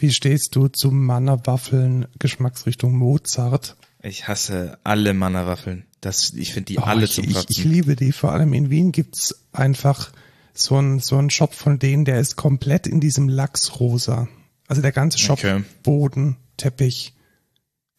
Wie 0.00 0.10
stehst 0.12 0.56
du 0.56 0.68
zu 0.68 0.90
Mannerwaffeln 0.90 2.06
Geschmacksrichtung 2.18 2.96
Mozart? 2.96 3.76
Ich 4.02 4.28
hasse 4.28 4.78
alle 4.82 5.12
Mannerwaffeln. 5.14 5.84
Das, 6.00 6.32
ich 6.32 6.54
finde 6.54 6.66
die 6.66 6.78
Oh, 6.78 6.82
alle 6.82 7.04
ich, 7.04 7.12
zum 7.12 7.24
ich, 7.24 7.34
Kotzen. 7.34 7.50
ich 7.50 7.64
liebe 7.64 7.96
die. 7.96 8.12
Vor 8.12 8.32
allem 8.32 8.54
in 8.54 8.70
Wien 8.70 8.92
gibt's 8.92 9.34
einfach 9.52 10.10
so 10.54 10.76
einen 10.76 11.00
so 11.00 11.18
einen 11.18 11.30
Shop 11.30 11.54
von 11.54 11.78
denen, 11.78 12.04
der 12.04 12.18
ist 12.20 12.36
komplett 12.36 12.86
in 12.86 13.00
diesem 13.00 13.28
Lachsrosa. 13.28 14.28
Also 14.68 14.80
der 14.82 14.92
ganze 14.92 15.18
Shop, 15.18 15.38
Okay. 15.38 15.62
Boden, 15.82 16.36
Teppich, 16.56 17.14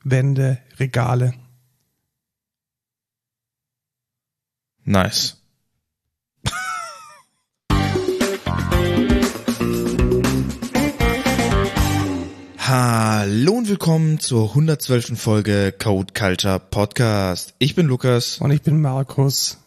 Wände, 0.03 0.57
Regale. 0.79 1.33
Nice. 4.83 5.40
Hallo 12.73 13.55
und 13.55 13.67
willkommen 13.67 14.21
zur 14.21 14.47
112. 14.51 15.21
Folge 15.21 15.73
Code 15.77 16.13
Culture 16.17 16.57
Podcast. 16.57 17.53
Ich 17.59 17.75
bin 17.75 17.85
Lukas. 17.85 18.37
Und 18.37 18.51
ich 18.51 18.61
bin 18.61 18.79
Markus. 18.79 19.57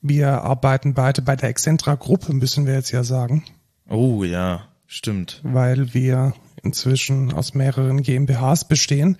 Wir 0.00 0.42
arbeiten 0.42 0.94
beide 0.94 1.22
bei 1.22 1.34
der 1.34 1.48
Excentra 1.48 1.96
Gruppe, 1.96 2.32
müssen 2.32 2.64
wir 2.64 2.74
jetzt 2.74 2.92
ja 2.92 3.02
sagen, 3.02 3.42
Oh 3.88 4.22
ja, 4.22 4.68
stimmt. 4.86 5.40
weil 5.42 5.92
wir 5.92 6.34
inzwischen 6.62 7.32
aus 7.32 7.54
mehreren 7.54 8.02
GmbHs 8.02 8.68
bestehen. 8.68 9.18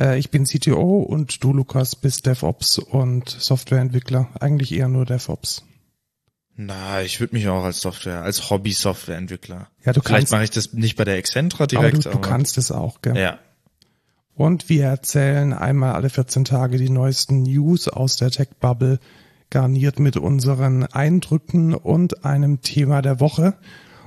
Äh, 0.00 0.18
ich 0.18 0.32
bin 0.32 0.42
CTO 0.42 0.98
und 0.98 1.44
du, 1.44 1.52
Lukas, 1.52 1.94
bist 1.94 2.26
DevOps 2.26 2.80
und 2.80 3.28
Softwareentwickler. 3.28 4.30
Eigentlich 4.40 4.72
eher 4.74 4.88
nur 4.88 5.04
DevOps. 5.06 5.62
Na, 6.60 7.02
ich 7.02 7.20
würde 7.20 7.36
mich 7.36 7.46
auch 7.46 7.62
als 7.62 7.80
Software, 7.80 8.22
als 8.22 8.50
Hobby-Softwareentwickler. 8.50 9.68
Ja, 9.84 9.92
du 9.92 10.00
Vielleicht 10.00 10.06
kannst- 10.22 10.32
mache 10.32 10.42
ich 10.42 10.50
das 10.50 10.72
nicht 10.72 10.96
bei 10.96 11.04
der 11.04 11.16
Excentra 11.16 11.58
Aber 11.64 11.66
direkt, 11.68 12.04
du, 12.04 12.10
aber, 12.10 12.20
du 12.20 12.28
kannst 12.28 12.58
es 12.58 12.72
auch, 12.72 13.00
gell? 13.00 13.16
ja. 13.16 13.38
Und 14.34 14.68
wir 14.68 14.84
erzählen 14.86 15.52
einmal 15.52 15.92
alle 15.94 16.10
14 16.10 16.44
Tage 16.44 16.76
die 16.78 16.90
neuesten 16.90 17.44
News 17.44 17.86
aus 17.86 18.16
der 18.16 18.32
Tech-Bubble, 18.32 18.98
garniert 19.50 20.00
mit 20.00 20.16
unseren 20.16 20.82
Eindrücken 20.84 21.74
und 21.74 22.24
einem 22.24 22.60
Thema 22.60 23.02
der 23.02 23.20
Woche. 23.20 23.54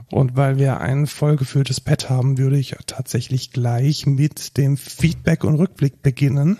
Und 0.09 0.35
weil 0.35 0.57
wir 0.57 0.81
ein 0.81 1.07
vollgefülltes 1.07 1.79
Pad 1.79 2.09
haben, 2.09 2.37
würde 2.37 2.59
ich 2.59 2.75
tatsächlich 2.85 3.51
gleich 3.51 4.05
mit 4.05 4.57
dem 4.57 4.75
Feedback 4.75 5.45
und 5.45 5.55
Rückblick 5.55 6.01
beginnen. 6.01 6.59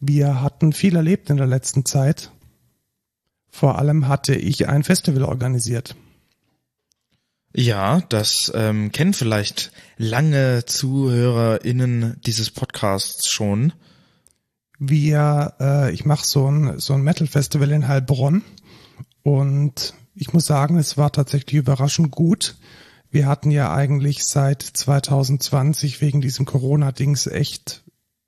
Wir 0.00 0.40
hatten 0.40 0.72
viel 0.72 0.96
erlebt 0.96 1.28
in 1.28 1.36
der 1.36 1.46
letzten 1.46 1.84
Zeit. 1.84 2.30
Vor 3.50 3.78
allem 3.78 4.08
hatte 4.08 4.34
ich 4.34 4.68
ein 4.68 4.84
Festival 4.84 5.24
organisiert. 5.24 5.96
Ja, 7.52 8.00
das 8.08 8.52
ähm, 8.54 8.92
kennen 8.92 9.12
vielleicht 9.12 9.72
lange 9.96 10.64
ZuhörerInnen 10.66 12.20
dieses 12.24 12.50
Podcasts 12.50 13.28
schon. 13.28 13.72
wir, 14.78 15.54
äh, 15.60 15.92
ich 15.92 16.04
mache 16.04 16.24
so 16.24 16.50
ein, 16.50 16.78
so 16.80 16.94
ein 16.94 17.02
Metal-Festival 17.02 17.70
in 17.70 17.86
Heilbronn 17.86 18.42
und 19.22 19.94
ich 20.14 20.32
muss 20.32 20.46
sagen, 20.46 20.78
es 20.78 20.96
war 20.96 21.12
tatsächlich 21.12 21.56
überraschend 21.56 22.10
gut. 22.10 22.56
Wir 23.10 23.26
hatten 23.26 23.50
ja 23.50 23.74
eigentlich 23.74 24.24
seit 24.24 24.62
2020 24.62 26.00
wegen 26.00 26.20
diesem 26.20 26.46
Corona-Dings 26.46 27.26
echt 27.26 27.82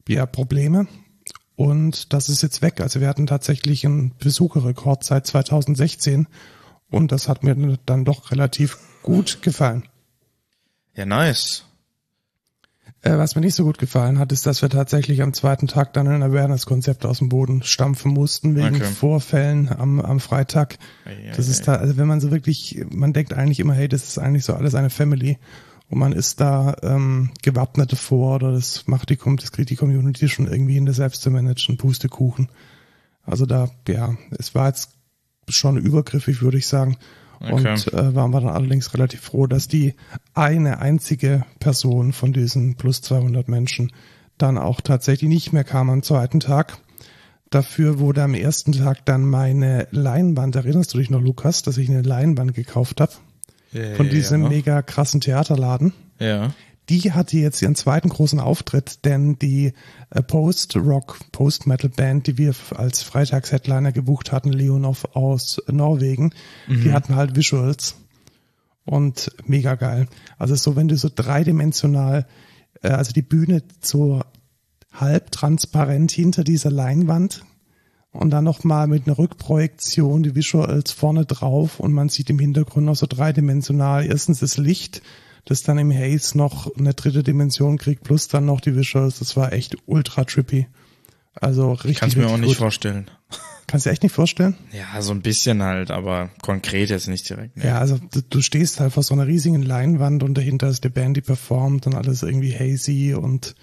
ja, 0.09 0.27
Probleme 0.27 0.87
und 1.57 2.13
das 2.13 2.29
ist 2.29 2.43
jetzt 2.43 2.63
weg. 2.63 2.81
Also 2.81 3.01
wir 3.01 3.09
hatten 3.09 3.27
tatsächlich 3.27 3.85
einen 3.85 4.13
Besucherrekord 4.19 5.05
seit 5.05 5.27
2016 5.27 6.27
und 6.91 7.13
das 7.13 7.29
hat 7.29 7.43
mir 7.43 7.79
dann 7.87 8.05
doch 8.05 8.31
relativ 8.31 8.79
gut 9.03 9.43
gefallen. 9.43 9.85
Ja, 10.95 11.07
nice. 11.07 11.65
Äh, 13.03 13.19
was 13.19 13.35
mir 13.35 13.41
nicht 13.41 13.55
so 13.55 13.65
gut 13.65 13.79
gefallen 13.79 14.19
hat, 14.19 14.31
ist, 14.31 14.47
dass 14.47 14.63
wir 14.63 14.71
tatsächlich 14.71 15.23
am 15.23 15.35
zweiten 15.35 15.67
Tag 15.67 15.93
dann 15.93 16.07
ein 16.07 16.23
Awareness-Konzept 16.23 17.05
aus 17.05 17.19
dem 17.19 17.29
Boden 17.29 17.63
stampfen 17.65 18.13
mussten 18.13 18.55
wegen 18.55 18.77
Okay. 18.77 18.85
Vorfällen 18.85 19.69
am, 19.69 20.01
am 20.01 20.21
Freitag. 20.21 20.79
Ei, 21.05 21.11
ei, 21.11 21.33
Das 21.37 21.49
ist 21.49 21.67
da, 21.67 21.75
also 21.77 21.97
wenn 21.97 22.07
man 22.07 22.21
so 22.21 22.31
wirklich, 22.31 22.85
man 22.91 23.13
denkt 23.13 23.35
eigentlich 23.35 23.59
immer, 23.59 23.75
hey, 23.75 23.89
das 23.89 24.05
ist 24.05 24.19
eigentlich 24.19 24.45
so 24.45 24.55
alles 24.55 24.77
eine 24.77 24.91
Family 24.91 25.39
und 25.93 25.99
man 25.99 26.13
ist 26.13 26.41
da 26.41 26.75
ähm, 26.83 27.33
gewappnet 27.43 27.93
davor 27.93 28.37
oder 28.37 28.53
das 28.53 28.87
macht 28.87 29.11
die, 29.11 29.19
das 29.37 29.53
kriegt 29.53 29.69
die 29.69 29.77
Community 29.77 30.27
schon 30.27 30.47
irgendwie 30.47 30.79
in 30.79 30.87
der 30.87 30.95
selbst 30.95 31.21
zu 31.21 31.31
managen, 31.31 31.77
Pustekuchen. 31.77 32.49
Also 33.25 33.45
da, 33.45 33.69
ja, 33.87 34.17
es 34.31 34.55
war 34.55 34.69
jetzt 34.69 34.93
schon 35.51 35.77
übergriffig, 35.77 36.41
würde 36.41 36.57
ich 36.57 36.67
sagen. 36.67 36.97
Okay. 37.41 37.73
Und 37.73 37.93
äh, 37.93 38.15
waren 38.15 38.31
wir 38.31 38.41
dann 38.41 38.49
allerdings 38.49 38.95
relativ 38.95 39.21
froh, 39.21 39.47
dass 39.47 39.69
die 39.69 39.93
eine 40.33 40.79
einzige 40.79 41.45
Person 41.59 42.15
von 42.15 42.33
diesen 42.33 42.77
plus 42.77 43.03
200 43.03 43.49
Menschen 43.49 43.93
dann 44.39 44.57
auch 44.57 44.81
tatsächlich 44.81 45.29
nicht 45.29 45.53
mehr 45.53 45.65
kam 45.65 45.91
am 45.91 46.03
zweiten 46.03 46.41
Tag. 46.41 46.79
Dafür 47.51 47.99
wurde 47.99 48.23
am 48.23 48.33
ersten 48.33 48.73
Tag 48.73 49.05
dann 49.05 49.29
meine 49.29 49.89
Leinwand, 49.91 50.57
erinnerst 50.57 50.95
du 50.95 50.99
dich 50.99 51.11
noch, 51.11 51.21
Lukas, 51.21 51.61
dass 51.61 51.77
ich 51.77 51.91
eine 51.91 52.01
Leinwand 52.01 52.55
gekauft 52.55 53.03
habe 53.03 53.13
von 53.97 54.09
diesem 54.09 54.43
ja. 54.43 54.49
mega 54.49 54.83
krassen 54.83 55.21
Theaterladen? 55.21 55.93
Ja. 56.19 56.53
Die 56.89 57.13
hatte 57.13 57.39
jetzt 57.39 57.63
ihren 57.63 57.75
zweiten 57.75 58.09
großen 58.09 58.41
Auftritt, 58.41 59.05
denn 59.05 59.39
die 59.39 59.73
äh, 60.11 60.23
Post-Rock, 60.23 61.19
Post-Metal-Band, 61.31 62.27
die 62.27 62.39
wir 62.39 62.55
als 62.75 63.03
Freitags-Headliner 63.03 63.93
gebucht 63.93 64.33
hatten, 64.33 64.53
Leonov 64.53 65.05
aus 65.15 65.63
Norwegen, 65.69 66.35
die 66.69 66.93
hatten 66.93 67.15
halt 67.15 67.37
Visuals 67.37 67.97
und 68.85 69.31
mega 69.47 69.75
geil. 69.77 70.07
Also 70.39 70.55
so, 70.55 70.77
wenn 70.77 70.89
du 70.89 70.97
so 70.97 71.09
dreidimensional, 71.15 72.27
äh, 72.83 72.89
also 72.89 73.13
die 73.13 73.23
Bühne 73.23 73.63
so 73.81 74.23
halb 74.93 75.31
transparent 75.31 76.11
hinter 76.11 76.45
dieser 76.45 76.71
Leinwand 76.71 77.45
und 78.13 78.31
dann 78.31 78.45
nochmal 78.45 78.87
mit 78.87 79.07
einer 79.07 79.19
Rückprojektion 79.19 80.23
die 80.23 80.35
Visuals 80.35 80.93
vorne 80.93 81.25
drauf 81.25 81.81
und 81.81 81.93
man 81.93 82.09
sieht 82.09 82.31
im 82.31 82.39
Hintergrund 82.39 82.87
noch 82.87 82.97
so 82.97 83.07
dreidimensional 83.09 84.07
erstens 84.07 84.41
das 84.41 84.59
Licht, 84.59 85.03
das 85.47 85.63
dann 85.63 85.79
im 85.79 85.91
Haze 85.91 86.37
noch 86.37 86.75
eine 86.77 86.95
dritte 86.95 87.23
Dimension 87.23 87.79
kriegt, 87.79 88.05
plus 88.05 88.29
dann 88.29 88.47
noch 88.47 88.61
die 88.61 88.77
Visuals. 88.77 89.19
Das 89.19 89.37
war 89.37 89.53
echt 89.53 89.77
ultra 89.87 90.25
trippy. 90.25 90.67
Also 91.35 91.73
richtig. 91.73 91.99
Kannst 91.99 92.17
mir 92.17 92.29
auch 92.29 92.37
nicht 92.37 92.49
gut. 92.49 92.57
vorstellen. 92.59 93.11
Kannst 93.67 93.87
du 93.87 93.89
dir 93.89 93.95
echt 93.95 94.03
nicht 94.03 94.15
vorstellen? 94.15 94.55
Ja, 94.73 95.01
so 95.01 95.13
ein 95.13 95.23
bisschen 95.23 95.63
halt, 95.63 95.91
aber 95.91 96.29
konkret 96.43 96.91
jetzt 96.91 97.09
nicht 97.09 97.29
direkt. 97.31 97.57
Nee. 97.57 97.67
Ja, 97.67 97.79
also 97.79 97.97
du, 97.97 98.21
du 98.21 98.43
stehst 98.43 98.81
halt 98.81 98.93
vor 98.93 99.03
so 99.03 99.15
einer 99.15 99.27
riesigen 99.27 99.63
Leinwand 99.63 100.23
und 100.23 100.35
dahinter 100.35 100.69
ist 100.69 100.85
die 100.85 100.91
Band, 100.91 101.17
die 101.17 101.23
performt 101.23 101.87
und 101.87 101.95
alles 101.95 102.23
irgendwie 102.23 102.53
hazy 102.53 103.15
und 103.15 103.55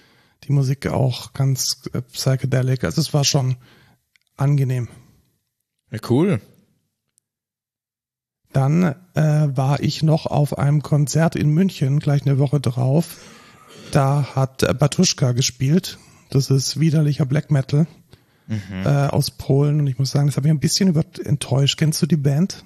die 0.45 0.51
Musik 0.51 0.87
auch 0.87 1.33
ganz 1.33 1.81
psychedelic. 2.11 2.83
Also 2.83 3.01
es 3.01 3.13
war 3.13 3.23
schon 3.23 3.57
angenehm. 4.41 4.87
Ja, 5.91 5.99
cool. 6.09 6.41
Dann 8.51 8.95
äh, 9.13 9.47
war 9.55 9.79
ich 9.81 10.01
noch 10.01 10.25
auf 10.25 10.57
einem 10.57 10.81
Konzert 10.81 11.35
in 11.35 11.49
München, 11.49 11.99
gleich 11.99 12.25
eine 12.25 12.39
Woche 12.39 12.59
drauf. 12.59 13.17
Da 13.91 14.35
hat 14.35 14.63
äh, 14.63 14.73
Batuschka 14.73 15.33
gespielt. 15.33 15.99
Das 16.29 16.49
ist 16.49 16.79
widerlicher 16.79 17.25
Black 17.25 17.51
Metal 17.51 17.87
äh, 18.49 19.07
aus 19.07 19.31
Polen. 19.31 19.79
Und 19.79 19.87
ich 19.87 19.99
muss 19.99 20.11
sagen, 20.11 20.27
das 20.27 20.37
hat 20.37 20.43
mich 20.43 20.51
ein 20.51 20.59
bisschen 20.59 20.89
über 20.89 21.03
enttäuscht. 21.23 21.77
Kennst 21.77 22.01
du 22.01 22.05
die 22.05 22.17
Band? 22.17 22.65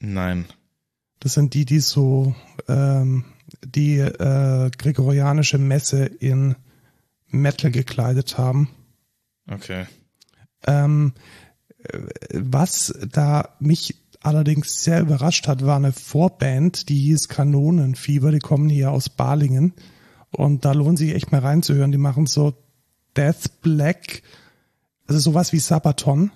Nein. 0.00 0.46
Das 1.20 1.34
sind 1.34 1.54
die, 1.54 1.64
die 1.64 1.80
so 1.80 2.34
ähm, 2.68 3.24
die 3.64 3.98
äh, 3.98 4.70
gregorianische 4.76 5.58
Messe 5.58 6.04
in 6.04 6.56
Metal 7.28 7.70
gekleidet 7.70 8.38
haben. 8.38 8.68
Okay. 9.48 9.86
Ähm, 10.66 11.12
äh, 11.78 11.98
was 12.32 12.94
da 13.10 13.50
mich 13.60 13.96
allerdings 14.20 14.82
sehr 14.82 15.00
überrascht 15.00 15.48
hat, 15.48 15.64
war 15.64 15.76
eine 15.76 15.92
Vorband, 15.92 16.88
die 16.88 16.98
hieß 16.98 17.28
Kanonenfieber. 17.28 18.32
Die 18.32 18.38
kommen 18.38 18.68
hier 18.68 18.90
aus 18.90 19.08
Balingen. 19.08 19.74
Und 20.30 20.64
da 20.64 20.72
lohnt 20.72 20.98
sich 20.98 21.14
echt 21.14 21.30
mal 21.30 21.40
reinzuhören. 21.40 21.92
Die 21.92 21.98
machen 21.98 22.26
so 22.26 22.54
Death 23.16 23.60
Black, 23.62 24.22
also 25.06 25.20
sowas 25.20 25.52
wie 25.52 25.60
Sabaton, 25.60 26.32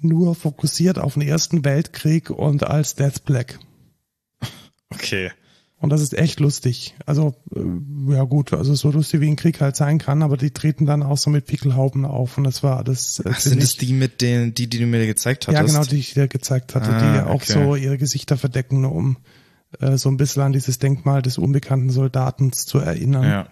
nur 0.00 0.34
fokussiert 0.34 0.98
auf 0.98 1.14
den 1.14 1.22
Ersten 1.22 1.64
Weltkrieg 1.64 2.30
und 2.30 2.64
als 2.64 2.94
Death 2.94 3.24
Black. 3.24 3.58
Okay. 4.90 5.32
Und 5.84 5.90
das 5.90 6.00
ist 6.00 6.14
echt 6.14 6.40
lustig. 6.40 6.94
Also, 7.04 7.34
äh, 7.54 8.14
ja 8.14 8.24
gut, 8.24 8.54
also 8.54 8.74
so 8.74 8.90
lustig 8.90 9.20
wie 9.20 9.28
ein 9.28 9.36
Krieg 9.36 9.60
halt 9.60 9.76
sein 9.76 9.98
kann, 9.98 10.22
aber 10.22 10.38
die 10.38 10.50
treten 10.50 10.86
dann 10.86 11.02
auch 11.02 11.18
so 11.18 11.28
mit 11.30 11.44
Pickelhauben 11.46 12.06
auf 12.06 12.38
und 12.38 12.44
das 12.44 12.62
war 12.62 12.82
das. 12.82 13.18
Äh, 13.20 13.28
Ach, 13.30 13.38
sind 13.38 13.62
das 13.62 13.76
die 13.76 13.92
mit 13.92 14.22
den, 14.22 14.54
die, 14.54 14.66
die 14.68 14.78
du 14.78 14.86
mir 14.86 15.06
gezeigt 15.06 15.46
hattest? 15.46 15.60
Ja, 15.60 15.66
genau, 15.66 15.84
die 15.88 15.98
ich 15.98 16.14
dir 16.14 16.26
gezeigt 16.26 16.74
hatte, 16.74 16.88
die 16.88 17.04
Ah, 17.20 17.26
auch 17.26 17.34
okay. 17.34 17.52
so 17.52 17.76
ihre 17.76 17.98
Gesichter 17.98 18.36
verdecken, 18.38 18.86
um 18.86 19.18
äh, 19.78 19.98
so 19.98 20.08
ein 20.08 20.16
bisschen 20.16 20.42
an 20.42 20.52
dieses 20.54 20.78
Denkmal 20.78 21.20
des 21.20 21.36
unbekannten 21.36 21.90
Soldaten 21.90 22.52
zu 22.52 22.78
erinnern. 22.78 23.24
Ja. 23.24 23.48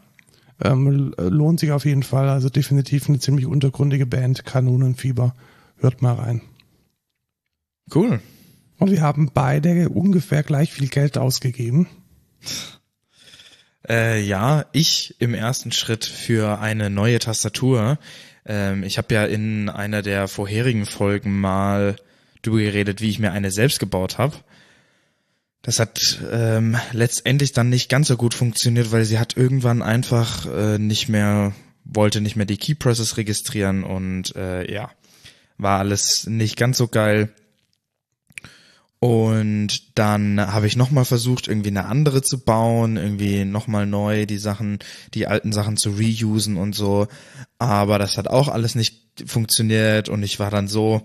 Ähm, 0.64 0.86
l- 1.18 1.28
lohnt 1.28 1.60
sich 1.60 1.72
auf 1.72 1.84
jeden 1.84 2.02
Fall. 2.02 2.28
Also 2.30 2.48
definitiv 2.48 3.08
eine 3.10 3.18
ziemlich 3.18 3.44
untergründige 3.46 4.06
Band, 4.06 4.46
Kanonenfieber. 4.46 5.34
Hört 5.76 6.00
mal 6.00 6.14
rein. 6.14 6.40
Cool. 7.94 8.20
Und 8.78 8.90
wir 8.90 9.02
haben 9.02 9.30
beide 9.34 9.90
ungefähr 9.90 10.42
gleich 10.42 10.72
viel 10.72 10.88
Geld 10.88 11.18
ausgegeben. 11.18 11.86
Äh, 13.88 14.20
ja, 14.20 14.66
ich 14.72 15.16
im 15.18 15.34
ersten 15.34 15.72
Schritt 15.72 16.04
für 16.04 16.60
eine 16.60 16.90
neue 16.90 17.18
Tastatur. 17.18 17.98
Ähm, 18.46 18.84
ich 18.84 18.98
habe 18.98 19.14
ja 19.14 19.24
in 19.24 19.68
einer 19.68 20.02
der 20.02 20.28
vorherigen 20.28 20.86
Folgen 20.86 21.40
mal 21.40 21.96
drüber 22.42 22.58
geredet, 22.58 23.00
wie 23.00 23.10
ich 23.10 23.18
mir 23.18 23.32
eine 23.32 23.50
selbst 23.50 23.80
gebaut 23.80 24.18
habe. 24.18 24.36
Das 25.62 25.78
hat 25.78 26.20
ähm, 26.30 26.76
letztendlich 26.92 27.52
dann 27.52 27.68
nicht 27.68 27.88
ganz 27.88 28.08
so 28.08 28.16
gut 28.16 28.34
funktioniert, 28.34 28.90
weil 28.90 29.04
sie 29.04 29.20
hat 29.20 29.36
irgendwann 29.36 29.80
einfach 29.80 30.46
äh, 30.46 30.78
nicht 30.78 31.08
mehr, 31.08 31.52
wollte 31.84 32.20
nicht 32.20 32.34
mehr 32.34 32.46
die 32.46 32.56
Keypresses 32.56 33.16
registrieren 33.16 33.84
und 33.84 34.34
äh, 34.34 34.72
ja, 34.72 34.90
war 35.58 35.78
alles 35.78 36.26
nicht 36.26 36.56
ganz 36.56 36.78
so 36.78 36.88
geil. 36.88 37.32
Und 39.02 39.98
dann 39.98 40.40
habe 40.40 40.68
ich 40.68 40.76
nochmal 40.76 41.04
versucht, 41.04 41.48
irgendwie 41.48 41.70
eine 41.70 41.86
andere 41.86 42.22
zu 42.22 42.38
bauen, 42.38 42.96
irgendwie 42.96 43.44
nochmal 43.44 43.84
neu 43.84 44.26
die 44.26 44.38
Sachen, 44.38 44.78
die 45.12 45.26
alten 45.26 45.52
Sachen 45.52 45.76
zu 45.76 45.90
reusen 45.90 46.56
und 46.56 46.76
so. 46.76 47.08
Aber 47.58 47.98
das 47.98 48.16
hat 48.16 48.28
auch 48.28 48.46
alles 48.46 48.76
nicht 48.76 49.02
funktioniert 49.26 50.08
und 50.08 50.22
ich 50.22 50.38
war 50.38 50.52
dann 50.52 50.68
so 50.68 51.02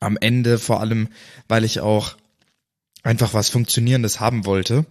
am 0.00 0.18
Ende, 0.20 0.58
vor 0.58 0.80
allem, 0.80 1.06
weil 1.46 1.62
ich 1.62 1.78
auch 1.78 2.16
einfach 3.04 3.32
was 3.32 3.48
Funktionierendes 3.48 4.18
haben 4.18 4.44
wollte. 4.44 4.86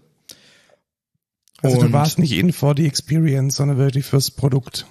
Also 1.62 1.80
und 1.80 1.88
du 1.88 1.92
warst 1.92 2.20
nicht 2.20 2.32
in 2.32 2.54
for 2.54 2.74
the 2.78 2.86
experience, 2.86 3.58
sondern 3.58 3.78
wirklich 3.78 4.06
fürs 4.06 4.32
Produkt. 4.32 4.86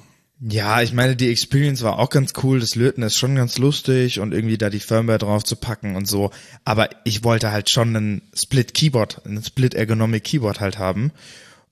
Ja, 0.47 0.83
ich 0.83 0.93
meine, 0.93 1.17
die 1.17 1.31
Experience 1.31 1.83
war 1.83 1.99
auch 1.99 2.11
ganz 2.11 2.35
cool. 2.43 2.61
Das 2.61 2.75
Löten 2.75 3.03
ist 3.03 3.17
schon 3.17 3.35
ganz 3.35 3.57
lustig 3.57 4.21
und 4.21 4.35
irgendwie 4.35 4.59
da 4.59 4.69
die 4.69 4.81
Firmware 4.81 5.17
drauf 5.17 5.43
zu 5.43 5.57
packen 5.57 5.97
und 5.97 6.07
so. 6.07 6.33
Aber 6.67 6.91
ich 7.05 7.25
wollte 7.25 7.51
halt 7.51 7.71
schon 7.71 7.97
einen 7.97 8.23
Split 8.35 8.75
Keyboard, 8.75 9.25
einen 9.25 9.43
Split 9.43 9.73
Ergonomic 9.73 10.23
Keyboard 10.23 10.61
halt 10.61 10.79
haben. 10.79 11.13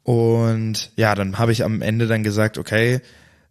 Und 0.05 0.91
ja, 0.97 1.15
dann 1.15 1.39
habe 1.39 1.53
ich 1.53 1.65
am 1.65 1.83
Ende 1.83 2.07
dann 2.07 2.23
gesagt, 2.23 2.57
okay, 2.57 3.03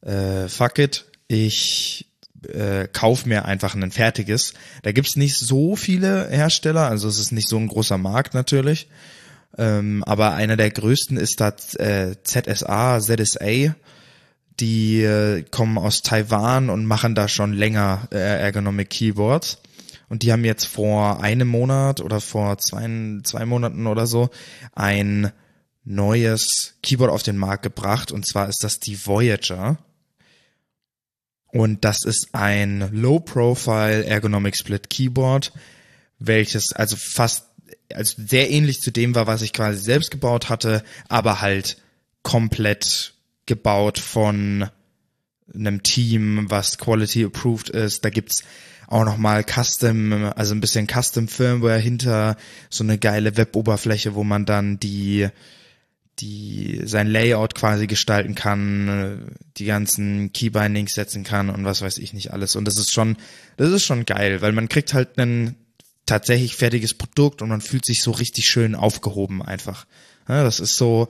äh, 0.01 0.47
fuck 0.47 0.79
it, 0.79 1.05
ich 1.27 2.07
äh, 2.47 2.87
kauf 2.91 3.27
mir 3.27 3.45
einfach 3.45 3.75
ein 3.75 3.91
fertiges. 3.91 4.53
Da 4.81 4.91
gibt's 4.91 5.17
nicht 5.17 5.37
so 5.37 5.75
viele 5.75 6.29
Hersteller, 6.29 6.89
also 6.89 7.07
es 7.07 7.19
ist 7.19 7.31
nicht 7.31 7.47
so 7.47 7.57
ein 7.57 7.67
großer 7.67 7.99
Markt 7.99 8.33
natürlich. 8.33 8.87
Ähm, 9.55 10.03
aber 10.03 10.33
einer 10.33 10.57
der 10.57 10.71
größten 10.71 11.17
ist 11.17 11.41
da 11.41 11.53
äh, 11.77 12.15
ZSA, 12.23 12.99
ZSA. 12.99 13.75
Die 14.59 15.01
äh, 15.01 15.43
kommen 15.43 15.77
aus 15.77 16.01
Taiwan 16.01 16.69
und 16.69 16.85
machen 16.85 17.15
da 17.15 17.27
schon 17.27 17.53
länger 17.53 18.07
äh, 18.11 18.17
Ergonomic 18.17 18.89
Keyboards. 18.89 19.57
Und 20.09 20.23
die 20.23 20.31
haben 20.31 20.43
jetzt 20.43 20.65
vor 20.65 21.23
einem 21.23 21.47
Monat 21.47 22.01
oder 22.01 22.19
vor 22.19 22.57
zwei, 22.57 22.85
zwei 23.23 23.45
Monaten 23.45 23.87
oder 23.87 24.05
so 24.07 24.29
ein 24.73 25.31
neues 25.83 26.75
Keyboard 26.83 27.11
auf 27.11 27.23
den 27.23 27.37
Markt 27.37 27.63
gebracht. 27.63 28.11
Und 28.11 28.27
zwar 28.27 28.49
ist 28.49 28.63
das 28.63 28.79
die 28.79 29.05
Voyager. 29.05 29.77
Und 31.47 31.83
das 31.83 32.03
ist 32.05 32.29
ein 32.33 32.89
Low-Profile 32.91 34.05
Ergonomic 34.05 34.57
Split 34.57 34.89
Keyboard, 34.89 35.51
welches 36.19 36.71
also 36.73 36.95
fast, 36.97 37.45
also 37.93 38.21
sehr 38.25 38.49
ähnlich 38.49 38.79
zu 38.81 38.91
dem 38.91 39.15
war, 39.15 39.27
was 39.27 39.41
ich 39.41 39.53
quasi 39.53 39.79
selbst 39.79 40.11
gebaut 40.11 40.49
hatte, 40.49 40.83
aber 41.09 41.41
halt 41.41 41.77
komplett 42.23 43.13
gebaut 43.51 43.99
von 43.99 44.69
einem 45.53 45.83
Team, 45.83 46.45
was 46.49 46.77
Quality 46.77 47.25
Approved 47.25 47.69
ist. 47.69 48.05
Da 48.05 48.09
gibt's 48.09 48.45
auch 48.87 49.03
nochmal 49.03 49.43
Custom, 49.43 50.31
also 50.37 50.55
ein 50.55 50.61
bisschen 50.61 50.87
Custom 50.87 51.27
Firmware 51.27 51.77
hinter, 51.77 52.37
so 52.69 52.85
eine 52.85 52.97
geile 52.97 53.35
Web-Oberfläche, 53.35 54.15
wo 54.15 54.23
man 54.23 54.45
dann 54.45 54.79
die 54.79 55.27
die 56.19 56.81
sein 56.85 57.07
Layout 57.07 57.55
quasi 57.55 57.87
gestalten 57.87 58.35
kann, 58.35 59.35
die 59.57 59.65
ganzen 59.65 60.31
Keybindings 60.31 60.93
setzen 60.93 61.23
kann 61.23 61.49
und 61.49 61.65
was 61.65 61.81
weiß 61.81 61.97
ich 61.97 62.13
nicht 62.13 62.31
alles. 62.31 62.55
Und 62.55 62.65
das 62.65 62.77
ist 62.77 62.93
schon, 62.93 63.17
das 63.57 63.71
ist 63.71 63.83
schon 63.83 64.05
geil, 64.05 64.41
weil 64.41 64.51
man 64.51 64.69
kriegt 64.69 64.93
halt 64.93 65.17
ein 65.17 65.55
tatsächlich 66.05 66.55
fertiges 66.55 66.93
Produkt 66.93 67.41
und 67.41 67.49
man 67.49 67.61
fühlt 67.61 67.85
sich 67.85 68.03
so 68.03 68.11
richtig 68.11 68.45
schön 68.45 68.75
aufgehoben 68.75 69.41
einfach. 69.41 69.87
Ja, 70.27 70.43
das 70.43 70.59
ist 70.59 70.75
so, 70.75 71.07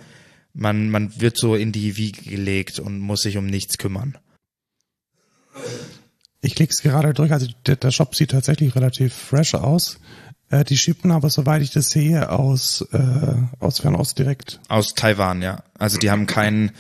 man, 0.53 0.89
man 0.89 1.19
wird 1.19 1.37
so 1.37 1.55
in 1.55 1.71
die 1.71 1.97
Wiege 1.97 2.21
gelegt 2.23 2.79
und 2.79 2.99
muss 2.99 3.21
sich 3.21 3.37
um 3.37 3.45
nichts 3.45 3.77
kümmern. 3.77 4.17
Ich 6.41 6.55
klick's 6.55 6.81
gerade 6.81 7.13
durch, 7.13 7.31
also 7.31 7.47
der, 7.65 7.75
der 7.75 7.91
Shop 7.91 8.15
sieht 8.15 8.31
tatsächlich 8.31 8.75
relativ 8.75 9.13
fresh 9.13 9.53
aus. 9.53 9.99
Äh, 10.49 10.63
die 10.63 10.77
schippen 10.77 11.11
aber, 11.11 11.29
soweit 11.29 11.61
ich 11.61 11.71
das 11.71 11.91
sehe, 11.91 12.29
aus, 12.29 12.81
äh, 12.91 13.35
aus 13.59 13.79
Fernost 13.79 14.17
direkt. 14.17 14.59
Aus 14.67 14.93
Taiwan, 14.95 15.41
ja. 15.41 15.63
Also 15.77 15.97
die 15.97 16.09
haben 16.09 16.25
kein, 16.25 16.71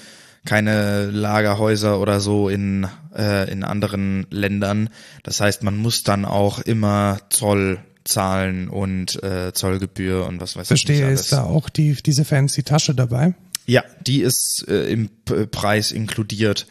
keine 0.45 1.05
Lagerhäuser 1.11 1.99
oder 1.99 2.19
so 2.19 2.49
in, 2.49 2.87
äh, 3.15 3.51
in 3.51 3.63
anderen 3.63 4.25
Ländern. 4.31 4.89
Das 5.23 5.39
heißt, 5.39 5.63
man 5.63 5.77
muss 5.77 6.03
dann 6.03 6.25
auch 6.25 6.59
immer 6.59 7.19
Zoll 7.29 7.79
zahlen 8.03 8.67
und 8.67 9.21
äh, 9.23 9.53
Zollgebühr 9.53 10.25
und 10.25 10.41
was 10.41 10.55
weiß 10.55 10.67
Verstehe, 10.67 10.97
ich 10.97 11.05
alles. 11.05 11.21
ist 11.21 11.33
da 11.33 11.43
auch 11.43 11.69
die, 11.69 11.93
diese 12.01 12.25
fancy 12.25 12.63
Tasche 12.63 12.95
dabei? 12.95 13.35
Ja, 13.65 13.83
die 14.05 14.21
ist 14.21 14.65
äh, 14.67 14.91
im 14.91 15.09
P 15.25 15.47
Preis 15.47 15.91
inkludiert. 15.91 16.67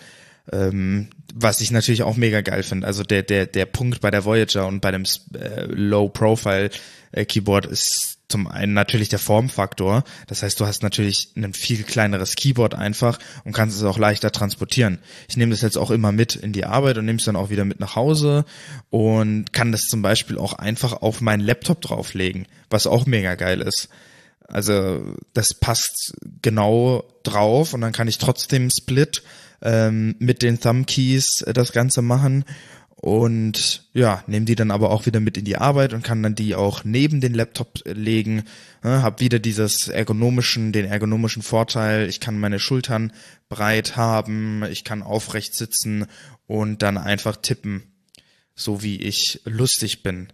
Ähm, 0.53 1.09
was 1.35 1.61
ich 1.61 1.71
natürlich 1.71 2.03
auch 2.03 2.17
mega 2.17 2.41
geil 2.41 2.63
finde. 2.63 2.87
Also 2.87 3.03
der, 3.03 3.23
der, 3.23 3.47
der 3.47 3.67
Punkt 3.67 4.01
bei 4.01 4.11
der 4.11 4.25
Voyager 4.25 4.67
und 4.67 4.81
bei 4.81 4.91
dem 4.91 5.05
äh, 5.35 5.65
Low-Profile-Keyboard 5.67 7.67
äh, 7.67 7.71
ist 7.71 8.19
zum 8.29 8.47
einen 8.47 8.75
natürlich 8.75 9.09
der 9.09 9.19
Formfaktor. 9.19 10.05
Das 10.29 10.43
heißt, 10.43 10.61
du 10.61 10.67
hast 10.67 10.83
natürlich 10.83 11.33
ein 11.37 11.53
viel 11.53 11.83
kleineres 11.83 12.37
Keyboard 12.37 12.75
einfach 12.75 13.19
und 13.45 13.53
kannst 13.53 13.77
es 13.77 13.83
auch 13.83 13.99
leichter 13.99 14.31
transportieren. 14.31 14.99
Ich 15.29 15.37
nehme 15.37 15.51
das 15.51 15.63
jetzt 15.63 15.77
auch 15.77 15.91
immer 15.91 16.13
mit 16.13 16.37
in 16.37 16.53
die 16.53 16.65
Arbeit 16.65 16.99
und 16.99 17.07
nehme 17.07 17.19
es 17.19 17.25
dann 17.25 17.37
auch 17.37 17.51
wieder 17.51 17.65
mit 17.65 17.81
nach 17.81 17.97
Hause 17.97 18.45
und 18.89 19.53
kann 19.53 19.73
das 19.73 19.83
zum 19.83 20.03
Beispiel 20.03 20.39
auch 20.39 20.55
einfach 20.55 21.03
auf 21.03 21.21
meinen 21.21 21.41
Laptop 21.41 21.81
drauflegen, 21.81 22.47
was 22.71 22.87
auch 22.87 23.07
mega 23.07 23.35
geil 23.35 23.61
ist. 23.61 23.89
Also 24.51 25.15
das 25.33 25.55
passt 25.55 26.15
genau 26.43 27.05
drauf 27.23 27.75
und 27.75 27.81
dann 27.81 27.93
kann 27.93 28.09
ich 28.09 28.19
trotzdem 28.19 28.71
Split 28.71 29.23
ähm, 29.63 30.17
mit 30.19 30.43
den 30.43 30.61
Thumb 30.61 30.87
Keys 30.87 31.43
äh, 31.43 31.53
das 31.53 31.73
Ganze 31.73 32.03
machen 32.03 32.45
und 33.03 33.89
ja, 33.95 34.23
nehme 34.27 34.45
die 34.45 34.57
dann 34.57 34.71
aber 34.71 34.91
auch 34.91 35.07
wieder 35.07 35.21
mit 35.21 35.39
in 35.39 35.47
die 35.47 35.57
Arbeit 35.57 35.95
und 35.95 36.05
kann 36.05 36.23
dann 36.23 36.35
die 36.35 36.55
auch 36.55 36.85
neben 36.85 37.23
den 37.23 37.33
Laptop 37.33 37.81
äh, 37.87 37.93
legen. 37.93 38.45
Ja, 38.85 39.01
hab 39.01 39.21
wieder 39.21 39.39
dieses 39.39 39.89
ergonomischen, 39.89 40.73
den 40.73 40.85
ergonomischen 40.85 41.43
Vorteil. 41.43 42.11
Ich 42.11 42.21
kann 42.21 42.39
meine 42.39 42.59
Schultern 42.59 43.13
breit 43.49 43.97
haben, 43.97 44.65
ich 44.71 44.85
kann 44.85 45.03
aufrecht 45.03 45.55
sitzen 45.55 46.07
und 46.47 46.83
dann 46.83 46.99
einfach 46.99 47.37
tippen, 47.37 47.85
so 48.55 48.83
wie 48.83 49.01
ich 49.01 49.41
lustig 49.45 50.03
bin. 50.03 50.31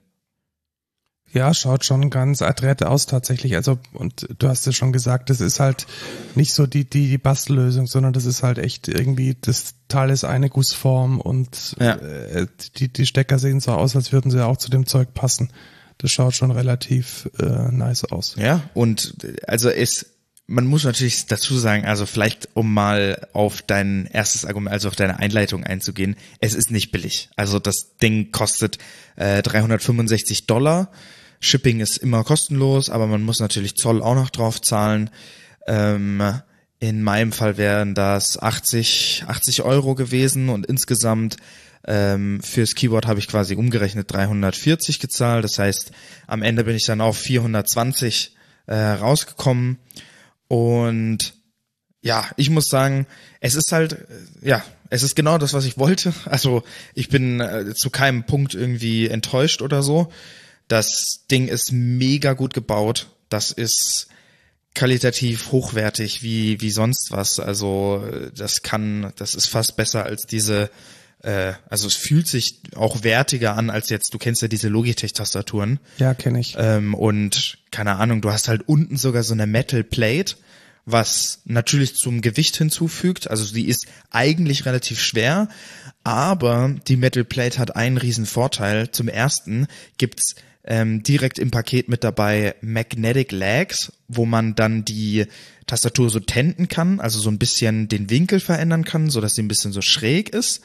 Ja, 1.32 1.52
schaut 1.52 1.84
schon 1.84 2.08
ganz 2.08 2.40
adrett 2.40 2.82
aus 2.82 3.06
tatsächlich. 3.06 3.56
Also, 3.56 3.78
und 3.92 4.26
du 4.38 4.48
hast 4.48 4.64
ja 4.64 4.72
schon 4.72 4.92
gesagt, 4.92 5.28
das 5.28 5.40
ist 5.40 5.60
halt 5.60 5.86
nicht 6.34 6.54
so 6.54 6.66
die, 6.66 6.88
die, 6.88 7.08
die 7.08 7.18
Bastellösung, 7.18 7.86
sondern 7.86 8.12
das 8.12 8.24
ist 8.24 8.42
halt 8.42 8.58
echt 8.58 8.88
irgendwie, 8.88 9.36
das 9.40 9.74
Teil 9.88 10.10
ist 10.10 10.24
eine 10.24 10.48
Gussform 10.48 11.20
und 11.20 11.76
ja. 11.78 11.96
äh, 11.96 12.46
die, 12.76 12.88
die 12.88 13.06
Stecker 13.06 13.38
sehen 13.38 13.60
so 13.60 13.72
aus, 13.72 13.96
als 13.96 14.12
würden 14.12 14.30
sie 14.30 14.44
auch 14.44 14.56
zu 14.56 14.70
dem 14.70 14.86
Zeug 14.86 15.14
passen. 15.14 15.50
Das 15.98 16.10
schaut 16.10 16.34
schon 16.34 16.50
relativ 16.50 17.28
äh, 17.38 17.70
nice 17.72 18.04
aus. 18.04 18.36
Ja, 18.38 18.62
und 18.74 19.16
also 19.46 19.68
es, 19.68 20.06
man 20.46 20.66
muss 20.66 20.84
natürlich 20.84 21.26
dazu 21.26 21.58
sagen, 21.58 21.86
also 21.86 22.06
vielleicht 22.06 22.48
um 22.54 22.72
mal 22.72 23.26
auf 23.32 23.62
dein 23.62 24.06
erstes 24.06 24.44
Argument, 24.44 24.72
also 24.72 24.88
auf 24.88 24.96
deine 24.96 25.18
Einleitung 25.18 25.64
einzugehen, 25.64 26.16
es 26.40 26.54
ist 26.54 26.70
nicht 26.70 26.92
billig. 26.92 27.30
Also 27.36 27.58
das 27.58 27.96
Ding 28.00 28.30
kostet 28.30 28.78
äh, 29.16 29.42
365 29.42 30.46
Dollar. 30.46 30.90
Shipping 31.40 31.80
ist 31.80 31.98
immer 31.98 32.22
kostenlos, 32.24 32.90
aber 32.90 33.06
man 33.06 33.22
muss 33.22 33.40
natürlich 33.40 33.74
Zoll 33.74 34.02
auch 34.02 34.14
noch 34.14 34.30
drauf 34.30 34.60
zahlen. 34.60 35.10
Ähm, 35.66 36.22
in 36.78 37.02
meinem 37.02 37.32
Fall 37.32 37.56
wären 37.56 37.94
das 37.94 38.38
80, 38.38 39.24
80 39.26 39.62
Euro 39.62 39.94
gewesen 39.94 40.48
und 40.48 40.66
insgesamt 40.66 41.36
ähm, 41.86 42.40
fürs 42.42 42.74
Keyboard 42.74 43.06
habe 43.06 43.18
ich 43.18 43.28
quasi 43.28 43.54
umgerechnet 43.54 44.12
340 44.12 45.00
gezahlt. 45.00 45.44
Das 45.44 45.58
heißt, 45.58 45.90
am 46.26 46.42
Ende 46.42 46.64
bin 46.64 46.76
ich 46.76 46.84
dann 46.84 47.00
auf 47.00 47.16
420 47.18 48.34
äh, 48.66 48.74
rausgekommen. 48.74 49.78
Und 50.48 51.34
ja, 52.02 52.30
ich 52.36 52.50
muss 52.50 52.66
sagen, 52.68 53.06
es 53.40 53.54
ist 53.54 53.72
halt, 53.72 53.92
äh, 53.92 54.48
ja, 54.48 54.64
es 54.90 55.02
ist 55.02 55.16
genau 55.16 55.38
das, 55.38 55.54
was 55.54 55.64
ich 55.64 55.78
wollte. 55.78 56.12
Also 56.26 56.62
ich 56.94 57.08
bin 57.08 57.40
äh, 57.40 57.74
zu 57.74 57.90
keinem 57.90 58.24
Punkt 58.24 58.54
irgendwie 58.54 59.08
enttäuscht 59.08 59.62
oder 59.62 59.82
so. 59.82 60.12
Das 60.68 61.26
Ding 61.30 61.48
ist 61.48 61.72
mega 61.72 62.32
gut 62.32 62.54
gebaut. 62.54 63.08
Das 63.28 63.50
ist 63.50 64.08
qualitativ 64.74 65.52
hochwertig 65.52 66.22
wie 66.22 66.60
wie 66.60 66.70
sonst 66.70 67.10
was. 67.10 67.40
Also 67.40 68.04
das 68.36 68.62
kann, 68.62 69.12
das 69.16 69.34
ist 69.34 69.46
fast 69.46 69.76
besser 69.76 70.04
als 70.04 70.26
diese. 70.26 70.70
Äh, 71.26 71.54
also 71.68 71.88
es 71.88 71.94
fühlt 71.94 72.28
sich 72.28 72.60
auch 72.76 73.02
wertiger 73.02 73.56
an 73.56 73.68
als 73.68 73.90
jetzt. 73.90 74.14
Du 74.14 74.18
kennst 74.18 74.42
ja 74.42 74.48
diese 74.48 74.68
Logitech-Tastaturen. 74.68 75.80
Ja, 75.98 76.14
kenne 76.14 76.40
ich. 76.40 76.54
Ähm, 76.56 76.94
und 76.94 77.58
keine 77.72 77.96
Ahnung, 77.96 78.22
du 78.22 78.30
hast 78.30 78.48
halt 78.48 78.62
unten 78.68 78.96
sogar 78.96 79.24
so 79.24 79.34
eine 79.34 79.46
Metal 79.46 79.82
Plate 79.82 80.36
was 80.88 81.40
natürlich 81.44 81.96
zum 81.96 82.20
Gewicht 82.20 82.56
hinzufügt. 82.56 83.28
Also 83.28 83.44
sie 83.44 83.64
ist 83.64 83.86
eigentlich 84.12 84.66
relativ 84.66 85.00
schwer, 85.00 85.48
aber 86.04 86.76
die 86.86 86.96
Metal 86.96 87.24
Plate 87.24 87.58
hat 87.58 87.74
einen 87.74 87.98
riesen 87.98 88.24
Vorteil. 88.24 88.92
Zum 88.92 89.08
ersten 89.08 89.66
gibt's 89.98 90.36
ähm, 90.62 91.02
direkt 91.02 91.40
im 91.40 91.50
Paket 91.50 91.88
mit 91.88 92.04
dabei 92.04 92.54
Magnetic 92.60 93.32
Legs, 93.32 93.92
wo 94.06 94.26
man 94.26 94.54
dann 94.54 94.84
die 94.84 95.26
Tastatur 95.66 96.08
so 96.08 96.20
tenden 96.20 96.68
kann, 96.68 97.00
also 97.00 97.18
so 97.18 97.30
ein 97.30 97.38
bisschen 97.38 97.88
den 97.88 98.08
Winkel 98.08 98.38
verändern 98.38 98.84
kann, 98.84 99.10
so 99.10 99.20
dass 99.20 99.34
sie 99.34 99.42
ein 99.42 99.48
bisschen 99.48 99.72
so 99.72 99.82
schräg 99.82 100.28
ist, 100.28 100.62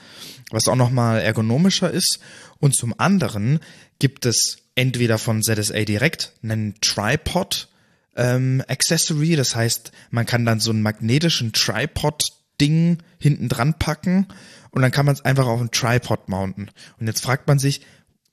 was 0.52 0.68
auch 0.68 0.76
nochmal 0.76 1.22
ergonomischer 1.22 1.90
ist. 1.90 2.20
Und 2.60 2.76
zum 2.76 2.94
anderen 3.00 3.60
gibt 4.00 4.26
es 4.26 4.58
entweder 4.76 5.18
von 5.18 5.42
ZSA 5.42 5.84
direkt 5.86 6.34
einen 6.44 6.76
Tripod 6.82 7.70
ähm, 8.16 8.64
Accessory, 8.68 9.36
das 9.36 9.56
heißt, 9.56 9.92
man 10.10 10.26
kann 10.26 10.46
dann 10.46 10.60
so 10.60 10.72
einen 10.72 10.82
magnetischen 10.82 11.54
Tripod 11.54 12.24
Ding 12.60 13.00
hinten 13.18 13.50
dran 13.50 13.74
packen 13.80 14.28
und 14.72 14.82
dann 14.82 14.92
kann 14.92 15.06
man 15.06 15.16
es 15.16 15.26
einfach 15.26 15.48
auf 15.48 15.60
einen 15.60 15.72
Tripod 15.72 16.30
mounten. 16.30 16.70
Und 17.00 17.08
jetzt 17.08 17.22
fragt 17.22 17.48
man 17.48 17.58
sich, 17.58 17.82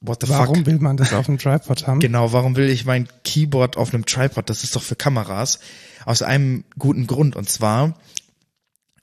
what 0.01 0.23
the 0.23 0.29
Warum 0.29 0.57
fuck? 0.57 0.67
will 0.67 0.79
man 0.79 0.97
das 0.97 1.13
auf 1.13 1.29
einem 1.29 1.39
Tripod 1.39 1.87
haben? 1.87 2.01
Genau, 2.01 2.33
warum 2.33 2.57
will 2.57 2.69
ich 2.69 2.85
mein 2.85 3.09
Keyboard 3.25 3.77
auf 3.77 3.95
einem 3.95 4.05
Tripod? 4.05 4.49
Das 4.51 4.65
ist 4.65 4.77
doch 4.77 4.83
für 4.83 4.97
Kameras. 4.97 5.61
Aus 6.05 6.23
einem 6.23 6.65
guten 6.79 7.07
Grund. 7.07 7.37
Und 7.37 7.49
zwar, 7.49 7.95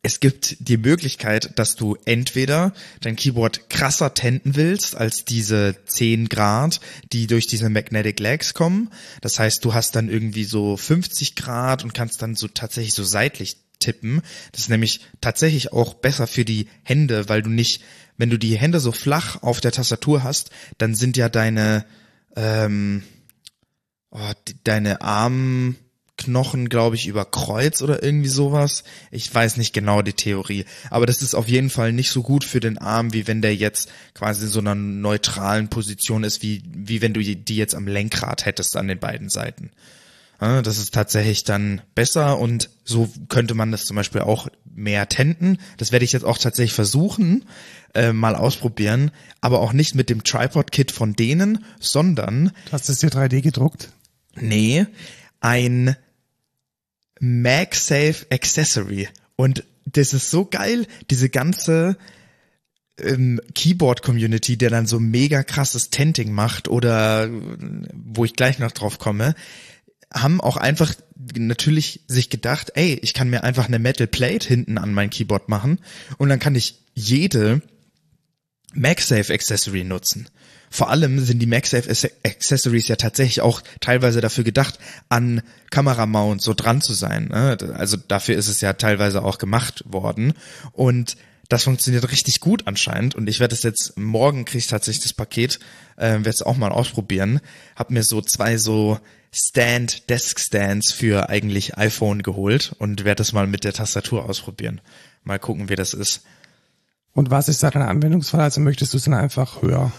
es 0.06 0.20
gibt 0.20 0.58
die 0.60 0.78
Möglichkeit, 0.78 1.58
dass 1.58 1.76
du 1.76 1.98
entweder 2.06 2.74
dein 3.02 3.16
Keyboard 3.16 3.72
krasser 3.72 4.14
tenden 4.14 4.56
willst 4.56 4.96
als 4.96 5.26
diese 5.26 5.78
10 5.88 6.30
Grad, 6.30 6.80
die 7.12 7.26
durch 7.26 7.48
diese 7.48 7.72
Magnetic 7.72 8.20
Legs 8.20 8.54
kommen. 8.54 8.92
Das 9.22 9.40
heißt, 9.40 9.66
du 9.66 9.74
hast 9.74 9.96
dann 9.96 10.08
irgendwie 10.08 10.44
so 10.44 10.78
50 10.78 11.36
Grad 11.36 11.84
und 11.84 11.96
kannst 11.96 12.22
dann 12.22 12.36
so 12.36 12.48
tatsächlich 12.48 12.94
so 12.94 13.04
seitlich 13.04 13.58
tippen. 13.80 14.22
Das 14.52 14.62
ist 14.62 14.70
nämlich 14.70 15.02
tatsächlich 15.22 15.74
auch 15.74 15.96
besser 15.96 16.28
für 16.28 16.46
die 16.46 16.68
Hände, 16.84 17.28
weil 17.28 17.42
du 17.42 17.50
nicht, 17.50 17.82
wenn 18.16 18.30
du 18.30 18.38
die 18.38 18.60
Hände 18.60 18.80
so 18.80 18.92
flach 18.92 19.42
auf 19.42 19.60
der 19.60 19.72
Tastatur 19.72 20.24
hast, 20.24 20.52
dann 20.78 20.94
sind 20.94 21.18
ja 21.18 21.30
deine, 21.30 21.84
ähm, 22.36 23.02
oh, 24.12 24.34
deine 24.66 25.02
Arm, 25.02 25.78
Knochen, 26.18 26.70
glaube 26.70 26.96
ich, 26.96 27.08
über 27.08 27.26
Kreuz 27.26 27.82
oder 27.82 28.02
irgendwie 28.02 28.30
sowas. 28.30 28.84
Ich 29.12 29.34
weiß 29.34 29.58
nicht 29.58 29.74
genau 29.74 30.02
die 30.02 30.14
Theorie. 30.14 30.66
Aber 30.90 31.06
das 31.06 31.22
ist 31.22 31.36
auf 31.36 31.48
jeden 31.48 31.70
Fall 31.70 31.92
nicht 31.92 32.10
so 32.10 32.24
gut 32.24 32.44
für 32.44 32.60
den 32.60 32.78
Arm, 32.78 33.14
wie 33.14 33.28
wenn 33.28 33.42
der 33.42 33.56
jetzt 33.56 33.92
quasi 34.14 34.46
in 34.46 34.52
so 34.52 34.60
einer 34.60 34.76
neutralen 34.76 35.70
Position 35.70 36.24
ist, 36.24 36.42
wie, 36.42 36.64
wie 36.74 37.02
wenn 37.02 37.14
du 37.14 37.22
die 37.22 37.56
jetzt 37.56 37.76
am 37.76 37.88
Lenkrad 37.88 38.46
hättest 38.46 38.78
an 38.78 38.88
den 38.88 39.00
beiden 39.00 39.30
Seiten. 39.30 39.72
Das 40.40 40.78
ist 40.78 40.94
tatsächlich 40.94 41.46
dann 41.46 41.82
besser 41.96 42.40
und 42.40 42.70
so 42.84 43.10
könnte 43.30 43.54
man 43.54 43.72
das 43.72 43.86
zum 43.86 43.96
Beispiel 43.96 44.22
auch 44.22 44.50
mehr 44.66 45.08
tenden. 45.08 45.60
Das 45.78 45.94
werde 45.94 46.04
ich 46.04 46.12
jetzt 46.12 46.26
auch 46.26 46.38
tatsächlich 46.38 46.74
versuchen, 46.74 47.46
äh, 47.94 48.12
mal 48.12 48.36
ausprobieren, 48.36 49.12
aber 49.40 49.62
auch 49.62 49.72
nicht 49.72 49.96
mit 49.96 50.10
dem 50.10 50.24
Tripod-Kit 50.24 50.92
von 50.92 51.14
denen, 51.14 51.64
sondern 51.80 52.52
Du 52.66 52.72
hast 52.74 52.90
es 52.90 53.00
dir 53.00 53.10
3D 53.10 53.42
gedruckt? 53.42 53.94
Nee, 54.36 54.86
ein 55.40 55.96
MagSafe 57.20 58.26
Accessory. 58.30 59.10
Und 59.36 59.64
das 59.86 60.14
ist 60.14 60.30
so 60.32 60.46
geil, 60.46 60.88
diese 61.10 61.30
ganze 61.30 61.98
ähm, 63.00 63.42
Keyboard-Community, 63.54 64.58
der 64.58 64.70
dann 64.70 64.88
so 64.88 65.00
mega 65.00 65.44
krasses 65.44 65.90
Tenting 65.90 66.32
macht 66.32 66.68
oder 66.68 67.30
wo 67.94 68.26
ich 68.26 68.34
gleich 68.34 68.60
noch 68.60 68.72
drauf 68.72 69.00
komme, 69.00 69.36
haben 70.14 70.40
auch 70.40 70.58
einfach 70.58 70.94
natürlich 71.38 72.02
sich 72.08 72.30
gedacht, 72.30 72.72
ey, 72.76 73.00
ich 73.02 73.14
kann 73.14 73.30
mir 73.30 73.44
einfach 73.44 73.68
eine 73.68 73.80
Metal 73.80 74.08
Plate 74.08 74.48
hinten 74.48 74.78
an 74.78 74.94
mein 74.94 75.10
Keyboard 75.10 75.50
machen 75.50 75.80
und 76.18 76.30
dann 76.30 76.40
kann 76.40 76.56
ich 76.56 76.80
jede 76.94 77.62
MagSafe 78.74 79.34
Accessory 79.34 79.84
nutzen. 79.84 80.30
Vor 80.76 80.90
allem 80.90 81.24
sind 81.24 81.40
die 81.40 81.46
MagSafe 81.46 81.90
Accessories 82.26 82.90
ja 82.90 82.98
tatsächlich 82.98 83.40
auch 83.40 83.62
teilweise 83.80 84.20
dafür 84.20 84.44
gedacht, 84.44 84.78
an 85.08 85.42
Kameramount 85.72 86.42
so 86.42 86.54
dran 86.54 86.82
zu 86.82 86.92
sein. 86.92 87.30
Ne? 87.30 87.58
Also 87.76 87.96
dafür 87.96 88.36
ist 88.36 88.50
es 88.50 88.60
ja 88.60 88.74
teilweise 88.74 89.24
auch 89.24 89.38
gemacht 89.38 89.86
worden. 89.88 90.34
Und 90.74 91.16
das 91.48 91.64
funktioniert 91.64 92.12
richtig 92.12 92.42
gut 92.42 92.68
anscheinend. 92.68 93.16
Und 93.16 93.30
ich 93.30 93.40
werde 93.40 93.56
es 93.56 93.64
jetzt, 93.64 93.98
morgen 93.98 94.44
kriege 94.44 94.58
ich 94.58 94.68
tatsächlich 94.68 95.04
das 95.04 95.14
Paket, 95.14 95.60
äh, 95.96 96.10
werde 96.10 96.30
es 96.32 96.42
auch 96.42 96.58
mal 96.58 96.74
ausprobieren. 96.74 97.40
Hab 97.78 97.90
mir 97.90 98.04
so 98.04 98.20
zwei 98.20 98.58
so 98.58 99.00
Stand, 99.34 100.10
Desk 100.10 100.38
Stands 100.38 100.92
für 100.92 101.30
eigentlich 101.30 101.78
iPhone 101.78 102.22
geholt 102.22 102.76
und 102.80 103.06
werde 103.06 103.20
das 103.20 103.32
mal 103.32 103.48
mit 103.48 103.64
der 103.64 103.72
Tastatur 103.72 104.26
ausprobieren. 104.26 104.82
Mal 105.24 105.40
gucken, 105.40 105.70
wie 105.70 105.76
das 105.76 105.94
ist. 105.94 106.24
Und 107.14 107.32
was 107.32 107.48
ist 107.48 107.64
da 107.64 107.70
dein 107.70 107.84
Anwendungsfall? 107.84 108.42
Also 108.42 108.60
möchtest 108.60 108.92
du 108.92 108.98
es 108.98 109.06
dann 109.06 109.14
einfach 109.14 109.62
höher? 109.62 109.94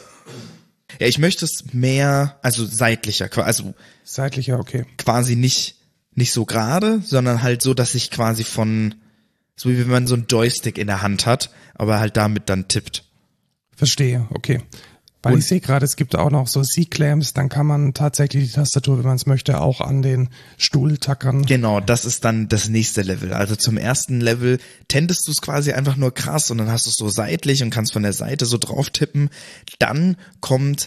Ja, 1.01 1.07
ich 1.07 1.19
möchte 1.19 1.45
es 1.45 1.73
mehr, 1.73 2.39
also 2.43 2.65
seitlicher, 2.65 3.29
also 3.45 3.75
Seitlicher, 4.05 4.59
okay. 4.59 4.87
quasi 4.99 5.37
nicht, 5.37 5.77
nicht 6.15 6.33
so 6.33 6.45
gerade, 6.45 7.01
sondern 7.05 7.43
halt 7.43 7.63
so, 7.63 7.75
dass 7.75 7.95
ich 7.95 8.11
quasi 8.11 8.45
von, 8.45 8.95
so 9.57 9.69
wie 9.69 9.79
wenn 9.79 9.89
man 9.89 10.07
so 10.07 10.15
ein 10.15 10.27
Joystick 10.29 10.79
in 10.79 10.87
der 10.87 11.03
Hand 11.03 11.27
hat, 11.27 11.51
aber 11.75 11.99
halt 11.99 12.17
damit 12.17 12.49
dann 12.49 12.69
tippt. 12.69 13.05
Verstehe, 13.75 14.27
okay. 14.31 14.63
Weil 15.27 15.33
Und- 15.33 15.39
ich 15.41 15.47
sehe 15.47 15.59
gerade, 15.59 15.85
es 15.85 15.97
gibt 15.97 16.15
auch 16.15 16.31
noch 16.31 16.47
so 16.47 16.63
C-Clamps, 16.63 17.33
dann 17.33 17.49
kann 17.49 17.67
man 17.67 17.95
tatsächlich 17.95 18.47
die 18.47 18.53
Tastatur, 18.53 18.99
wenn 18.99 19.07
man 19.07 19.17
es 19.17 19.27
möchte, 19.27 19.61
auch 19.61 19.81
an 19.81 20.01
den 20.01 20.29
Stuhl 20.57 20.99
tackern. 20.99 21.45
Genau, 21.45 21.81
das 21.81 22.05
ist 22.05 22.25
dann 22.25 22.49
das 22.49 22.69
nächste 22.69 23.03
Level. 23.03 23.33
Also 23.33 23.57
zum 23.57 23.77
ersten 23.77 24.21
Level 24.21 24.59
tendest 24.87 25.27
du 25.27 25.33
es 25.33 25.43
quasi 25.43 25.73
einfach 25.73 25.97
nur 25.97 26.15
krass 26.15 26.53
und 26.53 26.59
dann 26.59 26.71
hast 26.71 26.87
du 26.87 26.91
es 26.91 26.97
so 26.97 27.09
seitlich 27.09 27.65
und 27.65 27.71
kannst 27.71 27.93
von 27.93 28.05
der 28.05 28.13
Seite 28.13 28.47
so 28.47 28.57
drauf 28.57 28.91
tippen. 28.91 29.31
Dann 29.81 30.17
kommt 30.41 30.87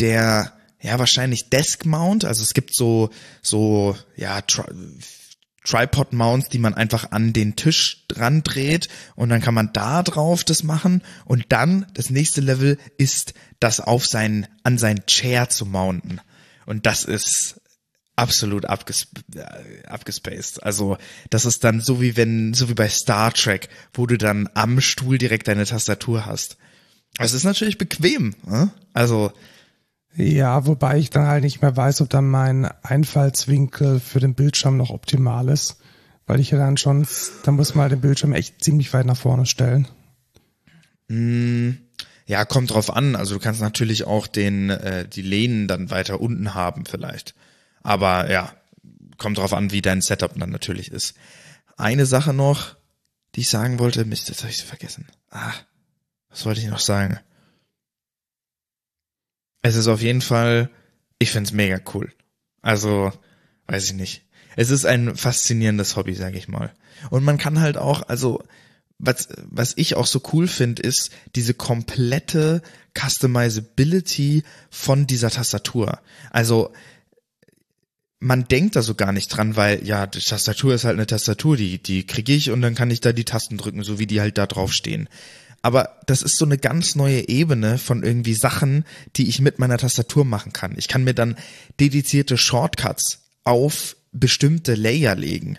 der, 0.00 0.52
ja, 0.80 0.98
wahrscheinlich 0.98 1.48
Desk 1.48 1.84
Mount. 1.84 2.24
Also 2.24 2.42
es 2.42 2.54
gibt 2.54 2.74
so, 2.74 3.10
so, 3.40 3.96
ja, 4.16 4.40
Tri 4.40 4.64
Tripod 5.64 6.12
Mounts, 6.12 6.48
die 6.48 6.58
man 6.58 6.74
einfach 6.74 7.10
an 7.10 7.32
den 7.32 7.56
Tisch 7.56 8.04
dran 8.06 8.44
dreht 8.44 8.88
und 9.16 9.30
dann 9.30 9.40
kann 9.40 9.52
man 9.54 9.70
da 9.72 10.04
drauf 10.04 10.44
das 10.44 10.62
machen 10.62 11.02
und 11.24 11.46
dann 11.48 11.86
das 11.94 12.08
nächste 12.08 12.40
Level 12.40 12.78
ist 12.98 13.34
das 13.60 13.80
auf 13.80 14.06
sein, 14.06 14.46
an 14.62 14.78
sein 14.78 15.06
Chair 15.06 15.48
zu 15.48 15.66
mounten. 15.66 16.20
Und 16.66 16.86
das 16.86 17.04
ist 17.04 17.60
absolut 18.16 18.64
abges 18.64 19.08
äh, 19.34 19.86
abgespaced. 19.86 20.62
Also 20.62 20.96
das 21.30 21.44
ist 21.44 21.64
dann 21.64 21.80
so 21.80 22.00
wie 22.00 22.16
wenn, 22.16 22.54
so 22.54 22.68
wie 22.68 22.74
bei 22.74 22.88
Star 22.88 23.32
Trek, 23.32 23.68
wo 23.92 24.06
du 24.06 24.16
dann 24.16 24.48
am 24.54 24.80
Stuhl 24.80 25.18
direkt 25.18 25.48
deine 25.48 25.66
Tastatur 25.66 26.26
hast. 26.26 26.56
Es 27.18 27.32
ist 27.32 27.44
natürlich 27.44 27.78
bequem. 27.78 28.34
Ne? 28.46 28.70
Also 28.92 29.32
Ja, 30.14 30.66
wobei 30.66 30.98
ich 30.98 31.10
dann 31.10 31.26
halt 31.26 31.44
nicht 31.44 31.60
mehr 31.60 31.76
weiß, 31.76 32.00
ob 32.00 32.08
dann 32.08 32.28
mein 32.28 32.64
Einfallswinkel 32.82 34.00
für 34.00 34.20
den 34.20 34.34
Bildschirm 34.34 34.76
noch 34.76 34.90
optimal 34.90 35.48
ist. 35.48 35.76
Weil 36.26 36.40
ich 36.40 36.50
ja 36.50 36.58
dann 36.58 36.76
schon, 36.76 37.06
da 37.44 37.52
muss 37.52 37.74
man 37.74 37.82
halt 37.82 37.92
den 37.92 38.00
Bildschirm 38.00 38.32
echt 38.32 38.64
ziemlich 38.64 38.92
weit 38.92 39.06
nach 39.06 39.16
vorne 39.16 39.46
stellen. 39.46 39.86
Ja, 42.26 42.44
kommt 42.44 42.70
drauf 42.70 42.94
an. 42.94 43.16
Also 43.16 43.34
du 43.34 43.40
kannst 43.40 43.60
natürlich 43.60 44.04
auch 44.04 44.26
den 44.26 44.70
äh, 44.70 45.08
die 45.08 45.22
Lehnen 45.22 45.68
dann 45.68 45.90
weiter 45.90 46.20
unten 46.20 46.54
haben 46.54 46.84
vielleicht. 46.84 47.34
Aber 47.82 48.30
ja, 48.30 48.52
kommt 49.16 49.38
drauf 49.38 49.52
an, 49.52 49.70
wie 49.70 49.82
dein 49.82 50.02
Setup 50.02 50.36
dann 50.36 50.50
natürlich 50.50 50.90
ist. 50.90 51.14
Eine 51.76 52.06
Sache 52.06 52.32
noch, 52.32 52.76
die 53.34 53.40
ich 53.40 53.48
sagen 53.48 53.78
wollte, 53.78 54.04
Mist, 54.04 54.28
jetzt 54.28 54.40
habe 54.42 54.50
ich 54.50 54.56
sie 54.56 54.64
vergessen. 54.64 55.06
Ah, 55.30 55.52
was 56.30 56.44
wollte 56.46 56.60
ich 56.60 56.66
noch 56.66 56.80
sagen? 56.80 57.20
Es 59.62 59.76
ist 59.76 59.88
auf 59.88 60.00
jeden 60.00 60.22
Fall, 60.22 60.70
ich 61.18 61.30
find's 61.30 61.52
mega 61.52 61.80
cool. 61.94 62.12
Also, 62.62 63.12
weiß 63.66 63.84
ich 63.84 63.92
nicht. 63.92 64.22
Es 64.56 64.70
ist 64.70 64.86
ein 64.86 65.16
faszinierendes 65.16 65.96
Hobby, 65.96 66.14
sag 66.14 66.34
ich 66.34 66.48
mal. 66.48 66.72
Und 67.10 67.24
man 67.24 67.36
kann 67.36 67.60
halt 67.60 67.76
auch, 67.76 68.02
also, 68.08 68.42
was, 68.98 69.28
was 69.50 69.74
ich 69.76 69.94
auch 69.94 70.06
so 70.06 70.22
cool 70.32 70.48
finde, 70.48 70.82
ist 70.82 71.10
diese 71.34 71.54
komplette 71.54 72.62
Customizability 72.98 74.42
von 74.70 75.06
dieser 75.06 75.30
Tastatur. 75.30 76.00
Also, 76.30 76.72
man 78.18 78.48
denkt 78.48 78.76
da 78.76 78.82
so 78.82 78.94
gar 78.94 79.12
nicht 79.12 79.28
dran, 79.28 79.56
weil 79.56 79.86
ja, 79.86 80.06
die 80.06 80.20
Tastatur 80.20 80.74
ist 80.74 80.84
halt 80.84 80.96
eine 80.96 81.06
Tastatur, 81.06 81.56
die, 81.56 81.82
die 81.82 82.06
kriege 82.06 82.32
ich 82.32 82.50
und 82.50 82.62
dann 82.62 82.74
kann 82.74 82.90
ich 82.90 83.00
da 83.00 83.12
die 83.12 83.26
Tasten 83.26 83.58
drücken, 83.58 83.82
so 83.82 83.98
wie 83.98 84.06
die 84.06 84.20
halt 84.20 84.38
da 84.38 84.46
drauf 84.46 84.72
stehen. 84.72 85.08
Aber 85.60 86.00
das 86.06 86.22
ist 86.22 86.38
so 86.38 86.44
eine 86.44 86.58
ganz 86.58 86.94
neue 86.94 87.28
Ebene 87.28 87.76
von 87.76 88.02
irgendwie 88.02 88.34
Sachen, 88.34 88.84
die 89.16 89.28
ich 89.28 89.40
mit 89.40 89.58
meiner 89.58 89.78
Tastatur 89.78 90.24
machen 90.24 90.52
kann. 90.52 90.74
Ich 90.78 90.88
kann 90.88 91.04
mir 91.04 91.14
dann 91.14 91.36
dedizierte 91.80 92.38
Shortcuts 92.38 93.18
auf 93.44 93.95
bestimmte 94.18 94.74
Layer 94.74 95.14
legen. 95.14 95.58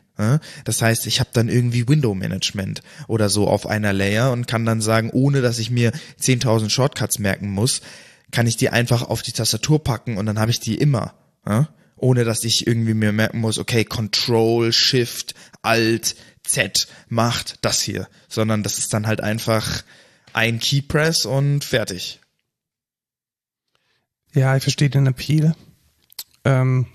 Das 0.65 0.81
heißt, 0.81 1.07
ich 1.07 1.19
habe 1.19 1.29
dann 1.33 1.49
irgendwie 1.49 1.87
Window 1.87 2.15
Management 2.15 2.81
oder 3.07 3.29
so 3.29 3.47
auf 3.47 3.67
einer 3.67 3.93
Layer 3.93 4.31
und 4.31 4.47
kann 4.47 4.65
dann 4.65 4.81
sagen, 4.81 5.09
ohne 5.11 5.41
dass 5.41 5.59
ich 5.59 5.69
mir 5.69 5.91
10.000 6.21 6.69
Shortcuts 6.69 7.19
merken 7.19 7.49
muss, 7.49 7.81
kann 8.31 8.47
ich 8.47 8.57
die 8.57 8.69
einfach 8.69 9.03
auf 9.03 9.21
die 9.21 9.31
Tastatur 9.31 9.83
packen 9.83 10.17
und 10.17 10.25
dann 10.25 10.39
habe 10.39 10.51
ich 10.51 10.59
die 10.59 10.75
immer. 10.75 11.13
ohne 11.99 12.23
dass 12.23 12.43
ich 12.43 12.67
irgendwie 12.67 12.93
mir 12.93 13.11
merken 13.11 13.39
muss, 13.39 13.57
okay, 13.57 13.83
Control, 13.83 14.71
Shift, 14.71 15.33
Alt, 15.63 16.15
Z 16.43 16.87
macht 17.09 17.55
das 17.61 17.81
hier, 17.81 18.07
sondern 18.27 18.63
das 18.63 18.77
ist 18.77 18.93
dann 18.93 19.07
halt 19.07 19.21
einfach 19.21 19.83
ein 20.33 20.59
Keypress 20.59 21.25
und 21.25 21.63
fertig. 21.63 22.19
Ja, 24.33 24.55
ich 24.55 24.63
verstehe 24.63 24.89
den 24.89 25.07
Appeal. 25.07 25.55
Ähm, 26.45 26.85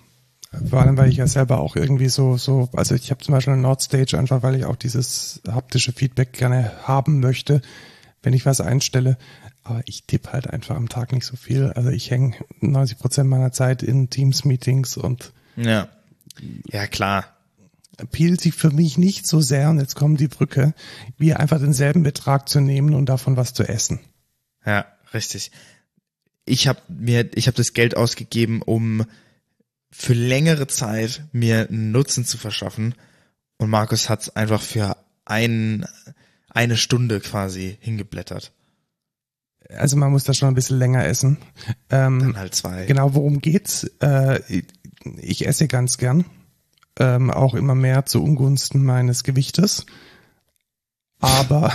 vor 0.68 0.80
allem, 0.80 0.96
weil 0.96 1.08
ich 1.08 1.16
ja 1.16 1.26
selber 1.26 1.60
auch 1.60 1.76
irgendwie 1.76 2.08
so, 2.08 2.36
so, 2.36 2.68
also 2.74 2.94
ich 2.94 3.10
habe 3.10 3.24
zum 3.24 3.32
Beispiel 3.32 3.54
eine 3.54 3.62
Nordstage 3.62 4.18
einfach, 4.18 4.42
weil 4.42 4.56
ich 4.56 4.64
auch 4.66 4.76
dieses 4.76 5.40
haptische 5.48 5.92
Feedback 5.92 6.32
gerne 6.34 6.72
haben 6.84 7.20
möchte, 7.20 7.62
wenn 8.22 8.34
ich 8.34 8.44
was 8.44 8.60
einstelle. 8.60 9.16
Aber 9.64 9.82
ich 9.86 10.04
tippe 10.04 10.32
halt 10.32 10.50
einfach 10.50 10.76
am 10.76 10.88
Tag 10.88 11.12
nicht 11.12 11.24
so 11.24 11.36
viel. 11.36 11.72
Also 11.72 11.90
ich 11.90 12.10
hänge 12.10 12.34
90 12.60 12.98
Prozent 12.98 13.30
meiner 13.30 13.52
Zeit 13.52 13.82
in 13.82 14.10
Teams-Meetings 14.10 14.96
und 14.96 15.32
ja, 15.56 15.88
ja 16.70 16.86
klar. 16.86 17.36
Appeal 17.98 18.40
sich 18.40 18.54
für 18.54 18.70
mich 18.70 18.98
nicht 18.98 19.26
so 19.26 19.40
sehr, 19.40 19.70
und 19.70 19.78
jetzt 19.78 19.94
kommt 19.94 20.18
die 20.18 20.28
Brücke, 20.28 20.74
wie 21.18 21.34
einfach 21.34 21.60
denselben 21.60 22.02
Betrag 22.02 22.48
zu 22.48 22.60
nehmen 22.60 22.94
und 22.94 23.08
davon 23.08 23.36
was 23.36 23.52
zu 23.52 23.64
essen. 23.64 24.00
Ja, 24.64 24.86
richtig. 25.12 25.52
Ich 26.44 26.66
habe 26.66 26.80
mir, 26.88 27.30
ich 27.36 27.46
habe 27.46 27.56
das 27.56 27.74
Geld 27.74 27.96
ausgegeben, 27.96 28.62
um 28.62 29.04
für 29.92 30.14
längere 30.14 30.66
Zeit 30.66 31.22
mir 31.32 31.68
einen 31.68 31.92
Nutzen 31.92 32.24
zu 32.24 32.38
verschaffen. 32.38 32.94
Und 33.58 33.70
Markus 33.70 34.08
hat 34.08 34.22
es 34.22 34.34
einfach 34.34 34.60
für 34.60 34.96
ein, 35.24 35.86
eine 36.48 36.76
Stunde 36.76 37.20
quasi 37.20 37.76
hingeblättert. 37.80 38.52
Also 39.68 39.96
man 39.96 40.10
muss 40.10 40.24
da 40.24 40.34
schon 40.34 40.48
ein 40.48 40.54
bisschen 40.54 40.78
länger 40.78 41.04
essen. 41.04 41.38
Ähm, 41.90 42.18
Dann 42.18 42.36
halt 42.36 42.54
zwei. 42.54 42.86
Genau, 42.86 43.14
worum 43.14 43.40
geht's? 43.40 43.84
Äh, 44.00 44.40
ich 45.18 45.46
esse 45.46 45.68
ganz 45.68 45.98
gern. 45.98 46.24
Ähm, 46.98 47.30
auch 47.30 47.54
immer 47.54 47.74
mehr 47.74 48.04
zu 48.04 48.22
Ungunsten 48.22 48.84
meines 48.84 49.24
Gewichtes. 49.24 49.86
Aber. 51.20 51.74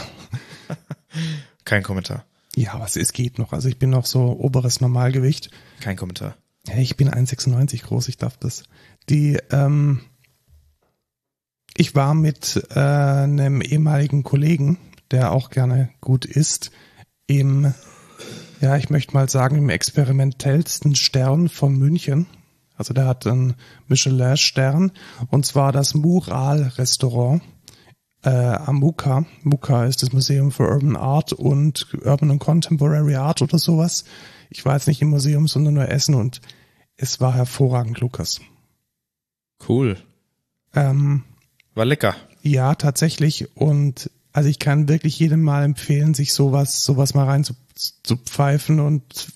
Kein 1.66 1.84
Kommentar. 1.84 2.26
Ja, 2.56 2.80
was 2.80 2.96
es 2.96 3.14
geht 3.14 3.40
noch. 3.40 3.54
Also 3.54 3.70
ich 3.70 3.80
bin 3.80 3.90
noch 3.90 4.06
so 4.06 4.38
oberes 4.40 4.82
Normalgewicht. 4.82 5.50
Kein 5.80 5.96
Kommentar. 5.96 6.36
Hey, 6.70 6.84
ich 6.84 6.98
bin 6.98 7.10
1,96 7.10 7.84
groß, 7.84 8.10
ich 8.10 8.18
darf 8.18 8.36
das. 8.38 8.64
Die, 9.10 9.38
ähm, 9.52 10.02
ich 11.78 11.96
war 11.96 12.14
mit 12.14 12.62
äh, 12.72 12.80
einem 12.80 13.62
ehemaligen 13.62 14.24
Kollegen, 14.24 14.78
der 15.12 15.32
auch 15.32 15.50
gerne 15.50 15.90
gut 16.02 16.26
isst, 16.26 16.72
im, 17.26 17.74
ja, 18.60 18.76
ich 18.76 18.90
möchte 18.90 19.14
mal 19.14 19.30
sagen, 19.30 19.58
im 19.58 19.70
experimentellsten 19.70 20.96
Stern 20.96 21.48
von 21.48 21.78
München. 21.78 22.28
Also 22.76 22.94
der 22.94 23.06
hat 23.06 23.26
einen 23.26 23.56
Michelin-Stern 23.88 24.92
und 25.30 25.46
zwar 25.46 25.72
das 25.72 25.94
Mural-Restaurant 25.94 27.42
äh, 28.24 28.30
am 28.30 28.80
MUCA. 28.80 29.26
MUCA 29.44 29.86
ist 29.86 30.04
das 30.04 30.12
Museum 30.12 30.52
for 30.52 30.70
Urban 30.70 30.98
Art 30.98 31.32
und 31.32 31.88
Urban 32.04 32.32
and 32.32 32.40
Contemporary 32.42 33.16
Art 33.16 33.42
oder 33.42 33.58
sowas. 33.58 34.04
Ich 34.50 34.66
war 34.66 34.74
jetzt 34.74 34.88
nicht 34.88 35.02
im 35.02 35.10
Museum, 35.10 35.48
sondern 35.48 35.76
nur 35.76 35.90
essen 35.90 36.16
und 36.16 36.42
es 36.98 37.22
war 37.22 37.34
hervorragend, 37.34 38.00
Lukas. 38.00 38.42
Cool. 39.68 39.98
Ähm, 40.76 41.24
war 41.74 41.86
lecker. 41.86 42.16
Ja, 42.42 42.76
tatsächlich. 42.76 43.56
Und 43.56 44.12
also 44.34 44.50
ich 44.50 44.60
kann 44.60 44.90
wirklich 44.90 45.18
jedem 45.20 45.42
mal 45.42 45.64
empfehlen, 45.64 46.14
sich 46.14 46.34
sowas, 46.34 46.84
sowas 46.84 47.14
mal 47.14 47.26
rein 47.26 47.44
zu, 47.44 47.54
zu 47.76 48.18
pfeifen 48.18 48.80
und 48.80 49.32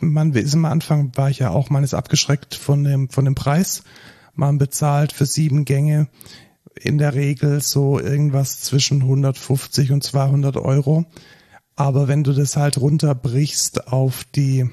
man 0.00 0.32
ist 0.32 0.54
am 0.54 0.64
Anfang 0.64 1.16
war 1.16 1.30
ich 1.30 1.40
ja 1.40 1.50
auch 1.50 1.70
meines 1.70 1.94
abgeschreckt 1.94 2.54
von 2.54 2.84
dem, 2.84 3.08
von 3.08 3.24
dem 3.24 3.34
Preis. 3.34 3.82
Man 4.34 4.58
bezahlt 4.58 5.12
für 5.12 5.26
sieben 5.26 5.64
Gänge 5.64 6.08
in 6.80 6.98
der 6.98 7.14
Regel 7.14 7.60
so 7.60 7.98
irgendwas 7.98 8.60
zwischen 8.60 9.02
150 9.02 9.92
und 9.92 10.02
200 10.02 10.56
Euro. 10.56 11.04
Aber 11.76 12.08
wenn 12.08 12.24
du 12.24 12.32
das 12.32 12.56
halt 12.56 12.78
runterbrichst 12.78 13.88
auf 13.88 14.24
die, 14.24 14.70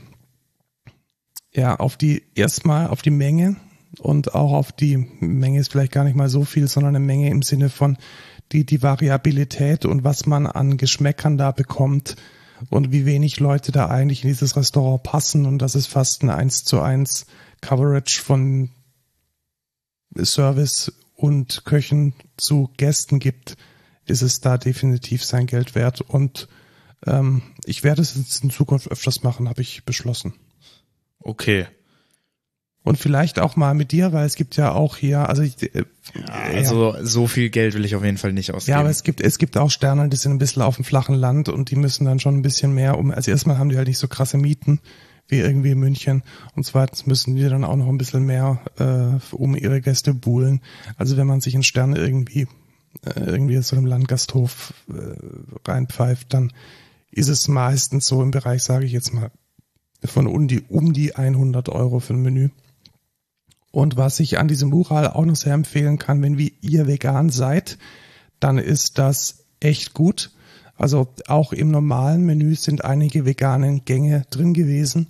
ja, 1.54 1.76
auf 1.76 1.98
die, 1.98 2.24
erstmal 2.36 2.88
auf 2.88 3.02
die 3.02 3.12
Menge 3.12 3.58
und 4.00 4.34
auch 4.34 4.54
auf 4.54 4.72
die 4.72 4.98
Menge 5.20 5.60
ist 5.60 5.72
vielleicht 5.72 5.92
gar 5.92 6.04
nicht 6.04 6.16
mal 6.16 6.30
so 6.30 6.46
viel, 6.46 6.68
sondern 6.68 6.96
eine 6.96 7.06
Menge 7.06 7.30
im 7.30 7.42
Sinne 7.42 7.70
von 7.70 7.98
die, 8.52 8.66
die 8.66 8.82
Variabilität 8.82 9.86
und 9.86 10.04
was 10.04 10.26
man 10.26 10.48
an 10.48 10.78
Geschmäckern 10.78 11.38
da 11.38 11.52
bekommt 11.52 12.16
und 12.70 12.92
wie 12.92 13.06
wenig 13.06 13.40
Leute 13.40 13.72
da 13.72 13.88
eigentlich 13.88 14.24
in 14.24 14.30
dieses 14.30 14.56
Restaurant 14.56 15.04
passen 15.04 15.46
und 15.46 15.60
das 15.60 15.76
ist 15.76 15.88
fast 15.88 16.24
ein 16.24 16.30
1 16.30 16.64
zu 16.64 16.82
1 16.82 17.26
Coverage 17.62 18.22
von 18.22 18.70
Service 20.18 20.94
und 21.16 21.66
Köchen 21.66 22.14
zu 22.38 22.70
Gästen 22.78 23.20
gibt, 23.20 23.56
ist 24.06 24.22
es 24.22 24.42
da 24.42 24.58
definitiv 24.58 25.24
sein 25.24 25.48
Geld 25.48 25.76
wert 25.76 26.02
und 26.02 26.48
ähm, 27.06 27.42
ich 27.66 27.84
werde 27.84 28.02
es 28.02 28.16
jetzt 28.16 28.44
in 28.44 28.50
Zukunft 28.50 28.90
öfters 28.90 29.24
machen, 29.24 29.50
habe 29.50 29.62
ich 29.62 29.86
beschlossen. 29.86 30.34
Okay. 31.22 31.68
Und 32.84 32.98
vielleicht 32.98 33.40
auch 33.40 33.56
mal 33.56 33.76
mit 33.76 33.92
dir, 33.92 34.12
weil 34.12 34.26
es 34.26 34.36
gibt 34.36 34.58
ja 34.58 34.72
auch 34.72 34.98
hier, 34.98 35.30
also 35.30 35.44
ich, 35.44 35.62
äh, 35.62 35.84
ja, 36.16 36.34
also 36.34 36.94
ja. 36.94 37.06
so 37.06 37.28
viel 37.28 37.52
Geld 37.52 37.76
will 37.76 37.86
ich 37.86 37.96
auf 37.96 38.04
jeden 38.04 38.18
Fall 38.18 38.34
nicht 38.34 38.54
ausgeben. 38.54 38.74
Ja, 38.74 38.80
aber 38.80 38.90
es 38.90 39.04
gibt 39.04 39.22
es 39.22 39.38
gibt 39.38 39.56
auch 39.56 39.70
Sterne, 39.70 40.10
die 40.10 40.18
sind 40.18 40.32
ein 40.32 40.40
bisschen 40.40 40.64
auf 40.64 40.78
dem 40.78 40.86
flachen 40.86 41.14
Land 41.14 41.48
und 41.48 41.70
die 41.70 41.76
müssen 41.76 42.06
dann 42.06 42.20
schon 42.20 42.38
ein 42.38 42.42
bisschen 42.42 42.74
mehr 42.74 42.98
um. 42.98 43.12
Also 43.12 43.30
erstmal 43.30 43.60
haben 43.60 43.70
die 43.70 43.78
halt 43.78 43.88
nicht 43.88 44.00
so 44.00 44.08
krasse 44.08 44.38
Mieten 44.38 44.80
wie 45.28 45.40
irgendwie 45.40 45.72
in 45.72 45.80
München 45.80 46.24
und 46.56 46.66
zweitens 46.66 47.06
müssen 47.06 47.36
die 47.36 47.48
dann 47.48 47.64
auch 47.64 47.76
noch 47.76 47.88
ein 47.88 48.00
bisschen 48.00 48.26
mehr 48.26 48.62
äh, 48.80 49.36
um 49.36 49.56
ihre 49.56 49.80
Gäste 49.80 50.16
buhlen. 50.16 50.62
Also 50.98 51.18
wenn 51.18 51.28
man 51.28 51.40
sich 51.40 51.54
in 51.54 51.64
Sterne 51.64 52.00
irgendwie 52.00 52.48
äh, 53.06 53.20
irgendwie 53.20 53.62
so 53.62 53.76
einem 53.76 53.86
Landgasthof 53.86 54.74
äh, 54.90 55.70
reinpfeift, 55.70 56.34
dann 56.34 56.52
ist 57.12 57.30
es 57.30 57.48
meistens 57.48 58.08
so 58.08 58.24
im 58.24 58.32
Bereich, 58.32 58.64
sage 58.64 58.86
ich 58.86 58.92
jetzt 58.92 59.14
mal, 59.14 59.32
von 60.04 60.28
um 60.28 60.48
die, 60.48 60.62
um 60.62 60.94
die 60.94 61.16
100 61.16 61.70
Euro 61.70 62.00
für 62.00 62.14
ein 62.14 62.22
Menü. 62.22 62.50
Und 63.72 63.96
was 63.96 64.20
ich 64.20 64.38
an 64.38 64.48
diesem 64.48 64.70
Mural 64.70 65.08
auch 65.08 65.26
noch 65.26 65.36
sehr 65.36 65.54
empfehlen 65.54 65.98
kann, 65.98 66.22
wenn 66.22 66.38
ihr 66.62 66.88
vegan 66.88 67.30
seid, 67.30 67.78
dann 68.40 68.58
ist 68.58 68.98
das 68.98 69.46
echt 69.60 69.94
gut. 69.94 70.32
Also 70.76 71.08
auch 71.28 71.54
im 71.54 71.72
normalen 71.72 72.26
Menü 72.26 72.56
sind 72.56 72.84
einige 72.84 73.26
veganen 73.26 73.86
Gänge 73.86 74.26
drin 74.30 74.54
gewesen 74.54 75.08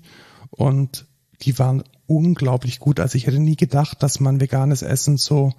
und 0.49 1.08
die 1.41 1.58
waren 1.58 1.84
unglaublich 2.08 2.80
gut. 2.80 2.99
Also 2.99 3.15
ich 3.15 3.25
hätte 3.25 3.39
nie 3.39 3.56
gedacht, 3.56 4.04
dass 4.04 4.19
man 4.19 4.41
veganes 4.41 4.82
Essen 4.82 5.17
so 5.17 5.54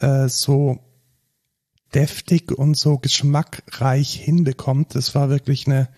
äh, 0.00 0.28
so 0.28 0.80
deftig 1.94 2.50
und 2.52 2.76
so 2.76 2.98
geschmackreich 2.98 4.14
hinbekommt. 4.14 4.94
Das 4.94 5.14
war 5.14 5.28
wirklich 5.30 5.66
eine, 5.66 5.88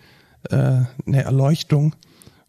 äh, 0.49 0.83
eine 1.05 1.23
Erleuchtung. 1.23 1.95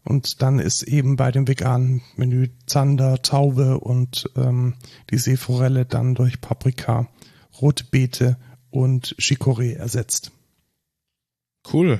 Und 0.07 0.41
dann 0.41 0.59
ist 0.59 0.83
eben 0.83 1.17
bei 1.17 1.31
dem 1.33 1.49
veganen 1.49 2.01
Menü 2.15 2.47
Zander, 2.65 3.21
Taube 3.21 3.77
und 3.77 4.29
ähm, 4.37 4.75
die 5.09 5.17
Seeforelle 5.17 5.85
dann 5.85 6.15
durch 6.15 6.39
Paprika, 6.39 7.09
Rotbeete 7.61 8.37
und 8.69 9.17
Chicorée 9.19 9.75
ersetzt. 9.75 10.31
Cool. 11.73 11.99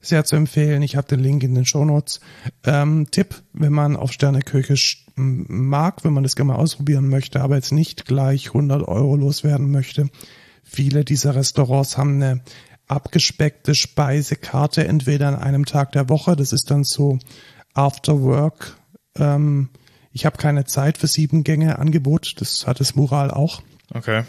Sehr 0.00 0.24
zu 0.24 0.34
empfehlen. 0.34 0.82
Ich 0.82 0.96
habe 0.96 1.06
den 1.06 1.20
Link 1.20 1.44
in 1.44 1.54
den 1.54 1.66
Shownotes. 1.66 2.18
Ähm, 2.64 3.06
Tipp, 3.12 3.42
wenn 3.52 3.72
man 3.72 3.94
auf 3.94 4.10
Sterneküche 4.10 4.74
mag, 5.14 6.04
wenn 6.04 6.12
man 6.12 6.24
das 6.24 6.34
gerne 6.34 6.52
mal 6.52 6.58
ausprobieren 6.58 7.08
möchte, 7.08 7.40
aber 7.42 7.54
jetzt 7.54 7.70
nicht 7.70 8.06
gleich 8.06 8.48
100 8.48 8.82
Euro 8.88 9.14
loswerden 9.14 9.70
möchte. 9.70 10.10
Viele 10.64 11.04
dieser 11.04 11.36
Restaurants 11.36 11.96
haben 11.96 12.20
eine 12.20 12.42
abgespeckte 12.88 13.74
Speisekarte, 13.74 14.86
entweder 14.86 15.28
an 15.28 15.36
einem 15.36 15.66
Tag 15.66 15.92
der 15.92 16.08
Woche, 16.08 16.36
das 16.36 16.52
ist 16.52 16.70
dann 16.70 16.84
so 16.84 17.18
After 17.74 18.22
Work. 18.22 18.76
Ähm, 19.16 19.68
ich 20.12 20.26
habe 20.26 20.38
keine 20.38 20.64
Zeit 20.64 20.98
für 20.98 21.06
sieben 21.06 21.44
Gänge 21.44 21.78
Angebot, 21.78 22.40
das 22.40 22.66
hat 22.66 22.80
das 22.80 22.96
Mural 22.96 23.30
auch. 23.30 23.62
Okay. 23.94 24.24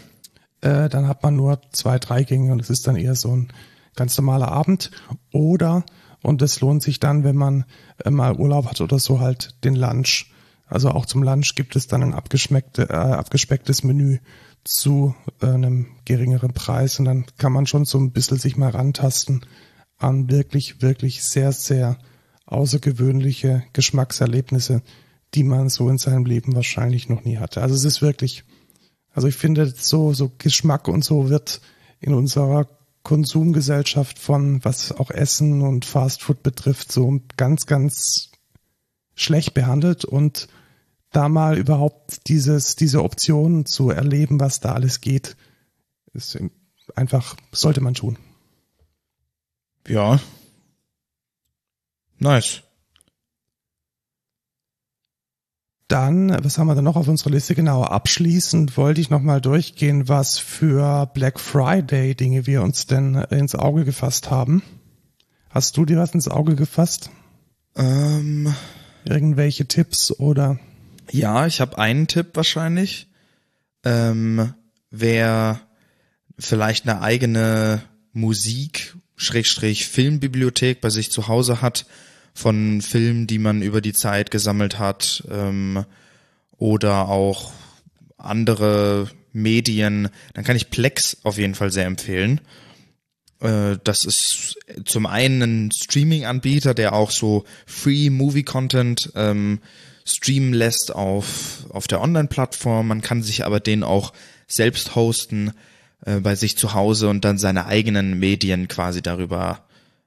Äh, 0.60 0.88
dann 0.88 1.08
hat 1.08 1.22
man 1.22 1.36
nur 1.36 1.60
zwei, 1.72 1.98
drei 1.98 2.22
Gänge 2.22 2.52
und 2.52 2.60
es 2.60 2.70
ist 2.70 2.86
dann 2.86 2.96
eher 2.96 3.14
so 3.14 3.34
ein 3.34 3.52
ganz 3.96 4.16
normaler 4.16 4.48
Abend. 4.48 4.90
Oder, 5.32 5.84
und 6.22 6.42
das 6.42 6.60
lohnt 6.60 6.82
sich 6.82 7.00
dann, 7.00 7.24
wenn 7.24 7.36
man 7.36 7.64
äh, 8.04 8.10
mal 8.10 8.36
Urlaub 8.36 8.66
hat 8.66 8.80
oder 8.80 8.98
so, 8.98 9.20
halt 9.20 9.64
den 9.64 9.74
Lunch. 9.74 10.32
Also 10.66 10.90
auch 10.90 11.06
zum 11.06 11.22
Lunch 11.22 11.54
gibt 11.56 11.76
es 11.76 11.88
dann 11.88 12.02
ein 12.02 12.14
abgeschmeckte, 12.14 12.90
äh, 12.90 12.92
abgespecktes 12.92 13.82
Menü 13.82 14.18
zu 14.64 15.14
äh, 15.40 15.46
einem 15.46 15.86
geringeren 16.04 16.52
Preis 16.52 16.98
und 16.98 17.06
dann 17.06 17.26
kann 17.38 17.52
man 17.52 17.66
schon 17.66 17.84
so 17.84 17.98
ein 17.98 18.12
bisschen 18.12 18.38
sich 18.38 18.56
mal 18.56 18.70
rantasten 18.70 19.44
an 19.98 20.30
wirklich, 20.30 20.82
wirklich 20.82 21.22
sehr, 21.22 21.52
sehr 21.52 21.98
außergewöhnliche 22.46 23.62
Geschmackserlebnisse, 23.72 24.82
die 25.34 25.44
man 25.44 25.68
so 25.68 25.88
in 25.88 25.98
seinem 25.98 26.24
Leben 26.24 26.54
wahrscheinlich 26.54 27.08
noch 27.08 27.24
nie 27.24 27.38
hatte. 27.38 27.62
Also 27.62 27.74
es 27.74 27.84
ist 27.84 28.02
wirklich, 28.02 28.44
also 29.12 29.28
ich 29.28 29.36
finde 29.36 29.72
so, 29.76 30.12
so 30.12 30.32
Geschmack 30.38 30.88
und 30.88 31.04
so 31.04 31.28
wird 31.28 31.60
in 32.00 32.14
unserer 32.14 32.66
Konsumgesellschaft 33.02 34.18
von, 34.18 34.64
was 34.64 34.92
auch 34.92 35.10
Essen 35.10 35.62
und 35.62 35.84
Fastfood 35.84 36.42
betrifft, 36.42 36.92
so 36.92 37.20
ganz, 37.36 37.66
ganz 37.66 38.30
schlecht 39.14 39.54
behandelt 39.54 40.04
und 40.04 40.48
da 41.10 41.28
mal 41.28 41.58
überhaupt 41.58 42.28
dieses, 42.28 42.76
diese 42.76 43.02
Option 43.02 43.66
zu 43.66 43.90
erleben, 43.90 44.40
was 44.40 44.60
da 44.60 44.72
alles 44.72 45.00
geht, 45.00 45.36
ist 46.12 46.38
einfach, 46.94 47.36
sollte 47.52 47.80
man 47.80 47.94
tun. 47.94 48.18
Ja. 49.86 50.20
Nice. 52.18 52.62
Dann, 55.88 56.36
was 56.44 56.56
haben 56.56 56.68
wir 56.68 56.76
da 56.76 56.82
noch 56.82 56.94
auf 56.94 57.08
unserer 57.08 57.30
Liste? 57.30 57.56
Genau, 57.56 57.82
abschließend 57.82 58.76
wollte 58.76 59.00
ich 59.00 59.10
nochmal 59.10 59.40
durchgehen, 59.40 60.08
was 60.08 60.38
für 60.38 61.06
Black 61.06 61.40
Friday 61.40 62.14
Dinge 62.14 62.46
wir 62.46 62.62
uns 62.62 62.86
denn 62.86 63.16
ins 63.16 63.56
Auge 63.56 63.84
gefasst 63.84 64.30
haben. 64.30 64.62
Hast 65.48 65.76
du 65.76 65.84
dir 65.84 65.98
was 65.98 66.14
ins 66.14 66.28
Auge 66.28 66.54
gefasst? 66.54 67.10
Ähm, 67.74 68.54
Irgendwelche 69.04 69.66
Tipps 69.66 70.12
oder? 70.18 70.58
Ja, 71.10 71.46
ich 71.46 71.60
habe 71.60 71.78
einen 71.78 72.06
Tipp 72.06 72.28
wahrscheinlich. 72.34 73.08
Ähm, 73.84 74.54
wer 74.90 75.60
vielleicht 76.38 76.88
eine 76.88 77.00
eigene 77.00 77.82
Musik, 78.12 78.96
Schrägstrich 79.16 79.86
Filmbibliothek 79.86 80.80
bei 80.80 80.90
sich 80.90 81.10
zu 81.10 81.28
Hause 81.28 81.62
hat, 81.62 81.86
von 82.32 82.80
Filmen, 82.80 83.26
die 83.26 83.38
man 83.38 83.60
über 83.62 83.80
die 83.80 83.92
Zeit 83.92 84.30
gesammelt 84.30 84.78
hat, 84.78 85.24
ähm, 85.30 85.84
oder 86.56 87.08
auch 87.08 87.52
andere 88.16 89.10
Medien, 89.32 90.08
dann 90.34 90.44
kann 90.44 90.56
ich 90.56 90.70
Plex 90.70 91.18
auf 91.22 91.38
jeden 91.38 91.54
Fall 91.54 91.70
sehr 91.72 91.86
empfehlen. 91.86 92.40
Äh, 93.40 93.78
Das 93.82 94.04
ist 94.04 94.56
zum 94.84 95.06
einen 95.06 95.42
ein 95.42 95.70
Streaming-Anbieter, 95.72 96.74
der 96.74 96.92
auch 96.92 97.10
so 97.10 97.44
Free 97.66 98.10
Movie 98.10 98.42
Content 98.42 99.10
ähm, 99.14 99.60
streamen 100.16 100.52
lässt 100.52 100.94
auf, 100.94 101.66
auf 101.70 101.86
der 101.86 102.00
Online-Plattform. 102.00 102.88
Man 102.88 103.02
kann 103.02 103.22
sich 103.22 103.44
aber 103.44 103.60
den 103.60 103.82
auch 103.82 104.12
selbst 104.46 104.94
hosten 104.94 105.52
äh, 106.04 106.20
bei 106.20 106.34
sich 106.34 106.56
zu 106.56 106.74
Hause 106.74 107.08
und 107.08 107.24
dann 107.24 107.38
seine 107.38 107.66
eigenen 107.66 108.18
Medien 108.18 108.68
quasi 108.68 109.02
darüber 109.02 109.64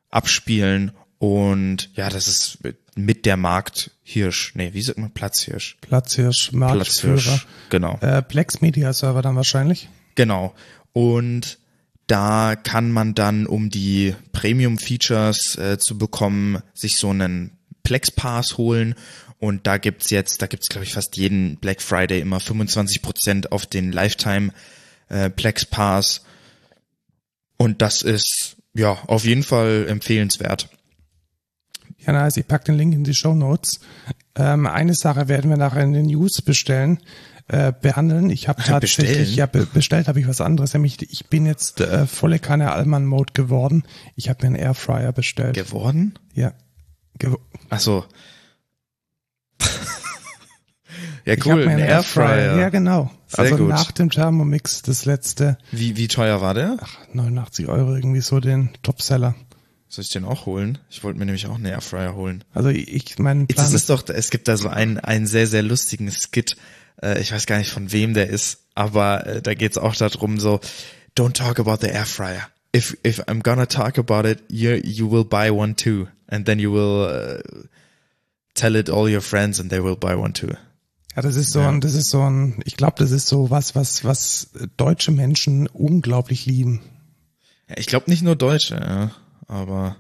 abspielen. 0.10 0.92
Und 1.20 1.90
ja, 1.96 2.10
das 2.10 2.28
ist 2.28 2.60
mit 2.96 3.26
der 3.26 3.38
Markthirsch. 3.38 4.54
Nee, 4.56 4.74
wie 4.74 4.82
sagt 4.82 5.00
man? 5.00 5.12
Platzhirsch. 5.12 5.78
Platzhirsch, 5.82 6.52
Marktführer. 6.52 7.14
Platzhirsch. 7.16 7.48
Genau. 7.70 7.98
Äh, 8.02 8.22
Plex 8.22 8.62
Media 8.62 8.94
Server 8.94 9.22
dann 9.22 9.36
wahrscheinlich. 9.36 9.90
Genau. 10.16 10.54
Und 10.92 11.58
da 12.08 12.56
kann 12.56 12.92
man 12.92 13.16
dann, 13.16 13.46
um 13.48 13.70
die 13.70 14.16
Premium-Features 14.34 15.58
äh, 15.58 15.78
zu 15.80 15.98
bekommen, 15.98 16.62
sich 16.74 16.98
so 16.98 17.10
einen 17.10 17.52
Plex 17.84 18.12
Pass 18.12 18.58
holen. 18.58 18.96
Und 19.44 19.68
da 19.68 19.78
gibt's 19.78 20.10
jetzt, 20.10 20.42
da 20.42 20.48
gibt's 20.48 20.70
glaube 20.70 20.86
ich 20.86 20.94
fast 20.94 21.18
jeden 21.18 21.58
Black 21.58 21.82
Friday 21.82 22.22
immer 22.22 22.38
25% 22.38 23.48
auf 23.50 23.66
den 23.66 23.92
Lifetime 23.92 24.54
äh, 25.10 25.30
Plex 25.30 25.66
Pass. 25.66 26.22
Und 27.58 27.82
das 27.82 28.04
ist 28.04 28.56
ja 28.74 28.98
auf 29.06 29.26
jeden 29.26 29.44
Fall 29.44 29.88
empfehlenswert. 29.90 30.70
Ja, 32.06 32.14
nice. 32.14 32.38
Ich 32.38 32.48
pack 32.48 32.64
den 32.64 32.76
Link 32.76 32.94
in 32.94 33.04
die 33.04 33.14
Show 33.14 33.36
Notes. 33.36 33.82
Ähm, 34.36 34.66
eine 34.66 34.94
Sache 34.94 35.28
werden 35.28 35.50
wir 35.50 35.58
nachher 35.58 35.84
in 35.84 35.92
den 35.92 36.06
News 36.06 36.42
bestellen, 36.42 37.00
äh, 37.50 37.74
behandeln. 37.74 38.30
Ich 38.30 38.48
habe 38.48 38.64
tatsächlich, 38.66 39.10
Bestellen? 39.10 39.36
ja, 39.36 39.46
be 39.46 39.66
bestellt 39.66 40.08
habe 40.08 40.22
ich 40.22 40.28
was 40.30 40.40
anderes. 40.40 40.74
Nämlich, 40.74 41.02
ich 41.02 41.26
bin 41.26 41.46
jetzt 41.46 41.82
äh, 41.82 42.08
volle 42.08 42.40
Kanne 42.40 42.72
Allmann 42.72 43.06
Mode 43.06 43.34
geworden. 43.34 43.84
Ich 44.16 44.30
habe 44.30 44.44
mir 44.44 44.56
einen 44.56 44.64
Airfryer 44.64 45.12
bestellt. 45.12 45.56
Geworden? 45.56 46.18
ja. 46.34 46.54
Ge 47.20 47.36
Ach 47.70 47.82
so. 47.82 48.06
Ja, 51.26 51.34
Ich 51.34 51.46
cool, 51.46 51.56
mir 51.56 51.64
ein 51.64 51.70
einen 51.70 51.80
Airfryer. 51.90 52.60
Ja, 52.60 52.70
genau. 52.70 53.12
Sehr 53.28 53.40
also 53.46 53.58
gut. 53.58 53.70
nach 53.70 53.92
dem 53.92 54.10
Thermomix 54.10 54.82
das 54.82 55.06
letzte, 55.06 55.58
Wie, 55.72 55.98
wie 55.98 56.08
teuer 56.08 56.42
war 56.42 56.54
der? 56.54 56.78
ach, 56.82 56.98
89 57.14 57.68
Euro 57.68 57.96
irgendwie 57.96 58.22
so 58.22 58.40
den 58.40 58.70
Topseller. 58.84 59.36
Soll 59.88 60.04
ich 60.04 60.10
den 60.10 60.26
auch 60.26 60.48
holen? 60.48 60.80
Ich 60.90 61.04
wollte 61.04 61.20
mir 61.20 61.26
nämlich 61.26 61.46
auch 61.46 61.56
einen 61.56 61.66
Airfryer 61.66 62.16
holen. 62.16 62.44
Also 62.54 62.70
ich, 62.70 63.20
mein 63.20 63.46
Plan 63.46 63.66
Das 63.66 63.74
ist 63.74 63.90
doch, 63.90 64.04
es 64.10 64.32
gibt 64.32 64.48
da 64.48 64.58
so 64.58 64.68
einen, 64.68 64.98
einen 64.98 65.28
sehr, 65.28 65.46
sehr 65.46 65.62
lustigen 65.62 66.10
Skit. 66.12 66.58
Äh, 67.02 67.22
ich 67.22 67.32
weiß 67.32 67.46
gar 67.46 67.60
nicht, 67.60 67.70
von 67.70 67.92
wem 67.92 68.14
der 68.16 68.28
ist, 68.30 68.64
aber 68.74 69.28
äh, 69.28 69.42
da 69.42 69.54
geht's 69.54 69.78
auch 69.78 69.96
darum, 69.96 70.40
so, 70.40 70.60
don't 71.16 71.34
talk 71.34 71.60
about 71.60 71.86
the 71.86 71.92
Airfryer. 71.92 72.48
If, 72.76 72.98
if 73.06 73.20
I'm 73.28 73.44
gonna 73.44 73.68
talk 73.68 74.00
about 74.00 74.28
it, 74.28 74.44
you, 74.50 74.72
you 74.84 75.12
will 75.12 75.26
buy 75.26 75.52
one 75.52 75.76
too. 75.76 76.08
And 76.28 76.48
then 76.48 76.58
you 76.58 76.72
will 76.74 77.08
uh, 77.08 77.68
tell 78.56 78.76
it 78.76 78.90
all 78.90 79.08
your 79.08 79.22
friends 79.22 79.60
and 79.60 79.70
they 79.70 79.80
will 79.80 79.96
buy 79.96 80.16
one 80.16 80.34
too. 80.34 80.56
Ja, 81.16 81.22
das 81.22 81.36
ist 81.36 81.52
so 81.52 81.60
ein, 81.62 81.80
das 81.82 81.94
ist 81.94 82.10
so 82.10 82.22
ein, 82.22 82.56
ich 82.66 82.76
glaube, 82.76 82.96
das 82.98 83.12
ist 83.12 83.28
so 83.28 83.50
was, 83.52 83.76
was, 83.76 84.04
was 84.04 84.50
deutsche 84.78 85.12
Menschen 85.12 85.68
unglaublich 85.68 86.46
lieben. 86.46 86.82
Ja, 87.70 87.76
ich 87.78 87.88
glaube 87.88 88.10
nicht 88.10 88.24
nur 88.24 88.36
Deutsche, 88.36 88.76
ja, 88.76 89.12
aber 89.48 89.96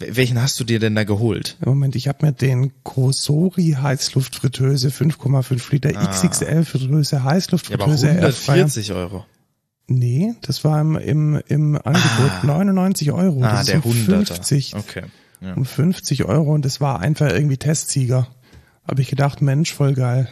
wel- 0.00 0.16
welchen 0.16 0.40
hast 0.40 0.58
du 0.58 0.64
dir 0.64 0.78
denn 0.80 0.94
da 0.94 1.04
geholt? 1.04 1.56
Moment, 1.64 1.94
ich 1.94 2.08
habe 2.08 2.24
mir 2.26 2.32
den 2.32 2.72
Kosori 2.84 3.76
Heißluftfritteuse 3.80 4.88
5,5 4.88 5.70
Liter 5.72 5.90
Ah. 5.94 6.06
XXL 6.06 6.64
Fritteuse 6.64 7.16
Ja, 7.16 7.22
aber 7.22 7.30
Heißluftfritteuse 7.32 8.06
Airfryer. 8.08 8.54
140 8.64 8.92
Euro. 8.92 9.26
Nee, 9.88 10.34
das 10.42 10.64
war 10.64 10.80
im, 10.80 10.96
im, 10.96 11.40
im 11.48 11.74
Angebot 11.76 12.44
99 12.44 13.12
Euro. 13.12 13.42
Ah, 13.42 13.56
das 13.56 13.66
der 13.66 13.78
ist 13.80 13.84
um 13.84 13.92
100er. 13.92 14.06
50, 14.26 14.74
Okay. 14.76 15.02
Ja. 15.42 15.54
um 15.54 15.64
50 15.64 16.24
Euro 16.26 16.52
und 16.54 16.64
das 16.64 16.80
war 16.80 17.00
einfach 17.00 17.30
irgendwie 17.30 17.56
Testsieger. 17.56 18.28
Habe 18.86 19.02
ich 19.02 19.08
gedacht, 19.08 19.40
Mensch, 19.42 19.72
voll 19.72 19.94
geil. 19.94 20.28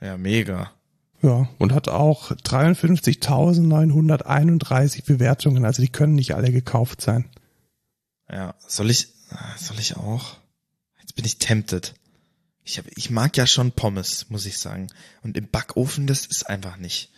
ja, 0.00 0.16
mega. 0.16 0.70
Ja, 1.20 1.48
und 1.58 1.72
hat 1.72 1.88
auch 1.88 2.30
53.931 2.30 5.04
Bewertungen, 5.04 5.64
also 5.64 5.82
die 5.82 5.88
können 5.88 6.14
nicht 6.14 6.34
alle 6.34 6.52
gekauft 6.52 7.00
sein. 7.00 7.24
Ja, 8.30 8.54
soll 8.66 8.90
ich, 8.90 9.08
soll 9.56 9.78
ich 9.80 9.96
auch? 9.96 10.36
Jetzt 11.00 11.16
bin 11.16 11.24
ich 11.24 11.38
tempted. 11.38 11.94
Ich, 12.62 12.78
hab, 12.78 12.84
ich 12.96 13.10
mag 13.10 13.36
ja 13.36 13.46
schon 13.46 13.72
Pommes, 13.72 14.26
muss 14.28 14.44
ich 14.46 14.58
sagen. 14.58 14.88
Und 15.22 15.36
im 15.38 15.48
Backofen, 15.48 16.06
das 16.06 16.26
ist 16.26 16.48
einfach 16.48 16.76
nicht. 16.76 17.10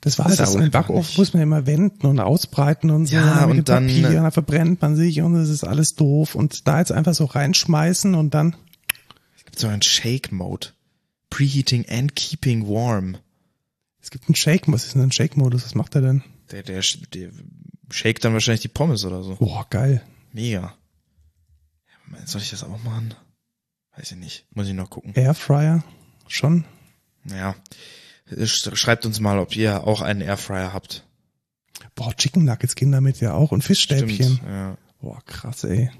Das 0.00 0.18
war 0.18 0.26
Das 0.28 0.38
halt, 0.40 0.48
das 0.48 0.54
im 0.56 0.70
Backofen 0.70 1.06
nicht. 1.08 1.18
muss 1.18 1.32
man 1.32 1.42
immer 1.42 1.66
wenden 1.66 2.06
und 2.06 2.18
ausbreiten 2.20 2.90
und 2.90 3.06
so. 3.06 3.14
Ja, 3.14 3.46
mit 3.46 3.54
dem 3.54 3.58
und 3.60 3.68
dann- 3.68 3.86
Papier, 3.86 4.10
dann 4.10 4.32
verbrennt 4.32 4.82
man 4.82 4.96
sich 4.96 5.22
und 5.22 5.34
das 5.34 5.48
ist 5.48 5.64
alles 5.64 5.94
doof. 5.94 6.34
Und 6.34 6.66
da 6.68 6.80
jetzt 6.80 6.92
einfach 6.92 7.14
so 7.14 7.24
reinschmeißen 7.24 8.14
und 8.16 8.34
dann, 8.34 8.56
Es 8.72 8.75
gibt 9.56 9.60
so 9.62 9.68
einen 9.68 9.80
Shake-Mode. 9.82 10.68
Preheating 11.30 11.86
and 11.88 12.14
keeping 12.14 12.66
warm. 12.68 13.16
es 14.02 14.10
gibt 14.10 14.28
einen 14.28 14.34
Shake, 14.36 14.70
was 14.70 14.84
ist 14.84 14.94
denn 14.94 15.02
ein 15.02 15.12
Shake-Modus? 15.12 15.64
Was 15.64 15.74
macht 15.74 15.94
er 15.94 16.02
denn? 16.02 16.22
Der, 16.50 16.62
der, 16.62 16.82
der 17.14 17.30
shake 17.90 18.20
dann 18.20 18.34
wahrscheinlich 18.34 18.60
die 18.60 18.68
Pommes 18.68 19.04
oder 19.06 19.22
so. 19.22 19.36
Boah, 19.36 19.66
geil. 19.70 20.02
Mega. 20.32 20.76
Soll 22.26 22.42
ich 22.42 22.50
das 22.50 22.62
auch 22.64 22.82
machen? 22.84 23.14
Weiß 23.96 24.12
ich 24.12 24.18
nicht. 24.18 24.44
Muss 24.54 24.68
ich 24.68 24.74
noch 24.74 24.90
gucken. 24.90 25.14
Airfryer? 25.14 25.82
Schon? 26.28 26.64
Ja. 27.24 27.56
Sch- 28.30 28.76
Schreibt 28.76 29.06
uns 29.06 29.20
mal, 29.20 29.38
ob 29.38 29.56
ihr 29.56 29.84
auch 29.84 30.02
einen 30.02 30.20
Airfryer 30.20 30.72
habt. 30.74 31.04
Boah, 31.94 32.14
Chicken 32.14 32.44
Nuggets 32.44 32.74
gehen 32.76 32.92
damit 32.92 33.20
ja 33.20 33.32
auch 33.32 33.52
und 33.52 33.62
Fischstäbchen. 33.64 34.36
Stimmt. 34.36 34.42
Ja. 34.46 34.76
Boah, 35.00 35.22
krass, 35.24 35.64
ey. 35.64 35.90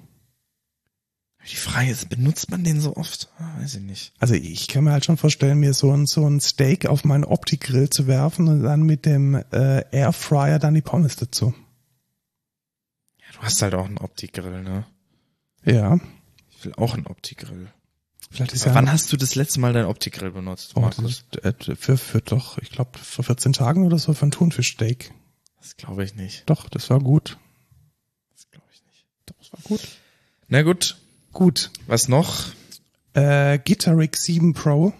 Die 1.48 1.56
Frage 1.56 1.90
ist, 1.90 2.08
benutzt 2.08 2.50
man 2.50 2.64
den 2.64 2.80
so 2.80 2.96
oft? 2.96 3.28
Ah, 3.38 3.60
weiß 3.60 3.76
ich 3.76 3.82
nicht. 3.82 4.12
Also 4.18 4.34
ich 4.34 4.66
kann 4.66 4.84
mir 4.84 4.92
halt 4.92 5.04
schon 5.04 5.16
vorstellen, 5.16 5.58
mir 5.58 5.74
so 5.74 5.92
ein, 5.92 6.06
so 6.06 6.28
ein 6.28 6.40
Steak 6.40 6.86
auf 6.86 7.04
meinen 7.04 7.24
Opti-Grill 7.24 7.88
zu 7.90 8.06
werfen 8.08 8.48
und 8.48 8.62
dann 8.64 8.82
mit 8.82 9.06
dem 9.06 9.34
äh, 9.52 9.84
Airfryer 9.92 10.58
dann 10.58 10.74
die 10.74 10.82
Pommes 10.82 11.14
dazu. 11.16 11.54
Ja, 13.20 13.26
du 13.34 13.38
hast 13.42 13.62
halt 13.62 13.74
auch 13.74 13.86
einen 13.86 13.98
Opti-Grill, 13.98 14.62
ne? 14.62 14.86
Ja, 15.64 15.98
Ich 16.58 16.64
will 16.64 16.74
auch 16.76 16.94
einen 16.94 17.06
Opti-Grill. 17.06 17.68
vielleicht 18.30 18.52
ist 18.52 18.62
Aber 18.62 18.70
ja... 18.70 18.74
Wann 18.76 18.92
hast 18.92 19.12
du 19.12 19.16
das 19.16 19.36
letzte 19.36 19.60
Mal 19.60 19.72
deinen 19.72 19.86
Opti-Grill 19.86 20.32
benutzt, 20.32 20.72
oh, 20.74 20.80
Markus? 20.80 21.22
ist, 21.32 21.44
äh, 21.44 21.76
für, 21.76 21.96
für 21.96 22.20
doch, 22.22 22.58
ich 22.58 22.70
glaube, 22.70 22.98
vor 22.98 23.24
14 23.24 23.52
Tagen 23.52 23.86
oder 23.86 23.98
so 23.98 24.14
für 24.14 24.26
ein 24.26 24.32
Thunfischsteak. 24.32 25.12
Das 25.60 25.76
glaube 25.76 26.02
ich 26.02 26.16
nicht. 26.16 26.42
Doch, 26.46 26.68
das 26.68 26.90
war 26.90 26.98
gut. 26.98 27.38
Das 28.34 28.50
glaube 28.50 28.66
ich 28.72 28.82
nicht. 28.84 29.04
Doch, 29.26 29.36
das 29.38 29.52
war 29.52 29.60
gut. 29.62 29.80
Na 30.48 30.62
gut, 30.62 30.96
Gut. 31.36 31.70
was 31.86 32.08
noch? 32.08 32.46
Äh, 33.12 33.58
Guitar 33.58 33.98
Rig 33.98 34.16
7 34.16 34.54
Pro. 34.54 34.94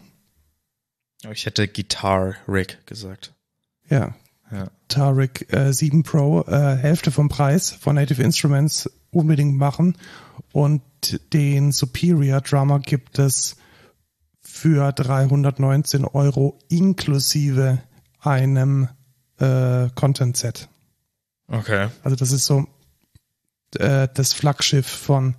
Oh, 1.26 1.30
Ich 1.30 1.46
hätte 1.46 1.66
Guitar 1.66 2.34
Rig 2.46 2.76
gesagt. 2.84 3.32
Ja, 3.88 4.14
Ja. 4.50 4.68
Guitar 4.86 5.16
Rig 5.16 5.50
äh, 5.50 5.72
7 5.72 6.02
Pro, 6.02 6.42
äh, 6.42 6.76
Hälfte 6.76 7.10
vom 7.10 7.30
Preis 7.30 7.70
von 7.70 7.94
Native 7.94 8.22
Instruments 8.22 8.90
unbedingt 9.10 9.56
machen. 9.56 9.96
Und 10.52 10.82
den 11.32 11.72
Superior 11.72 12.42
Drummer 12.42 12.80
gibt 12.80 13.18
es 13.18 13.56
für 14.42 14.92
319 14.92 16.04
Euro 16.04 16.58
inklusive 16.68 17.78
einem 18.20 18.88
äh, 19.38 19.88
Content 19.94 20.36
Set. 20.36 20.68
Okay. 21.48 21.88
Also 22.04 22.14
das 22.14 22.30
ist 22.32 22.44
so 22.44 22.66
äh, 23.78 24.08
das 24.12 24.34
Flaggschiff 24.34 24.86
von 24.86 25.34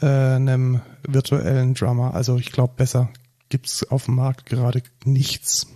äh, 0.00 0.06
einem 0.06 0.80
virtuellen 1.06 1.74
Drummer. 1.74 2.14
Also 2.14 2.36
ich 2.38 2.52
glaube 2.52 2.74
besser 2.76 3.10
gibt's 3.48 3.82
auf 3.90 4.04
dem 4.06 4.14
Markt 4.16 4.46
gerade 4.46 4.82
nichts. 5.04 5.66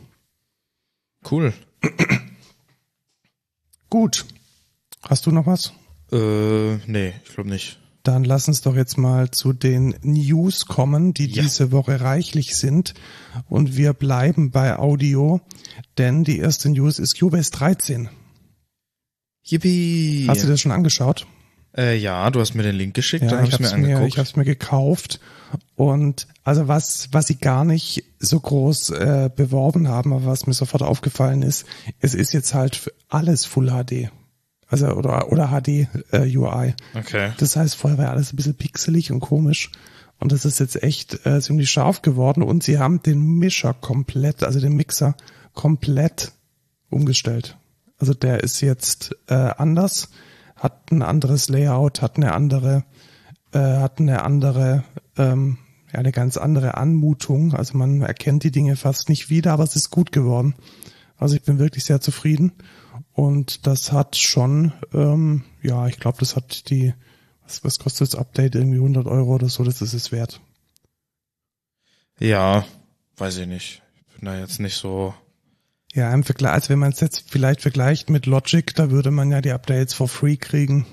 Cool. 1.30 1.52
Gut. 3.90 4.24
Hast 5.02 5.26
du 5.26 5.30
noch 5.30 5.46
was? 5.46 5.72
Äh, 6.12 6.76
nee, 6.87 7.12
ich 7.24 7.32
glaube 7.34 7.48
nicht. 7.50 7.78
Dann 8.02 8.24
lass 8.24 8.48
uns 8.48 8.60
doch 8.60 8.76
jetzt 8.76 8.98
mal 8.98 9.30
zu 9.30 9.52
den 9.54 9.94
News 10.02 10.66
kommen, 10.66 11.14
die 11.14 11.26
Ja. 11.26 11.42
diese 11.42 11.72
Woche 11.72 12.00
reichlich 12.00 12.54
sind. 12.56 12.92
Und 13.48 13.76
wir 13.76 13.94
bleiben 13.94 14.50
bei 14.50 14.76
Audio, 14.78 15.40
denn 15.96 16.22
die 16.24 16.38
erste 16.38 16.68
News 16.68 16.98
ist 16.98 17.18
Cubase 17.18 17.50
13. 17.52 18.10
Yippie. 19.42 20.26
Hast 20.28 20.44
du 20.44 20.48
das 20.48 20.60
schon 20.60 20.72
angeschaut? 20.72 21.26
Äh, 21.76 21.96
ja, 21.96 22.30
du 22.30 22.40
hast 22.40 22.54
mir 22.54 22.62
den 22.62 22.76
Link 22.76 22.94
geschickt, 22.94 23.22
dann 23.24 23.30
Ja, 23.30 23.37
habe 23.38 23.48
ich 23.48 23.54
ich 23.54 23.60
mir 23.60 23.66
hab's 23.66 23.76
mir, 23.78 23.87
angeguckt. 23.87 24.08
ich 24.12 24.18
hab's 24.18 24.37
mir 24.37 24.44
gekauft. 24.44 25.20
Und 25.76 26.26
also 26.44 26.68
was, 26.68 27.08
was 27.12 27.26
sie 27.26 27.37
gar 27.37 27.64
nicht 27.64 28.04
so 28.18 28.38
groß 28.40 28.90
äh, 28.90 29.30
beworben 29.34 29.88
haben, 29.88 30.12
aber 30.12 30.26
was 30.26 30.46
mir 30.46 30.52
sofort 30.54 30.82
aufgefallen 30.82 31.42
ist, 31.42 31.66
es 32.00 32.14
ist 32.14 32.32
jetzt 32.32 32.54
halt 32.54 32.92
alles 33.08 33.44
Full 33.44 33.68
HD. 33.70 34.10
Also 34.68 34.88
oder 34.88 35.30
oder 35.30 35.48
HD 35.48 35.88
äh, 36.12 36.37
UI. 36.37 36.74
okay. 36.94 37.32
Das 37.38 37.56
heißt, 37.56 37.74
vorher 37.76 37.98
war 37.98 38.06
ja 38.06 38.10
alles 38.12 38.32
ein 38.32 38.37
bisschen 38.37 38.54
pixelig 38.54 39.12
und 39.12 39.20
komisch. 39.20 39.70
Und 40.20 40.32
das 40.32 40.44
ist 40.44 40.58
jetzt 40.60 40.82
echt 40.82 41.26
äh, 41.26 41.40
ziemlich 41.40 41.70
scharf 41.70 42.02
geworden. 42.02 42.42
Und 42.42 42.62
sie 42.62 42.78
haben 42.78 43.02
den 43.02 43.20
Mischer 43.20 43.74
komplett, 43.74 44.42
also 44.42 44.60
den 44.60 44.74
Mixer 44.74 45.16
komplett 45.52 46.32
umgestellt. 46.88 47.56
Also 47.98 48.14
der 48.14 48.42
ist 48.42 48.60
jetzt 48.60 49.14
äh, 49.28 49.34
anders, 49.34 50.08
hat 50.64 50.90
ein 50.90 51.03
anderes 51.03 51.50
Layout, 51.50 52.00
hat 52.00 52.16
eine 52.16 52.33
andere, 52.33 52.85
äh, 53.53 53.59
hat 53.59 54.00
eine 54.00 54.22
andere, 54.22 54.83
ähm, 55.18 55.59
ja, 55.92 55.98
eine 55.98 56.11
ganz 56.11 56.38
andere 56.38 56.79
Anmutung. 56.79 57.53
Also 57.53 57.77
man 57.77 58.00
erkennt 58.00 58.44
die 58.44 58.50
Dinge 58.50 58.74
fast 58.74 59.11
nicht 59.11 59.29
wieder, 59.29 59.53
aber 59.53 59.64
es 59.64 59.77
ist 59.77 59.90
gut 59.90 60.11
geworden. 60.11 60.55
Also 61.18 61.37
ich 61.37 61.42
bin 61.42 61.59
wirklich 61.59 61.85
sehr 61.85 62.00
zufrieden. 62.00 62.53
Und 63.12 63.66
das 63.66 63.92
hat 63.92 64.16
schon, 64.16 64.72
ähm, 64.94 65.44
ja, 65.62 65.87
ich 65.87 66.00
glaube, 66.00 66.16
das 66.18 66.35
hat 66.35 66.70
die, 66.70 66.94
was, 67.42 67.62
was 67.62 67.79
kostet 67.79 68.09
das 68.09 68.14
Update? 68.14 68.55
Irgendwie 68.55 68.79
100 68.79 69.07
Euro 69.07 69.35
oder 69.35 69.50
so, 69.50 69.64
das 69.64 69.83
ist 69.83 69.92
es 69.92 70.12
wert. 70.12 70.40
Ja, 72.18 72.64
weiß 73.18 73.37
ich 73.37 73.46
nicht. 73.46 73.83
Ich 74.09 74.14
bin 74.14 74.24
da 74.24 74.38
jetzt 74.38 74.61
nicht 74.61 74.77
so. 74.77 75.14
Ja, 75.94 76.12
im 76.12 76.24
Vergleich, 76.24 76.52
also 76.52 76.68
wenn 76.70 76.80
man 76.80 76.90
es 76.92 77.00
jetzt 77.00 77.30
vielleicht 77.30 77.61
vergleicht 77.62 78.11
mit 78.11 78.26
Logic, 78.26 78.74
da 78.74 78.90
würde 78.90 79.11
man 79.12 79.30
ja 79.30 79.40
die 79.40 79.52
Updates 79.52 79.94
for 79.94 80.09
free 80.09 80.37
kriegen. 80.37 80.87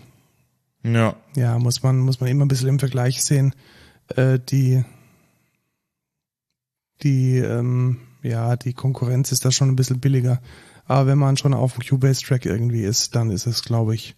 Ja. 0.84 1.16
Ja, 1.36 1.58
muss 1.58 1.82
man, 1.82 2.00
muss 2.00 2.20
man 2.20 2.30
immer 2.30 2.46
ein 2.46 2.48
bisschen 2.48 2.70
im 2.70 2.80
Vergleich 2.80 3.24
sehen. 3.24 3.56
Äh, 4.16 4.38
die, 4.40 4.84
die, 7.04 7.38
ähm, 7.38 7.98
ja, 8.22 8.56
die 8.56 8.74
Konkurrenz 8.74 9.32
ist 9.32 9.44
da 9.44 9.52
schon 9.52 9.70
ein 9.70 9.76
bisschen 9.76 10.00
billiger. 10.00 10.42
Aber 10.86 11.08
wenn 11.08 11.18
man 11.18 11.38
schon 11.38 11.54
auf 11.54 11.74
dem 11.74 11.84
Cubase-Track 11.84 12.46
irgendwie 12.46 12.84
ist, 12.84 13.16
dann 13.16 13.32
ist 13.32 13.48
es, 13.48 13.64
glaube 13.64 13.96
ich, 13.96 14.16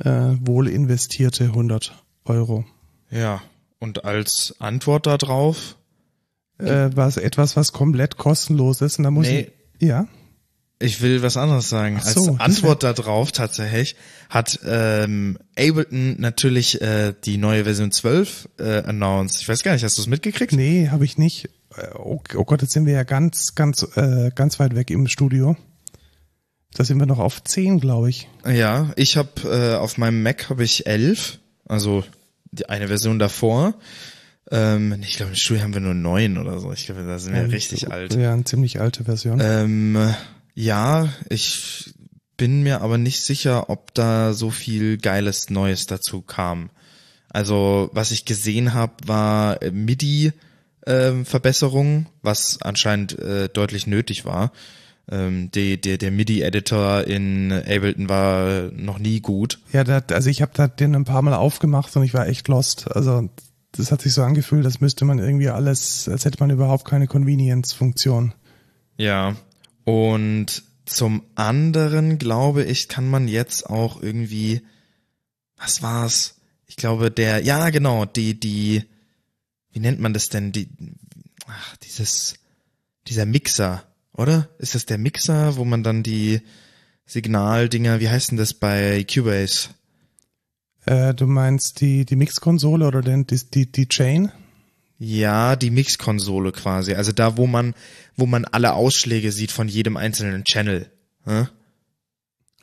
äh, 0.00 0.34
wohl 0.40 0.68
investierte 0.68 1.44
100 1.44 2.02
Euro. 2.24 2.64
Ja. 3.10 3.42
Und 3.78 4.04
als 4.04 4.54
Antwort 4.58 5.06
darauf, 5.06 5.76
Äh, 6.58 6.88
was, 6.96 7.18
etwas, 7.18 7.54
was 7.54 7.72
komplett 7.72 8.16
kostenlos 8.16 8.80
ist. 8.80 8.96
Und 8.98 9.04
da 9.04 9.10
muss 9.10 9.26
Nee. 9.26 9.52
Ja. 9.80 10.06
ich 10.78 11.00
will 11.00 11.22
was 11.22 11.36
anderes 11.36 11.68
sagen. 11.68 12.00
So, 12.02 12.32
als 12.32 12.40
Antwort 12.40 12.82
darauf 12.82 13.32
tatsächlich 13.32 13.96
hat 14.28 14.60
ähm, 14.66 15.38
Ableton 15.58 16.20
natürlich 16.20 16.80
äh, 16.80 17.14
die 17.24 17.38
neue 17.38 17.64
Version 17.64 17.92
12 17.92 18.48
äh, 18.58 18.82
announced. 18.82 19.40
Ich 19.40 19.48
weiß 19.48 19.62
gar 19.62 19.72
nicht, 19.72 19.84
hast 19.84 19.98
du 19.98 20.02
es 20.02 20.08
mitgekriegt? 20.08 20.52
Nee, 20.52 20.88
habe 20.90 21.04
ich 21.04 21.18
nicht. 21.18 21.46
Äh, 21.76 21.88
Oh, 21.98 22.20
oh 22.34 22.44
Gott, 22.44 22.62
jetzt 22.62 22.72
sind 22.72 22.86
wir 22.86 22.94
ja 22.94 23.02
ganz, 23.04 23.54
ganz, 23.54 23.86
äh, 23.96 24.30
ganz 24.34 24.58
weit 24.58 24.74
weg 24.74 24.90
im 24.90 25.08
Studio. 25.08 25.56
Da 26.74 26.84
sind 26.84 26.98
wir 26.98 27.06
noch 27.06 27.18
auf 27.18 27.42
10, 27.42 27.80
glaube 27.80 28.10
ich. 28.10 28.28
Ja, 28.46 28.92
ich 28.96 29.16
habe 29.16 29.30
äh, 29.44 29.76
auf 29.76 29.96
meinem 29.96 30.22
Mac 30.22 30.50
habe 30.50 30.62
ich 30.62 30.86
11, 30.86 31.38
also 31.66 32.04
die 32.50 32.68
eine 32.68 32.88
Version 32.88 33.18
davor. 33.18 33.74
Ähm, 34.50 34.96
ich 35.02 35.16
glaube, 35.16 35.30
im 35.30 35.36
Studio 35.36 35.62
haben 35.62 35.74
wir 35.74 35.80
nur 35.80 35.94
9 35.94 36.38
oder 36.38 36.58
so. 36.60 36.72
Ich 36.72 36.86
glaube, 36.86 37.04
da 37.04 37.18
sind 37.18 37.34
wir 37.34 37.50
richtig 37.50 37.90
alt. 37.90 38.14
Ja, 38.14 38.32
eine 38.32 38.44
ziemlich 38.44 38.80
alte 38.80 39.04
Version. 39.04 39.40
Ähm, 39.42 40.14
ja, 40.54 41.08
ich 41.28 41.94
bin 42.36 42.62
mir 42.62 42.80
aber 42.80 42.98
nicht 42.98 43.22
sicher, 43.22 43.70
ob 43.70 43.94
da 43.94 44.32
so 44.32 44.50
viel 44.50 44.98
geiles 44.98 45.50
Neues 45.50 45.86
dazu 45.86 46.22
kam. 46.22 46.70
Also, 47.30 47.90
was 47.92 48.12
ich 48.12 48.24
gesehen 48.24 48.72
habe, 48.72 48.94
war 49.06 49.62
äh, 49.62 49.70
MIDI 49.70 50.32
ähm, 50.86 51.26
Verbesserung, 51.26 52.06
was 52.22 52.62
anscheinend 52.62 53.18
äh, 53.18 53.48
deutlich 53.48 53.86
nötig 53.86 54.24
war. 54.24 54.52
Ähm, 55.08 55.50
die, 55.52 55.80
der, 55.80 55.98
der 55.98 56.10
MIDI-Editor 56.10 57.04
in 57.04 57.52
Ableton 57.52 58.08
war 58.08 58.70
noch 58.72 58.98
nie 58.98 59.20
gut. 59.20 59.58
Ja, 59.72 59.84
da, 59.84 60.02
also 60.10 60.30
ich 60.30 60.42
habe 60.42 60.52
da 60.54 60.66
den 60.68 60.94
ein 60.94 61.04
paar 61.04 61.22
Mal 61.22 61.34
aufgemacht 61.34 61.94
und 61.96 62.02
ich 62.02 62.14
war 62.14 62.26
echt 62.26 62.48
lost. 62.48 62.90
Also 62.90 63.28
das 63.76 63.92
hat 63.92 64.02
sich 64.02 64.12
so 64.12 64.22
angefühlt, 64.22 64.64
als 64.64 64.80
müsste 64.80 65.04
man 65.04 65.18
irgendwie 65.18 65.48
alles, 65.48 66.08
als 66.08 66.24
hätte 66.24 66.38
man 66.40 66.50
überhaupt 66.50 66.84
keine 66.84 67.06
Convenience-Funktion. 67.06 68.34
Ja. 68.96 69.36
Und 69.84 70.62
zum 70.84 71.22
anderen 71.34 72.18
glaube 72.18 72.64
ich, 72.64 72.88
kann 72.88 73.08
man 73.08 73.28
jetzt 73.28 73.68
auch 73.68 74.02
irgendwie, 74.02 74.62
was 75.56 75.82
war's? 75.82 76.36
Ich 76.66 76.76
glaube, 76.76 77.10
der, 77.10 77.42
ja 77.42 77.70
genau, 77.70 78.04
die, 78.04 78.38
die, 78.38 78.84
wie 79.72 79.80
nennt 79.80 80.00
man 80.00 80.14
das 80.14 80.28
denn? 80.28 80.52
Die, 80.52 80.68
ach, 81.46 81.76
dieses, 81.78 82.34
dieser 83.08 83.26
Mixer, 83.26 83.84
oder? 84.12 84.48
Ist 84.58 84.74
das 84.74 84.86
der 84.86 84.98
Mixer, 84.98 85.56
wo 85.56 85.64
man 85.64 85.82
dann 85.82 86.02
die 86.02 86.40
Signaldinger, 87.06 88.00
wie 88.00 88.08
heißt 88.08 88.30
denn 88.30 88.38
das 88.38 88.54
bei 88.54 89.04
Cubase? 89.04 89.68
Äh, 90.86 91.14
du 91.14 91.26
meinst 91.26 91.80
die, 91.80 92.04
die 92.04 92.16
Mix-Konsole 92.16 92.86
oder 92.86 93.02
den, 93.02 93.26
die, 93.26 93.40
die, 93.52 93.70
die 93.70 93.88
Chain? 93.88 94.32
Ja, 94.98 95.56
die 95.56 95.70
Mixkonsole 95.70 96.52
quasi. 96.52 96.94
Also 96.94 97.12
da, 97.12 97.36
wo 97.36 97.46
man, 97.46 97.74
wo 98.16 98.26
man 98.26 98.44
alle 98.46 98.72
Ausschläge 98.72 99.30
sieht 99.30 99.52
von 99.52 99.68
jedem 99.68 99.96
einzelnen 99.96 100.44
Channel. 100.44 100.90
Hm? 101.24 101.48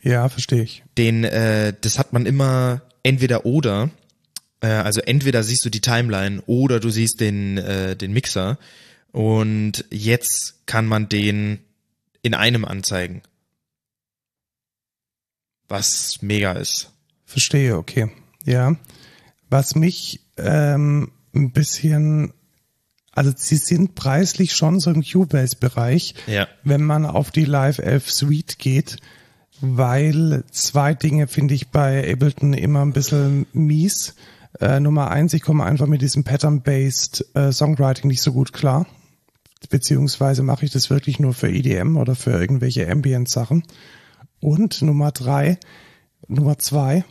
Ja, 0.02 0.28
verstehe 0.28 0.62
ich. 0.62 0.82
den, 0.98 1.24
äh, 1.24 1.72
das 1.80 1.98
hat 1.98 2.12
man 2.12 2.26
immer 2.26 2.82
entweder 3.02 3.46
oder. 3.46 3.90
Äh, 4.60 4.66
also 4.66 5.00
entweder 5.00 5.42
siehst 5.44 5.64
du 5.64 5.70
die 5.70 5.80
Timeline 5.80 6.42
oder 6.46 6.80
du 6.80 6.90
siehst 6.90 7.20
den, 7.20 7.58
äh, 7.58 7.94
den 7.94 8.12
Mixer. 8.12 8.58
Und 9.12 9.84
jetzt 9.90 10.66
kann 10.66 10.86
man 10.86 11.08
den 11.08 11.60
in 12.22 12.34
einem 12.34 12.64
anzeigen. 12.64 13.22
Was 15.68 16.20
mega 16.20 16.52
ist. 16.52 16.93
Verstehe, 17.34 17.76
okay. 17.76 18.12
Ja. 18.44 18.76
Was 19.50 19.74
mich 19.74 20.20
ähm, 20.36 21.10
ein 21.34 21.50
bisschen, 21.50 22.32
also 23.10 23.32
sie 23.34 23.56
sind 23.56 23.96
preislich 23.96 24.52
schon 24.54 24.78
so 24.78 24.92
im 24.92 25.02
Cubase-Bereich, 25.02 26.14
Ja. 26.28 26.46
wenn 26.62 26.84
man 26.84 27.04
auf 27.06 27.32
die 27.32 27.44
Live 27.44 27.80
11 27.80 28.08
Suite 28.08 28.58
geht, 28.60 28.98
weil 29.60 30.44
zwei 30.52 30.94
Dinge 30.94 31.26
finde 31.26 31.54
ich 31.54 31.70
bei 31.70 32.08
Ableton 32.12 32.52
immer 32.54 32.82
ein 32.82 32.92
bisschen 32.92 33.46
mies. 33.52 34.14
Äh, 34.60 34.78
Nummer 34.78 35.10
eins, 35.10 35.34
ich 35.34 35.42
komme 35.42 35.64
einfach 35.64 35.88
mit 35.88 36.02
diesem 36.02 36.22
Pattern-Based 36.22 37.26
äh, 37.34 37.50
Songwriting 37.50 38.06
nicht 38.06 38.22
so 38.22 38.32
gut 38.32 38.52
klar. 38.52 38.86
Beziehungsweise 39.70 40.44
mache 40.44 40.64
ich 40.66 40.70
das 40.70 40.88
wirklich 40.88 41.18
nur 41.18 41.34
für 41.34 41.48
EDM 41.50 41.96
oder 41.96 42.14
für 42.14 42.30
irgendwelche 42.30 42.88
Ambient-Sachen. 42.88 43.64
Und 44.38 44.82
Nummer 44.82 45.10
drei, 45.10 45.58
Nummer 46.28 46.58
zwei, 46.58 47.04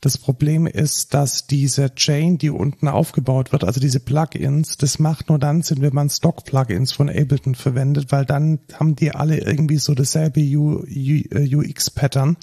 das 0.00 0.16
Problem 0.16 0.66
ist, 0.68 1.12
dass 1.12 1.48
diese 1.48 1.92
Chain, 1.94 2.38
die 2.38 2.50
unten 2.50 2.86
aufgebaut 2.86 3.50
wird, 3.50 3.64
also 3.64 3.80
diese 3.80 3.98
Plugins, 3.98 4.76
das 4.76 5.00
macht 5.00 5.28
nur 5.28 5.40
dann 5.40 5.62
Sinn, 5.62 5.82
wenn 5.82 5.94
man 5.94 6.08
Stock-Plugins 6.08 6.92
von 6.92 7.08
Ableton 7.08 7.56
verwendet, 7.56 8.12
weil 8.12 8.24
dann 8.24 8.60
haben 8.74 8.94
die 8.94 9.10
alle 9.10 9.38
irgendwie 9.38 9.78
so 9.78 9.94
dasselbe 9.94 10.40
UX-Pattern 10.40 12.36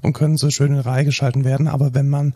und 0.00 0.14
können 0.14 0.38
so 0.38 0.48
schön 0.50 0.72
in 0.72 0.78
Reihe 0.80 1.04
geschalten 1.04 1.44
werden. 1.44 1.68
Aber 1.68 1.94
wenn 1.94 2.08
man 2.08 2.32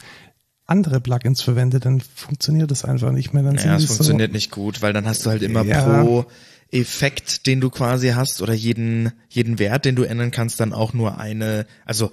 andere 0.66 1.00
Plugins 1.00 1.40
verwendet, 1.40 1.86
dann 1.86 2.00
funktioniert 2.00 2.70
das 2.70 2.84
einfach 2.84 3.12
nicht 3.12 3.32
mehr. 3.32 3.44
Dann 3.44 3.56
Ja, 3.56 3.76
es 3.76 3.86
funktioniert 3.86 4.32
nicht 4.32 4.50
gut, 4.50 4.82
weil 4.82 4.92
dann 4.92 5.06
hast 5.06 5.24
du 5.24 5.30
halt 5.30 5.40
immer 5.42 5.64
Ja. 5.64 5.82
pro 5.82 6.26
Effekt, 6.70 7.46
den 7.46 7.60
du 7.60 7.70
quasi 7.70 8.08
hast 8.08 8.42
oder 8.42 8.52
jeden, 8.52 9.12
jeden 9.30 9.58
Wert, 9.58 9.84
den 9.84 9.94
du 9.96 10.02
ändern 10.02 10.32
kannst, 10.32 10.60
dann 10.60 10.72
auch 10.72 10.92
nur 10.92 11.18
eine, 11.18 11.66
also 11.84 12.10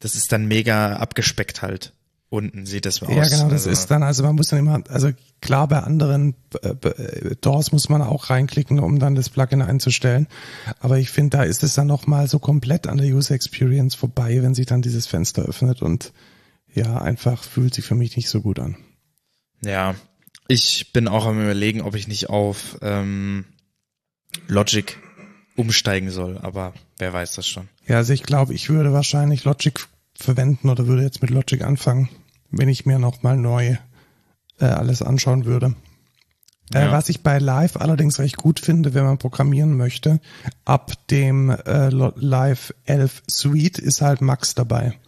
das 0.00 0.14
ist 0.14 0.32
dann 0.32 0.48
mega 0.48 0.96
abgespeckt 0.96 1.62
halt. 1.62 1.92
Unten 2.30 2.64
sieht 2.64 2.86
das 2.86 3.02
aus. 3.02 3.08
Ja, 3.08 3.26
genau, 3.26 3.48
das 3.48 3.66
also, 3.66 3.70
ist 3.70 3.90
dann, 3.90 4.04
also 4.04 4.22
man 4.22 4.36
muss 4.36 4.48
dann 4.48 4.60
immer, 4.60 4.84
also 4.88 5.10
klar, 5.40 5.66
bei 5.66 5.80
anderen 5.80 6.36
äh, 6.62 6.68
äh, 6.68 7.36
DAWs 7.40 7.72
muss 7.72 7.88
man 7.88 8.02
auch 8.02 8.30
reinklicken, 8.30 8.78
um 8.78 9.00
dann 9.00 9.16
das 9.16 9.28
Plugin 9.28 9.62
einzustellen. 9.62 10.28
Aber 10.78 10.98
ich 10.98 11.10
finde, 11.10 11.38
da 11.38 11.42
ist 11.42 11.64
es 11.64 11.74
dann 11.74 11.88
nochmal 11.88 12.28
so 12.28 12.38
komplett 12.38 12.86
an 12.86 12.98
der 12.98 13.08
User 13.08 13.34
Experience 13.34 13.96
vorbei, 13.96 14.44
wenn 14.44 14.54
sich 14.54 14.66
dann 14.66 14.80
dieses 14.80 15.08
Fenster 15.08 15.42
öffnet 15.42 15.82
und 15.82 16.12
ja, 16.72 16.98
einfach 16.98 17.42
fühlt 17.42 17.74
sich 17.74 17.84
für 17.84 17.96
mich 17.96 18.16
nicht 18.16 18.28
so 18.28 18.40
gut 18.42 18.60
an. 18.60 18.76
Ja, 19.64 19.96
ich 20.46 20.92
bin 20.92 21.08
auch 21.08 21.26
am 21.26 21.42
überlegen, 21.42 21.80
ob 21.80 21.96
ich 21.96 22.06
nicht 22.06 22.30
auf 22.30 22.78
ähm, 22.80 23.44
Logic 24.46 24.96
umsteigen 25.56 26.10
soll, 26.10 26.38
aber 26.38 26.74
wer 26.98 27.12
weiß 27.12 27.34
das 27.34 27.48
schon. 27.48 27.68
Ja, 27.88 27.96
also 27.96 28.12
ich 28.12 28.22
glaube, 28.22 28.54
ich 28.54 28.68
würde 28.68 28.92
wahrscheinlich 28.92 29.42
Logic 29.42 29.88
verwenden 30.14 30.68
oder 30.68 30.86
würde 30.86 31.02
jetzt 31.02 31.22
mit 31.22 31.30
Logic 31.30 31.62
anfangen, 31.62 32.08
wenn 32.50 32.68
ich 32.68 32.86
mir 32.86 32.98
nochmal 32.98 33.36
neu 33.36 33.76
äh, 34.58 34.64
alles 34.64 35.02
anschauen 35.02 35.44
würde. 35.44 35.74
Äh, 36.72 36.84
ja. 36.84 36.92
was 36.92 37.08
ich 37.08 37.22
bei 37.22 37.38
Live 37.38 37.76
allerdings 37.76 38.20
recht 38.20 38.36
gut 38.36 38.60
finde, 38.60 38.94
wenn 38.94 39.04
man 39.04 39.18
programmieren 39.18 39.76
möchte, 39.76 40.20
ab 40.64 40.92
dem 41.08 41.50
äh, 41.50 41.88
Live 41.88 42.72
11 42.84 43.24
Suite 43.28 43.78
ist 43.78 44.02
halt 44.02 44.20
Max 44.20 44.54
dabei. 44.54 44.98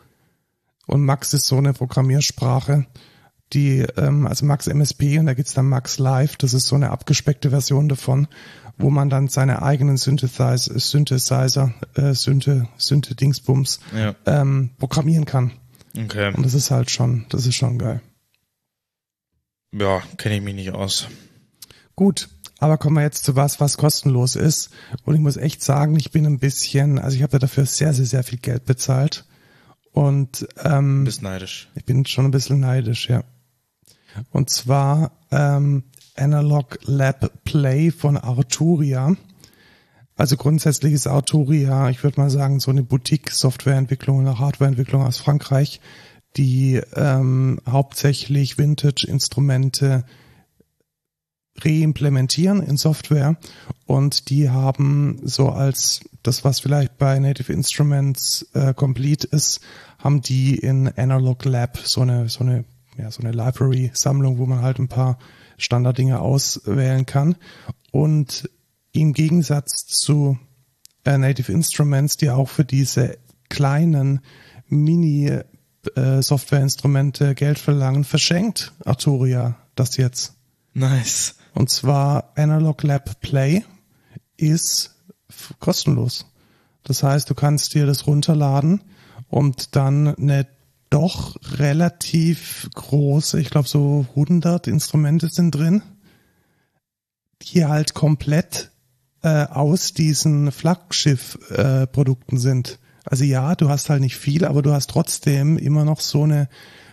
Und 0.87 1.05
Max 1.05 1.33
ist 1.35 1.47
so 1.47 1.59
eine 1.59 1.73
Programmiersprache, 1.73 2.87
die, 3.53 3.87
ähm, 3.97 4.27
also 4.27 4.45
Max 4.45 4.67
MSP 4.67 5.19
und 5.19 5.27
da 5.27 5.35
gibt's 5.35 5.55
dann 5.55 5.69
Max 5.69 5.99
Live, 5.99 6.37
das 6.37 6.53
ist 6.53 6.67
so 6.67 6.75
eine 6.75 6.91
abgespeckte 6.91 7.51
Version 7.51 7.89
davon, 7.89 8.27
wo 8.77 8.91
man 8.91 9.09
dann 9.09 9.29
seine 9.29 9.63
eigenen 9.63 9.99
Synthesizer, 9.99 10.79
Synthesizer, 10.79 11.73
äh, 11.95 12.15
Synth, 12.15 12.51
Synth 12.77 13.21
Dingsbums 13.21 13.79
ja. 13.95 14.15
ähm, 14.27 14.71
programmieren 14.79 15.27
kann. 15.27 15.53
Okay. 15.97 16.33
Und 16.35 16.45
das 16.45 16.55
ist 16.55 16.71
halt 16.71 16.91
schon, 16.91 17.27
das 17.29 17.47
ist 17.47 17.55
schon 17.55 17.79
geil. 17.79 18.01
Ja, 19.73 20.03
kenne 20.17 20.37
ich 20.37 20.43
mich 20.43 20.55
nicht 20.55 20.73
aus. 20.73 21.09
Gut, 21.97 22.29
aber 22.59 22.79
kommen 22.79 22.97
wir 22.97 23.03
jetzt 23.03 23.25
zu 23.25 23.37
was, 23.37 23.61
was 23.61 23.77
kostenlos 23.77 24.37
ist. 24.37 24.71
Und 25.05 25.15
ich 25.15 25.21
muss 25.21 25.37
echt 25.37 25.63
sagen, 25.63 25.97
ich 25.97 26.11
bin 26.11 26.27
ein 26.27 26.39
bisschen, 26.39 26.99
also 26.99 27.17
ich 27.17 27.23
habe 27.23 27.39
dafür 27.39 27.67
sehr, 27.67 27.93
sehr, 27.95 28.07
sehr 28.07 28.23
viel 28.23 28.39
Geld 28.39 28.65
bezahlt. 28.67 29.25
Und 29.93 30.47
ähm, 30.63 31.05
bist 31.05 31.23
neidisch. 31.23 31.69
Ich 31.75 31.85
bin 31.85 32.07
schon 32.07 32.25
ein 32.25 32.31
bisschen 32.31 32.61
neidisch, 32.61 33.09
ja. 33.09 33.25
Und 34.31 34.49
zwar 34.51 35.13
ähm, 35.31 35.85
Analog 36.17 36.79
Lab 36.85 37.45
Play 37.45 37.91
von 37.91 38.17
Arturia. 38.17 39.17
Also 40.17 40.37
grundsätzlich 40.37 40.93
ist 40.93 41.07
Arturia, 41.07 41.89
ich 41.91 42.03
würde 42.03 42.21
mal 42.21 42.31
sagen, 42.31 42.61
so 42.61 42.71
eine 42.71 42.83
Boutique-Softwareentwicklung 42.83 44.21
oder 44.21 44.39
Hardwareentwicklung 44.39 45.03
aus 45.03 45.19
Frankreich, 45.19 45.81
die 46.37 46.81
ähm, 46.95 47.61
hauptsächlich 47.69 48.59
Vintage-Instrumente 48.59 50.05
reimplementieren 51.61 52.63
in 52.63 52.77
Software 52.77 53.37
und 53.87 54.31
die 54.31 54.49
haben 54.49 55.21
so 55.23 55.51
als 55.51 56.01
das, 56.23 56.45
was 56.45 56.61
vielleicht 56.61 56.97
bei 56.99 57.19
Native 57.19 57.53
Instruments 57.53 58.47
äh, 58.55 58.73
complete 58.75 59.27
ist, 59.27 59.61
haben 59.99 60.23
die 60.23 60.57
in 60.57 60.89
Analog 60.97 61.45
Lab 61.45 61.79
so 61.79 62.01
eine, 62.01 62.29
so 62.29 62.41
eine, 62.41 62.65
ja, 62.97 63.11
so 63.11 63.23
eine 63.23 63.33
Library-Sammlung, 63.33 64.39
wo 64.39 64.47
man 64.47 64.63
halt 64.63 64.79
ein 64.79 64.89
paar 64.89 65.19
Standarddinge 65.59 66.21
auswählen 66.21 67.07
kann. 67.07 67.37
Und 67.91 68.49
im 68.93 69.13
Gegensatz 69.13 69.87
zu 69.87 70.39
äh, 71.05 71.19
Native 71.19 71.51
Instruments, 71.51 72.17
die 72.17 72.31
auch 72.31 72.49
für 72.49 72.65
diese 72.65 73.19
kleinen 73.49 74.21
Mini 74.69 75.41
äh, 75.97 76.23
Geld 77.35 77.59
verlangen, 77.59 78.05
verschenkt 78.05 78.73
Arturia 78.85 79.57
das 79.75 79.97
jetzt. 79.97 80.35
Nice. 80.75 81.37
Und 81.55 81.71
zwar 81.71 82.33
Analog 82.37 82.83
Lab 82.83 83.21
Play 83.21 83.65
ist 84.37 84.97
kostenlos. 85.59 86.27
Das 86.83 87.03
heißt, 87.03 87.29
du 87.29 87.35
kannst 87.35 87.75
dir 87.75 87.87
das 87.87 88.07
runterladen 88.07 88.83
und 89.29 89.77
dann 89.77 90.15
eine 90.17 90.47
doch 90.91 91.37
relativ 91.59 92.69
große, 92.75 93.41
ich 93.41 93.51
glaube 93.51 93.69
so 93.69 94.07
100 94.11 94.67
Instrumente 94.67 95.29
sind 95.29 95.55
drin, 95.55 95.83
die 97.41 97.65
halt 97.65 97.95
komplett 97.95 98.72
äh, 99.23 99.47
aus 99.47 99.93
diesen 99.93 100.53
Flaggschiff-Produkten 100.53 102.37
äh, 102.37 102.41
sind. 102.41 102.79
Also 103.05 103.25
ja, 103.25 103.55
du 103.55 103.69
hast 103.69 103.91
halt 103.91 104.01
nicht 104.01 104.17
viel, 104.17 104.45
aber 104.45 104.63
du 104.63 104.73
hast 104.73 104.91
trotzdem 104.91 105.59
immer 105.59 105.85
noch 105.85 106.01
so 106.01 106.23
eine 106.23 106.49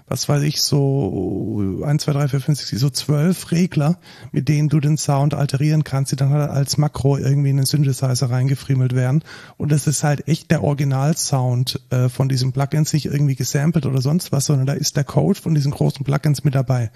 was 0.09 0.27
weiß 0.27 0.41
ich, 0.41 0.61
so 0.61 1.81
1, 1.85 2.03
2, 2.03 2.13
3, 2.13 2.27
4, 2.29 2.41
5, 2.41 2.59
6, 2.59 2.81
so 2.81 2.89
zwölf 2.89 3.51
Regler, 3.51 3.99
mit 4.31 4.49
denen 4.49 4.67
du 4.67 4.79
den 4.79 4.97
Sound 4.97 5.35
alterieren 5.35 5.83
kannst, 5.83 6.11
die 6.11 6.15
dann 6.15 6.31
halt 6.31 6.49
als 6.49 6.77
Makro 6.77 7.17
irgendwie 7.17 7.51
in 7.51 7.57
den 7.57 7.67
Synthesizer 7.67 8.29
reingefriemelt 8.29 8.95
werden. 8.95 9.23
Und 9.57 9.71
das 9.71 9.85
ist 9.85 10.03
halt 10.03 10.27
echt 10.27 10.49
der 10.49 10.63
Originalsound 10.63 11.79
äh, 11.91 12.09
von 12.09 12.27
diesem 12.27 12.53
Plugins 12.53 12.91
nicht 12.91 13.05
irgendwie 13.05 13.35
gesampelt 13.35 13.85
oder 13.85 14.01
sonst 14.01 14.31
was, 14.31 14.47
sondern 14.47 14.65
da 14.65 14.73
ist 14.73 14.97
der 14.97 15.03
Code 15.03 15.39
von 15.39 15.53
diesen 15.53 15.71
großen 15.71 16.03
Plugins 16.03 16.43
mit 16.43 16.55
dabei. 16.55 16.89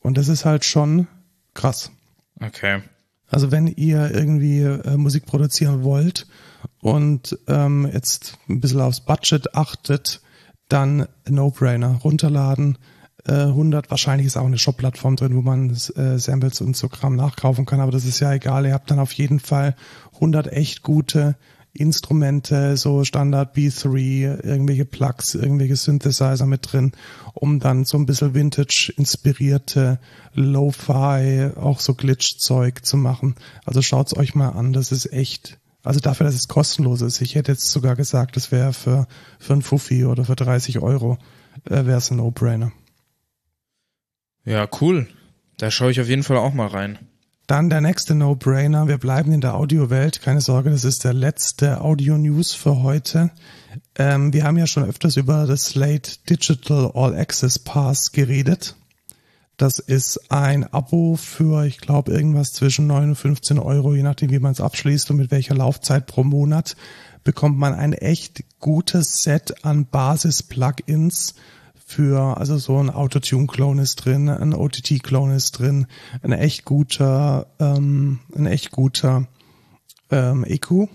Und 0.00 0.18
das 0.18 0.26
ist 0.26 0.44
halt 0.44 0.64
schon 0.64 1.06
krass. 1.54 1.92
Okay. 2.40 2.82
Also 3.30 3.50
wenn 3.50 3.66
ihr 3.66 4.10
irgendwie 4.14 4.62
äh, 4.62 4.96
Musik 4.96 5.26
produzieren 5.26 5.82
wollt 5.82 6.26
und 6.80 7.38
ähm, 7.46 7.88
jetzt 7.92 8.38
ein 8.48 8.60
bisschen 8.60 8.80
aufs 8.80 9.00
Budget 9.00 9.54
achtet, 9.54 10.20
dann 10.68 11.06
No-Brainer 11.28 12.00
runterladen. 12.02 12.78
Äh, 13.26 13.32
100, 13.32 13.90
wahrscheinlich 13.90 14.26
ist 14.26 14.36
auch 14.36 14.46
eine 14.46 14.58
Shop-Plattform 14.58 15.16
drin, 15.16 15.36
wo 15.36 15.42
man 15.42 15.70
äh, 15.70 16.18
Samples 16.18 16.60
und 16.60 16.76
so 16.76 16.88
Kram 16.88 17.16
nachkaufen 17.16 17.66
kann, 17.66 17.80
aber 17.80 17.92
das 17.92 18.04
ist 18.04 18.20
ja 18.20 18.32
egal. 18.32 18.66
Ihr 18.66 18.74
habt 18.74 18.90
dann 18.90 18.98
auf 18.98 19.12
jeden 19.12 19.40
Fall 19.40 19.76
100 20.14 20.52
echt 20.52 20.82
gute 20.82 21.36
Instrumente, 21.72 22.76
so 22.76 23.04
Standard 23.04 23.56
B3, 23.56 24.44
irgendwelche 24.44 24.84
Plugs, 24.84 25.34
irgendwelche 25.34 25.76
Synthesizer 25.76 26.46
mit 26.46 26.72
drin, 26.72 26.92
um 27.34 27.60
dann 27.60 27.84
so 27.84 27.98
ein 27.98 28.06
bisschen 28.06 28.34
Vintage-inspirierte 28.34 29.98
Lo-Fi, 30.34 31.50
auch 31.56 31.80
so 31.80 31.94
Glitch-Zeug 31.94 32.84
zu 32.84 32.96
machen. 32.96 33.36
Also 33.64 33.82
schaut's 33.82 34.16
euch 34.16 34.34
mal 34.34 34.50
an, 34.50 34.72
das 34.72 34.92
ist 34.92 35.12
echt 35.12 35.58
also 35.84 36.00
dafür, 36.00 36.26
dass 36.26 36.34
es 36.34 36.48
kostenlos 36.48 37.00
ist. 37.02 37.20
Ich 37.20 37.34
hätte 37.34 37.52
jetzt 37.52 37.70
sogar 37.70 37.96
gesagt, 37.96 38.36
das 38.36 38.52
wäre 38.52 38.72
für, 38.72 39.06
für 39.38 39.54
ein 39.54 39.62
Fuffi 39.62 40.04
oder 40.04 40.24
für 40.24 40.36
30 40.36 40.80
Euro 40.80 41.18
äh, 41.64 41.86
wäre 41.86 41.98
es 41.98 42.10
ein 42.10 42.16
No-Brainer. 42.16 42.72
Ja, 44.44 44.68
cool. 44.80 45.08
Da 45.56 45.70
schaue 45.70 45.90
ich 45.90 46.00
auf 46.00 46.08
jeden 46.08 46.24
Fall 46.24 46.36
auch 46.36 46.52
mal 46.52 46.66
rein. 46.66 46.98
Dann 47.48 47.70
der 47.70 47.80
nächste 47.80 48.14
No-Brainer. 48.14 48.88
Wir 48.88 48.98
bleiben 48.98 49.32
in 49.32 49.40
der 49.40 49.54
Audiowelt. 49.54 50.20
Keine 50.20 50.42
Sorge, 50.42 50.68
das 50.68 50.84
ist 50.84 51.02
der 51.02 51.14
letzte 51.14 51.80
Audio-News 51.80 52.52
für 52.52 52.82
heute. 52.82 53.30
Ähm, 53.94 54.34
wir 54.34 54.44
haben 54.44 54.58
ja 54.58 54.66
schon 54.66 54.84
öfters 54.84 55.16
über 55.16 55.46
das 55.46 55.64
Slate 55.64 56.18
Digital 56.28 56.92
All 56.92 57.16
Access 57.16 57.58
Pass 57.58 58.12
geredet. 58.12 58.76
Das 59.56 59.78
ist 59.78 60.30
ein 60.30 60.70
Abo 60.74 61.16
für, 61.16 61.64
ich 61.64 61.78
glaube, 61.78 62.12
irgendwas 62.12 62.52
zwischen 62.52 62.86
9 62.86 63.08
und 63.08 63.16
15 63.16 63.58
Euro, 63.58 63.94
je 63.94 64.02
nachdem, 64.02 64.30
wie 64.30 64.40
man 64.40 64.52
es 64.52 64.60
abschließt 64.60 65.10
und 65.10 65.16
mit 65.16 65.30
welcher 65.30 65.54
Laufzeit 65.54 66.06
pro 66.06 66.24
Monat, 66.24 66.76
bekommt 67.24 67.56
man 67.56 67.72
ein 67.72 67.94
echt 67.94 68.44
gutes 68.60 69.22
Set 69.22 69.64
an 69.64 69.86
Basis-Plugins 69.86 71.34
für, 71.88 72.36
also 72.36 72.58
so 72.58 72.76
ein 72.78 72.90
Autotune-Clone 72.90 73.80
ist 73.80 74.04
drin, 74.04 74.28
ein 74.28 74.52
OTT-Clone 74.52 75.34
ist 75.34 75.52
drin, 75.52 75.86
ein 76.22 76.32
echt 76.32 76.66
guter, 76.66 77.46
ähm, 77.58 78.18
ein 78.36 78.46
echt 78.46 78.70
guter 78.72 79.26
ähm, 80.10 80.44
EQ, 80.44 80.88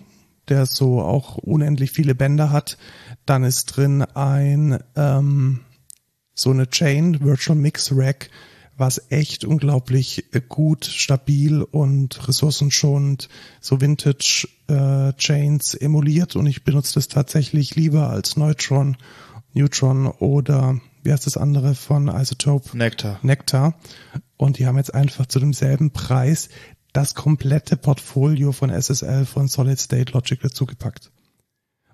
der 0.49 0.67
so 0.67 1.01
auch 1.01 1.37
unendlich 1.37 1.91
viele 1.91 2.13
Bänder 2.13 2.51
hat. 2.51 2.77
Dann 3.25 3.43
ist 3.43 3.65
drin 3.75 4.03
ein 4.03 4.83
ähm, 4.95 5.61
so 6.35 6.51
eine 6.51 6.69
Chain, 6.69 7.21
Virtual 7.21 7.57
Mix 7.57 7.91
Rack, 7.95 8.29
was 8.77 9.01
echt 9.09 9.45
unglaublich 9.45 10.25
äh, 10.33 10.41
gut, 10.47 10.85
stabil 10.85 11.63
und 11.63 12.27
ressourcenschonend 12.27 13.29
so 13.61 13.81
Vintage 13.81 14.47
äh, 14.67 15.13
Chains 15.13 15.73
emuliert 15.73 16.35
und 16.35 16.45
ich 16.45 16.63
benutze 16.63 16.93
das 16.95 17.07
tatsächlich 17.07 17.75
lieber 17.75 18.09
als 18.09 18.37
Neutron, 18.37 18.97
Neutron 19.53 20.07
oder 20.07 20.79
wie 21.03 21.11
heißt 21.11 21.25
das 21.25 21.37
andere 21.37 21.75
von 21.75 22.07
Isotope? 22.07 22.77
Nectar. 22.77 23.19
Nectar. 23.21 23.75
Und 24.37 24.57
die 24.57 24.65
haben 24.65 24.77
jetzt 24.77 24.93
einfach 24.93 25.25
zu 25.25 25.39
demselben 25.39 25.91
Preis 25.91 26.49
das 26.93 27.15
komplette 27.15 27.75
Portfolio 27.75 28.51
von 28.51 28.69
SSL 28.69 29.25
von 29.25 29.47
Solid 29.47 29.79
State 29.79 30.13
Logic 30.13 30.39
dazugepackt. 30.39 31.11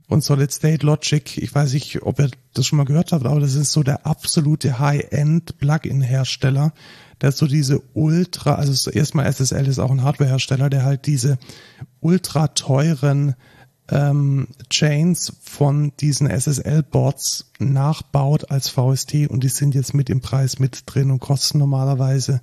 Und 0.08 0.24
Solid 0.24 0.52
State 0.52 0.86
Logic, 0.86 1.38
ich 1.38 1.54
weiß 1.54 1.74
nicht, 1.74 2.02
ob 2.02 2.20
ihr 2.20 2.32
das 2.54 2.66
schon 2.66 2.78
mal 2.78 2.86
gehört 2.86 3.12
habt, 3.12 3.26
aber 3.26 3.40
das 3.40 3.54
ist 3.54 3.72
so 3.72 3.84
der 3.84 4.08
absolute 4.08 4.80
High-End 4.80 5.60
Plugin-Hersteller, 5.60 6.74
der 7.22 7.32
so 7.32 7.46
diese 7.46 7.82
ultra, 7.94 8.56
also 8.56 8.90
erstmal 8.90 9.32
SSL 9.32 9.68
ist 9.68 9.78
auch 9.78 9.92
ein 9.92 10.04
Hardware-Hersteller, 10.04 10.70
der 10.70 10.84
halt 10.84 11.06
diese 11.06 11.38
ultra 12.00 12.48
teuren 12.48 13.36
ähm, 13.92 14.48
Chains 14.70 15.34
von 15.42 15.92
diesen 16.00 16.30
SSL-Boards 16.30 17.52
nachbaut 17.60 18.52
als 18.52 18.70
VST 18.70 19.30
und 19.30 19.44
die 19.44 19.50
sind 19.50 19.76
jetzt 19.76 19.94
mit 19.94 20.10
im 20.10 20.22
Preis 20.22 20.60
mit 20.60 20.84
drin 20.86 21.12
und 21.12 21.20
kosten 21.20 21.58
normalerweise, 21.58 22.42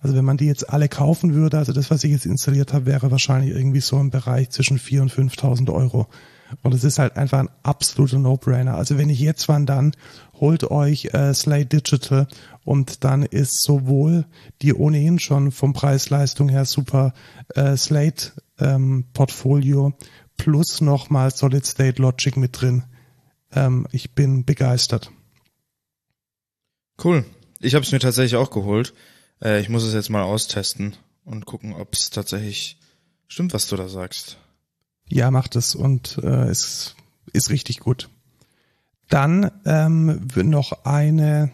also 0.00 0.14
wenn 0.14 0.24
man 0.24 0.36
die 0.36 0.46
jetzt 0.46 0.68
alle 0.70 0.88
kaufen 0.88 1.34
würde, 1.34 1.58
also 1.58 1.72
das, 1.72 1.90
was 1.90 2.04
ich 2.04 2.12
jetzt 2.12 2.26
installiert 2.26 2.72
habe, 2.72 2.86
wäre 2.86 3.10
wahrscheinlich 3.10 3.54
irgendwie 3.54 3.80
so 3.80 3.98
im 3.98 4.10
Bereich 4.10 4.50
zwischen 4.50 4.78
4.000 4.78 5.00
und 5.00 5.12
5.000 5.12 5.72
Euro. 5.72 6.08
Und 6.62 6.74
es 6.74 6.84
ist 6.84 6.98
halt 6.98 7.16
einfach 7.16 7.40
ein 7.40 7.48
absoluter 7.62 8.18
No-Brainer. 8.18 8.74
Also 8.74 8.98
wenn 8.98 9.10
ich 9.10 9.18
jetzt 9.18 9.48
wann 9.48 9.66
dann, 9.66 9.92
holt 10.40 10.70
euch 10.70 11.06
äh, 11.12 11.32
Slate 11.32 11.66
Digital 11.66 12.28
und 12.64 13.04
dann 13.04 13.22
ist 13.22 13.62
sowohl 13.62 14.26
die 14.62 14.74
ohnehin 14.74 15.18
schon 15.18 15.50
vom 15.50 15.72
Preis-Leistung 15.72 16.48
her 16.48 16.64
super 16.64 17.12
äh, 17.54 17.76
Slate 17.76 18.32
ähm, 18.58 19.06
Portfolio 19.12 19.94
plus 20.36 20.80
nochmal 20.80 21.30
Solid 21.30 21.64
State 21.64 22.00
Logic 22.00 22.36
mit 22.36 22.60
drin. 22.60 22.84
Ähm, 23.52 23.86
ich 23.92 24.14
bin 24.14 24.44
begeistert. 24.44 25.10
Cool. 27.02 27.24
Ich 27.60 27.74
habe 27.74 27.84
es 27.84 27.92
mir 27.92 27.98
tatsächlich 27.98 28.36
auch 28.36 28.50
geholt. 28.50 28.94
Äh, 29.42 29.60
ich 29.60 29.68
muss 29.68 29.84
es 29.84 29.94
jetzt 29.94 30.10
mal 30.10 30.22
austesten 30.22 30.96
und 31.24 31.46
gucken, 31.46 31.72
ob 31.74 31.94
es 31.94 32.10
tatsächlich 32.10 32.78
stimmt, 33.28 33.52
was 33.52 33.68
du 33.68 33.76
da 33.76 33.88
sagst. 33.88 34.38
Ja, 35.08 35.30
macht 35.30 35.56
es 35.56 35.74
und 35.74 36.18
äh, 36.22 36.48
es 36.48 36.94
ist 37.32 37.50
richtig 37.50 37.80
gut. 37.80 38.08
Dann 39.08 39.50
ähm, 39.64 40.28
noch 40.34 40.84
eine 40.84 41.52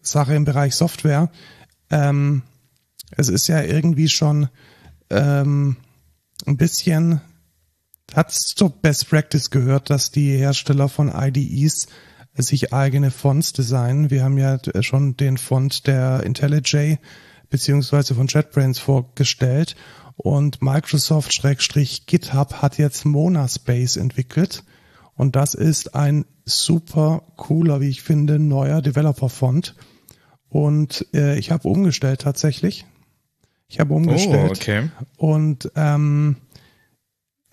Sache 0.00 0.34
im 0.34 0.44
Bereich 0.44 0.74
Software. 0.74 1.30
Ähm, 1.90 2.42
es 3.12 3.28
ist 3.28 3.46
ja 3.48 3.62
irgendwie 3.62 4.08
schon 4.08 4.48
ähm, 5.10 5.76
ein 6.46 6.56
bisschen, 6.56 7.20
hat 8.16 8.30
es 8.30 8.54
zur 8.54 8.70
Best 8.70 9.08
Practice 9.08 9.50
gehört, 9.50 9.90
dass 9.90 10.10
die 10.10 10.36
Hersteller 10.36 10.88
von 10.88 11.12
IDEs 11.14 11.86
sich 12.34 12.72
eigene 12.72 13.10
Fonts 13.10 13.52
designen. 13.52 14.10
Wir 14.10 14.24
haben 14.24 14.38
ja 14.38 14.58
schon 14.80 15.16
den 15.16 15.36
Font 15.36 15.86
der 15.86 16.22
IntelliJ 16.24 16.96
beziehungsweise 17.50 18.14
von 18.14 18.26
JetBrains 18.28 18.78
vorgestellt 18.78 19.76
und 20.16 20.62
Microsoft-GitHub 20.62 22.54
hat 22.62 22.78
jetzt 22.78 23.04
Monaspace 23.04 23.98
entwickelt 23.98 24.64
und 25.14 25.36
das 25.36 25.52
ist 25.52 25.94
ein 25.94 26.24
super 26.46 27.24
cooler, 27.36 27.82
wie 27.82 27.90
ich 27.90 28.00
finde, 28.02 28.38
neuer 28.38 28.80
Developer-Font 28.80 29.74
und 30.48 31.06
äh, 31.14 31.38
ich 31.38 31.50
habe 31.50 31.68
umgestellt 31.68 32.22
tatsächlich. 32.22 32.86
Ich 33.68 33.80
habe 33.80 33.94
umgestellt. 33.94 34.50
Oh, 34.50 34.56
okay. 34.56 34.90
Und 35.16 35.70
ähm, 35.76 36.36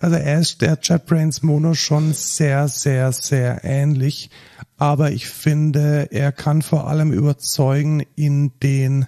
also 0.00 0.16
er 0.16 0.40
ist 0.40 0.62
der 0.62 0.78
JetBrains 0.82 1.42
Mono 1.42 1.74
schon 1.74 2.14
sehr, 2.14 2.68
sehr, 2.68 3.12
sehr 3.12 3.64
ähnlich. 3.64 4.30
Aber 4.78 5.12
ich 5.12 5.28
finde, 5.28 6.08
er 6.10 6.32
kann 6.32 6.62
vor 6.62 6.88
allem 6.88 7.12
überzeugen 7.12 8.02
in 8.16 8.58
den, 8.60 9.06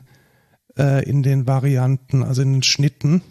äh, 0.78 1.02
in 1.08 1.22
den 1.22 1.46
Varianten, 1.46 2.22
also 2.22 2.42
in 2.42 2.52
den 2.52 2.62
Schnitten, 2.62 3.22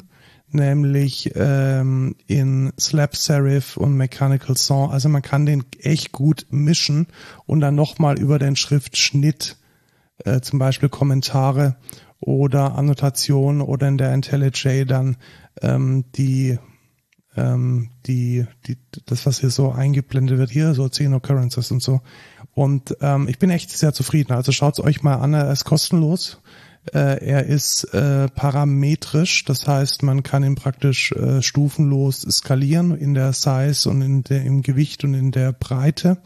nämlich 0.50 1.34
ähm, 1.36 2.16
in 2.26 2.74
Slap 2.80 3.16
Serif 3.16 3.78
und 3.78 3.96
Mechanical 3.96 4.58
Song. 4.58 4.90
Also 4.90 5.08
man 5.08 5.22
kann 5.22 5.46
den 5.46 5.64
echt 5.82 6.12
gut 6.12 6.48
mischen 6.50 7.06
und 7.46 7.60
dann 7.60 7.76
nochmal 7.76 8.20
über 8.20 8.40
den 8.40 8.56
Schriftschnitt 8.56 9.58
äh, 10.26 10.42
zum 10.42 10.58
Beispiel 10.58 10.90
Kommentare 10.90 11.76
oder 12.20 12.74
Annotationen 12.76 13.62
oder 13.62 13.88
in 13.88 14.00
der 14.00 14.16
IntelliJ 14.16 14.86
dann 14.86 15.18
ähm, 15.62 16.06
die 16.16 16.58
ähm, 17.36 17.90
die, 18.06 18.46
die, 18.68 18.78
das, 19.06 19.26
was 19.26 19.40
hier 19.40 19.50
so 19.50 19.72
eingeblendet 19.72 20.38
wird, 20.38 20.50
hier 20.50 20.74
so 20.74 20.88
10 20.88 21.14
Occurrences 21.14 21.72
und 21.72 21.82
so. 21.82 22.02
Und 22.54 22.96
ähm, 23.02 23.28
ich 23.28 23.40
bin 23.40 23.50
echt 23.50 23.70
sehr 23.70 23.94
zufrieden. 23.94 24.34
Also 24.34 24.52
schaut's 24.52 24.80
euch 24.80 25.04
mal 25.04 25.16
an, 25.16 25.34
er 25.34 25.52
ist 25.52 25.64
kostenlos. 25.64 26.42
Äh, 26.94 27.24
er 27.24 27.46
ist 27.46 27.84
äh, 27.94 28.28
parametrisch, 28.30 29.46
das 29.46 29.68
heißt, 29.68 30.02
man 30.02 30.24
kann 30.24 30.44
ihn 30.44 30.56
praktisch 30.56 31.12
äh, 31.12 31.44
stufenlos 31.44 32.22
skalieren 32.22 32.98
in 32.98 33.14
der 33.14 33.34
Size 33.34 33.88
und 33.88 34.02
in 34.02 34.24
der, 34.24 34.44
im 34.44 34.64
Gewicht 34.64 35.04
und 35.04 35.14
in 35.14 35.32
der 35.32 35.54
Breite. 35.54 36.18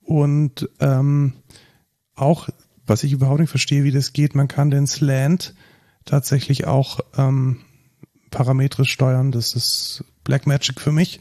Und 0.00 0.70
ähm, 0.80 1.34
auch, 2.14 2.48
was 2.86 3.04
ich 3.04 3.12
überhaupt 3.12 3.40
nicht 3.40 3.50
verstehe, 3.50 3.84
wie 3.84 3.90
das 3.90 4.14
geht, 4.14 4.34
man 4.34 4.48
kann 4.48 4.70
den 4.70 4.86
Slant 4.86 5.54
tatsächlich 6.06 6.66
auch 6.66 7.00
ähm, 7.18 7.60
parametrisch 8.30 8.90
steuern. 8.90 9.32
Das 9.32 9.54
ist 9.54 10.04
Blackmagic 10.24 10.80
für 10.80 10.92
mich. 10.92 11.20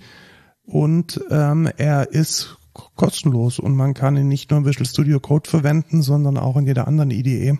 Und 0.66 1.22
ähm, 1.30 1.70
er 1.78 2.12
ist 2.12 2.58
kostenlos 2.74 3.60
und 3.60 3.76
man 3.76 3.94
kann 3.94 4.18
ihn 4.18 4.28
nicht 4.28 4.50
nur 4.50 4.60
im 4.60 4.66
Visual 4.66 4.86
Studio 4.86 5.20
Code 5.20 5.50
verwenden, 5.50 6.02
sondern 6.02 6.38
auch 6.38 6.58
in 6.58 6.66
jeder 6.66 6.88
anderen 6.88 7.12
IDE. 7.12 7.60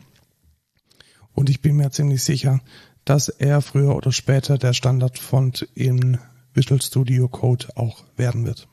Und 1.34 1.50
ich 1.50 1.62
bin 1.62 1.76
mir 1.76 1.92
ziemlich 1.92 2.24
sicher, 2.24 2.62
dass 3.06 3.30
er 3.30 3.62
früher 3.62 3.96
oder 3.96 4.12
später 4.12 4.58
der 4.58 4.74
Standardfont 4.74 5.68
in 5.76 6.20
Visual 6.54 6.82
Studio 6.82 7.28
Code 7.28 7.68
auch 7.76 8.04
werden 8.16 8.46
wird. 8.46 8.68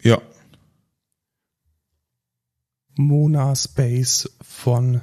Ja. 0.00 0.20
Mona 2.94 3.54
Space 3.54 4.30
von 4.40 5.00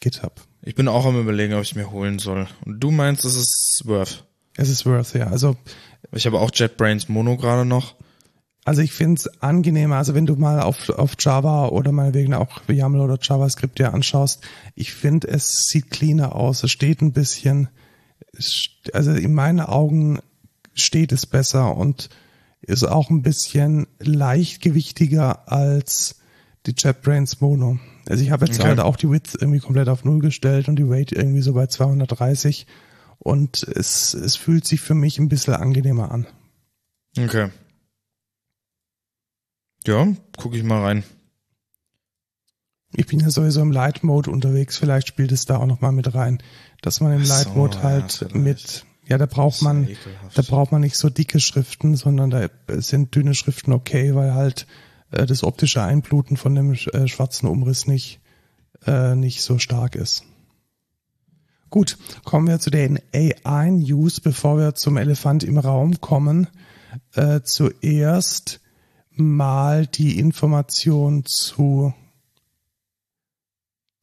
GitHub. 0.00 0.40
Ich 0.62 0.74
bin 0.74 0.88
auch 0.88 1.06
am 1.06 1.20
überlegen, 1.20 1.54
ob 1.54 1.62
ich 1.62 1.74
mir 1.74 1.90
holen 1.90 2.18
soll. 2.18 2.46
Und 2.64 2.80
du 2.80 2.90
meinst, 2.90 3.24
es 3.24 3.36
ist 3.36 3.82
worth. 3.84 4.26
Es 4.56 4.68
ist 4.68 4.86
worth, 4.86 5.14
ja. 5.14 5.28
Also 5.28 5.56
ich 6.12 6.26
habe 6.26 6.38
auch 6.38 6.50
JetBrains 6.52 7.08
Mono 7.08 7.36
gerade 7.36 7.64
noch. 7.64 7.94
Also 8.64 8.82
ich 8.82 8.92
finde 8.92 9.18
es 9.18 9.42
angenehmer, 9.42 9.96
also 9.96 10.14
wenn 10.14 10.26
du 10.26 10.36
mal 10.36 10.60
auf, 10.60 10.90
auf 10.90 11.14
Java 11.18 11.68
oder 11.68 11.92
meinetwegen 11.92 12.34
auch 12.34 12.60
YAML 12.68 13.00
oder 13.00 13.18
JavaScript 13.20 13.78
dir 13.78 13.94
anschaust, 13.94 14.42
ich 14.74 14.92
finde 14.92 15.28
es 15.28 15.64
sieht 15.66 15.90
cleaner 15.90 16.36
aus, 16.36 16.62
es 16.62 16.70
steht 16.70 17.00
ein 17.00 17.12
bisschen, 17.12 17.68
also 18.92 19.12
in 19.12 19.32
meinen 19.32 19.60
Augen 19.60 20.20
steht 20.74 21.12
es 21.12 21.24
besser 21.24 21.74
und 21.74 22.10
ist 22.60 22.84
auch 22.84 23.08
ein 23.08 23.22
bisschen 23.22 23.86
leichtgewichtiger 23.98 25.50
als 25.50 26.16
die 26.66 26.74
JetBrains 26.76 27.40
Mono. 27.40 27.78
Also 28.08 28.22
ich 28.22 28.30
habe 28.30 28.44
jetzt 28.44 28.60
okay. 28.60 28.68
halt 28.68 28.80
auch 28.80 28.96
die 28.96 29.10
Width 29.10 29.38
irgendwie 29.40 29.60
komplett 29.60 29.88
auf 29.88 30.04
Null 30.04 30.18
gestellt 30.18 30.68
und 30.68 30.76
die 30.76 30.88
Weight 30.88 31.12
irgendwie 31.12 31.40
so 31.40 31.54
bei 31.54 31.66
230 31.66 32.66
und 33.20 33.62
es, 33.62 34.14
es 34.14 34.36
fühlt 34.36 34.66
sich 34.66 34.80
für 34.80 34.94
mich 34.94 35.18
ein 35.18 35.28
bisschen 35.28 35.54
angenehmer 35.54 36.10
an. 36.10 36.26
Okay. 37.16 37.50
Ja, 39.86 40.08
gucke 40.36 40.56
ich 40.56 40.64
mal 40.64 40.82
rein. 40.82 41.04
Ich 42.92 43.06
bin 43.06 43.20
ja 43.20 43.30
sowieso 43.30 43.60
im 43.62 43.70
Light 43.70 44.02
Mode 44.02 44.30
unterwegs, 44.30 44.76
vielleicht 44.76 45.06
spielt 45.06 45.30
es 45.30 45.44
da 45.44 45.58
auch 45.58 45.66
noch 45.66 45.80
mal 45.80 45.92
mit 45.92 46.12
rein, 46.12 46.42
dass 46.82 47.00
man 47.00 47.12
im 47.12 47.22
Light 47.22 47.54
Mode 47.54 47.76
so, 47.76 47.82
halt 47.82 48.20
ja, 48.20 48.36
mit 48.36 48.84
ja, 49.06 49.18
da 49.18 49.26
braucht 49.26 49.62
man 49.62 49.88
da 50.34 50.42
braucht 50.42 50.72
man 50.72 50.80
nicht 50.80 50.96
so 50.96 51.08
dicke 51.08 51.40
Schriften, 51.40 51.96
sondern 51.96 52.30
da 52.30 52.48
sind 52.68 53.14
dünne 53.14 53.34
Schriften 53.34 53.72
okay, 53.72 54.14
weil 54.14 54.34
halt 54.34 54.66
äh, 55.10 55.26
das 55.26 55.44
optische 55.44 55.82
Einbluten 55.82 56.36
von 56.36 56.54
dem 56.54 56.72
äh, 56.72 57.06
schwarzen 57.06 57.48
Umriss 57.48 57.86
nicht 57.86 58.20
äh, 58.86 59.14
nicht 59.14 59.42
so 59.42 59.58
stark 59.58 59.94
ist. 59.94 60.24
Gut, 61.70 61.98
kommen 62.24 62.48
wir 62.48 62.58
zu 62.58 62.70
den 62.70 62.98
AI-News, 63.14 64.20
bevor 64.20 64.58
wir 64.58 64.74
zum 64.74 64.96
Elefant 64.96 65.44
im 65.44 65.56
Raum 65.56 66.00
kommen. 66.00 66.48
Äh, 67.14 67.42
zuerst 67.44 68.60
mal 69.12 69.86
die 69.86 70.18
Information 70.18 71.24
zu 71.24 71.94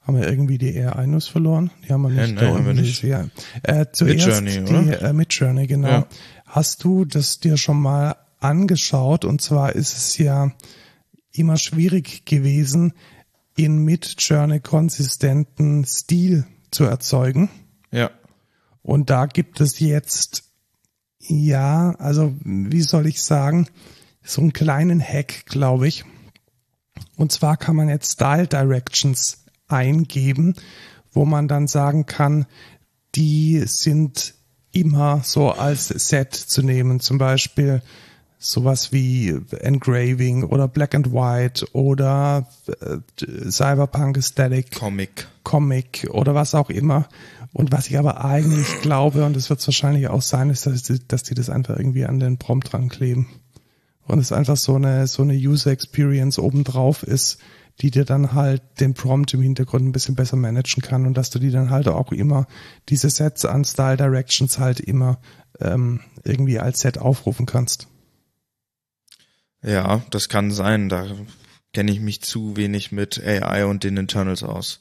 haben 0.02 0.22
wir 0.22 0.30
irgendwie 0.30 0.58
die 0.58 0.80
AI-News 0.80 1.28
verloren? 1.28 1.70
Die 1.86 1.92
haben 1.92 2.04
wir 2.04 2.10
nicht. 2.10 2.40
Ja, 2.40 2.42
nein, 2.42 2.54
haben 2.54 2.66
wir 2.66 2.74
nicht. 2.74 3.04
Ja. 3.04 3.28
Äh, 3.64 3.88
zuerst 3.92 4.42
Midjourney, 4.42 4.64
die 4.64 4.94
äh, 4.94 5.12
Midjourney, 5.12 5.68
genau. 5.68 5.90
Ja. 5.90 6.08
Hast 6.46 6.86
du 6.86 7.04
das 7.04 7.42
dir 7.42 7.58
schon 7.58 7.82
mal 7.82 8.16
angeschaut? 8.40 9.26
Und 9.26 9.42
zwar 9.42 9.76
ist 9.76 9.98
es 9.98 10.18
ja 10.18 10.54
immer 11.34 11.58
schwierig 11.58 12.26
gewesen, 12.26 12.94
in 13.58 13.80
Midjourney 13.80 14.62
konsistenten 14.62 15.84
Stil 15.84 16.46
zu 16.78 16.84
erzeugen. 16.84 17.50
Ja. 17.92 18.12
Und 18.84 19.10
da 19.10 19.26
gibt 19.26 19.62
es 19.62 19.80
jetzt, 19.80 20.44
ja, 21.18 21.96
also 21.98 22.36
wie 22.44 22.84
soll 22.84 23.08
ich 23.08 23.24
sagen, 23.24 23.68
so 24.22 24.42
einen 24.42 24.54
kleinen 24.54 25.02
Hack, 25.02 25.48
glaube 25.48 25.88
ich. 25.88 26.06
Und 27.16 27.32
zwar 27.32 27.58
kann 27.58 27.76
man 27.76 27.90
jetzt 27.90 28.12
Style 28.12 28.46
Directions 28.46 29.46
eingeben, 29.68 30.54
wo 31.12 31.26
man 31.26 31.48
dann 31.48 31.68
sagen 31.68 32.06
kann, 32.06 32.46
die 33.16 33.64
sind 33.66 34.36
immer 34.72 35.22
so 35.24 35.50
als 35.50 35.88
Set 35.88 36.36
zu 36.36 36.62
nehmen. 36.62 37.00
Zum 37.00 37.18
Beispiel 37.18 37.82
sowas 38.40 38.92
wie 38.92 39.40
Engraving 39.60 40.44
oder 40.44 40.68
Black 40.68 40.94
and 40.96 41.12
White 41.12 41.68
oder 41.74 42.48
äh, 42.82 43.50
Cyberpunk 43.50 44.18
Aesthetic. 44.18 44.72
Comic. 44.72 45.28
Comic 45.44 46.08
oder 46.12 46.36
was 46.36 46.54
auch 46.54 46.70
immer. 46.70 47.08
Und 47.54 47.72
was 47.72 47.88
ich 47.88 47.98
aber 47.98 48.24
eigentlich 48.24 48.82
glaube, 48.82 49.26
und 49.26 49.36
das 49.36 49.50
wird 49.50 49.60
es 49.60 49.68
wahrscheinlich 49.68 50.08
auch 50.08 50.22
sein, 50.22 50.50
ist, 50.50 50.66
dass 50.66 50.84
die, 50.84 51.00
dass 51.08 51.24
die 51.24 51.34
das 51.34 51.50
einfach 51.50 51.78
irgendwie 51.78 52.06
an 52.06 52.20
den 52.20 52.38
Prompt 52.38 52.72
dran 52.72 52.90
kleben. 52.90 53.28
Und 54.06 54.20
es 54.20 54.32
einfach 54.32 54.58
so 54.58 54.76
eine, 54.76 55.08
so 55.08 55.24
eine 55.24 55.34
User 55.34 55.72
Experience 55.72 56.40
obendrauf 56.40 57.04
ist, 57.04 57.40
die 57.82 57.92
dir 57.92 58.06
dann 58.06 58.34
halt 58.34 58.62
den 58.80 58.94
Prompt 58.94 59.34
im 59.34 59.42
Hintergrund 59.42 59.86
ein 59.86 59.92
bisschen 59.92 60.16
besser 60.16 60.38
managen 60.38 60.82
kann 60.82 61.06
und 61.06 61.16
dass 61.16 61.30
du 61.30 61.40
die 61.40 61.52
dann 61.52 61.70
halt 61.70 61.88
auch 61.88 62.12
immer 62.12 62.48
diese 62.90 63.10
Sets 63.10 63.46
an 63.46 63.66
Style 63.66 63.98
Directions 63.98 64.58
halt 64.60 64.80
immer 64.80 65.20
ähm, 65.60 66.00
irgendwie 66.24 66.60
als 66.60 66.80
Set 66.80 66.98
aufrufen 66.98 67.46
kannst. 67.46 67.88
Ja, 69.68 70.02
das 70.12 70.30
kann 70.30 70.52
sein. 70.52 70.88
Da 70.88 71.06
kenne 71.74 71.92
ich 71.92 72.00
mich 72.00 72.22
zu 72.22 72.56
wenig 72.56 72.94
mit 72.94 73.22
AI 73.22 73.66
und 73.66 73.84
den 73.84 73.98
Internals 73.98 74.42
aus. 74.42 74.80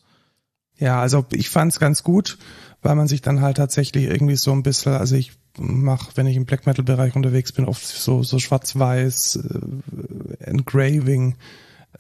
Ja, 0.79 1.01
also 1.01 1.27
ich 1.33 1.51
fand's 1.51 1.81
ganz 1.81 2.05
gut, 2.05 2.39
weil 2.83 2.95
man 2.95 3.09
sich 3.09 3.21
dann 3.21 3.41
halt 3.41 3.57
tatsächlich 3.57 4.05
irgendwie 4.05 4.37
so 4.37 4.53
ein 4.53 4.63
bisschen, 4.63 4.93
also 4.93 5.17
ich 5.17 5.33
mache, 5.59 6.13
wenn 6.15 6.29
ich 6.29 6.37
im 6.37 6.45
Black 6.45 6.67
Metal 6.67 6.85
Bereich 6.85 7.17
unterwegs 7.17 7.51
bin, 7.51 7.65
oft 7.65 7.85
so 7.85 8.23
so 8.23 8.39
schwarz-weiß 8.39 9.37
äh, 9.37 10.45
Engraving, 10.45 11.35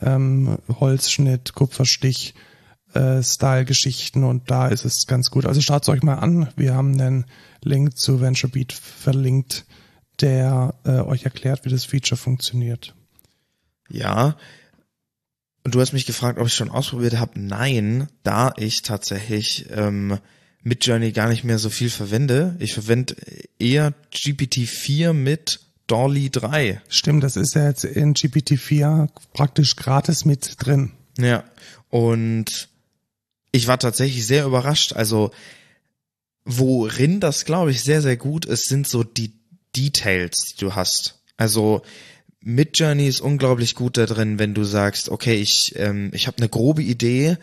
ähm, 0.01 0.59
Holzschnitt, 0.69 1.55
Kupferstich, 1.55 2.35
äh, 2.95 3.21
Style-Geschichten 3.21 4.23
und 4.23 4.49
da 4.51 4.69
ist 4.69 4.85
es 4.85 5.09
ganz 5.09 5.31
gut. 5.31 5.47
Also 5.47 5.61
schaut 5.61 5.89
euch 5.89 6.05
mal 6.05 6.17
an. 6.17 6.51
Wir 6.55 6.75
haben 6.75 6.93
einen 6.93 7.25
Link 7.65 7.97
zu 7.97 8.21
VentureBeat 8.21 8.73
verlinkt, 8.73 9.67
der 10.21 10.75
äh, 10.85 11.01
euch 11.01 11.25
erklärt, 11.25 11.65
wie 11.65 11.71
das 11.71 11.85
Feature 11.85 12.17
funktioniert. 12.17 12.95
Ja, 13.89 14.37
und 15.67 15.75
du 15.75 15.81
hast 15.81 15.93
mich 15.93 16.07
gefragt, 16.07 16.39
ob 16.39 16.47
ich 16.47 16.55
schon 16.55 16.71
ausprobiert 16.71 17.19
habe. 17.19 17.41
Nein, 17.41 18.07
da 18.23 18.53
ich 18.57 18.83
tatsächlich 18.83 19.67
ähm, 19.71 20.19
Midjourney 20.63 21.11
gar 21.11 21.29
nicht 21.29 21.43
mehr 21.43 21.59
so 21.59 21.71
viel 21.71 21.91
verwende. 21.91 22.55
Ich 22.61 22.73
verwende 22.73 23.17
eher 23.59 23.93
GPT-4 24.13 25.13
mit 25.13 25.59
Dolly 25.89 26.31
3. 26.31 26.81
Stimmt, 26.89 27.25
das 27.25 27.37
ist 27.37 27.57
ja 27.57 27.67
jetzt 27.67 27.85
in 27.85 28.15
GPT-4 28.15 29.09
praktisch 29.33 29.75
gratis 29.75 30.25
mit 30.25 30.55
drin. 30.59 30.93
Ja, 31.19 31.43
und 31.89 32.69
ich 33.51 33.67
war 33.67 33.81
tatsächlich 33.81 34.25
sehr 34.25 34.45
überrascht. 34.45 34.93
Also, 34.93 35.33
worin 36.45 37.19
das, 37.19 37.45
glaube 37.45 37.73
ich, 37.73 37.83
sehr, 37.83 38.03
sehr 38.03 38.17
gut 38.17 38.45
ist, 38.45 38.69
sind 38.69 38.87
so 38.87 39.03
die 39.03 39.33
Details, 39.77 40.55
die 40.55 40.65
du 40.65 40.75
hast. 40.75 41.21
Also, 41.37 41.83
Midjourney 42.41 43.09
ist 43.09 43.21
unglaublich 43.21 43.75
gut 43.75 43.97
da 43.97 44.07
drin, 44.07 44.39
wenn 44.39 44.55
du 44.55 44.65
sagst, 44.65 45.09
okay, 45.09 45.35
ich, 45.35 45.75
ähm, 45.77 46.11
ich 46.15 46.29
habe 46.29 46.39
eine 46.39 46.49
grobe 46.49 46.83
Idee, 46.83 47.39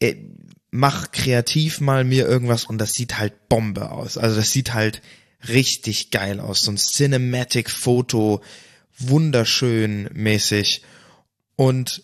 äh, 0.00 0.16
mach 0.72 1.12
kreativ 1.12 1.80
mal 1.80 2.02
mir 2.02 2.26
irgendwas 2.26 2.64
und 2.64 2.78
das 2.78 2.90
sieht 2.90 3.18
halt 3.18 3.48
Bombe 3.48 3.92
aus. 3.92 4.18
Also 4.18 4.34
das 4.34 4.50
sieht 4.50 4.74
halt 4.74 5.00
richtig 5.48 6.10
geil 6.10 6.40
aus. 6.40 6.62
So 6.62 6.72
ein 6.72 6.76
Cinematic-Foto, 6.76 8.40
wunderschön 8.98 10.08
mäßig. 10.12 10.82
Und 11.54 12.02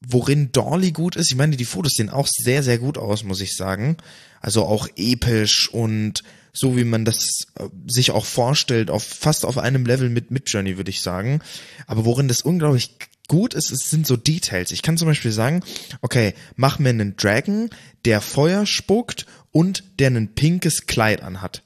worin 0.00 0.50
Dolly 0.52 0.92
gut 0.92 1.16
ist, 1.16 1.30
ich 1.30 1.36
meine, 1.36 1.58
die 1.58 1.66
Fotos 1.66 1.92
sehen 1.96 2.08
auch 2.08 2.26
sehr, 2.26 2.62
sehr 2.62 2.78
gut 2.78 2.96
aus, 2.96 3.24
muss 3.24 3.42
ich 3.42 3.54
sagen. 3.54 3.98
Also 4.40 4.64
auch 4.64 4.88
episch 4.96 5.68
und 5.68 6.22
so 6.52 6.76
wie 6.76 6.84
man 6.84 7.04
das 7.04 7.46
äh, 7.58 7.68
sich 7.86 8.10
auch 8.10 8.24
vorstellt, 8.24 8.90
auf 8.90 9.02
fast 9.02 9.44
auf 9.44 9.58
einem 9.58 9.86
Level 9.86 10.08
mit 10.08 10.30
Midjourney, 10.30 10.76
würde 10.76 10.90
ich 10.90 11.00
sagen. 11.00 11.40
Aber 11.86 12.04
worin 12.04 12.28
das 12.28 12.42
unglaublich 12.42 12.96
gut 13.28 13.54
ist, 13.54 13.70
es 13.70 13.90
sind 13.90 14.06
so 14.06 14.16
Details. 14.16 14.72
Ich 14.72 14.82
kann 14.82 14.96
zum 14.96 15.06
Beispiel 15.06 15.32
sagen, 15.32 15.62
okay, 16.00 16.34
mach 16.56 16.78
mir 16.78 16.88
einen 16.88 17.16
Dragon, 17.16 17.70
der 18.04 18.20
Feuer 18.20 18.66
spuckt 18.66 19.26
und 19.52 19.84
der 19.98 20.10
ein 20.10 20.34
pinkes 20.34 20.86
Kleid 20.86 21.22
anhat. 21.22 21.62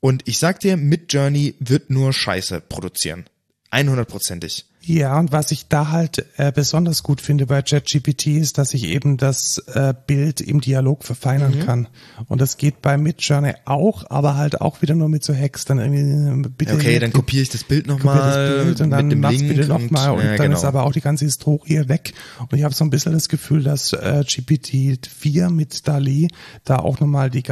Und 0.00 0.26
ich 0.26 0.38
sag 0.38 0.58
dir, 0.60 0.76
Midjourney 0.76 1.54
wird 1.60 1.90
nur 1.90 2.12
Scheiße 2.12 2.60
produzieren. 2.60 3.26
100%ig. 3.72 4.64
Ja, 4.84 5.16
und 5.18 5.30
was 5.30 5.52
ich 5.52 5.68
da 5.68 5.90
halt 5.90 6.26
äh, 6.36 6.50
besonders 6.50 7.04
gut 7.04 7.20
finde 7.20 7.46
bei 7.46 7.62
ChatGPT 7.62 8.26
ist, 8.26 8.58
dass 8.58 8.74
ich 8.74 8.88
eben 8.88 9.16
das 9.16 9.58
äh, 9.68 9.94
Bild 10.06 10.40
im 10.40 10.60
Dialog 10.60 11.04
verfeinern 11.04 11.56
mhm. 11.56 11.60
kann. 11.64 11.88
Und 12.26 12.40
das 12.40 12.56
geht 12.56 12.82
bei 12.82 12.98
Midjourney 12.98 13.54
auch, 13.64 14.10
aber 14.10 14.36
halt 14.36 14.60
auch 14.60 14.82
wieder 14.82 14.96
nur 14.96 15.08
mit 15.08 15.22
so 15.22 15.32
Hacks. 15.34 15.64
Dann 15.64 15.78
irgendwie 15.78 16.48
äh, 16.48 16.50
bitte. 16.56 16.74
Okay, 16.74 16.98
dann 16.98 17.12
kopiere 17.12 17.42
ich 17.42 17.50
das 17.50 17.62
Bild 17.62 17.86
nochmal 17.86 18.66
und 18.66 18.80
dann 18.80 19.06
mit 19.06 19.12
dem 19.12 19.20
mach's 19.20 19.36
Link 19.36 19.54
bitte 19.54 19.68
nochmal 19.68 20.10
und, 20.10 20.18
und 20.18 20.24
ja, 20.24 20.36
dann 20.36 20.46
genau. 20.48 20.58
ist 20.58 20.64
aber 20.64 20.84
auch 20.84 20.92
die 20.92 21.00
ganze 21.00 21.24
Historie 21.24 21.88
weg. 21.88 22.12
Und 22.40 22.52
ich 22.58 22.64
habe 22.64 22.74
so 22.74 22.84
ein 22.84 22.90
bisschen 22.90 23.12
das 23.12 23.28
Gefühl, 23.28 23.62
dass 23.62 23.92
äh, 23.92 24.24
GPT 24.26 25.06
4 25.06 25.48
mit 25.50 25.86
DALI 25.86 26.28
da 26.64 26.80
auch 26.80 26.98
nochmal 26.98 27.30
die, 27.30 27.44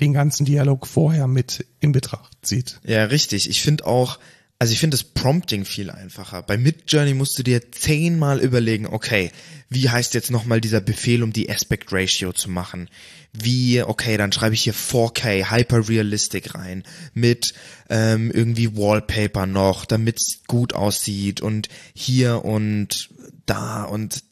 den 0.00 0.12
ganzen 0.14 0.46
Dialog 0.46 0.86
vorher 0.86 1.26
mit 1.26 1.66
in 1.80 1.92
Betracht 1.92 2.38
zieht. 2.40 2.80
Ja, 2.84 3.04
richtig. 3.04 3.50
Ich 3.50 3.60
finde 3.60 3.86
auch, 3.86 4.18
also 4.60 4.74
ich 4.74 4.78
finde 4.78 4.98
das 4.98 5.04
Prompting 5.04 5.64
viel 5.64 5.90
einfacher. 5.90 6.42
Bei 6.42 6.58
Midjourney 6.58 7.14
musst 7.14 7.38
du 7.38 7.42
dir 7.42 7.72
zehnmal 7.72 8.40
überlegen, 8.40 8.86
okay, 8.86 9.32
wie 9.70 9.88
heißt 9.88 10.12
jetzt 10.12 10.30
nochmal 10.30 10.60
dieser 10.60 10.82
Befehl, 10.82 11.22
um 11.22 11.32
die 11.32 11.48
Aspect 11.48 11.90
Ratio 11.94 12.34
zu 12.34 12.50
machen? 12.50 12.90
Wie, 13.32 13.82
okay, 13.82 14.18
dann 14.18 14.32
schreibe 14.32 14.54
ich 14.54 14.62
hier 14.62 14.74
4K 14.74 15.50
Hyper 15.50 15.88
Realistic 15.88 16.54
rein 16.54 16.84
mit 17.14 17.54
ähm, 17.88 18.30
irgendwie 18.30 18.76
Wallpaper 18.76 19.46
noch, 19.46 19.86
damit 19.86 20.18
es 20.20 20.42
gut 20.46 20.74
aussieht 20.74 21.40
und 21.40 21.70
hier 21.94 22.44
und 22.44 23.08
da 23.46 23.84
und 23.84 24.24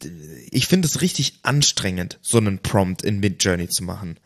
ich 0.51 0.67
finde 0.67 0.87
es 0.87 1.01
richtig 1.01 1.39
anstrengend, 1.41 2.19
so 2.21 2.37
einen 2.37 2.59
Prompt 2.59 3.01
in 3.01 3.19
Midjourney 3.19 3.67
zu 3.67 3.83
machen 3.83 4.19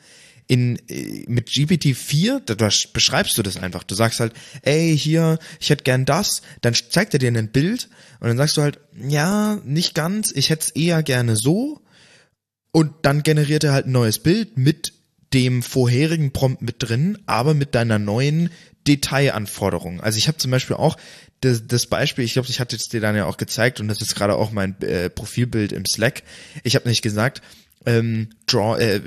in 0.54 0.78
äh, 0.88 1.26
mit 1.28 1.50
GPT-4, 1.50 2.42
da, 2.46 2.54
da 2.54 2.70
beschreibst 2.94 3.36
du 3.40 3.42
das 3.42 3.58
einfach. 3.58 3.84
Du 3.84 3.96
sagst 3.96 4.20
halt, 4.20 4.34
ey, 4.62 4.96
hier, 4.96 5.40
ich 5.60 5.72
hätte 5.72 5.84
gern 5.84 6.06
das, 6.06 6.44
dann 6.62 6.76
zeigt 6.76 7.16
er 7.16 7.20
dir 7.20 7.30
ein 7.30 7.52
Bild 7.52 7.90
und 8.20 8.28
dann 8.28 8.38
sagst 8.38 8.58
du 8.58 8.62
halt, 8.62 8.80
ja, 8.96 9.60
nicht 9.66 9.96
ganz, 9.96 10.32
ich 10.32 10.52
hätte 10.52 10.66
es 10.66 10.70
eher 10.70 11.02
gerne 11.02 11.38
so 11.38 11.82
und 12.72 12.94
dann 13.02 13.24
generiert 13.24 13.64
er 13.64 13.74
halt 13.74 13.88
ein 13.88 13.94
neues 13.94 14.20
Bild 14.20 14.60
mit 14.60 14.94
dem 15.34 15.64
vorherigen 15.64 16.32
Prompt 16.32 16.62
mit 16.62 16.76
drin, 16.78 17.18
aber 17.26 17.56
mit 17.56 17.74
deiner 17.74 17.98
neuen 17.98 18.52
Detailanforderung. 18.88 20.02
Also 20.02 20.20
ich 20.20 20.28
habe 20.28 20.38
zum 20.38 20.52
Beispiel 20.52 20.76
auch 20.76 20.98
das, 21.42 21.66
das 21.66 21.88
Beispiel, 21.88 22.26
ich 22.26 22.34
glaube, 22.34 22.50
ich 22.50 22.60
hatte 22.60 22.76
es 22.76 22.90
dir 22.90 23.02
dann 23.02 23.16
ja 23.16 23.26
auch 23.26 23.38
gezeigt 23.38 23.80
und 23.80 23.88
das 23.88 24.02
ist 24.02 24.14
gerade 24.14 24.36
auch 24.36 24.52
mein 24.52 24.80
äh, 24.82 25.10
Profilbild 25.10 25.72
im 25.72 25.86
Slack. 25.88 26.22
Ich 26.62 26.76
habe 26.76 26.88
nicht 26.88 27.02
gesagt, 27.02 27.42
ähm, 27.86 28.30
draw, 28.46 28.78
äh, 28.78 29.00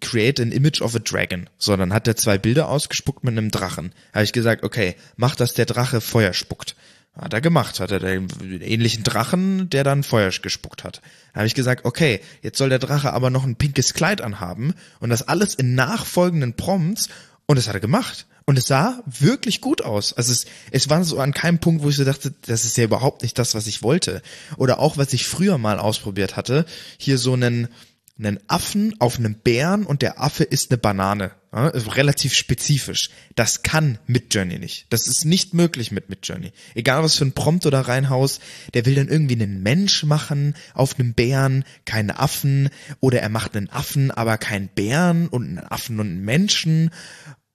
create 0.00 0.40
an 0.40 0.52
image 0.52 0.80
of 0.80 0.94
a 0.94 0.98
dragon. 0.98 1.48
So, 1.58 1.76
dann 1.76 1.92
hat 1.92 2.08
er 2.08 2.16
zwei 2.16 2.38
Bilder 2.38 2.68
ausgespuckt 2.68 3.24
mit 3.24 3.32
einem 3.32 3.50
Drachen. 3.50 3.92
Habe 4.12 4.24
ich 4.24 4.32
gesagt, 4.32 4.64
okay, 4.64 4.96
mach, 5.16 5.36
dass 5.36 5.54
der 5.54 5.66
Drache 5.66 6.00
Feuer 6.00 6.32
spuckt. 6.32 6.76
Hat 7.16 7.32
er 7.32 7.40
gemacht, 7.40 7.78
hat 7.78 7.92
er 7.92 8.00
den 8.00 8.28
ähnlichen 8.60 9.04
Drachen, 9.04 9.70
der 9.70 9.84
dann 9.84 10.02
Feuer 10.02 10.30
gespuckt 10.30 10.82
hat. 10.82 11.00
Habe 11.32 11.46
ich 11.46 11.54
gesagt, 11.54 11.84
okay, 11.84 12.20
jetzt 12.42 12.58
soll 12.58 12.70
der 12.70 12.80
Drache 12.80 13.12
aber 13.12 13.30
noch 13.30 13.44
ein 13.44 13.54
pinkes 13.54 13.94
Kleid 13.94 14.20
anhaben 14.20 14.74
und 14.98 15.10
das 15.10 15.22
alles 15.28 15.54
in 15.54 15.76
nachfolgenden 15.76 16.54
Prompts 16.54 17.08
und 17.46 17.56
das 17.56 17.68
hat 17.68 17.74
er 17.74 17.80
gemacht. 17.80 18.26
Und 18.46 18.58
es 18.58 18.66
sah 18.66 19.02
wirklich 19.06 19.60
gut 19.60 19.82
aus. 19.82 20.12
Also 20.12 20.32
es, 20.32 20.44
es 20.70 20.90
war 20.90 21.02
so 21.04 21.18
an 21.18 21.32
keinem 21.32 21.60
Punkt, 21.60 21.82
wo 21.82 21.88
ich 21.88 21.96
so 21.96 22.04
dachte, 22.04 22.34
das 22.42 22.64
ist 22.64 22.76
ja 22.76 22.84
überhaupt 22.84 23.22
nicht 23.22 23.38
das, 23.38 23.54
was 23.54 23.66
ich 23.66 23.82
wollte. 23.82 24.20
Oder 24.58 24.80
auch, 24.80 24.98
was 24.98 25.12
ich 25.14 25.26
früher 25.26 25.56
mal 25.56 25.78
ausprobiert 25.78 26.36
hatte, 26.36 26.66
hier 26.98 27.16
so 27.16 27.32
einen, 27.32 27.68
einen 28.16 28.38
Affen 28.46 28.94
auf 29.00 29.18
einem 29.18 29.34
Bären 29.34 29.84
und 29.84 30.02
der 30.02 30.20
Affe 30.22 30.44
ist 30.44 30.70
eine 30.70 30.78
Banane. 30.78 31.32
Ja, 31.52 31.66
relativ 31.68 32.34
spezifisch. 32.34 33.10
Das 33.34 33.62
kann 33.62 33.98
Midjourney 34.06 34.58
nicht. 34.58 34.86
Das 34.90 35.08
ist 35.08 35.24
nicht 35.24 35.52
möglich 35.54 35.90
mit 35.90 36.08
Midjourney. 36.08 36.52
Egal 36.74 37.02
was 37.02 37.16
für 37.16 37.24
ein 37.24 37.32
Prompt 37.32 37.66
oder 37.66 37.80
reinhaus, 37.80 38.40
der 38.72 38.86
will 38.86 38.94
dann 38.94 39.08
irgendwie 39.08 39.34
einen 39.34 39.62
Mensch 39.62 40.04
machen 40.04 40.54
auf 40.74 40.98
einem 40.98 41.14
Bären, 41.14 41.64
keinen 41.84 42.10
Affen, 42.10 42.70
oder 43.00 43.20
er 43.20 43.28
macht 43.28 43.56
einen 43.56 43.70
Affen, 43.70 44.10
aber 44.10 44.38
keinen 44.38 44.68
Bären 44.68 45.28
und 45.28 45.44
einen 45.44 45.58
Affen 45.58 45.98
und 45.98 46.06
einen 46.06 46.24
Menschen. 46.24 46.90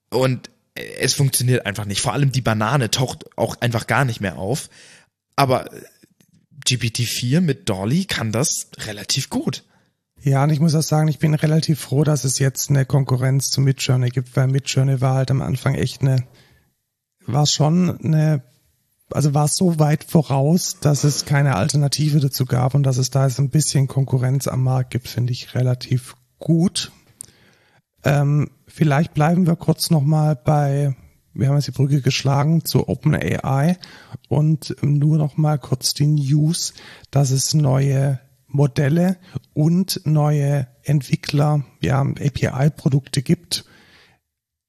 Und 0.10 0.50
es 0.76 1.14
funktioniert 1.14 1.66
einfach 1.66 1.86
nicht. 1.86 2.02
Vor 2.02 2.14
allem 2.14 2.32
die 2.32 2.42
Banane 2.42 2.92
taucht 2.92 3.26
auch 3.38 3.60
einfach 3.62 3.88
gar 3.88 4.04
nicht 4.04 4.20
mehr 4.20 4.38
auf. 4.38 4.70
Aber 5.36 5.70
GPT-4 6.66 7.40
mit 7.40 7.70
Dolly 7.70 8.06
kann 8.06 8.32
das 8.34 8.68
relativ 8.78 9.30
gut. 9.30 9.64
Ja, 10.22 10.44
und 10.44 10.50
ich 10.50 10.60
muss 10.60 10.76
auch 10.76 10.84
sagen, 10.84 11.08
ich 11.08 11.20
bin 11.20 11.34
relativ 11.34 11.80
froh, 11.80 12.04
dass 12.04 12.26
es 12.26 12.40
jetzt 12.40 12.70
eine 12.70 12.86
Konkurrenz 12.86 13.52
zu 13.52 13.62
Midjourney 13.62 14.10
gibt, 14.10 14.36
weil 14.36 14.48
Midjourney 14.48 15.00
war 15.00 15.16
halt 15.16 15.32
am 15.32 15.42
Anfang 15.42 15.76
echt 15.76 16.02
eine, 16.02 16.26
war 17.26 17.46
schon 17.46 17.98
eine, 18.02 18.44
also 19.12 19.34
war 19.34 19.48
so 19.48 19.80
weit 19.80 20.04
voraus, 20.04 20.78
dass 20.82 21.06
es 21.06 21.24
keine 21.24 21.56
Alternative 21.56 22.20
dazu 22.20 22.46
gab 22.46 22.76
und 22.76 22.84
dass 22.84 22.98
es 22.98 23.12
da 23.12 23.26
jetzt 23.26 23.40
ein 23.40 23.50
bisschen 23.50 23.88
Konkurrenz 23.88 24.48
am 24.50 24.64
Markt 24.64 24.92
gibt, 24.92 25.08
finde 25.08 25.32
ich 25.32 25.56
relativ 25.56 26.16
gut. 26.38 26.92
Ähm, 28.04 28.50
vielleicht 28.68 29.14
bleiben 29.14 29.48
wir 29.48 29.56
kurz 29.56 29.90
nochmal 29.90 30.36
bei, 30.36 30.96
wir 31.34 31.48
haben 31.48 31.56
jetzt 31.56 31.68
die 31.68 31.72
Brücke 31.72 32.02
geschlagen 32.02 32.66
zu 32.66 32.90
OpenAI 32.90 33.78
und 34.28 34.76
nur 34.82 35.18
nochmal 35.18 35.60
kurz 35.60 35.94
die 35.94 36.08
News, 36.08 36.74
dass 37.10 37.32
es 37.32 37.54
neue 37.54 38.20
Modelle 38.50 39.18
und 39.54 40.02
neue 40.06 40.68
Entwickler, 40.84 41.64
ja, 41.82 42.02
API-Produkte 42.02 43.22
gibt. 43.22 43.66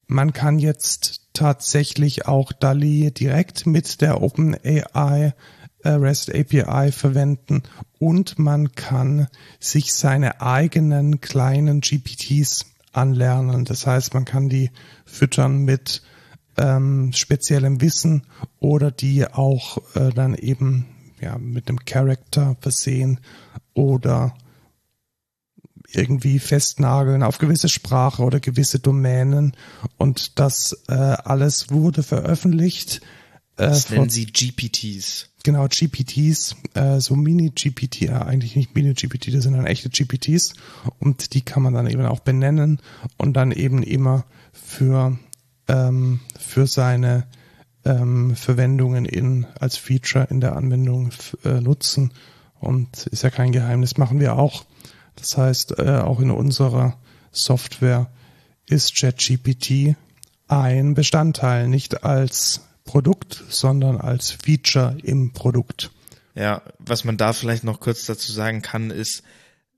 Man 0.06 0.32
kann 0.32 0.58
jetzt 0.58 1.30
tatsächlich 1.32 2.26
auch 2.26 2.52
DALI 2.52 3.12
direkt 3.12 3.66
mit 3.66 4.00
der 4.00 4.22
OpenAI 4.22 5.34
äh, 5.82 5.88
REST 5.88 6.34
API 6.34 6.92
verwenden 6.92 7.62
und 7.98 8.38
man 8.38 8.72
kann 8.72 9.28
sich 9.58 9.94
seine 9.94 10.40
eigenen 10.40 11.20
kleinen 11.20 11.80
GPTs 11.80 12.66
anlernen. 12.92 13.64
Das 13.64 13.86
heißt, 13.86 14.14
man 14.14 14.24
kann 14.24 14.48
die 14.48 14.70
füttern 15.04 15.58
mit 15.58 16.02
ähm, 16.58 17.12
speziellem 17.12 17.80
Wissen 17.80 18.26
oder 18.58 18.90
die 18.90 19.26
auch 19.26 19.78
äh, 19.94 20.10
dann 20.10 20.34
eben 20.34 20.86
ja, 21.20 21.38
mit 21.38 21.68
einem 21.68 21.84
Character 21.84 22.56
versehen 22.60 23.20
oder 23.74 24.34
irgendwie 25.92 26.38
festnageln 26.38 27.22
auf 27.22 27.38
gewisse 27.38 27.68
Sprache 27.68 28.22
oder 28.22 28.40
gewisse 28.40 28.78
Domänen. 28.78 29.56
Und 29.96 30.38
das 30.38 30.84
äh, 30.88 30.94
alles 30.94 31.70
wurde 31.70 32.02
veröffentlicht. 32.02 33.00
Äh, 33.56 33.68
das 33.68 33.90
nennen 33.90 34.10
sie 34.10 34.26
GPTs. 34.26 35.28
Genau, 35.42 35.66
GPTs, 35.68 36.56
äh, 36.74 37.00
so 37.00 37.16
Mini-GPT, 37.16 38.02
äh, 38.02 38.10
eigentlich 38.10 38.56
nicht 38.56 38.74
Mini-GPT, 38.74 39.34
das 39.34 39.44
sind 39.44 39.54
dann 39.54 39.66
echte 39.66 39.88
GPTs. 39.88 40.54
Und 40.98 41.34
die 41.34 41.40
kann 41.40 41.62
man 41.62 41.74
dann 41.74 41.86
eben 41.86 42.04
auch 42.04 42.20
benennen 42.20 42.80
und 43.16 43.34
dann 43.34 43.50
eben 43.50 43.82
immer 43.82 44.26
für, 44.52 45.18
ähm, 45.66 46.20
für 46.38 46.66
seine 46.66 47.26
ähm, 47.84 48.36
Verwendungen 48.36 49.04
in, 49.04 49.46
als 49.58 49.76
Feature 49.76 50.26
in 50.30 50.40
der 50.40 50.56
Anwendung 50.56 51.10
äh, 51.44 51.60
nutzen. 51.60 52.12
Und 52.58 53.06
ist 53.06 53.22
ja 53.22 53.30
kein 53.30 53.52
Geheimnis, 53.52 53.96
machen 53.96 54.20
wir 54.20 54.36
auch. 54.36 54.64
Das 55.16 55.36
heißt, 55.36 55.78
äh, 55.78 55.98
auch 55.98 56.20
in 56.20 56.30
unserer 56.30 56.96
Software 57.32 58.10
ist 58.66 58.96
ChatGPT 58.96 59.96
ein 60.48 60.94
Bestandteil, 60.94 61.68
nicht 61.68 62.04
als 62.04 62.62
Produkt, 62.84 63.44
sondern 63.48 64.00
als 64.00 64.30
Feature 64.30 64.96
im 65.02 65.32
Produkt. 65.32 65.90
Ja, 66.34 66.62
was 66.78 67.04
man 67.04 67.16
da 67.16 67.32
vielleicht 67.32 67.64
noch 67.64 67.80
kurz 67.80 68.06
dazu 68.06 68.32
sagen 68.32 68.62
kann, 68.62 68.90
ist, 68.90 69.22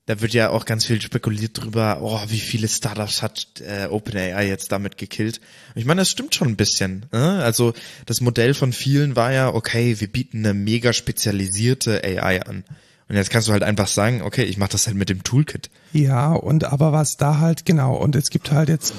da 0.05 0.19
wird 0.19 0.33
ja 0.33 0.49
auch 0.49 0.65
ganz 0.65 0.85
viel 0.85 1.01
spekuliert 1.01 1.61
drüber, 1.61 1.99
oh, 2.01 2.19
wie 2.27 2.39
viele 2.39 2.67
Startups 2.67 3.21
hat 3.21 3.47
äh, 3.61 3.87
OpenAI 3.87 4.47
jetzt 4.47 4.71
damit 4.71 4.97
gekillt. 4.97 5.39
Ich 5.75 5.85
meine, 5.85 6.01
das 6.01 6.09
stimmt 6.09 6.35
schon 6.35 6.49
ein 6.49 6.55
bisschen. 6.57 7.05
Ne? 7.13 7.41
Also 7.41 7.73
das 8.05 8.19
Modell 8.19 8.53
von 8.53 8.73
vielen 8.73 9.15
war 9.15 9.31
ja, 9.31 9.53
okay, 9.53 9.99
wir 10.01 10.11
bieten 10.11 10.39
eine 10.39 10.53
mega 10.53 10.91
spezialisierte 10.91 12.03
AI 12.03 12.41
an. 12.41 12.65
Und 13.07 13.15
jetzt 13.15 13.29
kannst 13.29 13.47
du 13.47 13.53
halt 13.53 13.63
einfach 13.63 13.87
sagen, 13.87 14.21
okay, 14.23 14.43
ich 14.43 14.57
mache 14.57 14.71
das 14.71 14.87
halt 14.87 14.97
mit 14.97 15.09
dem 15.09 15.23
Toolkit. 15.23 15.69
Ja, 15.93 16.33
und 16.33 16.65
aber 16.65 16.91
was 16.91 17.15
da 17.15 17.39
halt, 17.39 17.65
genau, 17.65 17.95
und 17.95 18.15
es 18.15 18.29
gibt 18.29 18.51
halt 18.51 18.69
jetzt 18.69 18.93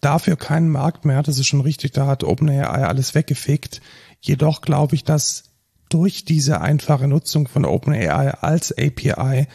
dafür 0.00 0.36
keinen 0.36 0.70
Markt 0.70 1.04
mehr, 1.04 1.22
das 1.22 1.38
ist 1.38 1.48
schon 1.48 1.62
richtig, 1.62 1.92
da 1.92 2.06
hat 2.06 2.24
OpenAI 2.24 2.86
alles 2.86 3.14
weggefegt. 3.14 3.80
Jedoch 4.20 4.62
glaube 4.62 4.94
ich, 4.94 5.04
dass 5.04 5.44
durch 5.88 6.24
diese 6.24 6.60
einfache 6.60 7.08
Nutzung 7.08 7.46
von 7.46 7.64
OpenAI 7.64 8.30
als 8.40 8.72
API 8.72 9.46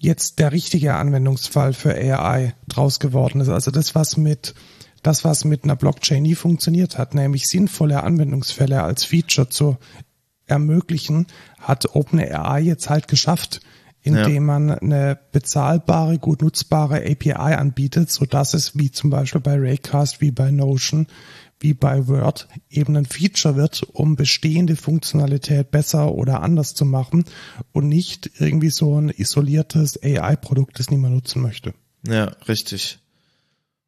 jetzt 0.00 0.38
der 0.38 0.50
richtige 0.50 0.94
Anwendungsfall 0.94 1.74
für 1.74 1.94
AI 1.94 2.54
draus 2.68 2.98
geworden 3.00 3.40
ist. 3.40 3.50
Also 3.50 3.70
das, 3.70 3.94
was 3.94 4.16
mit 4.16 4.54
das, 5.02 5.24
was 5.24 5.44
mit 5.44 5.64
einer 5.64 5.76
Blockchain 5.76 6.22
nie 6.22 6.34
funktioniert 6.34 6.98
hat, 6.98 7.14
nämlich 7.14 7.46
sinnvolle 7.48 8.02
Anwendungsfälle 8.02 8.82
als 8.82 9.04
Feature 9.04 9.48
zu 9.48 9.78
ermöglichen, 10.46 11.26
hat 11.58 11.94
OpenAI 11.94 12.60
jetzt 12.60 12.90
halt 12.90 13.08
geschafft, 13.08 13.60
indem 14.02 14.34
ja. 14.34 14.40
man 14.40 14.70
eine 14.70 15.18
bezahlbare, 15.32 16.18
gut 16.18 16.42
nutzbare 16.42 16.96
API 16.96 17.32
anbietet, 17.32 18.10
so 18.10 18.24
dass 18.26 18.54
es 18.54 18.76
wie 18.78 18.90
zum 18.90 19.10
Beispiel 19.10 19.40
bei 19.40 19.56
Raycast, 19.58 20.20
wie 20.20 20.30
bei 20.30 20.50
Notion, 20.50 21.06
wie 21.60 21.74
bei 21.74 22.08
Word 22.08 22.48
eben 22.70 22.96
ein 22.96 23.06
Feature 23.06 23.54
wird, 23.54 23.82
um 23.92 24.16
bestehende 24.16 24.76
Funktionalität 24.76 25.70
besser 25.70 26.12
oder 26.12 26.42
anders 26.42 26.74
zu 26.74 26.84
machen 26.84 27.24
und 27.72 27.88
nicht 27.88 28.30
irgendwie 28.38 28.70
so 28.70 28.98
ein 28.98 29.10
isoliertes 29.10 30.02
AI-Produkt, 30.02 30.78
das 30.78 30.90
niemand 30.90 31.14
nutzen 31.14 31.42
möchte. 31.42 31.74
Ja, 32.06 32.32
richtig. 32.48 32.98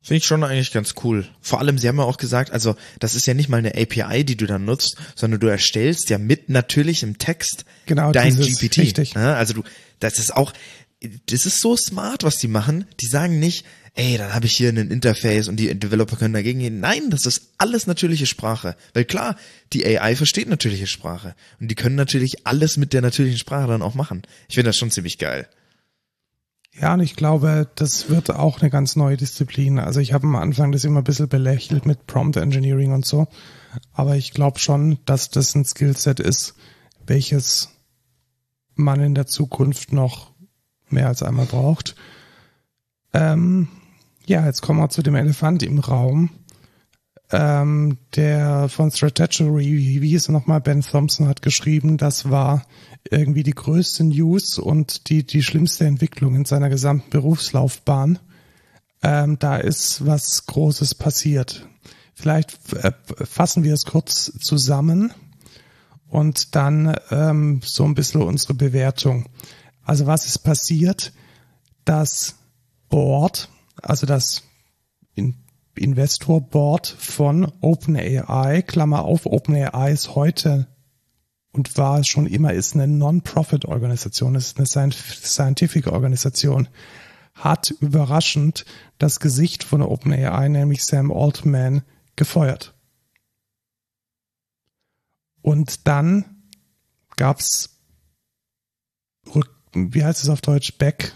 Finde 0.05 0.19
ich 0.19 0.27
schon 0.27 0.43
eigentlich 0.43 0.73
ganz 0.73 0.95
cool. 1.05 1.27
Vor 1.41 1.61
allem, 1.61 1.79
sie 1.79 1.87
haben 1.87 1.97
ja 1.97 2.03
auch 2.03 2.17
gesagt, 2.17 2.51
also 2.51 2.75
das 2.99 3.15
ist 3.15 3.27
ja 3.27 3.35
nicht 3.35 3.49
mal 3.49 3.59
eine 3.59 3.77
API, 3.77 4.25
die 4.25 4.37
du 4.37 4.47
dann 4.47 4.65
nutzt, 4.65 4.97
sondern 5.15 5.39
du 5.39 5.47
erstellst 5.47 6.11
ja 6.11 6.19
mit 6.19 6.49
natürlichem 6.49 7.19
Text 7.19 7.65
genau, 7.87 8.11
dein 8.11 8.35
GPT. 8.35 8.79
Richtig. 8.79 9.17
Also 9.17 9.55
du, 9.55 9.63
das 10.01 10.19
ist 10.19 10.35
auch, 10.35 10.53
das 11.27 11.47
ist 11.47 11.61
so 11.61 11.77
smart, 11.77 12.23
was 12.23 12.37
die 12.37 12.49
machen. 12.49 12.87
Die 13.01 13.07
sagen 13.07 13.41
nicht, 13.41 13.65
ey, 13.95 14.17
dann 14.17 14.35
habe 14.35 14.47
ich 14.47 14.57
hier 14.57 14.71
ein 14.71 14.77
Interface 14.77 15.49
und 15.49 15.57
die 15.57 15.79
Developer 15.79 16.17
können 16.17 16.35
dagegen 16.35 16.61
gehen. 16.61 16.81
Nein, 16.81 17.11
das 17.11 17.27
ist 17.27 17.53
alles 17.59 17.87
natürliche 17.87 18.27
Sprache. 18.27 18.77
Weil 18.95 19.05
klar, 19.05 19.37
die 19.73 19.85
AI 19.87 20.17
versteht 20.17 20.49
natürliche 20.49 20.87
Sprache. 20.87 21.35
Und 21.61 21.69
die 21.69 21.75
können 21.75 21.97
natürlich 21.97 22.47
alles 22.47 22.77
mit 22.77 22.93
der 22.93 23.03
natürlichen 23.03 23.39
Sprache 23.39 23.69
dann 23.69 23.83
auch 23.83 23.95
machen. 23.95 24.23
Ich 24.49 24.55
finde 24.55 24.71
das 24.71 24.77
schon 24.77 24.91
ziemlich 24.91 25.19
geil. 25.19 25.49
Ja, 26.75 26.95
und 26.95 27.01
ich 27.01 27.17
glaube, 27.17 27.69
das 27.75 28.09
wird 28.09 28.31
auch 28.31 28.61
eine 28.61 28.71
ganz 28.71 28.97
neue 28.97 29.19
Disziplin. 29.19 29.79
Also 29.79 30.01
ich 30.01 30.15
habe 30.15 30.27
am 30.27 30.37
Anfang 30.37 30.73
das 30.73 30.85
immer 30.85 31.03
ein 31.03 31.05
bisschen 31.05 31.29
belächelt 31.29 31.85
mit 31.85 32.07
Prompt 32.07 32.37
Engineering 32.37 32.93
und 32.93 33.05
so. 33.05 33.27
Aber 33.93 34.17
ich 34.17 34.33
glaube 34.33 34.59
schon, 34.59 34.99
dass 35.05 35.29
das 35.31 35.55
ein 35.55 35.67
Skillset 35.67 36.19
ist, 36.19 36.55
welches 37.07 37.69
man 38.75 39.01
in 39.01 39.15
der 39.15 39.27
Zukunft 39.27 39.93
noch 39.93 40.32
mehr 40.93 41.09
als 41.09 41.23
einmal 41.23 41.47
braucht. 41.47 41.95
Ähm, 43.13 43.69
ja, 44.27 44.47
jetzt 44.47 44.63
kommen 44.63 44.81
wir 44.81 44.89
zu 44.89 45.03
dem 45.03 45.15
Elefant 45.15 45.63
im 45.63 45.79
Raum. 45.79 46.31
Ähm, 47.31 47.97
der 48.15 48.69
von 48.69 48.91
Strategy, 48.91 50.03
wie 50.03 50.09
hieß 50.09 50.29
er 50.29 50.33
nochmal, 50.33 50.61
Ben 50.61 50.83
Thompson 50.83 51.29
hat 51.29 51.41
geschrieben, 51.41 51.97
das 51.97 52.29
war 52.29 52.67
irgendwie 53.11 53.43
die 53.43 53.55
größte 53.55 54.05
News 54.05 54.59
und 54.59 55.09
die, 55.09 55.25
die 55.27 55.43
schlimmste 55.43 55.87
Entwicklung 55.87 56.35
in 56.35 56.45
seiner 56.45 56.69
gesamten 56.69 57.09
Berufslaufbahn. 57.09 58.19
Ähm, 59.03 59.39
da 59.39 59.57
ist 59.57 60.07
was 60.07 60.45
Großes 60.47 60.95
passiert. 60.95 61.67
Vielleicht 62.15 62.73
äh, 62.75 62.93
fassen 63.25 63.65
wir 63.65 63.73
es 63.73 63.85
kurz 63.85 64.31
zusammen 64.39 65.13
und 66.09 66.55
dann 66.55 66.95
ähm, 67.11 67.61
so 67.65 67.85
ein 67.85 67.95
bisschen 67.95 68.23
unsere 68.23 68.55
Bewertung. 68.55 69.27
Also 69.85 70.07
was 70.07 70.27
ist 70.27 70.39
passiert? 70.39 71.13
Das 71.85 72.37
Board, 72.89 73.49
also 73.83 74.07
das 74.07 74.43
Investor 75.75 76.41
Board 76.41 76.87
von 76.87 77.51
OpenAI, 77.61 78.63
Klammer 78.63 79.05
auf, 79.05 79.27
OpenAI 79.27 79.93
ist 79.93 80.15
heute 80.15 80.69
und 81.53 81.77
war 81.77 82.01
es 82.01 82.09
schon 82.09 82.27
immer, 82.27 82.53
ist 82.53 82.75
eine 82.75 82.87
Non-Profit-Organisation, 82.87 84.35
ist 84.35 84.59
eine 84.59 84.67
Scientific-Organisation, 84.67 86.69
hat 87.35 87.71
überraschend 87.71 88.65
das 88.99 89.21
Gesicht 89.21 89.65
von 89.65 89.83
OpenAI, 89.83 90.49
nämlich 90.49 90.85
Sam 90.85 91.11
Altman, 91.11 91.83
gefeuert. 92.17 92.75
Und 95.41 95.89
dann 95.89 96.45
gab's 97.17 97.81
wie 99.75 100.05
heißt 100.05 100.23
es 100.23 100.29
auf 100.29 100.41
Deutsch? 100.41 100.77
Back. 100.79 101.15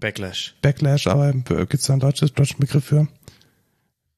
Backlash. 0.00 0.54
Backlash, 0.60 1.06
aber 1.06 1.32
gibt's 1.32 1.86
da 1.86 1.94
einen 1.94 2.00
deutschen, 2.00 2.28
deutschen 2.34 2.60
Begriff 2.60 2.84
für? 2.84 3.08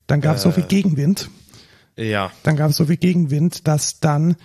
Dann 0.06 0.20
gab's 0.20 0.40
äh, 0.40 0.44
so 0.44 0.52
viel 0.52 0.64
Gegenwind. 0.64 1.30
Ja. 1.96 2.32
Dann 2.42 2.56
gab's 2.56 2.76
so 2.76 2.86
viel 2.86 2.96
Gegenwind, 2.96 3.66
dass 3.68 4.00
dann 4.00 4.36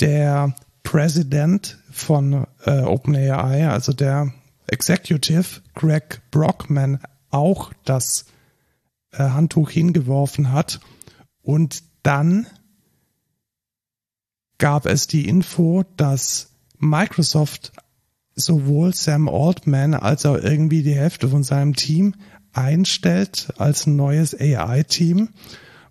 der 0.00 0.54
President 0.82 1.78
von 1.90 2.46
äh, 2.64 2.80
OpenAI, 2.80 3.68
also 3.68 3.92
der 3.92 4.32
Executive 4.66 5.60
Greg 5.74 6.20
Brockman, 6.30 7.00
auch 7.30 7.72
das 7.84 8.26
äh, 9.12 9.18
Handtuch 9.18 9.70
hingeworfen 9.70 10.52
hat. 10.52 10.80
Und 11.42 11.82
dann 12.02 12.46
gab 14.58 14.86
es 14.86 15.06
die 15.06 15.28
Info, 15.28 15.84
dass 15.96 16.50
Microsoft 16.78 17.72
sowohl 18.38 18.94
Sam 18.94 19.28
Altman 19.28 19.94
als 19.94 20.26
auch 20.26 20.36
irgendwie 20.36 20.82
die 20.82 20.94
Hälfte 20.94 21.28
von 21.28 21.42
seinem 21.42 21.74
Team 21.74 22.14
einstellt 22.52 23.52
als 23.58 23.86
neues 23.86 24.34
AI-Team. 24.38 25.30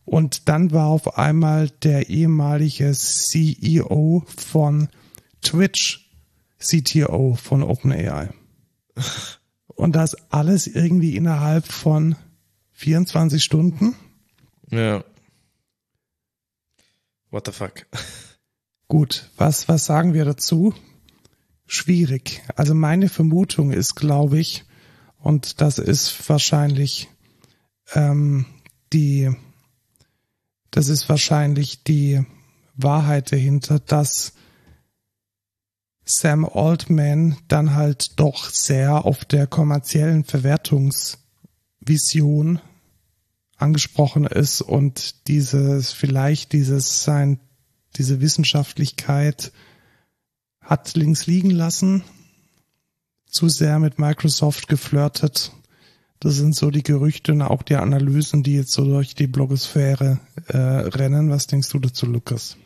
Und 0.06 0.48
dann 0.48 0.72
war 0.72 0.88
auf 0.88 1.18
einmal 1.18 1.70
der 1.70 2.10
ehemalige 2.10 2.92
CEO 2.94 4.24
von 4.28 4.90
Twitch 5.42 6.10
CTO 6.60 7.36
von 7.36 7.64
OpenAI. 7.64 8.30
Und 9.68 9.96
das 9.96 10.16
alles 10.32 10.66
irgendwie 10.66 11.16
innerhalb 11.16 11.68
von 11.68 12.16
24 12.72 13.44
Stunden. 13.44 13.96
Ja. 14.72 15.04
What 17.30 17.46
the 17.46 17.52
fuck? 17.52 17.86
Gut, 18.88 19.30
was, 19.36 19.68
was 19.68 19.86
sagen 19.86 20.14
wir 20.14 20.24
dazu? 20.26 20.74
Schwierig. 21.68 22.42
Also 22.56 22.74
meine 22.74 23.10
Vermutung 23.10 23.72
ist, 23.72 23.96
glaube 23.96 24.40
ich, 24.40 24.66
und 25.20 25.62
das 25.62 25.78
ist 25.78 26.30
wahrscheinlich 26.30 27.10
ähm, 27.94 28.46
die 28.94 29.36
das 30.72 30.90
ist 30.90 31.08
wahrscheinlich 31.10 31.84
die 31.84 32.26
Wahrheit 32.76 33.32
dahinter, 33.32 33.80
dass 33.80 34.34
Sam 36.06 36.46
Altman 36.46 37.38
dann 37.48 37.74
halt 37.74 38.20
doch 38.20 38.50
sehr 38.50 39.06
auf 39.06 39.26
der 39.26 39.48
kommerziellen 39.48 40.24
Verwertungsvision 40.24 42.62
angesprochen 43.58 44.28
ist 44.28 44.62
und 44.62 45.28
dieses, 45.28 45.92
vielleicht 45.92 46.54
dieses 46.54 47.04
sein, 47.04 47.40
diese 47.96 48.22
Wissenschaftlichkeit 48.22 49.52
hat 50.68 50.96
links 50.96 51.26
liegen 51.28 51.50
lassen, 51.50 52.04
zu 53.26 53.48
sehr 53.48 53.80
mit 53.80 54.00
Microsoft 54.00 54.68
geflirtet. 54.68 55.54
Das 56.20 56.36
sind 56.36 56.56
so 56.56 56.72
die 56.72 56.84
Gerüchte 56.84 57.32
und 57.32 57.42
auch 57.42 57.64
die 57.64 57.76
Analysen, 57.76 58.44
die 58.44 58.56
jetzt 58.56 58.74
so 58.74 58.84
durch 58.84 59.16
die 59.16 59.28
Blogosphäre 59.28 60.20
äh, 60.48 60.58
rennen. 60.58 61.30
Was 61.30 61.48
denkst 61.48 61.70
du 61.70 61.80
dazu, 61.80 62.06
Lukas? 62.06 62.58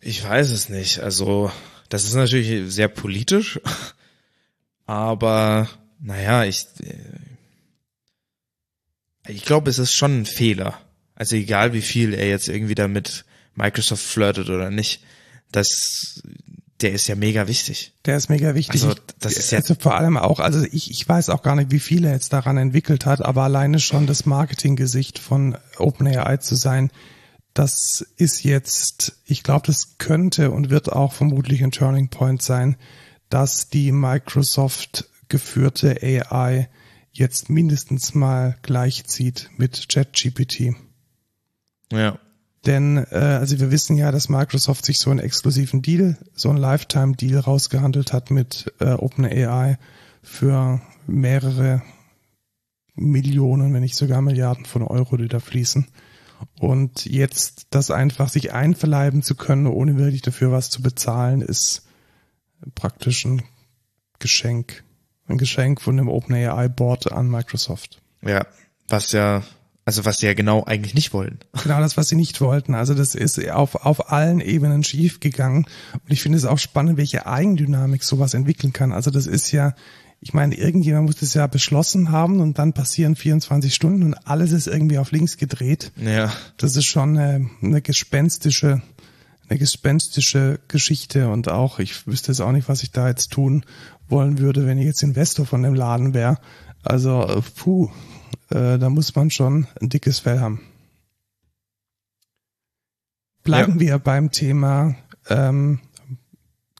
Ich 0.00 0.24
weiß 0.24 0.50
es 0.50 0.68
nicht. 0.68 0.98
Also 1.00 1.52
das 1.88 2.04
ist 2.04 2.14
natürlich 2.14 2.72
sehr 2.72 2.88
politisch, 2.88 3.60
aber 4.86 5.68
naja, 6.00 6.44
ich, 6.44 6.66
äh, 6.80 6.96
ich 9.28 9.44
glaube, 9.44 9.70
es 9.70 9.78
ist 9.78 9.94
schon 9.94 10.22
ein 10.22 10.26
Fehler. 10.26 10.78
Also 11.14 11.36
egal 11.36 11.72
wie 11.72 11.82
viel 11.82 12.14
er 12.14 12.28
jetzt 12.28 12.48
irgendwie 12.48 12.74
damit 12.74 13.24
Microsoft 13.54 14.02
flirtet 14.02 14.48
oder 14.48 14.70
nicht, 14.70 15.04
das, 15.52 16.22
der 16.82 16.92
ist 16.92 17.06
ja 17.06 17.14
mega 17.14 17.46
wichtig. 17.46 17.92
Der 18.04 18.16
ist 18.16 18.28
mega 18.28 18.54
wichtig. 18.54 18.82
Also 18.82 18.94
das 19.20 19.34
ist 19.36 19.52
ja 19.52 19.58
also 19.58 19.74
vor 19.78 19.94
allem 19.94 20.16
auch, 20.16 20.40
also 20.40 20.64
ich, 20.70 20.90
ich 20.90 21.08
weiß 21.08 21.30
auch 21.30 21.42
gar 21.42 21.54
nicht, 21.54 21.70
wie 21.70 21.78
viel 21.78 22.04
er 22.04 22.12
jetzt 22.12 22.32
daran 22.32 22.56
entwickelt 22.56 23.06
hat, 23.06 23.24
aber 23.24 23.44
alleine 23.44 23.78
schon 23.78 24.06
das 24.06 24.26
Marketinggesicht 24.26 25.18
von 25.18 25.56
OpenAI 25.78 26.38
zu 26.38 26.54
sein, 26.54 26.90
das 27.54 28.04
ist 28.16 28.44
jetzt, 28.44 29.20
ich 29.26 29.42
glaube, 29.42 29.66
das 29.66 29.98
könnte 29.98 30.50
und 30.50 30.70
wird 30.70 30.90
auch 30.90 31.12
vermutlich 31.12 31.62
ein 31.62 31.70
Turning 31.70 32.08
Point 32.08 32.42
sein, 32.42 32.76
dass 33.28 33.68
die 33.68 33.92
Microsoft 33.92 35.08
geführte 35.28 35.98
AI 36.02 36.68
jetzt 37.12 37.50
mindestens 37.50 38.14
mal 38.14 38.56
gleichzieht 38.62 39.50
mit 39.56 39.88
ChatGPT. 39.88 40.74
Ja. 41.92 42.18
Denn 42.66 42.98
äh, 43.10 43.16
also 43.16 43.58
wir 43.58 43.70
wissen 43.70 43.96
ja, 43.96 44.12
dass 44.12 44.28
Microsoft 44.28 44.84
sich 44.84 44.98
so 44.98 45.10
einen 45.10 45.18
exklusiven 45.18 45.82
Deal, 45.82 46.16
so 46.34 46.48
einen 46.48 46.58
Lifetime-Deal 46.58 47.40
rausgehandelt 47.40 48.12
hat 48.12 48.30
mit 48.30 48.72
äh, 48.78 48.92
OpenAI 48.92 49.78
für 50.22 50.80
mehrere 51.06 51.82
Millionen, 52.94 53.72
wenn 53.74 53.82
nicht 53.82 53.96
sogar 53.96 54.22
Milliarden 54.22 54.64
von 54.64 54.82
Euro, 54.82 55.16
die 55.16 55.28
da 55.28 55.40
fließen. 55.40 55.88
Und 56.60 57.06
jetzt 57.06 57.66
das 57.70 57.90
einfach 57.90 58.28
sich 58.28 58.52
einverleiben 58.52 59.22
zu 59.22 59.34
können, 59.34 59.66
ohne 59.66 59.96
wirklich 59.96 60.22
dafür 60.22 60.52
was 60.52 60.70
zu 60.70 60.82
bezahlen, 60.82 61.40
ist 61.40 61.86
praktisch 62.74 63.24
ein 63.24 63.42
Geschenk. 64.18 64.84
Ein 65.26 65.38
Geschenk 65.38 65.80
von 65.80 65.96
dem 65.96 66.08
OpenAI 66.08 66.68
Board 66.68 67.10
an 67.10 67.28
Microsoft. 67.28 68.02
Ja, 68.22 68.46
was 68.88 69.12
ja, 69.12 69.42
also 69.84 70.04
was 70.04 70.18
sie 70.18 70.26
ja 70.26 70.34
genau 70.34 70.64
eigentlich 70.64 70.94
nicht 70.94 71.12
wollen. 71.12 71.38
Genau 71.62 71.80
das, 71.80 71.96
was 71.96 72.08
sie 72.08 72.14
nicht 72.14 72.40
wollten. 72.40 72.74
Also 72.74 72.94
das 72.94 73.14
ist 73.14 73.48
auf, 73.50 73.74
auf 73.74 74.12
allen 74.12 74.40
Ebenen 74.40 74.84
schief 74.84 75.18
gegangen. 75.18 75.66
Und 75.92 76.12
ich 76.12 76.22
finde 76.22 76.38
es 76.38 76.44
auch 76.44 76.58
spannend, 76.58 76.98
welche 76.98 77.26
Eigendynamik 77.26 78.04
sowas 78.04 78.34
entwickeln 78.34 78.72
kann. 78.72 78.92
Also 78.92 79.10
das 79.10 79.26
ist 79.26 79.50
ja, 79.50 79.74
ich 80.20 80.34
meine, 80.34 80.54
irgendjemand 80.54 81.06
muss 81.06 81.16
das 81.16 81.34
ja 81.34 81.48
beschlossen 81.48 82.12
haben 82.12 82.40
und 82.40 82.58
dann 82.58 82.74
passieren 82.74 83.16
24 83.16 83.74
Stunden 83.74 84.04
und 84.04 84.14
alles 84.24 84.52
ist 84.52 84.68
irgendwie 84.68 84.98
auf 84.98 85.10
links 85.10 85.36
gedreht. 85.36 85.90
Ja. 85.96 86.32
Das 86.58 86.76
ist 86.76 86.86
schon 86.86 87.18
eine, 87.18 87.50
eine 87.60 87.82
gespenstische, 87.82 88.82
eine 89.48 89.58
gespenstische 89.58 90.60
Geschichte 90.68 91.28
und 91.28 91.48
auch, 91.48 91.80
ich 91.80 92.06
wüsste 92.06 92.30
jetzt 92.30 92.40
auch 92.40 92.52
nicht, 92.52 92.68
was 92.68 92.84
ich 92.84 92.92
da 92.92 93.08
jetzt 93.08 93.32
tun 93.32 93.64
wollen 94.08 94.38
würde, 94.38 94.64
wenn 94.64 94.78
ich 94.78 94.86
jetzt 94.86 95.02
Investor 95.02 95.44
von 95.44 95.64
dem 95.64 95.74
Laden 95.74 96.14
wäre. 96.14 96.38
Also, 96.84 97.26
äh, 97.26 97.42
puh, 97.56 97.90
äh, 98.52 98.78
da 98.78 98.90
muss 98.90 99.14
man 99.14 99.30
schon 99.30 99.66
ein 99.80 99.88
dickes 99.88 100.20
Fell 100.20 100.40
haben. 100.40 100.60
Bleiben 103.42 103.74
ja. 103.74 103.80
wir 103.80 103.98
beim 103.98 104.30
Thema 104.30 104.94
ähm, 105.28 105.80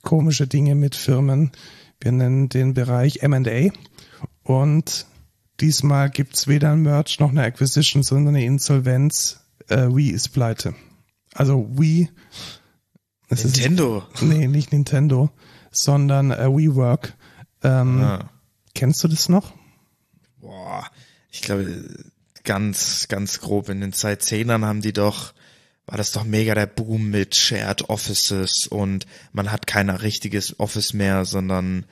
komische 0.03 0.47
Dinge 0.47 0.75
mit 0.75 0.95
Firmen. 0.95 1.53
Wir 2.01 2.13
nennen 2.13 2.49
den 2.49 2.75
Bereich 2.75 3.23
M&A 3.23 3.73
und 4.43 5.07
diesmal 5.61 6.11
gibt's 6.11 6.49
weder 6.49 6.73
ein 6.73 6.83
Merch 6.83 7.21
noch 7.21 7.31
eine 7.31 7.43
Acquisition, 7.43 8.03
sondern 8.03 8.35
eine 8.35 8.45
Insolvenz. 8.45 9.41
Äh, 9.69 9.89
Wii 9.89 10.11
ist 10.11 10.31
pleite. 10.31 10.75
Also 11.35 11.69
Wii. 11.73 12.11
Nintendo. 13.31 14.05
Ist, 14.15 14.23
nee, 14.23 14.47
nicht 14.47 14.73
Nintendo, 14.73 15.31
sondern 15.71 16.33
äh, 16.33 16.49
WeWork. 16.49 17.17
Ähm, 17.63 18.03
ah. 18.03 18.31
Kennst 18.75 19.03
du 19.05 19.09
das 19.09 19.29
noch? 19.29 19.55
Boah, 20.41 20.85
ich 21.33 21.43
glaube, 21.43 21.85
ganz, 22.45 23.09
ganz 23.09 23.41
grob 23.41 23.69
in 23.69 23.81
den 23.81 23.93
Zeitzehnern 23.93 24.65
haben 24.65 24.83
die 24.83 24.93
doch 24.93 25.33
war 25.87 25.99
das 25.99 26.13
doch 26.13 26.25
mega 26.25 26.55
der 26.55 26.67
Boom 26.67 27.11
mit 27.11 27.35
Shared 27.35 27.89
Offices 27.91 28.67
und 28.69 29.07
man 29.33 29.51
hat 29.51 29.67
kein 29.67 29.91
richtiges 29.91 30.61
Office 30.61 30.95
mehr, 30.95 31.25
sondern 31.25 31.87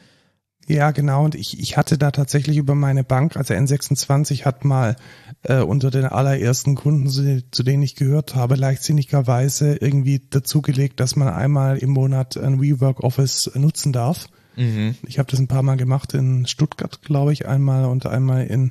ja, 0.68 0.92
genau. 0.92 1.24
Und 1.24 1.34
ich, 1.34 1.58
ich 1.58 1.76
hatte 1.76 1.98
da 1.98 2.12
tatsächlich 2.12 2.56
über 2.56 2.76
meine 2.76 3.02
Bank, 3.02 3.36
also 3.36 3.54
N26 3.54 4.44
hat 4.44 4.64
mal 4.64 4.94
äh, 5.42 5.62
unter 5.62 5.90
den 5.90 6.04
allerersten 6.04 6.76
Kunden, 6.76 7.08
zu, 7.08 7.42
zu 7.50 7.64
denen 7.64 7.82
ich 7.82 7.96
gehört 7.96 8.36
habe, 8.36 8.54
leichtsinnigerweise 8.54 9.76
irgendwie 9.80 10.22
dazugelegt, 10.30 11.00
dass 11.00 11.16
man 11.16 11.26
einmal 11.26 11.78
im 11.78 11.90
Monat 11.90 12.36
ein 12.36 12.60
WeWork 12.60 13.00
Office 13.00 13.50
nutzen 13.54 13.92
darf. 13.92 14.28
Mhm. 14.54 14.94
Ich 15.06 15.18
habe 15.18 15.28
das 15.28 15.40
ein 15.40 15.48
paar 15.48 15.64
Mal 15.64 15.76
gemacht 15.76 16.14
in 16.14 16.46
Stuttgart, 16.46 17.02
glaube 17.02 17.32
ich, 17.32 17.48
einmal 17.48 17.86
und 17.86 18.06
einmal 18.06 18.46
in, 18.46 18.70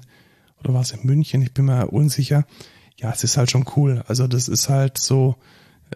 oder 0.64 0.74
war 0.74 0.82
es 0.82 0.92
in 0.92 1.06
München, 1.06 1.42
ich 1.42 1.54
bin 1.54 1.66
mir 1.66 1.88
unsicher 1.88 2.46
ja, 3.02 3.12
es 3.12 3.24
ist 3.24 3.38
halt 3.38 3.50
schon 3.50 3.66
cool. 3.76 4.04
Also 4.08 4.28
das 4.28 4.48
ist 4.48 4.70
halt 4.70 4.98
so, 4.98 5.36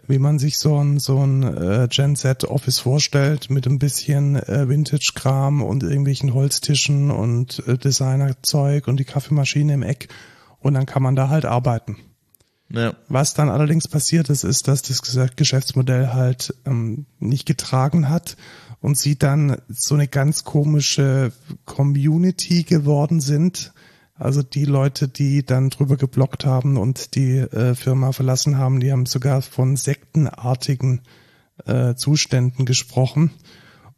wie 0.06 0.18
man 0.18 0.38
sich 0.38 0.58
so 0.58 0.78
ein 0.78 0.98
so 0.98 1.24
ein 1.24 1.42
äh, 1.42 1.88
Gen 1.90 2.16
Z 2.16 2.44
Office 2.44 2.78
vorstellt 2.78 3.50
mit 3.50 3.66
ein 3.66 3.78
bisschen 3.78 4.36
äh, 4.36 4.68
Vintage 4.68 5.12
Kram 5.14 5.62
und 5.62 5.82
irgendwelchen 5.82 6.34
Holztischen 6.34 7.10
und 7.10 7.62
äh, 7.66 7.78
Designerzeug 7.78 8.88
und 8.88 8.98
die 8.98 9.04
Kaffeemaschine 9.04 9.74
im 9.74 9.82
Eck 9.82 10.08
und 10.60 10.74
dann 10.74 10.86
kann 10.86 11.02
man 11.02 11.14
da 11.14 11.28
halt 11.28 11.44
arbeiten. 11.44 11.96
Ja. 12.70 12.94
Was 13.08 13.34
dann 13.34 13.50
allerdings 13.50 13.86
passiert 13.86 14.30
ist, 14.30 14.42
ist, 14.42 14.66
dass 14.66 14.82
das 14.82 15.02
Geschäftsmodell 15.36 16.08
halt 16.08 16.54
ähm, 16.64 17.04
nicht 17.20 17.44
getragen 17.46 18.08
hat 18.08 18.36
und 18.80 18.96
sie 18.96 19.16
dann 19.16 19.58
so 19.68 19.94
eine 19.94 20.08
ganz 20.08 20.44
komische 20.44 21.32
Community 21.66 22.62
geworden 22.62 23.20
sind, 23.20 23.74
also 24.14 24.42
die 24.42 24.64
Leute, 24.64 25.08
die 25.08 25.44
dann 25.44 25.70
drüber 25.70 25.96
geblockt 25.96 26.46
haben 26.46 26.76
und 26.76 27.14
die 27.16 27.38
äh, 27.38 27.74
Firma 27.74 28.12
verlassen 28.12 28.58
haben, 28.58 28.80
die 28.80 28.92
haben 28.92 29.06
sogar 29.06 29.42
von 29.42 29.76
sektenartigen 29.76 31.02
äh, 31.66 31.94
Zuständen 31.94 32.64
gesprochen 32.64 33.32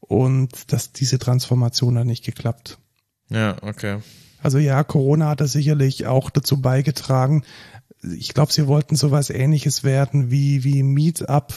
und 0.01 0.73
dass 0.73 0.93
diese 0.93 1.19
Transformation 1.19 1.99
hat 1.99 2.07
nicht 2.07 2.25
geklappt. 2.25 2.79
Ja, 3.29 3.57
okay. 3.63 3.99
Also 4.43 4.59
ja, 4.59 4.85
Corona 4.85 5.31
hat 5.31 5.41
da 5.41 5.47
sicherlich 5.47 6.07
auch 6.07 6.31
dazu 6.31 6.61
beigetragen. 6.61 7.45
Ich 8.03 8.33
glaube, 8.33 8.53
sie 8.53 8.67
wollten 8.67 8.97
sowas 8.97 9.31
ähnliches 9.31 9.85
werden 9.85 10.31
wie, 10.31 10.65
wie 10.65 10.83
Meetup, 10.83 11.53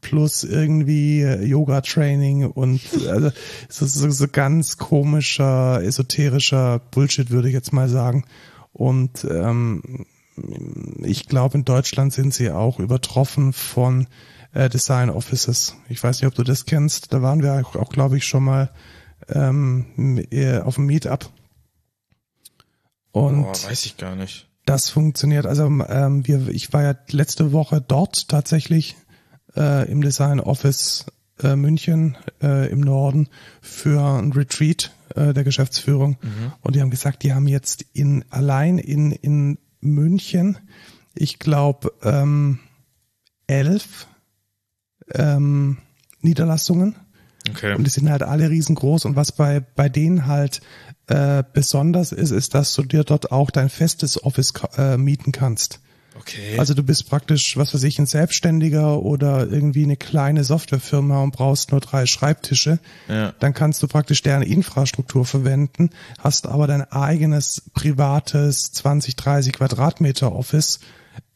plus 0.00 0.44
irgendwie 0.44 1.22
Yoga-Training 1.22 2.44
und 2.46 2.80
also 3.08 3.30
so, 3.68 3.86
so, 3.86 4.10
so 4.10 4.28
ganz 4.28 4.78
komischer, 4.78 5.82
esoterischer 5.82 6.78
Bullshit, 6.90 7.30
würde 7.30 7.48
ich 7.48 7.54
jetzt 7.54 7.72
mal 7.72 7.88
sagen. 7.88 8.24
Und 8.72 9.26
ähm, 9.30 10.06
ich 11.02 11.28
glaube, 11.28 11.58
in 11.58 11.64
Deutschland 11.64 12.12
sind 12.12 12.34
sie 12.34 12.50
auch 12.50 12.78
übertroffen 12.78 13.52
von 13.52 14.06
äh, 14.52 14.68
Design 14.68 15.10
Offices. 15.10 15.76
Ich 15.88 16.02
weiß 16.02 16.20
nicht, 16.20 16.28
ob 16.28 16.34
du 16.34 16.42
das 16.42 16.66
kennst. 16.66 17.12
Da 17.12 17.22
waren 17.22 17.42
wir 17.42 17.54
auch, 17.54 17.76
auch 17.76 17.90
glaube 17.90 18.16
ich, 18.16 18.26
schon 18.26 18.44
mal 18.44 18.70
ähm, 19.28 19.86
auf 20.64 20.76
dem 20.76 20.86
Meetup. 20.86 21.30
Und 23.12 23.44
oh, 23.44 23.52
weiß 23.52 23.86
ich 23.86 23.96
gar 23.96 24.14
nicht. 24.14 24.48
Das 24.66 24.90
funktioniert. 24.90 25.46
Also 25.46 25.64
ähm, 25.66 26.26
wir, 26.26 26.48
ich 26.48 26.72
war 26.72 26.82
ja 26.82 26.94
letzte 27.10 27.52
Woche 27.52 27.80
dort 27.80 28.28
tatsächlich 28.28 28.96
äh, 29.56 29.90
im 29.90 30.02
Design 30.02 30.40
Office 30.40 31.06
äh, 31.42 31.56
München 31.56 32.16
äh, 32.42 32.70
im 32.70 32.80
Norden 32.80 33.28
für 33.60 34.00
ein 34.00 34.32
Retreat 34.32 34.92
äh, 35.14 35.32
der 35.34 35.44
Geschäftsführung. 35.44 36.16
Mhm. 36.22 36.52
Und 36.62 36.76
die 36.76 36.80
haben 36.80 36.90
gesagt, 36.90 37.22
die 37.22 37.32
haben 37.32 37.46
jetzt 37.46 37.84
in 37.92 38.24
allein 38.30 38.78
in, 38.78 39.12
in 39.12 39.58
München, 39.80 40.58
ich 41.14 41.38
glaube, 41.38 41.92
ähm, 42.02 42.58
elf 43.46 44.06
ähm, 45.14 45.78
Niederlassungen. 46.20 46.96
Okay. 47.48 47.74
Und 47.74 47.84
die 47.84 47.90
sind 47.90 48.10
halt 48.10 48.22
alle 48.22 48.50
riesengroß. 48.50 49.04
Und 49.04 49.14
was 49.14 49.32
bei, 49.32 49.60
bei 49.60 49.88
denen 49.88 50.26
halt 50.26 50.60
äh, 51.06 51.44
besonders 51.52 52.12
ist, 52.12 52.32
ist, 52.32 52.54
dass 52.54 52.74
du 52.74 52.82
dir 52.82 53.04
dort 53.04 53.30
auch 53.30 53.50
dein 53.50 53.68
festes 53.68 54.22
Office 54.24 54.52
äh, 54.76 54.96
mieten 54.96 55.32
kannst. 55.32 55.80
Okay. 56.18 56.58
Also 56.58 56.74
du 56.74 56.82
bist 56.82 57.08
praktisch, 57.08 57.56
was 57.56 57.74
weiß 57.74 57.82
ich, 57.84 57.98
ein 57.98 58.06
Selbstständiger 58.06 59.02
oder 59.02 59.46
irgendwie 59.50 59.84
eine 59.84 59.96
kleine 59.96 60.44
Softwarefirma 60.44 61.22
und 61.22 61.32
brauchst 61.32 61.72
nur 61.72 61.80
drei 61.80 62.06
Schreibtische. 62.06 62.78
Ja. 63.08 63.32
Dann 63.38 63.54
kannst 63.54 63.82
du 63.82 63.86
praktisch 63.86 64.22
deren 64.22 64.42
Infrastruktur 64.42 65.24
verwenden, 65.24 65.90
hast 66.18 66.46
aber 66.46 66.66
dein 66.66 66.82
eigenes 66.82 67.62
privates 67.74 68.72
20, 68.72 69.16
30 69.16 69.52
Quadratmeter 69.52 70.32
Office 70.32 70.80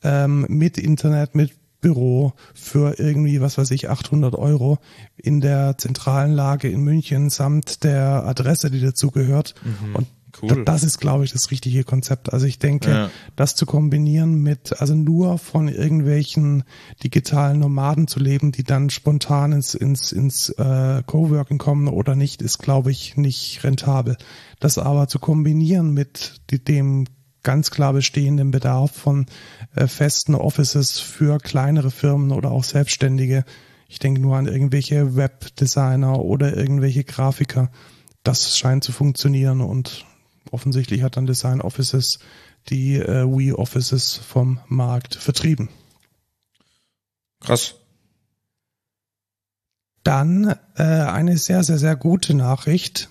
ähm, 0.03 0.47
mit 0.49 0.79
Internet, 0.79 1.35
mit 1.35 1.53
Büro 1.81 2.35
für 2.55 2.99
irgendwie, 2.99 3.41
was 3.41 3.57
weiß 3.59 3.71
ich, 3.71 3.89
800 3.89 4.35
Euro 4.35 4.79
in 5.17 5.41
der 5.41 5.79
zentralen 5.79 6.33
Lage 6.33 6.69
in 6.69 6.83
München 6.83 7.31
samt 7.31 7.85
der 7.85 8.25
Adresse, 8.27 8.71
die 8.71 8.81
dazugehört. 8.81 9.55
Und 9.95 10.07
Cool. 10.43 10.49
da- 10.49 10.73
das 10.73 10.83
ist, 10.85 10.99
glaube 10.99 11.25
ich, 11.25 11.33
das 11.33 11.51
richtige 11.51 11.85
Konzept. 11.85 12.33
Also 12.33 12.47
ich 12.47 12.59
denke, 12.59 12.91
Ja. 12.91 13.11
das 13.37 13.55
zu 13.57 13.67
kombinieren 13.67 14.43
mit, 14.43 14.81
also 14.81 14.95
nur 14.95 15.39
von 15.39 15.69
irgendwelchen 15.69 16.65
digitalen 17.03 17.59
Nomaden 17.61 18.07
zu 18.07 18.21
leben, 18.21 18.53
die 18.53 18.65
dann 18.65 18.91
spontan 18.91 19.53
ins, 19.53 19.75
ins, 19.75 20.13
ins 20.13 20.49
äh, 20.51 21.03
Coworking 21.07 21.59
kommen 21.59 21.89
oder 21.89 22.15
nicht, 22.17 22.43
ist, 22.43 22.59
glaube 22.59 22.91
ich, 22.91 23.17
nicht 23.17 23.63
rentabel. 23.65 24.17
Das 24.61 24.79
aber 24.79 25.09
zu 25.09 25.19
kombinieren 25.19 25.93
mit 25.93 26.41
dem 26.69 27.07
ganz 27.43 27.71
klar 27.71 27.95
bestehenden 27.95 28.51
Bedarf 28.51 28.91
von 28.93 29.27
äh, 29.75 29.87
festen 29.87 30.35
Offices 30.35 31.01
für 31.01 31.39
kleinere 31.39 31.91
Firmen 31.91 32.33
oder 32.33 32.51
auch 32.51 32.65
Selbstständige. 32.65 33.45
Ich 33.89 33.99
denke 33.99 34.21
nur 34.21 34.37
an 34.37 34.47
irgendwelche 34.47 35.17
Webdesigner 35.17 36.21
oder 36.21 36.57
irgendwelche 36.57 37.03
Grafiker. 37.03 37.71
Das 38.23 38.59
scheint 38.59 38.85
zu 38.85 38.93
funktionieren 38.93 39.63
und 39.63 40.05
offensichtlich 40.51 41.03
hat 41.03 41.17
dann 41.17 41.27
Design 41.27 41.61
Offices 41.61 42.19
die 42.69 42.97
äh, 42.97 43.25
Wii 43.25 43.53
Offices 43.53 44.17
vom 44.17 44.61
Markt 44.69 45.15
vertrieben. 45.15 45.69
Krass. 47.41 47.75
Dann 50.03 50.57
äh, 50.77 50.83
eine 50.83 51.37
sehr, 51.39 51.63
sehr, 51.63 51.79
sehr 51.79 51.97
gute 51.97 52.35
Nachricht. 52.35 53.11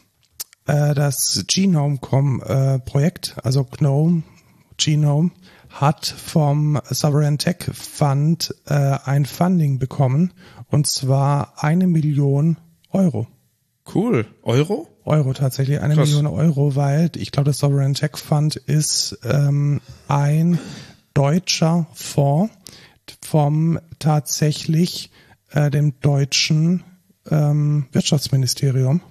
Äh, 0.65 0.93
das 0.93 1.45
Genome.com 1.47 2.41
äh, 2.45 3.11
also 3.43 3.63
GNOME, 3.63 4.23
Genome, 4.77 5.31
hat 5.69 6.05
vom 6.05 6.79
Sovereign 6.89 7.37
Tech 7.37 7.69
Fund 7.73 8.53
äh, 8.65 8.73
ein 8.73 9.25
Funding 9.25 9.79
bekommen 9.79 10.33
und 10.67 10.87
zwar 10.87 11.63
eine 11.63 11.87
Million 11.87 12.57
Euro. 12.91 13.27
Cool. 13.93 14.27
Euro? 14.43 14.87
Euro 15.09 15.33
tatsächlich, 15.33 15.81
eine 15.81 15.95
Krass. 15.95 16.07
Million 16.07 16.27
Euro, 16.27 16.75
weil 16.75 17.11
ich 17.15 17.31
glaube, 17.31 17.49
das 17.49 17.57
Sovereign 17.57 17.93
Tech 17.93 18.15
Fund 18.15 18.55
ist 18.55 19.17
ähm, 19.23 19.81
ein 20.07 20.59
deutscher 21.13 21.87
Fonds 21.93 22.53
vom 23.21 23.79
tatsächlich 23.97 25.11
äh, 25.51 25.69
dem 25.71 25.99
deutschen 25.99 26.83
ähm, 27.29 27.87
Wirtschaftsministerium. 27.91 29.01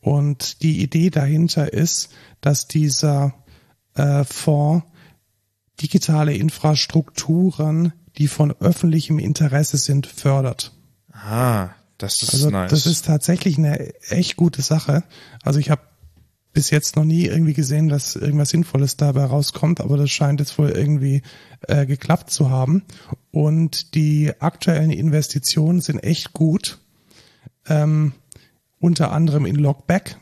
Und 0.00 0.62
die 0.62 0.80
Idee 0.80 1.10
dahinter 1.10 1.72
ist, 1.72 2.10
dass 2.40 2.68
dieser 2.68 3.34
äh, 3.94 4.24
Fonds 4.24 4.86
digitale 5.82 6.34
Infrastrukturen, 6.34 7.92
die 8.16 8.28
von 8.28 8.52
öffentlichem 8.60 9.18
Interesse 9.18 9.76
sind, 9.76 10.06
fördert. 10.06 10.72
Ah, 11.12 11.70
das 12.02 12.22
ist 12.22 12.32
Also 12.34 12.50
nice. 12.50 12.70
das 12.70 12.86
ist 12.86 13.06
tatsächlich 13.06 13.58
eine 13.58 13.94
echt 14.10 14.36
gute 14.36 14.62
Sache. 14.62 15.04
Also 15.42 15.58
ich 15.58 15.70
habe 15.70 15.82
bis 16.52 16.70
jetzt 16.70 16.96
noch 16.96 17.04
nie 17.04 17.26
irgendwie 17.26 17.52
gesehen, 17.54 17.88
dass 17.88 18.16
irgendwas 18.16 18.50
Sinnvolles 18.50 18.96
dabei 18.96 19.24
rauskommt, 19.24 19.80
aber 19.80 19.96
das 19.96 20.10
scheint 20.10 20.40
jetzt 20.40 20.58
wohl 20.58 20.70
irgendwie 20.70 21.22
äh, 21.68 21.86
geklappt 21.86 22.30
zu 22.30 22.50
haben. 22.50 22.82
Und 23.30 23.94
die 23.94 24.32
aktuellen 24.40 24.90
Investitionen 24.90 25.80
sind 25.80 26.00
echt 26.02 26.32
gut. 26.32 26.78
Ähm, 27.68 28.14
unter 28.80 29.12
anderem 29.12 29.46
in 29.46 29.56
Logback. 29.56 30.16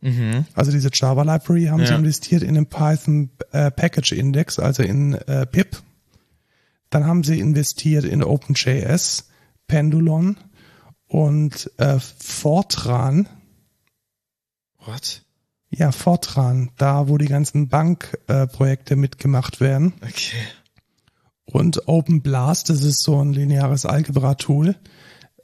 mhm. 0.00 0.46
Also 0.54 0.70
diese 0.70 0.88
Java 0.92 1.22
Library 1.24 1.64
haben 1.66 1.84
sie 1.84 1.92
Ja. 1.92 1.98
investiert 1.98 2.42
in 2.42 2.54
den 2.54 2.66
Python 2.66 3.30
äh, 3.52 3.70
Package 3.70 4.12
Index, 4.12 4.58
also 4.58 4.82
in 4.82 5.14
äh, 5.14 5.44
PIP. 5.44 5.82
Dann 6.88 7.04
haben 7.06 7.24
sie 7.24 7.38
investiert 7.40 8.04
in 8.04 8.22
OpenJS, 8.22 9.28
Pendulon 9.66 10.36
und 11.14 11.70
äh, 11.76 12.00
Fortran. 12.00 13.28
What? 14.84 15.22
Ja, 15.70 15.92
Fortran, 15.92 16.72
da 16.76 17.06
wo 17.06 17.18
die 17.18 17.28
ganzen 17.28 17.68
Bankprojekte 17.68 18.94
äh, 18.94 18.96
mitgemacht 18.96 19.60
werden. 19.60 19.94
Okay. 20.02 20.42
Und 21.44 21.86
OpenBlast, 21.86 22.68
das 22.68 22.82
ist 22.82 23.04
so 23.04 23.20
ein 23.20 23.32
lineares 23.32 23.86
Algebra-Tool. 23.86 24.74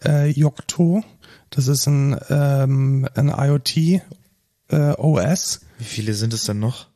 Äh, 0.05 0.31
Yocto, 0.31 1.05
das 1.51 1.69
ist 1.69 1.87
ein, 1.87 2.19
ähm, 2.31 3.09
ein 3.15 3.29
IoT 3.29 3.77
äh, 3.77 4.01
OS. 4.71 5.61
Wie 5.79 5.85
viele 5.85 6.15
sind 6.15 6.35
es 6.35 6.43
denn 6.43 6.59
noch? 6.59 6.90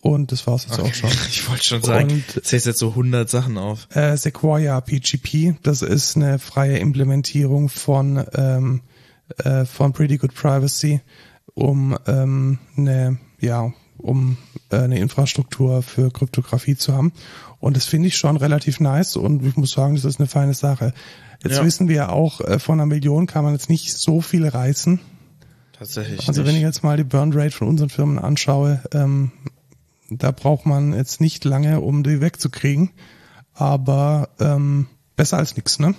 Und 0.00 0.30
das 0.30 0.46
war's 0.46 0.64
jetzt 0.68 0.78
auch 0.78 0.94
schon. 0.94 1.10
Ich 1.28 1.48
wollte 1.48 1.64
schon 1.64 1.82
sagen, 1.82 2.22
Und- 2.36 2.44
zählst 2.44 2.66
jetzt 2.66 2.78
so 2.78 2.90
100 2.90 3.28
Sachen 3.28 3.58
auf. 3.58 3.88
Äh, 3.94 4.16
Sequoia 4.16 4.80
PGP, 4.80 5.56
das 5.62 5.82
ist 5.82 6.16
eine 6.16 6.38
freie 6.38 6.78
Implementierung 6.78 7.68
von, 7.68 8.24
ähm, 8.34 8.82
äh, 9.38 9.64
von 9.64 9.92
Pretty 9.92 10.16
Good 10.18 10.34
Privacy, 10.34 11.00
um 11.54 11.96
ähm, 12.06 12.58
eine, 12.76 13.18
ja, 13.40 13.72
um 13.98 14.36
äh, 14.70 14.76
eine 14.76 14.98
Infrastruktur 15.00 15.82
für 15.82 16.12
Kryptographie 16.12 16.76
zu 16.76 16.94
haben. 16.94 17.12
Und 17.58 17.76
das 17.76 17.84
finde 17.86 18.06
ich 18.06 18.16
schon 18.16 18.36
relativ 18.36 18.78
nice 18.78 19.16
und 19.16 19.44
ich 19.44 19.56
muss 19.56 19.72
sagen, 19.72 19.96
das 19.96 20.04
ist 20.04 20.20
eine 20.20 20.28
feine 20.28 20.54
Sache. 20.54 20.94
Jetzt 21.42 21.56
Ja. 21.56 21.64
wissen 21.64 21.88
wir 21.88 22.12
auch, 22.12 22.40
äh, 22.40 22.60
von 22.60 22.78
einer 22.78 22.86
Million 22.86 23.26
kann 23.26 23.42
man 23.42 23.52
jetzt 23.54 23.68
nicht 23.68 23.92
so 23.96 24.20
viel 24.20 24.46
reißen. 24.46 25.00
Tatsächlich. 25.76 26.26
Also 26.28 26.42
nicht. 26.42 26.48
wenn 26.48 26.56
ich 26.56 26.62
jetzt 26.62 26.84
mal 26.84 26.96
die 26.96 27.04
Burn 27.04 27.32
Rate 27.32 27.50
von 27.50 27.66
unseren 27.68 27.88
Firmen 27.88 28.18
anschaue, 28.20 28.80
ähm, 28.92 29.32
da 30.10 30.30
braucht 30.30 30.66
man 30.66 30.92
jetzt 30.92 31.20
nicht 31.20 31.44
lange, 31.44 31.80
um 31.80 32.02
die 32.02 32.20
wegzukriegen. 32.20 32.90
Aber 33.54 34.28
ähm, 34.38 34.86
besser 35.16 35.38
als 35.38 35.56
nichts, 35.56 35.78
ne? 35.78 35.94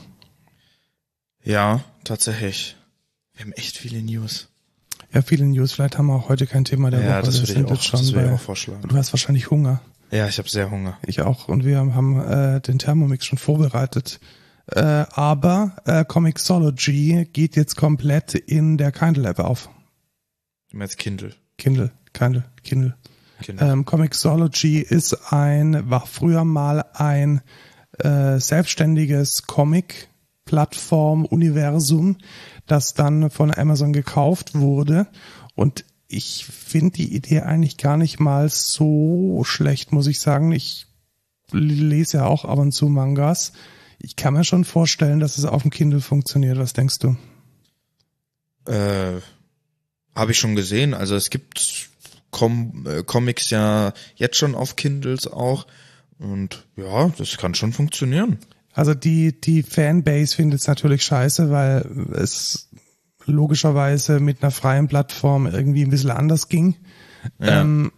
ja, 1.43 1.83
tatsächlich. 2.03 2.75
Wir 3.33 3.45
haben 3.45 3.51
echt 3.53 3.77
viele 3.77 4.01
News. 4.01 4.49
Ja, 5.13 5.21
viele 5.21 5.45
News. 5.45 5.71
Vielleicht 5.73 5.97
haben 5.97 6.07
wir 6.07 6.15
auch 6.15 6.29
heute 6.29 6.45
kein 6.45 6.65
Thema 6.65 6.91
der 6.91 7.01
Ja, 7.01 7.17
Woche. 7.17 7.25
das 7.25 7.41
Wir 7.41 7.55
würde 7.55 7.73
ich 7.73 7.79
auch, 7.79 7.81
schon 7.81 7.99
das 7.99 8.13
würde 8.13 8.27
ich 8.27 8.33
auch 8.33 8.39
vorschlagen. 8.41 8.87
Du 8.87 8.95
hast 8.95 9.13
wahrscheinlich 9.13 9.49
Hunger. 9.49 9.81
Ja, 10.11 10.27
ich 10.27 10.37
habe 10.37 10.49
sehr 10.49 10.69
Hunger. 10.71 10.97
Ich 11.05 11.21
auch. 11.21 11.47
Und 11.47 11.65
wir 11.65 11.77
haben 11.77 12.19
äh, 12.21 12.61
den 12.61 12.79
Thermomix 12.79 13.25
schon 13.25 13.37
vorbereitet. 13.37 14.19
Äh, 14.67 14.81
aber 14.81 15.77
äh, 15.85 16.05
Comixology 16.05 17.27
geht 17.31 17.55
jetzt 17.55 17.75
komplett 17.75 18.35
in 18.35 18.77
der 18.77 18.91
Kindle 18.91 19.27
App 19.27 19.39
auf. 19.39 19.69
Du 20.71 20.77
meinst 20.77 20.97
Kindle. 20.97 21.33
Kindle, 21.57 21.91
Kindle, 22.13 22.43
Kindle. 22.63 22.95
Kindle. 23.41 23.71
Ähm, 23.71 23.85
Comixology 23.85 24.79
ist 24.79 25.33
ein, 25.33 25.89
war 25.89 26.05
früher 26.05 26.45
mal 26.45 26.85
ein 26.93 27.41
äh, 27.97 28.39
selbstständiges 28.39 29.47
Comic-Plattform-Universum, 29.47 32.17
das 32.67 32.93
dann 32.93 33.29
von 33.29 33.53
Amazon 33.53 33.93
gekauft 33.93 34.55
wurde. 34.55 35.07
Und 35.55 35.85
ich 36.07 36.45
finde 36.45 36.91
die 36.91 37.15
Idee 37.15 37.41
eigentlich 37.41 37.77
gar 37.77 37.97
nicht 37.97 38.19
mal 38.19 38.49
so 38.49 39.43
schlecht, 39.45 39.91
muss 39.91 40.07
ich 40.07 40.19
sagen. 40.19 40.51
Ich 40.51 40.87
lese 41.51 42.17
ja 42.17 42.25
auch 42.25 42.45
ab 42.45 42.59
und 42.59 42.71
zu 42.71 42.89
Mangas. 42.89 43.53
Ich 43.99 44.15
kann 44.15 44.33
mir 44.33 44.43
schon 44.43 44.65
vorstellen, 44.65 45.19
dass 45.19 45.37
es 45.37 45.45
auf 45.45 45.61
dem 45.61 45.71
Kindle 45.71 46.01
funktioniert. 46.01 46.57
Was 46.57 46.73
denkst 46.73 46.99
du? 46.99 47.15
Äh, 48.65 49.21
habe 50.15 50.31
ich 50.31 50.39
schon 50.39 50.55
gesehen. 50.55 50.93
Also 50.93 51.15
es 51.15 51.29
gibt 51.29 51.89
Com 52.31 52.85
äh, 52.87 53.03
Comics 53.03 53.49
ja 53.49 53.93
jetzt 54.15 54.37
schon 54.37 54.55
auf 54.55 54.75
Kindles 54.75 55.27
auch. 55.27 55.65
Und 56.19 56.67
ja, 56.75 57.09
das 57.17 57.37
kann 57.37 57.55
schon 57.55 57.73
funktionieren. 57.73 58.37
Also 58.73 58.93
die, 58.93 59.39
die 59.39 59.63
Fanbase 59.63 60.35
findet 60.35 60.61
es 60.61 60.67
natürlich 60.67 61.03
scheiße, 61.03 61.49
weil 61.49 61.85
es 62.13 62.69
logischerweise 63.25 64.19
mit 64.19 64.41
einer 64.41 64.51
freien 64.51 64.87
Plattform 64.87 65.47
irgendwie 65.47 65.83
ein 65.83 65.89
bisschen 65.89 66.11
anders 66.11 66.49
ging. 66.49 66.75
Ja. 67.39 67.61
Ähm, 67.61 67.91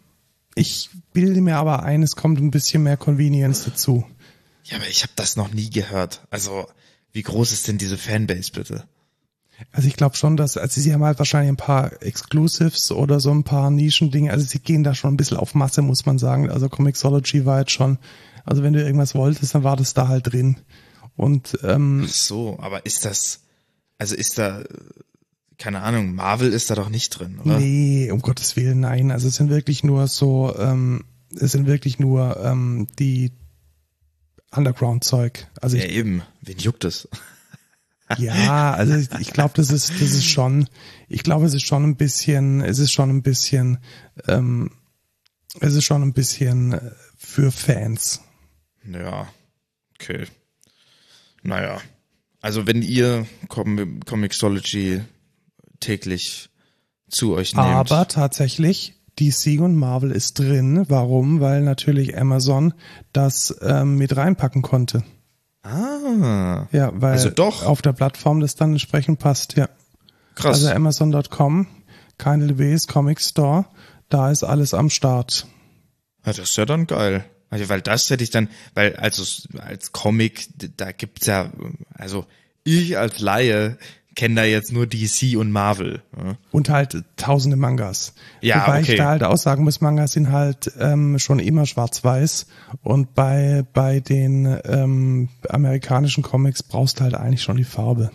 ich 0.55 0.89
bilde 1.13 1.41
mir 1.41 1.57
aber 1.57 1.83
ein, 1.83 2.03
es 2.03 2.15
kommt 2.15 2.39
ein 2.39 2.51
bisschen 2.51 2.83
mehr 2.83 2.97
Convenience 2.97 3.63
dazu. 3.63 4.05
Ja, 4.65 4.77
aber 4.77 4.87
ich 4.87 5.03
habe 5.03 5.13
das 5.15 5.35
noch 5.35 5.51
nie 5.51 5.69
gehört. 5.69 6.25
Also, 6.29 6.67
wie 7.11 7.23
groß 7.23 7.51
ist 7.51 7.67
denn 7.67 7.77
diese 7.77 7.97
Fanbase 7.97 8.51
bitte? 8.51 8.85
Also 9.71 9.87
ich 9.87 9.95
glaube 9.95 10.15
schon, 10.15 10.37
dass, 10.37 10.57
also 10.57 10.81
sie 10.81 10.93
haben 10.93 11.03
halt 11.03 11.19
wahrscheinlich 11.19 11.51
ein 11.51 11.57
paar 11.57 12.01
Exclusives 12.01 12.91
oder 12.91 13.19
so 13.19 13.31
ein 13.31 13.43
paar 13.43 13.69
Nischendinge. 13.69 14.31
Also 14.31 14.45
sie 14.45 14.59
gehen 14.59 14.83
da 14.83 14.93
schon 14.93 15.13
ein 15.13 15.17
bisschen 15.17 15.37
auf 15.37 15.55
Masse, 15.55 15.81
muss 15.81 16.05
man 16.05 16.17
sagen. 16.19 16.49
Also 16.49 16.69
Comixology 16.69 17.45
war 17.45 17.59
jetzt 17.59 17.71
schon, 17.71 17.97
also 18.45 18.63
wenn 18.63 18.73
du 18.73 18.83
irgendwas 18.83 19.15
wolltest, 19.15 19.55
dann 19.55 19.63
war 19.63 19.75
das 19.75 19.93
da 19.93 20.07
halt 20.07 20.31
drin. 20.31 20.57
Und 21.15 21.57
ähm, 21.63 22.03
Ach 22.05 22.13
so, 22.13 22.57
aber 22.59 22.85
ist 22.85 23.05
das, 23.05 23.41
also 23.97 24.15
ist 24.15 24.37
da, 24.37 24.63
keine 25.57 25.81
Ahnung, 25.81 26.15
Marvel 26.15 26.51
ist 26.51 26.69
da 26.69 26.75
doch 26.75 26.89
nicht 26.89 27.09
drin, 27.09 27.39
oder? 27.43 27.59
Nee, 27.59 28.09
um 28.11 28.21
Gottes 28.21 28.55
Willen, 28.55 28.79
nein. 28.79 29.11
Also 29.11 29.27
es 29.27 29.35
sind 29.35 29.49
wirklich 29.49 29.83
nur 29.83 30.07
so, 30.07 30.55
ähm, 30.57 31.03
es 31.39 31.51
sind 31.51 31.67
wirklich 31.67 31.99
nur 31.99 32.37
ähm, 32.43 32.87
die 32.97 33.31
Underground-Zeug. 34.51 35.47
Also 35.61 35.77
Ja, 35.77 35.85
ich, 35.85 35.91
eben. 35.91 36.23
Wen 36.41 36.57
juckt 36.57 36.83
es? 36.83 37.07
Ja, 38.17 38.73
also 38.73 38.95
ich, 38.95 39.09
ich 39.19 39.33
glaube, 39.33 39.53
das 39.55 39.71
ist, 39.71 39.89
das 39.89 40.11
ist 40.11 40.25
schon, 40.25 40.67
ich 41.07 41.23
glaube, 41.23 41.45
es 41.45 41.53
ist 41.53 41.65
schon 41.65 41.83
ein 41.83 41.95
bisschen, 41.95 42.61
es 42.61 42.79
ist 42.79 42.91
schon 42.91 43.09
ein 43.09 43.21
bisschen, 43.21 43.79
ähm, 44.27 44.71
es 45.59 45.75
ist 45.75 45.83
schon 45.83 46.01
ein 46.01 46.13
bisschen 46.13 46.73
äh, 46.73 46.91
für 47.17 47.51
Fans. 47.51 48.21
Ja, 48.85 49.27
okay. 49.95 50.25
Naja. 51.43 51.79
Also 52.41 52.65
wenn 52.65 52.81
ihr 52.81 53.27
Com 53.47 53.99
Comixology 54.05 55.01
täglich 55.79 56.49
zu 57.09 57.33
euch 57.33 57.55
nehmt. 57.55 57.67
Aber 57.67 58.07
tatsächlich, 58.07 58.95
DC 59.19 59.59
und 59.59 59.75
Marvel 59.75 60.11
ist 60.11 60.39
drin. 60.39 60.85
Warum? 60.87 61.41
Weil 61.41 61.61
natürlich 61.61 62.17
Amazon 62.17 62.73
das 63.13 63.55
ähm, 63.61 63.97
mit 63.97 64.15
reinpacken 64.15 64.61
konnte. 64.61 65.03
Ah, 65.63 65.99
Ja, 66.71 66.91
weil 66.93 67.13
Also 67.13 67.29
doch. 67.29 67.65
auf 67.65 67.81
der 67.81 67.93
Plattform 67.93 68.39
das 68.39 68.55
dann 68.55 68.71
entsprechend 68.71 69.19
passt, 69.19 69.55
ja. 69.57 69.69
krass. 70.35 70.63
Also 70.63 70.69
Amazon.com, 70.69 71.67
Kindle 72.17 72.53
B's 72.53 72.87
Comic 72.87 73.21
Store, 73.21 73.65
da 74.09 74.31
ist 74.31 74.43
alles 74.43 74.73
am 74.73 74.89
Start. 74.89 75.47
Ja, 76.25 76.33
das 76.33 76.49
ist 76.49 76.57
ja 76.57 76.65
dann 76.65 76.87
geil. 76.87 77.25
Also, 77.49 77.67
weil 77.67 77.81
das 77.81 78.09
hätte 78.09 78.23
ich 78.23 78.29
dann, 78.29 78.47
weil 78.75 78.95
also 78.95 79.23
als 79.59 79.91
Comic, 79.91 80.47
da 80.77 80.93
gibt's 80.93 81.25
ja, 81.25 81.51
also 81.93 82.25
ich 82.63 82.97
als 82.97 83.19
Laie 83.19 83.77
kenne 84.15 84.35
da 84.35 84.43
jetzt 84.43 84.71
nur 84.71 84.87
DC 84.87 85.37
und 85.37 85.51
Marvel. 85.51 86.01
Ja. 86.17 86.35
Und 86.51 86.69
halt 86.69 87.03
tausende 87.15 87.55
Mangas. 87.57 88.13
Ja, 88.41 88.63
Wobei 88.63 88.81
okay. 88.81 88.91
ich 88.91 88.97
da 88.97 89.05
halt 89.09 89.23
auch 89.23 89.37
sagen 89.37 89.63
muss, 89.63 89.81
Mangas 89.81 90.11
sind 90.13 90.31
halt 90.31 90.71
ähm, 90.79 91.17
schon 91.19 91.39
immer 91.39 91.65
schwarz-weiß 91.65 92.47
und 92.83 93.13
bei, 93.15 93.63
bei 93.73 93.99
den 93.99 94.59
ähm, 94.65 95.29
amerikanischen 95.49 96.23
Comics 96.23 96.63
brauchst 96.63 96.99
du 96.99 97.03
halt 97.05 97.15
eigentlich 97.15 97.43
schon 97.43 97.57
die 97.57 97.63
Farbe. 97.63 98.11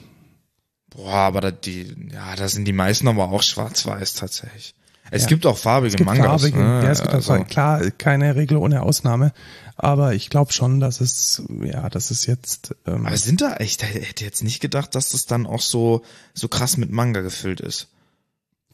Boah, 0.94 1.12
aber 1.14 1.40
da 1.40 1.50
die, 1.50 1.94
ja, 2.12 2.36
da 2.36 2.48
sind 2.48 2.64
die 2.66 2.72
meisten 2.72 3.08
aber 3.08 3.30
auch 3.30 3.42
schwarz-weiß 3.42 4.14
tatsächlich. 4.14 4.74
Es 5.10 5.22
Ja. 5.22 5.28
gibt 5.28 5.46
auch 5.46 5.56
farbige 5.58 5.90
Es 5.90 5.96
gibt 5.96 6.08
Mangas. 6.08 6.26
farbige, 6.26 6.58
ne? 6.58 6.82
ja, 6.82 6.90
es 6.90 7.00
gibt 7.00 7.14
also, 7.14 7.32
also, 7.32 7.44
klar 7.44 7.90
keine 7.92 8.34
Regel 8.34 8.56
ohne 8.56 8.82
Ausnahme, 8.82 9.32
aber 9.76 10.14
ich 10.14 10.30
glaube 10.30 10.52
schon, 10.52 10.80
dass 10.80 11.00
es, 11.00 11.42
ja, 11.62 11.88
das 11.90 12.10
ist 12.10 12.26
jetzt, 12.26 12.74
ähm, 12.86 13.06
aber 13.06 13.16
sind 13.16 13.40
da, 13.42 13.56
ich 13.60 13.78
hätte 13.80 14.24
jetzt 14.24 14.42
nicht 14.42 14.60
gedacht, 14.60 14.94
dass 14.94 15.10
das 15.10 15.26
dann 15.26 15.46
auch 15.46 15.60
so, 15.60 16.02
so 16.34 16.48
krass 16.48 16.76
mit 16.76 16.90
Manga 16.90 17.20
gefüllt 17.20 17.60
ist. 17.60 17.88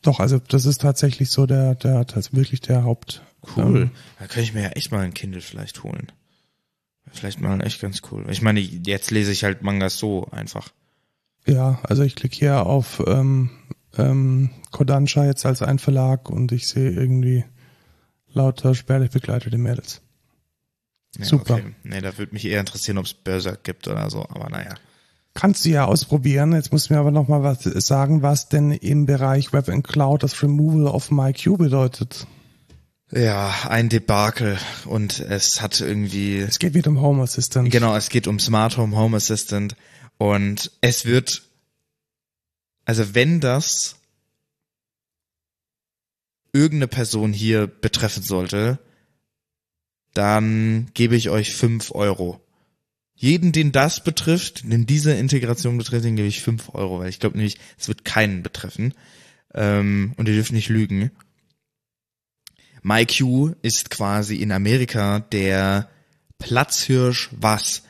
doch, 0.03 0.21
also 0.21 0.39
das 0.39 0.65
ist 0.65 0.81
tatsächlich 0.81 1.31
so 1.31 1.47
der, 1.47 1.75
der, 1.75 2.05
das 2.05 2.33
wirklich 2.35 2.61
der 2.61 2.85
Haupt. 2.85 3.23
Cool. 3.57 3.83
Ähm, 3.83 3.91
Da 4.19 4.27
könnte 4.27 4.43
ich 4.43 4.55
mir 4.55 4.63
ja 4.63 4.69
echt 4.71 4.93
mal 4.93 5.01
ein 5.01 5.15
Kindle 5.15 5.41
vielleicht 5.41 5.83
holen. 5.83 6.13
Vielleicht 7.11 7.41
mal 7.41 7.61
echt 7.65 7.81
ganz 7.81 8.01
cool. 8.11 8.25
Ich 8.31 8.43
meine, 8.43 8.61
jetzt 8.61 9.11
lese 9.11 9.33
ich 9.33 9.45
halt 9.45 9.63
Mangas 9.63 9.99
so 9.99 10.29
einfach. 10.31 10.71
Ja, 11.47 11.81
also 11.83 12.05
ich 12.05 12.15
klicke 12.15 12.37
hier 12.37 12.65
auf 12.65 13.03
ähm, 13.07 13.51
ähm, 13.99 14.51
Kodansha 14.71 15.25
jetzt 15.27 15.45
als 15.45 15.63
ein 15.63 15.81
Verlag 15.81 16.31
und 16.31 16.53
ich 16.53 16.69
sehe 16.69 16.91
irgendwie 16.91 17.45
lauter 18.33 18.75
spärlich 18.75 19.11
begleitete 19.11 19.59
Mädels. 19.59 20.02
Ja, 21.19 21.25
Super. 21.25 21.55
Okay. 21.55 21.75
Nee, 21.83 22.01
da 22.01 22.17
würde 22.17 22.33
mich 22.33 22.45
eher 22.45 22.61
interessieren, 22.61 22.99
ob 22.99 23.05
es 23.07 23.15
Berserk 23.15 23.65
gibt 23.65 23.87
oder 23.89 24.09
so, 24.11 24.27
aber 24.29 24.49
naja. 24.49 24.75
Kannst 25.35 25.65
du 25.65 25.71
ja 25.71 25.85
ausprobieren. 25.87 26.53
Jetzt 26.53 26.73
musst 26.73 26.91
du 26.91 26.95
mir 26.95 27.01
aber 27.01 27.11
noch 27.11 27.29
mal 27.29 27.43
was 27.43 27.63
sagen, 27.63 28.23
was 28.23 28.49
denn 28.49 28.73
im 28.73 29.07
Bereich 29.07 29.53
Web 29.53 29.69
and 29.69 29.87
Cloud 29.87 30.23
das 30.23 30.43
Removal 30.43 30.87
of 30.87 31.11
MyQ 31.11 31.57
bedeutet. 31.59 32.27
Ja, 33.11 33.55
ein 33.69 33.89
Debakel 33.91 34.59
und 34.87 35.21
es 35.21 35.61
hat 35.61 35.81
irgendwie, 35.81 36.39
Es 36.39 36.59
geht 36.59 36.73
wieder 36.73 36.89
um 36.91 37.01
Home 37.03 37.23
Assistant. 37.23 37.71
genau, 37.71 37.95
es 37.95 38.09
geht 38.09 38.27
um 38.27 38.39
Smart 38.39 38.79
Home 38.79 38.97
Home 38.97 39.19
Assistant 39.19 39.77
und 40.17 40.71
es 40.81 41.05
wird, 41.05 41.43
also 42.87 43.15
wenn 43.15 43.41
das 43.41 43.97
irgendeine 46.55 46.89
Person 46.89 47.33
hier 47.35 47.67
betreffen 47.67 48.23
sollte, 48.23 48.79
dann 50.15 50.89
gebe 50.95 51.17
ich 51.17 51.31
euch 51.31 51.55
fünf 51.55 51.93
Euro. 51.93 52.41
Jeden, 53.15 53.53
den 53.53 53.73
das 53.73 54.03
betrifft, 54.03 54.65
den 54.65 54.87
diese 54.87 55.13
Integration 55.13 55.79
betrifft, 55.79 56.05
den 56.05 56.17
gebe 56.17 56.29
ich 56.29 56.43
fünf 56.43 56.75
Euro, 56.75 56.99
weil 56.99 57.09
ich 57.09 57.21
glaube 57.21 57.37
nämlich, 57.37 57.59
es 57.79 57.89
wird 57.89 58.05
keinen 58.05 58.43
betreffen. 58.43 58.95
Ähm, 59.55 60.13
und 60.17 60.29
ihr 60.29 60.35
dürft 60.35 60.53
nicht 60.53 60.69
lügen. 60.69 61.11
MyQ 62.83 63.55
ist 63.63 63.91
quasi 63.91 64.37
in 64.37 64.51
Amerika 64.51 65.21
der 65.21 65.89
Platzhirsch, 66.39 67.31
was 67.33 67.85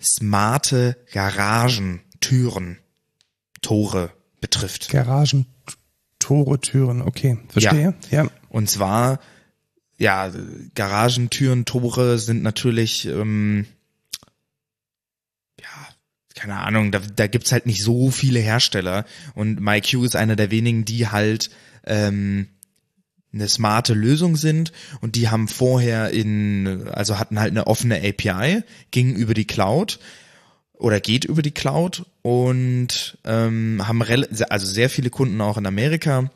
smarte 0.00 0.96
Garagen, 1.12 2.00
Türen, 2.20 2.78
Tore 3.60 4.12
betrifft. 4.40 4.88
Garagen, 4.88 5.46
Tore, 6.18 6.60
Türen. 6.60 7.02
Okay, 7.02 7.38
verstehe. 7.48 7.94
Ja. 8.10 8.28
Und 8.48 8.70
zwar, 8.70 9.20
ja, 9.98 10.30
Garagentüren, 10.74 11.64
Tore 11.64 12.18
sind 12.18 12.42
natürlich, 12.42 13.06
ähm, 13.06 13.66
ja, 15.60 15.88
keine 16.36 16.56
Ahnung, 16.56 16.92
da, 16.92 17.00
da 17.00 17.26
gibt's 17.26 17.50
halt 17.50 17.66
nicht 17.66 17.82
so 17.82 18.10
viele 18.10 18.38
Hersteller. 18.38 19.04
Und 19.34 19.60
MyQ 19.60 20.04
ist 20.04 20.14
einer 20.14 20.36
der 20.36 20.52
wenigen, 20.52 20.84
die 20.84 21.08
halt 21.08 21.50
ähm, 21.84 22.46
eine 23.32 23.48
smarte 23.48 23.92
Lösung 23.92 24.36
sind 24.36 24.72
und 25.00 25.16
die 25.16 25.28
haben 25.28 25.48
vorher 25.48 26.10
in, 26.10 26.88
also 26.88 27.18
hatten 27.18 27.40
halt 27.40 27.50
eine 27.50 27.66
offene 27.66 27.96
API, 27.96 28.62
ging 28.92 29.14
über 29.14 29.34
die 29.34 29.46
Cloud 29.46 29.98
oder 30.74 31.00
geht 31.00 31.24
über 31.24 31.42
die 31.42 31.50
Cloud 31.50 32.06
und 32.22 33.18
ähm, 33.24 33.82
haben 33.86 34.02
also 34.02 34.66
sehr 34.66 34.88
viele 34.88 35.10
Kunden 35.10 35.40
auch 35.40 35.58
in 35.58 35.66
Amerika. 35.66 36.30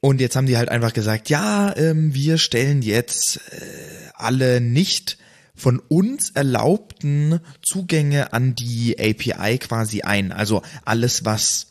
Und 0.00 0.20
jetzt 0.20 0.34
haben 0.34 0.46
die 0.46 0.56
halt 0.56 0.70
einfach 0.70 0.92
gesagt, 0.92 1.28
ja, 1.28 1.76
ähm, 1.76 2.14
wir 2.14 2.38
stellen 2.38 2.80
jetzt 2.82 3.40
äh, 3.50 4.10
alle 4.14 4.60
nicht 4.60 5.18
von 5.54 5.78
uns 5.78 6.30
erlaubten 6.30 7.40
Zugänge 7.60 8.32
an 8.32 8.54
die 8.54 8.98
API 8.98 9.58
quasi 9.58 10.00
ein. 10.00 10.32
Also 10.32 10.62
alles, 10.84 11.26
was 11.26 11.66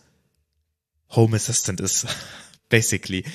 Home 1.10 1.36
Assistant 1.36 1.82
ist, 1.82 2.06
basically. 2.70 3.26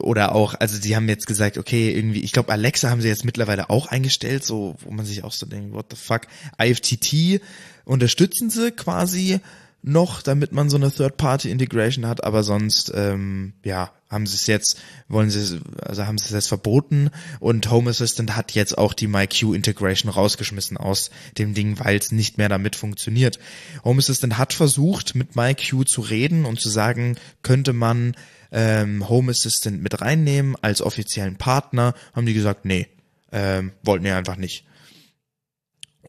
Oder 0.00 0.34
auch, 0.34 0.54
also 0.54 0.80
die 0.80 0.96
haben 0.96 1.08
jetzt 1.08 1.26
gesagt, 1.26 1.56
okay, 1.56 1.92
irgendwie, 1.92 2.22
ich 2.22 2.32
glaube, 2.32 2.50
Alexa 2.50 2.90
haben 2.90 3.00
sie 3.00 3.08
jetzt 3.08 3.24
mittlerweile 3.24 3.70
auch 3.70 3.86
eingestellt, 3.86 4.44
so, 4.44 4.74
wo 4.80 4.90
man 4.90 5.06
sich 5.06 5.22
auch 5.22 5.32
so 5.32 5.46
denkt, 5.46 5.72
what 5.72 5.86
the 5.90 5.96
fuck, 5.96 6.22
IFTT 6.60 7.40
unterstützen 7.84 8.50
sie 8.50 8.72
quasi 8.72 9.38
noch, 9.82 10.22
damit 10.22 10.52
man 10.52 10.70
so 10.70 10.76
eine 10.76 10.90
Third-Party-Integration 10.90 12.06
hat, 12.06 12.24
aber 12.24 12.42
sonst, 12.42 12.92
ähm, 12.94 13.52
ja, 13.64 13.92
haben 14.10 14.26
sie 14.26 14.36
es 14.36 14.46
jetzt, 14.46 14.80
wollen 15.08 15.30
sie, 15.30 15.60
also 15.80 16.06
haben 16.06 16.18
sie 16.18 16.24
es 16.26 16.30
jetzt 16.30 16.48
verboten 16.48 17.10
und 17.40 17.70
Home 17.70 17.90
Assistant 17.90 18.36
hat 18.36 18.52
jetzt 18.52 18.76
auch 18.76 18.94
die 18.94 19.06
MyQ-Integration 19.06 20.10
rausgeschmissen 20.10 20.76
aus 20.76 21.10
dem 21.36 21.54
Ding, 21.54 21.78
weil 21.78 21.98
es 21.98 22.10
nicht 22.10 22.38
mehr 22.38 22.48
damit 22.48 22.74
funktioniert. 22.74 23.38
Home 23.84 23.98
Assistant 23.98 24.38
hat 24.38 24.52
versucht, 24.52 25.14
mit 25.14 25.36
MyQ 25.36 25.86
zu 25.86 26.00
reden 26.00 26.44
und 26.44 26.60
zu 26.60 26.70
sagen, 26.70 27.16
könnte 27.42 27.72
man 27.72 28.16
ähm, 28.50 29.08
Home 29.08 29.30
Assistant 29.30 29.82
mit 29.82 30.00
reinnehmen 30.00 30.56
als 30.60 30.82
offiziellen 30.82 31.36
Partner, 31.36 31.94
haben 32.14 32.26
die 32.26 32.34
gesagt, 32.34 32.64
nee, 32.64 32.88
ähm, 33.30 33.72
wollten 33.82 34.04
wir 34.04 34.16
einfach 34.16 34.36
nicht. 34.36 34.64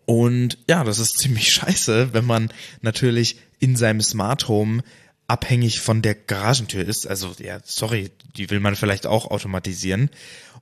Und 0.05 0.57
ja, 0.67 0.83
das 0.83 0.99
ist 0.99 1.17
ziemlich 1.19 1.49
scheiße, 1.53 2.13
wenn 2.13 2.25
man 2.25 2.51
natürlich 2.81 3.37
in 3.59 3.75
seinem 3.75 4.01
Smart 4.01 4.47
Home 4.47 4.81
abhängig 5.27 5.79
von 5.79 6.01
der 6.01 6.15
Garagentür 6.15 6.83
ist. 6.85 7.07
Also 7.07 7.35
ja, 7.39 7.59
sorry, 7.63 8.11
die 8.35 8.49
will 8.49 8.59
man 8.59 8.75
vielleicht 8.75 9.05
auch 9.05 9.29
automatisieren. 9.29 10.09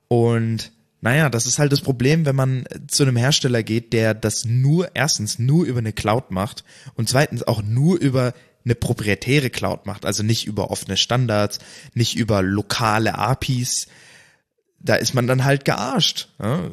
Und 0.07 0.71
naja, 0.99 1.29
das 1.29 1.45
ist 1.45 1.59
halt 1.59 1.71
das 1.71 1.81
Problem, 1.81 2.25
wenn 2.25 2.35
man 2.35 2.65
zu 2.87 3.03
einem 3.03 3.15
Hersteller 3.15 3.63
geht, 3.63 3.93
der 3.93 4.13
das 4.13 4.45
nur 4.45 4.95
erstens 4.95 5.39
nur 5.39 5.65
über 5.65 5.79
eine 5.79 5.93
Cloud 5.93 6.31
macht 6.31 6.63
und 6.95 7.07
zweitens 7.07 7.43
auch 7.43 7.61
nur 7.61 7.99
über 7.99 8.33
eine 8.65 8.75
proprietäre 8.75 9.49
Cloud 9.49 9.85
macht, 9.85 10.05
also 10.05 10.23
nicht 10.23 10.45
über 10.45 10.71
offene 10.71 10.97
Standards, 10.97 11.59
nicht 11.93 12.17
über 12.17 12.41
lokale 12.41 13.15
APIs. 13.15 13.87
Da 14.79 14.95
ist 14.95 15.13
man 15.13 15.27
dann 15.27 15.45
halt 15.45 15.63
gearscht. 15.63 16.29
Ja? 16.39 16.71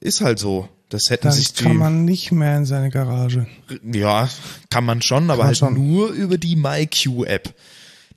Ist 0.00 0.20
halt 0.20 0.38
so. 0.38 0.68
Das 0.88 1.10
hätten 1.10 1.24
Dann 1.24 1.32
sich 1.32 1.52
die, 1.52 1.64
kann 1.64 1.76
man 1.76 2.04
nicht 2.04 2.30
mehr 2.30 2.56
in 2.56 2.64
seine 2.64 2.90
Garage. 2.90 3.46
ja, 3.82 4.28
kann 4.70 4.84
man 4.84 5.02
schon, 5.02 5.24
aber 5.30 5.38
man 5.38 5.46
halt 5.48 5.58
schon. 5.58 5.74
nur 5.74 6.10
über 6.10 6.38
die 6.38 6.56
MyQ-App. 6.56 7.54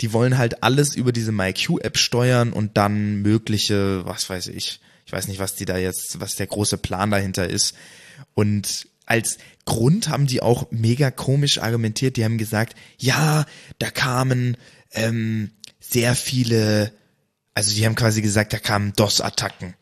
Die 0.02 0.14
wollen 0.14 0.38
halt 0.38 0.64
alles 0.64 0.96
über 0.96 1.12
diese 1.12 1.32
MyQ-App 1.32 1.98
steuern 1.98 2.54
und 2.54 2.78
dann 2.78 3.22
mögliche, 3.22 4.06
was 4.06 4.30
weiß 4.30 4.48
ich, 4.48 4.80
ich 5.06 5.12
weiß 5.12 5.28
nicht, 5.28 5.40
was 5.40 5.56
die 5.56 5.66
da 5.66 5.78
jetzt, 5.78 6.20
was 6.20 6.36
der 6.36 6.48
große 6.48 6.78
Plan 6.78 7.10
dahinter 7.10 7.50
ist. 7.50 7.74
Und 8.36 8.88
als 9.08 9.40
Grund 9.66 10.08
haben 10.08 10.28
die 10.28 10.42
auch 10.42 10.68
mega 10.70 11.10
komisch 11.10 11.60
argumentiert. 11.60 12.16
Die 12.16 12.24
haben 12.24 12.38
gesagt, 12.38 12.76
ja, 13.00 13.46
da 13.80 13.90
kamen 13.90 14.56
ähm, 14.92 15.50
sehr 15.80 16.16
viele, 16.16 16.92
also 17.56 17.74
die 17.74 17.86
haben 17.86 17.96
quasi 17.96 18.22
gesagt, 18.22 18.54
da 18.54 18.60
kamen 18.60 18.94
DOS-Attacken 18.94 19.74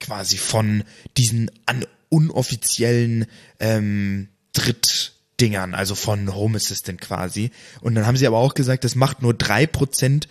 quasi 0.00 0.38
von 0.38 0.84
diesen 1.16 1.50
an 1.66 1.84
unoffiziellen 2.14 3.26
ähm, 3.58 4.28
Drittdingern, 4.52 5.74
also 5.74 5.96
von 5.96 6.32
Home 6.32 6.56
Assistant 6.56 7.00
quasi. 7.00 7.50
Und 7.80 7.96
dann 7.96 8.06
haben 8.06 8.16
sie 8.16 8.26
aber 8.26 8.38
auch 8.38 8.54
gesagt, 8.54 8.84
das 8.84 8.94
macht 8.94 9.20
nur 9.20 9.34
drei 9.34 9.66
Prozent 9.66 10.28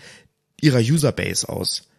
ihrer 0.61 0.79
Userbase 0.79 1.49
aus. 1.49 1.89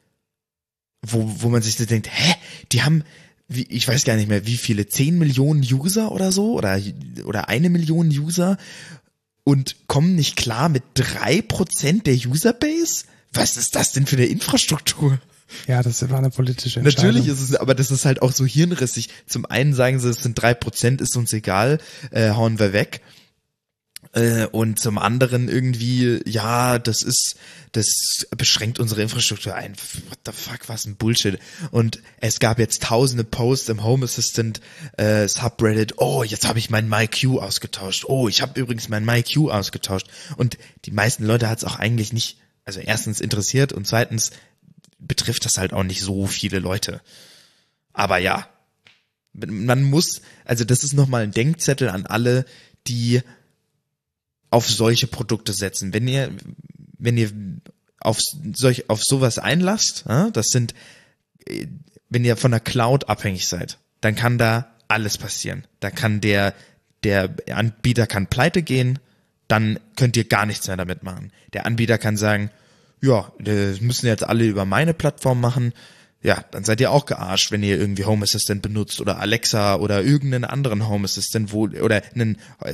Wo, 1.03 1.31
wo 1.43 1.51
man 1.51 1.61
sich 1.61 1.77
so 1.77 1.85
denkt, 1.85 2.09
hä, 2.11 2.35
die 2.73 2.83
haben, 2.83 3.05
wie, 3.47 3.67
ich 3.69 3.87
weiß 3.87 4.05
gar 4.05 4.17
nicht 4.17 4.29
mehr, 4.29 4.47
wie 4.47 4.57
viele, 4.57 4.87
10 4.87 5.19
Millionen 5.19 5.63
User 5.63 6.13
oder 6.13 6.33
so, 6.33 6.55
oder, 6.55 6.81
oder 7.27 7.51
eine 7.51 7.69
Million 7.69 8.09
User 8.09 8.57
und 9.45 9.77
kommen 9.87 10.15
nicht 10.15 10.37
klar 10.37 10.71
mit 10.71 10.83
drei 10.95 11.43
Prozent 11.43 12.07
der 12.07 12.15
Userbase? 12.15 13.05
Was 13.35 13.59
ist 13.59 13.75
das 13.75 13.93
denn 13.93 14.07
für 14.07 14.17
eine 14.17 14.27
Infrastruktur? 14.27 15.21
Ja, 15.67 15.83
das 15.83 16.09
war 16.11 16.19
eine 16.19 16.31
politische 16.31 16.81
Entscheidung. 16.81 17.07
Natürlich 17.07 17.29
ist 17.29 17.41
es, 17.41 17.55
aber 17.55 17.75
das 17.75 17.91
ist 17.91 18.05
halt 18.05 18.23
auch 18.23 18.33
so 18.33 18.45
hirnrissig. 18.45 19.09
Zum 19.27 19.47
einen 19.47 19.75
sagen 19.75 20.01
sie, 20.01 20.09
es 20.09 20.23
sind 20.23 20.41
drei 20.41 20.55
Prozent, 20.55 21.01
ist 21.01 21.17
uns 21.17 21.33
egal, 21.33 21.79
äh, 22.11 22.31
hauen 22.31 22.59
wir 22.59 22.73
weg. 22.73 23.01
Äh, 24.13 24.47
und 24.47 24.79
zum 24.79 24.99
anderen 24.99 25.49
irgendwie, 25.49 26.21
ja, 26.27 26.79
das 26.79 27.03
ist, 27.03 27.37
das 27.73 28.27
beschränkt 28.37 28.79
unsere 28.79 29.03
Infrastruktur 29.03 29.55
ein. 29.55 29.75
What 30.09 30.19
the 30.27 30.33
fuck, 30.33 30.69
was 30.69 30.87
ein 30.87 30.97
Bullshit. 30.97 31.39
Und 31.71 32.01
es 32.21 32.39
gab 32.39 32.59
jetzt 32.59 32.83
tausende 32.83 33.25
Posts 33.25 33.71
im 33.71 33.83
Home 33.83 34.05
Assistant 34.05 34.61
äh, 34.97 35.27
Subreddit. 35.27 35.95
Oh, 35.99 36.23
jetzt 36.23 36.47
habe 36.47 36.59
ich 36.59 36.71
mein 36.71 36.89
MyQ 36.89 37.39
ausgetauscht. 37.41 38.05
Oh, 38.07 38.29
ich 38.29 38.43
habe 38.43 38.61
übrigens 38.61 38.89
mein 38.89 39.05
MyQ 39.05 39.51
ausgetauscht. 39.51 40.07
Und 40.37 40.59
die 40.85 40.93
meisten 40.93 41.25
Leute 41.25 41.49
hat 41.49 41.59
es 41.59 41.65
auch 41.65 41.77
eigentlich 41.77 42.13
nicht, 42.13 42.39
also 42.65 42.81
erstens 42.81 43.21
interessiert 43.21 43.73
und 43.73 43.87
zweitens 43.87 44.31
betrifft 45.07 45.45
das 45.45 45.59
halt 45.59 45.73
auch 45.73 45.83
nicht 45.83 46.03
so 46.03 46.27
viele 46.27 46.59
Leute. 46.59 47.01
Aber 47.93 48.19
ja, 48.19 48.49
man 49.33 49.83
muss, 49.83 50.23
also 50.45 50.65
das 50.65 50.85
ist 50.85 50.95
nochmal 50.95 51.23
ein 51.23 51.33
Denkzettel 51.33 51.89
an 51.89 52.07
alle, 52.07 52.45
die 52.87 53.23
auf 54.51 54.71
solche 54.71 55.07
Produkte 55.07 55.53
setzen. 55.53 55.93
Wenn 55.93 56.07
ihr, 56.07 56.31
wenn 56.99 57.17
ihr 57.17 57.33
auf 58.01 58.19
solch, 58.53 58.89
auf 58.91 59.03
sowas 59.03 59.39
einlasst, 59.39 60.05
das 60.07 60.47
sind, 60.49 60.75
wenn 62.09 62.25
ihr 62.25 62.37
von 62.37 62.53
der 62.53 62.61
Cloud 62.61 63.09
abhängig 63.09 63.49
seid, 63.49 63.79
dann 64.01 64.15
kann 64.15 64.39
da 64.39 64.71
alles 64.87 65.19
passieren. 65.19 65.67
Da 65.81 65.91
kann 65.91 66.21
der, 66.21 66.55
der 67.03 67.35
Anbieter 67.51 68.07
kann 68.07 68.29
pleite 68.29 68.63
gehen, 68.63 68.99
dann 69.49 69.81
könnt 69.97 70.17
ihr 70.17 70.25
gar 70.25 70.47
nichts 70.47 70.67
mehr 70.69 70.77
damit 70.77 71.03
machen. 71.03 71.33
Der 71.53 71.67
Anbieter 71.67 71.99
kann 71.99 72.17
sagen, 72.17 72.51
ja, 73.05 73.31
das 73.39 73.81
müssen 73.81 74.07
jetzt 74.07 74.25
alle 74.25 74.45
über 74.47 74.65
meine 74.65 74.95
Plattform 74.95 75.41
machen. 75.41 75.73
Ja, 76.23 76.43
dann 76.53 76.65
seid 76.65 76.81
ihr 76.81 76.91
auch 76.91 77.05
gearscht, 77.05 77.53
wenn 77.53 77.63
ihr 77.63 77.79
irgendwie 77.79 78.07
Home 78.07 78.23
Assistant 78.23 78.63
benutzt 78.63 78.99
oder 79.03 79.19
Alexa 79.19 79.75
oder 79.75 80.03
irgendeinen 80.03 80.47
anderen 80.47 80.89
Home 80.89 81.05
Assistant, 81.05 81.53
wo, 81.53 81.65
oder 81.65 82.03
einen 82.15 82.39
äh, 82.61 82.73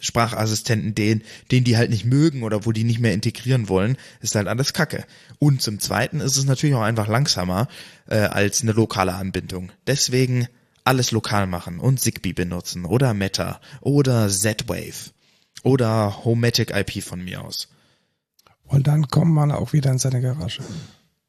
Sprachassistenten, 0.00 0.92
den, 0.96 1.22
den 1.52 1.62
die 1.62 1.76
halt 1.76 1.90
nicht 1.90 2.04
mögen 2.04 2.42
oder 2.42 2.66
wo 2.66 2.72
die 2.72 2.82
nicht 2.82 2.98
mehr 2.98 3.14
integrieren 3.14 3.68
wollen, 3.68 3.96
ist 4.20 4.34
halt 4.34 4.48
alles 4.48 4.72
Kacke. 4.72 5.04
Und 5.38 5.62
zum 5.62 5.78
Zweiten 5.78 6.18
ist 6.18 6.36
es 6.36 6.44
natürlich 6.44 6.74
auch 6.74 6.82
einfach 6.82 7.06
langsamer 7.06 7.68
äh, 8.08 8.16
als 8.16 8.62
eine 8.62 8.72
lokale 8.72 9.14
Anbindung. 9.14 9.70
Deswegen 9.86 10.48
alles 10.82 11.12
lokal 11.12 11.46
machen 11.46 11.78
und 11.78 12.00
Zigbee 12.00 12.32
benutzen 12.32 12.84
oder 12.84 13.14
Meta 13.14 13.60
oder 13.80 14.28
Z-Wave 14.28 15.12
oder 15.62 16.24
Homematic 16.24 16.72
IP 16.74 17.00
von 17.04 17.22
mir 17.22 17.44
aus. 17.44 17.68
Und 18.72 18.86
dann 18.86 19.08
kommt 19.08 19.32
man 19.32 19.52
auch 19.52 19.74
wieder 19.74 19.90
in 19.90 19.98
seine 19.98 20.22
Garage. 20.22 20.62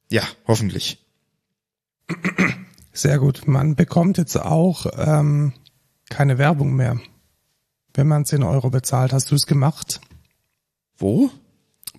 Ja, 0.09 0.23
hoffentlich. 0.47 0.97
Sehr 2.93 3.19
gut. 3.19 3.47
Man 3.47 3.75
bekommt 3.75 4.17
jetzt 4.17 4.37
auch 4.37 4.85
ähm, 4.97 5.51
keine 6.09 6.37
Werbung 6.37 6.73
mehr, 6.73 6.99
wenn 7.93 8.07
man 8.07 8.23
10 8.23 8.43
Euro 8.43 8.69
bezahlt. 8.69 9.11
Hast 9.11 9.29
du 9.29 9.35
es 9.35 9.45
gemacht? 9.45 9.99
Wo? 10.97 11.31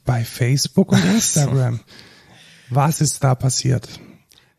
Bei 0.07 0.25
Facebook 0.25 0.93
und 0.93 1.05
Instagram. 1.05 1.81
Was 2.71 3.03
ist 3.03 3.23
da 3.23 3.35
passiert? 3.35 4.01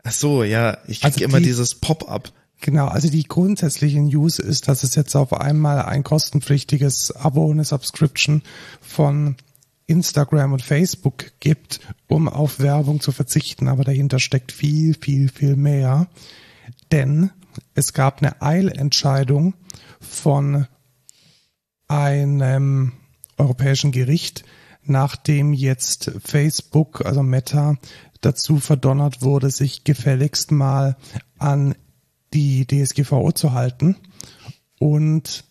Ach 0.04 0.12
so, 0.12 0.44
ja, 0.44 0.78
ich 0.86 1.02
kriege 1.02 1.16
also 1.16 1.26
immer 1.26 1.40
die, 1.40 1.46
dieses 1.46 1.74
Pop-up. 1.74 2.32
Genau, 2.62 2.88
also 2.88 3.10
die 3.10 3.24
grundsätzliche 3.24 4.02
News 4.02 4.38
ist, 4.38 4.68
dass 4.68 4.84
es 4.84 4.94
jetzt 4.94 5.16
auf 5.16 5.34
einmal 5.34 5.82
ein 5.82 6.04
kostenpflichtiges 6.04 7.12
Abo, 7.12 7.50
eine 7.50 7.66
Subscription 7.66 8.44
von 8.82 9.36
Instagram 9.88 10.54
und 10.54 10.62
Facebook 10.62 11.32
gibt, 11.40 11.80
um 12.08 12.28
auf 12.28 12.60
Werbung 12.60 13.02
zu 13.02 13.12
verzichten. 13.12 13.68
Aber 13.68 13.84
dahinter 13.84 14.20
steckt 14.20 14.52
viel, 14.52 14.96
viel, 15.00 15.30
viel 15.30 15.56
mehr. 15.56 16.08
Denn 16.92 17.32
es 17.74 17.94
gab 17.94 18.22
eine 18.22 18.42
Eilentscheidung 18.42 19.54
von 20.00 20.68
einem 21.88 22.94
europäischen 23.38 23.92
Gericht, 23.92 24.44
nachdem 24.84 25.54
jetzt 25.54 26.12
Facebook, 26.24 27.06
also 27.06 27.24
Meta, 27.24 27.76
dazu 28.22 28.60
verdonnert 28.60 29.22
wurde, 29.22 29.52
sich 29.52 29.84
gefälligst 29.84 30.52
mal 30.52 30.98
an 31.38 31.76
die 32.34 32.66
DSGVO 32.66 33.32
zu 33.32 33.54
halten 33.54 33.96
und 34.80 35.46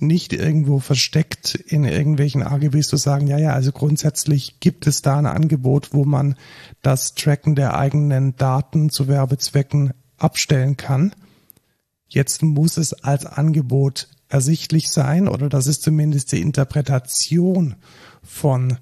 nicht 0.00 0.32
irgendwo 0.32 0.78
versteckt 0.78 1.54
in 1.54 1.84
irgendwelchen 1.84 2.42
AGBs 2.42 2.88
zu 2.88 2.96
sagen, 2.96 3.26
ja, 3.26 3.38
ja, 3.38 3.52
also 3.52 3.72
grundsätzlich 3.72 4.60
gibt 4.60 4.86
es 4.86 5.02
da 5.02 5.18
ein 5.18 5.26
Angebot, 5.26 5.92
wo 5.92 6.04
man 6.04 6.36
das 6.82 7.14
Tracken 7.14 7.54
der 7.54 7.76
eigenen 7.76 8.36
Daten 8.36 8.90
zu 8.90 9.08
Werbezwecken 9.08 9.92
abstellen 10.16 10.76
kann. 10.76 11.14
Jetzt 12.08 12.42
muss 12.42 12.76
es 12.76 12.92
als 12.92 13.26
Angebot 13.26 14.08
ersichtlich 14.28 14.90
sein 14.90 15.28
oder 15.28 15.48
das 15.48 15.66
ist 15.66 15.82
zumindest 15.82 16.32
die 16.32 16.40
Interpretation 16.40 17.76
von 18.22 18.78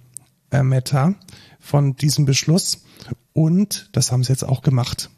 äh, 0.50 0.62
Meta, 0.62 1.14
von 1.60 1.96
diesem 1.96 2.24
Beschluss. 2.24 2.84
Und 3.32 3.90
das 3.92 4.12
haben 4.12 4.24
sie 4.24 4.32
jetzt 4.32 4.44
auch 4.44 4.62
gemacht. 4.62 5.10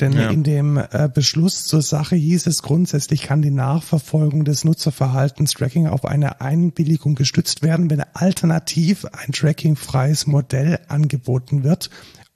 Denn 0.00 0.12
ja. 0.12 0.30
in 0.30 0.42
dem 0.42 0.76
äh, 0.76 1.08
Beschluss 1.12 1.64
zur 1.64 1.80
Sache 1.80 2.16
hieß 2.16 2.48
es 2.48 2.62
grundsätzlich 2.62 3.22
kann 3.22 3.42
die 3.42 3.52
Nachverfolgung 3.52 4.44
des 4.44 4.64
Nutzerverhaltens 4.64 5.52
Tracking 5.52 5.86
auf 5.86 6.04
eine 6.04 6.40
Einwilligung 6.40 7.14
gestützt 7.14 7.62
werden, 7.62 7.90
wenn 7.90 8.02
alternativ 8.12 9.04
ein 9.04 9.30
trackingfreies 9.30 10.26
Modell 10.26 10.80
angeboten 10.88 11.62
wird, 11.62 11.90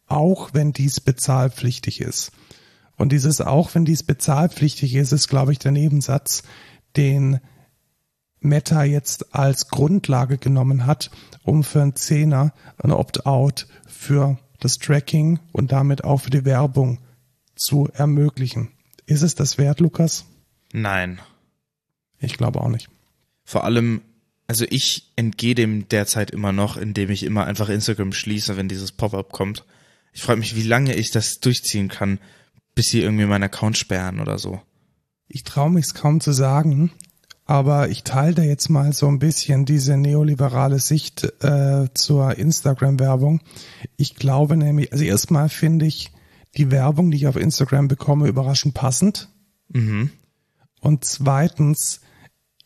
auch 0.06 0.50
wenn 0.52 0.72
dies 0.72 1.00
bezahlpflichtig 1.00 2.00
ist. 2.00 2.30
Und 2.96 3.10
dieses 3.10 3.40
auch 3.40 3.74
wenn 3.74 3.84
dies 3.84 4.04
bezahlpflichtig 4.04 4.94
ist, 4.94 5.12
ist 5.12 5.26
glaube 5.26 5.50
ich 5.50 5.58
der 5.58 5.72
Nebensatz, 5.72 6.44
den 6.96 7.40
Meta 8.40 8.84
jetzt 8.84 9.34
als 9.34 9.66
Grundlage 9.66 10.38
genommen 10.38 10.86
hat, 10.86 11.10
um 11.42 11.64
für 11.64 11.82
einen 11.82 11.96
Zehner 11.96 12.52
ein 12.78 12.92
Opt-out 12.92 13.66
für 13.88 14.38
das 14.60 14.78
Tracking 14.78 15.40
und 15.50 15.72
damit 15.72 16.04
auch 16.04 16.18
für 16.18 16.30
die 16.30 16.44
Werbung 16.44 16.98
zu 17.58 17.88
ermöglichen. 17.92 18.70
Ist 19.06 19.22
es 19.22 19.34
das 19.34 19.58
wert, 19.58 19.80
Lukas? 19.80 20.24
Nein. 20.72 21.20
Ich 22.20 22.36
glaube 22.36 22.60
auch 22.60 22.68
nicht. 22.68 22.88
Vor 23.44 23.64
allem, 23.64 24.02
also 24.46 24.64
ich 24.68 25.10
entgehe 25.16 25.54
dem 25.54 25.88
derzeit 25.88 26.30
immer 26.30 26.52
noch, 26.52 26.76
indem 26.76 27.10
ich 27.10 27.22
immer 27.22 27.46
einfach 27.46 27.68
Instagram 27.68 28.12
schließe, 28.12 28.56
wenn 28.56 28.68
dieses 28.68 28.92
Pop-up 28.92 29.32
kommt. 29.32 29.64
Ich 30.12 30.22
frage 30.22 30.40
mich, 30.40 30.56
wie 30.56 30.62
lange 30.62 30.94
ich 30.94 31.10
das 31.10 31.40
durchziehen 31.40 31.88
kann, 31.88 32.18
bis 32.74 32.86
sie 32.86 33.00
irgendwie 33.00 33.26
meinen 33.26 33.44
Account 33.44 33.78
sperren 33.78 34.20
oder 34.20 34.38
so. 34.38 34.60
Ich 35.28 35.44
traue 35.44 35.70
mich 35.70 35.86
es 35.86 35.94
kaum 35.94 36.20
zu 36.20 36.32
sagen, 36.32 36.92
aber 37.44 37.88
ich 37.88 38.04
teile 38.04 38.34
da 38.34 38.42
jetzt 38.42 38.68
mal 38.68 38.92
so 38.92 39.08
ein 39.08 39.18
bisschen 39.18 39.64
diese 39.64 39.96
neoliberale 39.96 40.78
Sicht 40.78 41.24
äh, 41.42 41.88
zur 41.94 42.36
Instagram-Werbung. 42.36 43.40
Ich 43.96 44.16
glaube 44.16 44.56
nämlich, 44.56 44.92
also 44.92 45.04
erstmal 45.04 45.48
finde 45.48 45.86
ich, 45.86 46.10
die 46.56 46.70
Werbung, 46.70 47.10
die 47.10 47.18
ich 47.18 47.26
auf 47.26 47.36
Instagram 47.36 47.88
bekomme, 47.88 48.28
überraschend 48.28 48.74
passend. 48.74 49.28
Mhm. 49.68 50.10
Und 50.80 51.04
zweitens 51.04 52.00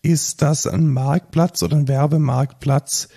ist 0.02 0.42
das 0.42 0.66
ein 0.66 0.88
Marktplatz 0.88 1.62
oder 1.62 1.76
ein 1.76 1.88
Werbemarktplatz, 1.88 3.08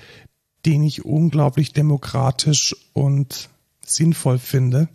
den 0.66 0.84
ich 0.84 1.06
unglaublich 1.06 1.74
demokratisch 1.74 2.76
und 2.94 3.50
sinnvoll 3.86 4.40
finde, 4.40 4.90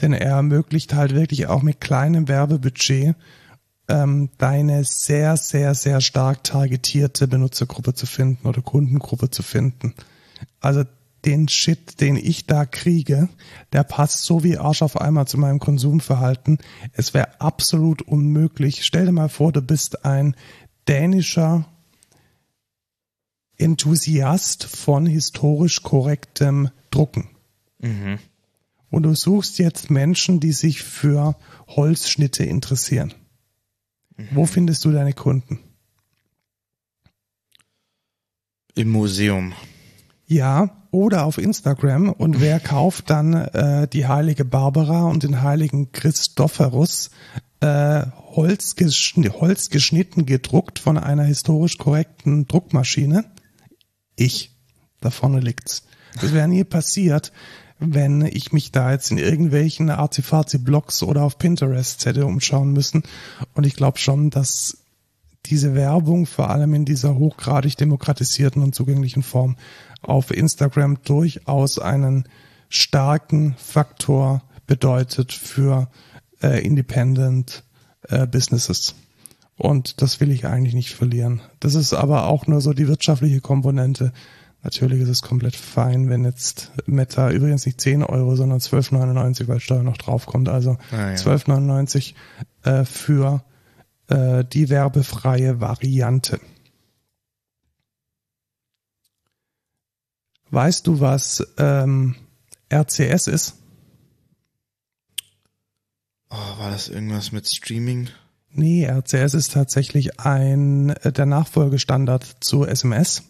denn 0.00 0.12
er 0.12 0.36
ermöglicht 0.36 0.94
halt 0.94 1.14
wirklich 1.14 1.46
auch 1.46 1.62
mit 1.62 1.80
kleinem 1.80 2.28
Werbebudget 2.28 3.16
ähm, 3.88 4.30
deine 4.38 4.84
sehr, 4.84 5.36
sehr, 5.36 5.74
sehr 5.74 6.00
stark 6.00 6.44
targetierte 6.44 7.26
Benutzergruppe 7.28 7.92
zu 7.92 8.06
finden 8.06 8.46
oder 8.46 8.62
Kundengruppe 8.62 9.30
zu 9.30 9.42
finden. 9.42 9.94
Also 10.60 10.84
den 11.24 11.48
Shit, 11.48 12.00
den 12.00 12.16
ich 12.16 12.46
da 12.46 12.64
kriege, 12.64 13.28
der 13.72 13.84
passt 13.84 14.24
so 14.24 14.42
wie 14.42 14.56
Arsch 14.56 14.82
auf 14.82 15.00
einmal 15.00 15.26
zu 15.26 15.38
meinem 15.38 15.58
Konsumverhalten. 15.58 16.58
Es 16.92 17.14
wäre 17.14 17.40
absolut 17.40 18.02
unmöglich. 18.02 18.84
Stell 18.84 19.06
dir 19.06 19.12
mal 19.12 19.28
vor, 19.28 19.52
du 19.52 19.62
bist 19.62 20.04
ein 20.04 20.34
dänischer 20.88 21.66
Enthusiast 23.56 24.64
von 24.64 25.06
historisch 25.06 25.82
korrektem 25.82 26.70
Drucken. 26.90 27.28
Mhm. 27.78 28.18
Und 28.90 29.04
du 29.04 29.14
suchst 29.14 29.58
jetzt 29.58 29.90
Menschen, 29.90 30.40
die 30.40 30.52
sich 30.52 30.82
für 30.82 31.36
Holzschnitte 31.68 32.44
interessieren. 32.44 33.14
Wo 34.32 34.46
findest 34.46 34.84
du 34.84 34.90
deine 34.90 35.12
Kunden? 35.12 35.60
Im 38.74 38.90
Museum. 38.90 39.54
Ja, 40.26 40.79
oder 40.90 41.24
auf 41.24 41.38
Instagram. 41.38 42.10
Und 42.10 42.40
wer 42.40 42.60
kauft 42.60 43.10
dann 43.10 43.34
äh, 43.34 43.88
die 43.88 44.06
heilige 44.06 44.44
Barbara 44.44 45.04
und 45.04 45.22
den 45.22 45.42
heiligen 45.42 45.92
Christophorus 45.92 47.10
äh, 47.60 48.02
Holz, 48.32 48.74
Holz 48.78 49.70
geschnitten, 49.70 50.26
gedruckt 50.26 50.78
von 50.78 50.98
einer 50.98 51.24
historisch 51.24 51.78
korrekten 51.78 52.46
Druckmaschine? 52.46 53.24
Ich. 54.16 54.56
Da 55.00 55.10
vorne 55.10 55.40
liegt's. 55.40 55.84
Das 56.20 56.34
wäre 56.34 56.48
nie 56.48 56.64
passiert, 56.64 57.32
wenn 57.78 58.22
ich 58.22 58.52
mich 58.52 58.72
da 58.72 58.92
jetzt 58.92 59.10
in 59.10 59.18
irgendwelchen 59.18 59.88
Artifazi-Blogs 59.88 61.02
oder 61.02 61.22
auf 61.22 61.38
Pinterest 61.38 62.04
hätte 62.04 62.26
umschauen 62.26 62.72
müssen. 62.72 63.02
Und 63.54 63.66
ich 63.66 63.74
glaube 63.74 63.98
schon, 63.98 64.28
dass 64.28 64.78
diese 65.46 65.74
Werbung 65.74 66.26
vor 66.26 66.50
allem 66.50 66.74
in 66.74 66.84
dieser 66.84 67.16
hochgradig 67.16 67.76
demokratisierten 67.76 68.62
und 68.62 68.74
zugänglichen 68.74 69.22
Form 69.22 69.56
auf 70.02 70.30
Instagram 70.30 71.02
durchaus 71.02 71.78
einen 71.78 72.24
starken 72.68 73.54
Faktor 73.58 74.42
bedeutet 74.66 75.32
für 75.32 75.88
äh, 76.42 76.64
Independent 76.64 77.64
äh, 78.08 78.26
Businesses. 78.26 78.94
Und 79.56 80.00
das 80.00 80.20
will 80.20 80.30
ich 80.30 80.46
eigentlich 80.46 80.74
nicht 80.74 80.94
verlieren. 80.94 81.42
Das 81.58 81.74
ist 81.74 81.92
aber 81.92 82.26
auch 82.26 82.46
nur 82.46 82.60
so 82.60 82.72
die 82.72 82.88
wirtschaftliche 82.88 83.40
Komponente. 83.40 84.12
Natürlich 84.62 85.00
ist 85.00 85.08
es 85.08 85.22
komplett 85.22 85.56
fein, 85.56 86.08
wenn 86.08 86.24
jetzt 86.24 86.72
Meta 86.86 87.30
übrigens 87.30 87.66
nicht 87.66 87.80
10 87.80 88.02
Euro, 88.02 88.36
sondern 88.36 88.58
12,99, 88.58 89.48
weil 89.48 89.60
Steuer 89.60 89.82
noch 89.82 89.96
draufkommt. 89.96 90.48
Also 90.48 90.76
ah, 90.92 91.10
ja. 91.10 91.14
12,99 91.14 92.14
äh, 92.62 92.84
für 92.84 93.42
äh, 94.10 94.44
die 94.44 94.68
werbefreie 94.68 95.60
Variante. 95.60 96.40
Weißt 100.50 100.86
du, 100.86 101.00
was 101.00 101.46
ähm, 101.58 102.16
RCS 102.72 103.28
ist? 103.28 103.54
Oh, 106.28 106.58
war 106.58 106.70
das 106.70 106.88
irgendwas 106.88 107.32
mit 107.32 107.48
Streaming? 107.48 108.08
Nee, 108.52 108.84
RCS 108.84 109.34
ist 109.34 109.52
tatsächlich 109.52 110.18
ein 110.20 110.90
äh, 110.90 111.12
der 111.12 111.26
Nachfolgestandard 111.26 112.36
zu 112.40 112.64
SMS. 112.64 113.22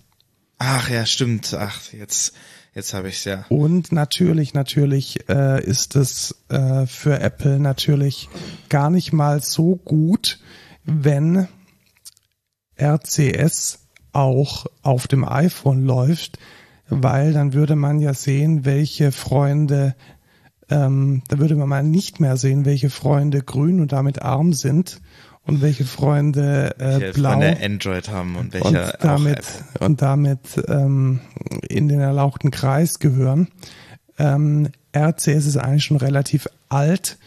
Ach 0.59 0.89
ja, 0.91 1.07
stimmt. 1.07 1.55
Ach, 1.55 1.93
jetzt 1.93 2.35
jetzt 2.75 2.95
habe 2.95 3.09
ich's 3.09 3.25
ja. 3.25 3.45
Und 3.49 3.93
natürlich, 3.93 4.55
natürlich 4.55 5.29
äh, 5.29 5.63
ist 5.63 5.97
es 5.97 6.37
äh, 6.49 6.87
für 6.87 7.21
Apple 7.21 7.59
natürlich 7.59 8.29
gar 8.69 8.91
nicht 8.91 9.13
mal 9.13 9.43
so 9.43 9.77
gut, 9.77 10.39
wenn 10.91 11.47
RCS 12.81 13.87
auch 14.13 14.67
auf 14.83 15.07
dem 15.07 15.27
iPhone 15.27 15.85
läuft, 15.85 16.39
weil 16.89 17.33
dann 17.33 17.53
würde 17.53 17.77
man 17.77 18.01
ja 18.01 18.13
sehen, 18.13 18.65
welche 18.65 19.13
Freunde, 19.13 19.95
ähm, 20.69 21.23
da 21.29 21.39
würde 21.39 21.55
man 21.55 21.69
mal 21.69 21.85
nicht 21.85 22.19
mehr 22.19 22.37
sehen, 22.37 22.65
welche 22.65 22.91
Freunde 22.91 23.43
grün 23.43 23.81
und 23.81 23.93
damit 23.93 24.23
arm 24.23 24.53
sind 24.53 25.01
und 25.47 25.63
welche 25.63 25.85
Freunde 25.85 26.75
äh, 26.79 27.01
welche 27.01 27.13
blau 27.13 27.33
Freunde 27.33 27.59
Android 27.63 28.09
haben 28.09 28.37
und 28.37 28.53
welche 28.53 28.67
und 28.67 28.77
damit 29.01 29.45
und 29.79 30.03
damit 30.03 30.41
ähm, 30.67 31.21
in 31.69 31.89
den 31.89 32.01
erlauchten 32.01 32.51
Kreis 32.51 32.99
gehören. 32.99 33.49
Ähm, 34.19 34.69
RCS 34.95 35.47
ist 35.47 35.57
eigentlich 35.57 35.85
schon 35.85 35.99
relativ 35.99 36.49
alt 36.69 37.19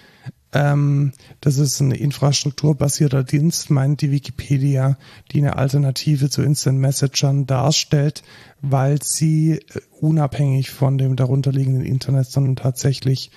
ähm, 0.54 1.14
das 1.42 1.58
ist 1.58 1.80
ein 1.80 1.92
infrastrukturbasierter 1.92 3.24
Dienst, 3.24 3.70
meint 3.70 4.02
die 4.02 4.12
Wikipedia, 4.12 4.98
die 5.32 5.40
eine 5.40 5.58
Alternative 5.58 6.30
zu 6.30 6.42
Instant 6.42 6.80
Messagern 6.80 7.46
darstellt, 7.46 8.24
weil 8.62 9.00
sie 9.02 9.54
äh, 9.54 9.62
unabhängig 10.00 10.70
von 10.70 10.98
dem 10.98 11.16
darunterliegenden 11.16 11.84
Internet, 11.84 12.28
sondern 12.28 12.56
tatsächlich 12.56 13.32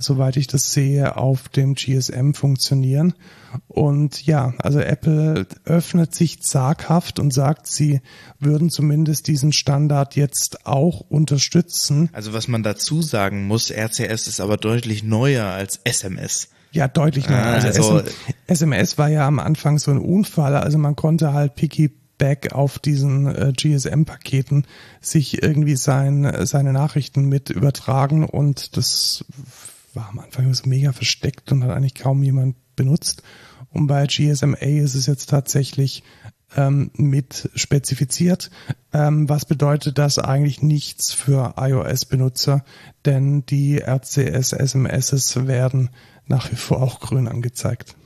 soweit 0.00 0.36
ich 0.36 0.46
das 0.46 0.72
sehe, 0.72 1.16
auf 1.16 1.48
dem 1.48 1.74
GSM 1.74 2.32
funktionieren. 2.32 3.14
Und 3.68 4.24
ja, 4.24 4.54
also 4.58 4.80
Apple 4.80 5.46
öffnet 5.64 6.14
sich 6.14 6.42
zaghaft 6.42 7.18
und 7.18 7.32
sagt, 7.32 7.66
sie 7.66 8.00
würden 8.38 8.70
zumindest 8.70 9.28
diesen 9.28 9.52
Standard 9.52 10.16
jetzt 10.16 10.66
auch 10.66 11.00
unterstützen. 11.00 12.08
Also 12.12 12.32
was 12.32 12.48
man 12.48 12.62
dazu 12.62 13.02
sagen 13.02 13.46
muss, 13.46 13.70
RCS 13.70 14.26
ist 14.26 14.40
aber 14.40 14.56
deutlich 14.56 15.02
neuer 15.02 15.46
als 15.46 15.80
SMS. 15.84 16.48
Ja, 16.72 16.88
deutlich 16.88 17.28
mehr. 17.28 17.44
Ah, 17.44 17.52
also, 17.54 17.96
also 17.96 18.10
SMS 18.46 18.98
war 18.98 19.08
ja 19.08 19.26
am 19.26 19.38
Anfang 19.38 19.78
so 19.78 19.90
ein 19.90 19.98
Unfall. 19.98 20.56
Also 20.56 20.78
man 20.78 20.96
konnte 20.96 21.32
halt 21.32 21.56
Piggyback 21.56 22.52
auf 22.52 22.78
diesen 22.78 23.26
äh, 23.26 23.52
GSM-Paketen 23.52 24.66
sich 25.00 25.42
irgendwie 25.42 25.76
sein, 25.76 26.46
seine 26.46 26.72
Nachrichten 26.72 27.24
mit 27.24 27.50
übertragen 27.50 28.24
und 28.24 28.76
das 28.76 29.24
war 29.94 30.08
am 30.10 30.20
Anfang 30.20 30.52
so 30.54 30.68
mega 30.68 30.92
versteckt 30.92 31.50
und 31.50 31.64
hat 31.64 31.70
eigentlich 31.70 31.94
kaum 31.94 32.22
jemand 32.22 32.56
benutzt. 32.76 33.22
Und 33.72 33.86
bei 33.86 34.06
GSMA 34.06 34.56
ist 34.56 34.94
es 34.94 35.06
jetzt 35.06 35.30
tatsächlich 35.30 36.02
ähm, 36.56 36.90
mit 36.94 37.50
spezifiziert. 37.54 38.50
Ähm, 38.92 39.28
was 39.28 39.44
bedeutet 39.44 39.98
das 39.98 40.18
eigentlich 40.18 40.62
nichts 40.62 41.12
für 41.12 41.54
iOS-Benutzer? 41.56 42.64
Denn 43.04 43.46
die 43.46 43.80
RCS-SMSs 43.80 45.46
werden 45.46 45.90
nach 46.30 46.50
wie 46.50 46.56
vor 46.56 46.80
auch 46.80 47.00
grün 47.00 47.28
angezeigt. 47.28 47.96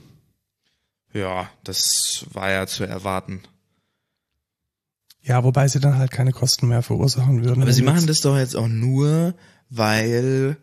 Ja, 1.13 1.49
das 1.63 2.25
war 2.33 2.51
ja 2.51 2.67
zu 2.67 2.83
erwarten. 2.83 3.41
Ja, 5.21 5.43
wobei 5.43 5.67
sie 5.67 5.79
dann 5.79 5.97
halt 5.97 6.11
keine 6.11 6.33
Kosten 6.33 6.67
mehr 6.67 6.81
verursachen 6.81 7.45
würden. 7.45 7.61
Aber 7.61 7.71
sie 7.71 7.83
machen 7.83 8.05
das 8.05 8.21
doch 8.21 8.37
jetzt 8.37 8.55
auch 8.55 8.67
nur, 8.67 9.33
weil 9.69 10.57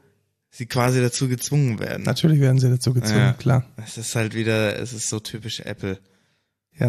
sie 0.50 0.66
quasi 0.66 1.00
dazu 1.00 1.28
gezwungen 1.28 1.78
werden. 1.78 2.02
Natürlich 2.02 2.40
werden 2.40 2.58
sie 2.58 2.68
dazu 2.68 2.92
gezwungen, 2.92 3.18
ja, 3.18 3.32
klar. 3.32 3.64
Es 3.76 3.96
ist 3.96 4.14
halt 4.14 4.34
wieder, 4.34 4.78
es 4.78 4.92
ist 4.92 5.08
so 5.08 5.20
typisch 5.20 5.60
Apple. 5.60 5.98
Ja, 6.78 6.88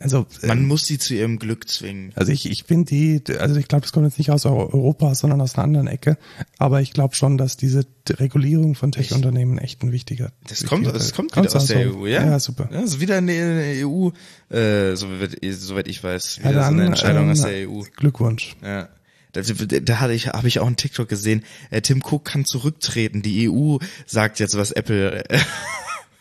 also 0.00 0.26
man 0.42 0.58
äh, 0.58 0.62
muss 0.62 0.84
sie 0.84 0.98
zu 0.98 1.14
ihrem 1.14 1.38
Glück 1.38 1.66
zwingen. 1.68 2.12
Also 2.16 2.30
ich 2.32 2.50
ich 2.50 2.64
finde 2.64 2.84
die, 2.84 3.22
also 3.38 3.56
ich 3.56 3.66
glaube, 3.66 3.86
es 3.86 3.92
kommt 3.92 4.06
jetzt 4.06 4.18
nicht 4.18 4.30
aus 4.30 4.44
Europa, 4.44 5.14
sondern 5.14 5.40
aus 5.40 5.54
einer 5.54 5.64
anderen 5.64 5.86
Ecke. 5.86 6.18
Aber 6.58 6.82
ich 6.82 6.92
glaube 6.92 7.14
schon, 7.14 7.38
dass 7.38 7.56
diese 7.56 7.86
Regulierung 8.10 8.74
von 8.74 8.92
Tech-Unternehmen 8.92 9.56
echt 9.56 9.82
ein 9.82 9.90
wichtiger. 9.90 10.32
Das 10.48 10.66
kommt, 10.66 10.86
das 10.86 11.14
kommt 11.14 11.34
wieder 11.34 11.56
aus 11.56 11.66
der 11.66 11.94
EU, 11.94 12.06
ja. 12.06 12.24
Ja, 12.24 12.40
super. 12.40 12.68
Ja, 12.70 12.80
also 12.80 13.00
wieder 13.00 13.18
in 13.18 13.26
der 13.26 13.86
EU, 13.86 14.10
äh, 14.50 14.94
soweit, 14.96 15.38
soweit 15.50 15.88
ich 15.88 16.04
weiß, 16.04 16.40
wieder 16.40 16.50
ja, 16.50 16.56
dann, 16.56 16.74
so 16.74 16.80
eine 16.80 16.86
Entscheidung 16.86 17.24
ähm, 17.24 17.30
aus 17.30 17.40
der 17.40 17.68
EU. 17.70 17.82
Glückwunsch. 17.96 18.54
Ja. 18.62 18.90
Da, 19.32 19.40
da 19.40 20.00
hatte 20.00 20.12
ich, 20.12 20.28
habe 20.28 20.46
ich 20.46 20.60
auch 20.60 20.66
einen 20.66 20.76
TikTok 20.76 21.08
gesehen. 21.08 21.42
Äh, 21.70 21.80
Tim 21.80 22.02
Cook 22.02 22.26
kann 22.26 22.44
zurücktreten. 22.44 23.22
Die 23.22 23.48
EU 23.50 23.78
sagt 24.06 24.40
jetzt, 24.40 24.58
was 24.58 24.72
Apple 24.72 25.24
äh, 25.24 25.38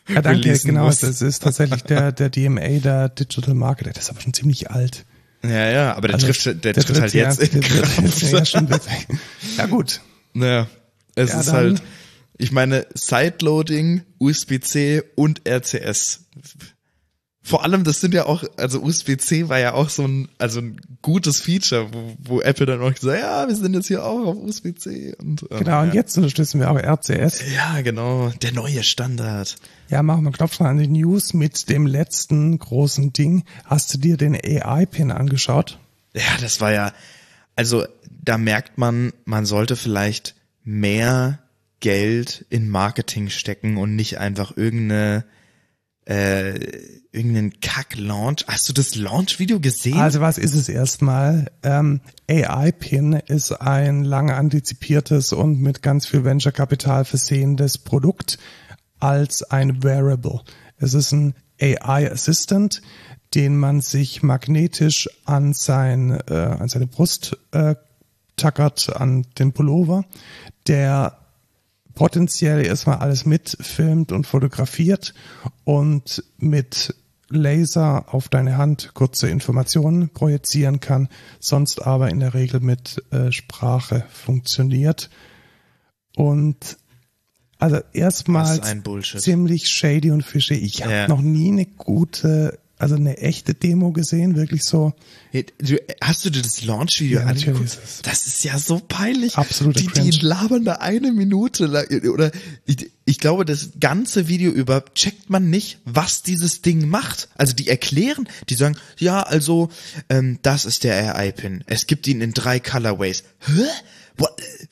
ja, 0.07 0.21
danke, 0.21 0.57
genau. 0.59 0.85
Muss. 0.85 0.99
Das 0.99 1.21
ist 1.21 1.43
tatsächlich 1.43 1.83
der, 1.83 2.11
der 2.11 2.29
DMA, 2.29 2.79
der 2.79 3.09
Digital 3.09 3.53
Marketer. 3.53 3.91
Der 3.91 4.01
ist 4.01 4.09
aber 4.09 4.21
schon 4.21 4.33
ziemlich 4.33 4.71
alt. 4.71 5.05
Ja, 5.43 5.71
ja, 5.71 5.95
aber 5.95 6.07
der 6.09 6.15
also, 6.15 6.27
trifft, 6.27 6.45
der, 6.45 6.73
der 6.73 6.83
trifft 6.83 7.01
halt 7.01 7.13
jetzt. 7.13 7.41
Ja, 7.41 7.47
in 7.49 7.61
der 7.61 8.31
ja, 8.31 8.45
schon 8.45 8.67
ja, 9.57 9.65
gut. 9.65 10.01
Naja, 10.33 10.67
es 11.15 11.31
ja, 11.31 11.39
ist 11.39 11.51
halt, 11.51 11.81
ich 12.37 12.51
meine, 12.51 12.85
Sideloading, 12.93 14.03
USB-C 14.19 15.03
und 15.15 15.41
RCS 15.47 16.25
vor 17.43 17.63
allem, 17.63 17.83
das 17.83 17.99
sind 17.99 18.13
ja 18.13 18.27
auch, 18.27 18.43
also 18.57 18.81
USB-C 18.81 19.49
war 19.49 19.57
ja 19.57 19.73
auch 19.73 19.89
so 19.89 20.03
ein, 20.03 20.29
also 20.37 20.59
ein 20.59 20.79
gutes 21.01 21.41
Feature, 21.41 21.91
wo, 21.91 22.13
wo 22.19 22.41
Apple 22.41 22.67
dann 22.67 22.81
auch 22.81 22.93
gesagt, 22.93 23.19
ja, 23.19 23.47
wir 23.47 23.55
sind 23.55 23.73
jetzt 23.73 23.87
hier 23.87 24.05
auch 24.05 24.27
auf 24.27 24.37
USB-C 24.37 25.15
und 25.17 25.41
ähm, 25.49 25.59
genau. 25.59 25.81
Und 25.81 25.87
ja. 25.87 25.93
jetzt 25.95 26.15
unterstützen 26.17 26.59
wir 26.59 26.69
auch 26.69 26.77
RCS. 26.77 27.41
Ja, 27.51 27.81
genau, 27.81 28.29
der 28.41 28.51
neue 28.51 28.83
Standard. 28.83 29.55
Ja, 29.89 30.03
machen 30.03 30.23
wir 30.23 30.31
Knopf 30.31 30.61
an 30.61 30.77
die 30.77 30.87
News 30.87 31.33
mit 31.33 31.67
dem 31.69 31.87
letzten 31.87 32.59
großen 32.59 33.11
Ding. 33.11 33.43
Hast 33.65 33.93
du 33.93 33.97
dir 33.97 34.17
den 34.17 34.35
AI-Pin 34.35 35.11
angeschaut? 35.11 35.79
Ja, 36.13 36.37
das 36.41 36.61
war 36.61 36.71
ja, 36.71 36.93
also 37.55 37.85
da 38.23 38.37
merkt 38.37 38.77
man, 38.77 39.13
man 39.25 39.47
sollte 39.47 39.75
vielleicht 39.75 40.35
mehr 40.63 41.39
Geld 41.79 42.45
in 42.51 42.69
Marketing 42.69 43.29
stecken 43.29 43.77
und 43.77 43.95
nicht 43.95 44.19
einfach 44.19 44.55
irgendeine 44.55 45.25
äh, 46.11 46.59
irgendeinen 47.13 47.61
Kack-Launch. 47.61 48.45
Hast 48.47 48.67
du 48.67 48.73
das 48.73 48.95
Launch-Video 48.95 49.61
gesehen? 49.61 49.97
Also 49.97 50.19
was 50.19 50.37
ist 50.37 50.55
es 50.55 50.67
erstmal? 50.67 51.49
Ähm, 51.63 52.01
AI-Pin 52.29 53.13
ist 53.13 53.53
ein 53.53 54.03
lange 54.03 54.35
antizipiertes 54.35 55.31
und 55.31 55.61
mit 55.61 55.81
ganz 55.81 56.05
viel 56.05 56.25
Venture-Kapital 56.25 57.05
versehendes 57.05 57.77
Produkt 57.77 58.39
als 58.99 59.43
ein 59.43 59.83
Wearable. 59.83 60.41
Es 60.77 60.93
ist 60.93 61.13
ein 61.13 61.33
AI-Assistant, 61.61 62.81
den 63.33 63.57
man 63.57 63.79
sich 63.79 64.21
magnetisch 64.21 65.07
an, 65.23 65.53
sein, 65.53 66.19
äh, 66.27 66.33
an 66.33 66.67
seine 66.67 66.87
Brust 66.87 67.37
äh, 67.53 67.75
tackert, 68.35 68.93
an 68.93 69.25
den 69.39 69.53
Pullover, 69.53 70.03
der 70.67 71.20
potenziell 71.95 72.65
erstmal 72.65 72.97
alles 72.97 73.25
mitfilmt 73.25 74.11
und 74.11 74.27
fotografiert 74.27 75.13
und 75.63 76.23
mit 76.37 76.95
Laser 77.29 78.13
auf 78.13 78.29
deine 78.29 78.57
Hand 78.57 78.91
kurze 78.93 79.29
Informationen 79.29 80.09
projizieren 80.09 80.79
kann, 80.79 81.07
sonst 81.39 81.81
aber 81.81 82.09
in 82.09 82.19
der 82.19 82.33
Regel 82.33 82.59
mit 82.59 83.03
äh, 83.11 83.31
Sprache 83.31 84.05
funktioniert. 84.11 85.09
Und 86.15 86.77
also 87.57 87.79
erstmals 87.93 88.59
ziemlich 89.19 89.69
shady 89.69 90.11
und 90.11 90.23
fishy. 90.23 90.55
Ich 90.55 90.83
habe 90.83 90.93
ja. 90.93 91.07
noch 91.07 91.21
nie 91.21 91.51
eine 91.51 91.65
gute 91.65 92.57
also 92.81 92.95
eine 92.95 93.17
echte 93.19 93.53
Demo 93.53 93.91
gesehen, 93.91 94.35
wirklich 94.35 94.63
so. 94.63 94.93
Du, 95.59 95.77
hast 96.01 96.25
du 96.25 96.31
dir 96.31 96.41
das 96.41 96.63
Launch-Video 96.63 97.19
ja, 97.19 97.27
angeguckt? 97.27 97.77
Das 98.01 98.25
ist 98.25 98.43
ja 98.43 98.57
so 98.57 98.79
peinlich. 98.79 99.37
Absolut. 99.37 99.79
Die, 99.79 99.87
die 99.87 100.09
labern 100.25 100.65
da 100.65 100.73
eine 100.77 101.11
Minute 101.11 101.67
lang, 101.67 101.85
oder 102.09 102.31
ich, 102.65 102.91
ich 103.05 103.19
glaube, 103.19 103.45
das 103.45 103.69
ganze 103.79 104.27
Video 104.27 104.51
über 104.51 104.83
checkt 104.95 105.29
man 105.29 105.51
nicht, 105.51 105.77
was 105.85 106.23
dieses 106.23 106.63
Ding 106.63 106.89
macht. 106.89 107.29
Also 107.35 107.53
die 107.53 107.67
erklären, 107.67 108.27
die 108.49 108.55
sagen, 108.55 108.75
ja, 108.97 109.21
also 109.21 109.69
ähm, 110.09 110.39
das 110.41 110.65
ist 110.65 110.83
der 110.83 111.15
AI-Pin. 111.15 111.63
Es 111.67 111.85
gibt 111.85 112.07
ihn 112.07 112.19
in 112.19 112.33
drei 112.33 112.59
Colorways. 112.59 113.23
Hä? 113.41 113.67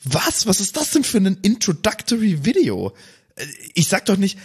Was? 0.03 0.47
Was 0.47 0.59
ist 0.61 0.75
das 0.75 0.91
denn 0.91 1.03
für 1.03 1.19
ein 1.19 1.37
Introductory 1.43 2.43
Video? 2.43 2.91
Äh, 3.35 3.45
ich 3.75 3.87
sag 3.87 4.05
doch 4.05 4.17
nicht, 4.17 4.39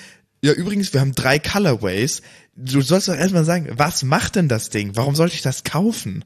ja, 0.44 0.52
übrigens, 0.52 0.92
wir 0.92 1.00
haben 1.00 1.14
drei 1.14 1.38
Colorways. 1.38 2.20
Du 2.56 2.80
sollst 2.82 3.08
doch 3.08 3.14
erstmal 3.14 3.44
sagen, 3.44 3.68
was 3.76 4.02
macht 4.02 4.36
denn 4.36 4.48
das 4.48 4.70
Ding? 4.70 4.92
Warum 4.94 5.14
sollte 5.16 5.34
ich 5.34 5.42
das 5.42 5.64
kaufen? 5.64 6.24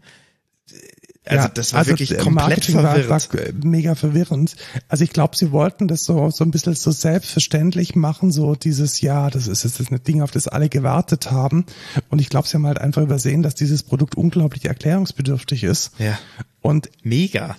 Also 1.24 1.44
ja, 1.44 1.48
das 1.48 1.72
war 1.72 1.80
also 1.80 1.90
wirklich 1.90 2.16
komplett 2.16 2.64
verwirrend. 2.64 3.08
War, 3.08 3.20
war 3.20 3.52
mega 3.62 3.94
verwirrend. 3.94 4.56
Also 4.88 5.04
ich 5.04 5.10
glaube, 5.10 5.36
sie 5.36 5.52
wollten 5.52 5.86
das 5.86 6.04
so 6.04 6.30
so 6.30 6.42
ein 6.42 6.50
bisschen 6.50 6.74
so 6.74 6.90
selbstverständlich 6.90 7.94
machen, 7.94 8.32
so 8.32 8.54
dieses 8.54 9.00
ja, 9.02 9.28
das 9.28 9.46
ist 9.46 9.64
jetzt 9.64 9.92
ein 9.92 10.02
Ding, 10.02 10.22
auf 10.22 10.30
das 10.30 10.48
alle 10.48 10.68
gewartet 10.68 11.30
haben. 11.30 11.66
Und 12.08 12.20
ich 12.20 12.30
glaube, 12.30 12.48
sie 12.48 12.54
haben 12.54 12.66
halt 12.66 12.78
einfach 12.78 13.02
übersehen, 13.02 13.42
dass 13.42 13.54
dieses 13.54 13.82
Produkt 13.82 14.16
unglaublich 14.16 14.64
erklärungsbedürftig 14.64 15.64
ist. 15.64 15.92
Ja. 15.98 16.18
Und 16.62 16.88
mega 17.02 17.56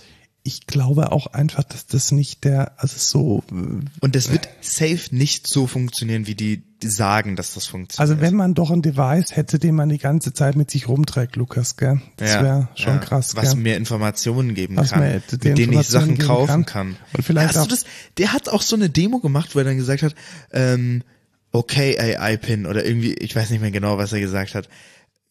ich 0.49 0.65
glaube 0.65 1.11
auch 1.11 1.27
einfach, 1.27 1.63
dass 1.63 1.85
das 1.85 2.11
nicht 2.11 2.43
der, 2.43 2.73
also 2.77 2.95
so. 2.97 3.43
Und 3.51 4.15
das 4.15 4.31
wird 4.31 4.49
safe 4.61 4.99
nicht 5.11 5.47
so 5.47 5.67
funktionieren, 5.67 6.25
wie 6.25 6.33
die 6.33 6.63
sagen, 6.83 7.35
dass 7.35 7.53
das 7.53 7.67
funktioniert. 7.67 7.99
Also 7.99 8.19
wenn 8.19 8.35
man 8.35 8.55
doch 8.55 8.71
ein 8.71 8.81
Device 8.81 9.35
hätte, 9.35 9.59
den 9.59 9.75
man 9.75 9.89
die 9.89 9.99
ganze 9.99 10.33
Zeit 10.33 10.55
mit 10.55 10.71
sich 10.71 10.87
rumträgt, 10.87 11.35
Lukas, 11.35 11.77
gell? 11.77 12.01
Das 12.17 12.31
ja, 12.31 12.43
wäre 12.43 12.69
schon 12.73 12.93
ja. 12.95 12.99
krass, 12.99 13.35
Was 13.35 13.53
gell? 13.53 13.61
mir 13.61 13.77
Informationen 13.77 14.55
geben 14.55 14.75
Was 14.75 14.89
kann, 14.91 15.21
mit 15.31 15.43
denen 15.43 15.73
ich 15.73 15.87
Sachen 15.87 16.17
kaufen 16.17 16.65
kann. 16.65 16.95
kann. 16.95 16.95
Und 17.15 17.23
vielleicht 17.23 17.49
Hast 17.49 17.57
auch, 17.57 17.67
das, 17.67 17.85
der 18.17 18.33
hat 18.33 18.49
auch 18.49 18.63
so 18.63 18.75
eine 18.75 18.89
Demo 18.89 19.19
gemacht, 19.19 19.53
wo 19.53 19.59
er 19.59 19.65
dann 19.65 19.77
gesagt 19.77 20.01
hat, 20.01 20.15
ähm, 20.51 21.03
okay 21.51 21.99
AI-Pin 21.99 22.65
oder 22.65 22.83
irgendwie, 22.83 23.13
ich 23.13 23.35
weiß 23.35 23.51
nicht 23.51 23.61
mehr 23.61 23.71
genau, 23.71 23.99
was 23.99 24.13
er 24.13 24.19
gesagt 24.19 24.55
hat, 24.55 24.67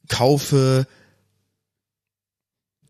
kaufe 0.08 0.86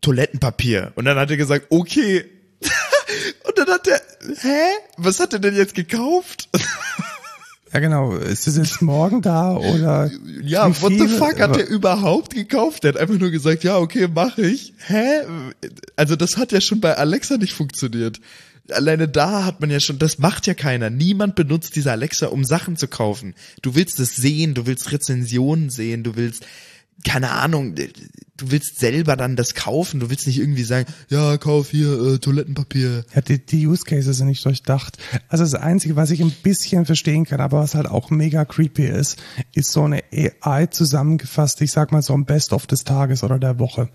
Toilettenpapier. 0.01 0.91
Und 0.95 1.05
dann 1.05 1.17
hat 1.17 1.29
er 1.31 1.37
gesagt, 1.37 1.67
okay. 1.69 2.25
Und 3.45 3.57
dann 3.57 3.67
hat 3.67 3.87
er, 3.87 4.01
hä? 4.41 4.59
Was 4.97 5.19
hat 5.19 5.33
er 5.33 5.39
denn 5.39 5.55
jetzt 5.55 5.75
gekauft? 5.75 6.49
Ja, 7.73 7.79
genau. 7.79 8.15
Ist 8.15 8.47
es 8.47 8.57
jetzt 8.57 8.81
morgen 8.81 9.21
da 9.21 9.55
oder? 9.55 10.09
Ja, 10.43 10.69
what 10.81 10.93
the 10.93 11.07
fuck 11.07 11.39
hat 11.39 11.55
der 11.55 11.67
überhaupt 11.67 12.33
gekauft? 12.33 12.83
Der 12.83 12.93
hat 12.93 12.99
einfach 12.99 13.19
nur 13.19 13.29
gesagt, 13.29 13.63
ja, 13.63 13.77
okay, 13.77 14.07
mache 14.07 14.41
ich. 14.41 14.73
Hä? 14.87 15.21
Also 15.95 16.15
das 16.15 16.37
hat 16.37 16.51
ja 16.51 16.61
schon 16.61 16.81
bei 16.81 16.95
Alexa 16.95 17.37
nicht 17.37 17.53
funktioniert. 17.53 18.19
Alleine 18.71 19.07
da 19.07 19.45
hat 19.45 19.61
man 19.61 19.69
ja 19.69 19.79
schon, 19.79 19.99
das 19.99 20.19
macht 20.19 20.47
ja 20.47 20.53
keiner. 20.53 20.89
Niemand 20.89 21.35
benutzt 21.35 21.75
diese 21.75 21.91
Alexa, 21.91 22.27
um 22.27 22.43
Sachen 22.43 22.75
zu 22.75 22.87
kaufen. 22.87 23.35
Du 23.61 23.75
willst 23.75 23.99
es 23.99 24.15
sehen, 24.15 24.53
du 24.53 24.65
willst 24.65 24.91
Rezensionen 24.91 25.69
sehen, 25.69 26.03
du 26.03 26.15
willst 26.15 26.45
keine 27.05 27.31
Ahnung, 27.31 27.75
du 27.75 28.51
willst 28.51 28.79
selber 28.79 29.15
dann 29.15 29.35
das 29.35 29.53
kaufen, 29.53 29.99
du 29.99 30.09
willst 30.09 30.27
nicht 30.27 30.39
irgendwie 30.39 30.63
sagen, 30.63 30.87
ja, 31.09 31.37
kauf 31.37 31.69
hier 31.69 31.91
äh, 31.91 32.17
Toilettenpapier. 32.19 33.05
Ja, 33.13 33.21
die, 33.21 33.45
die 33.45 33.67
Use 33.67 33.83
Cases 33.83 34.17
sind 34.17 34.27
nicht 34.27 34.43
durchdacht. 34.43 34.97
Also 35.27 35.43
das 35.43 35.55
Einzige, 35.55 35.95
was 35.95 36.09
ich 36.11 36.21
ein 36.21 36.33
bisschen 36.43 36.85
verstehen 36.85 37.25
kann, 37.25 37.41
aber 37.41 37.59
was 37.59 37.75
halt 37.75 37.87
auch 37.87 38.09
mega 38.09 38.45
creepy 38.45 38.85
ist, 38.85 39.17
ist 39.53 39.71
so 39.71 39.83
eine 39.83 40.03
AI 40.11 40.67
zusammengefasst, 40.67 41.61
ich 41.61 41.71
sag 41.71 41.91
mal 41.91 42.01
so 42.01 42.13
ein 42.13 42.25
Best-of 42.25 42.67
des 42.67 42.83
Tages 42.83 43.23
oder 43.23 43.39
der 43.39 43.59
Woche. 43.59 43.89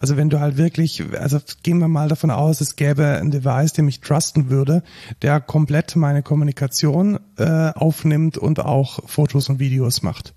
Also 0.00 0.16
wenn 0.16 0.30
du 0.30 0.40
halt 0.40 0.56
wirklich, 0.56 1.02
also 1.18 1.38
gehen 1.62 1.78
wir 1.78 1.88
mal 1.88 2.08
davon 2.08 2.30
aus, 2.30 2.60
es 2.60 2.76
gäbe 2.76 3.06
ein 3.06 3.30
Device, 3.30 3.72
dem 3.72 3.88
ich 3.88 4.00
trusten 4.00 4.50
würde, 4.50 4.82
der 5.22 5.40
komplett 5.40 5.96
meine 5.96 6.22
Kommunikation 6.22 7.18
äh, 7.36 7.70
aufnimmt 7.74 8.38
und 8.38 8.60
auch 8.60 9.08
Fotos 9.08 9.48
und 9.48 9.58
Videos 9.58 10.02
macht 10.02 10.34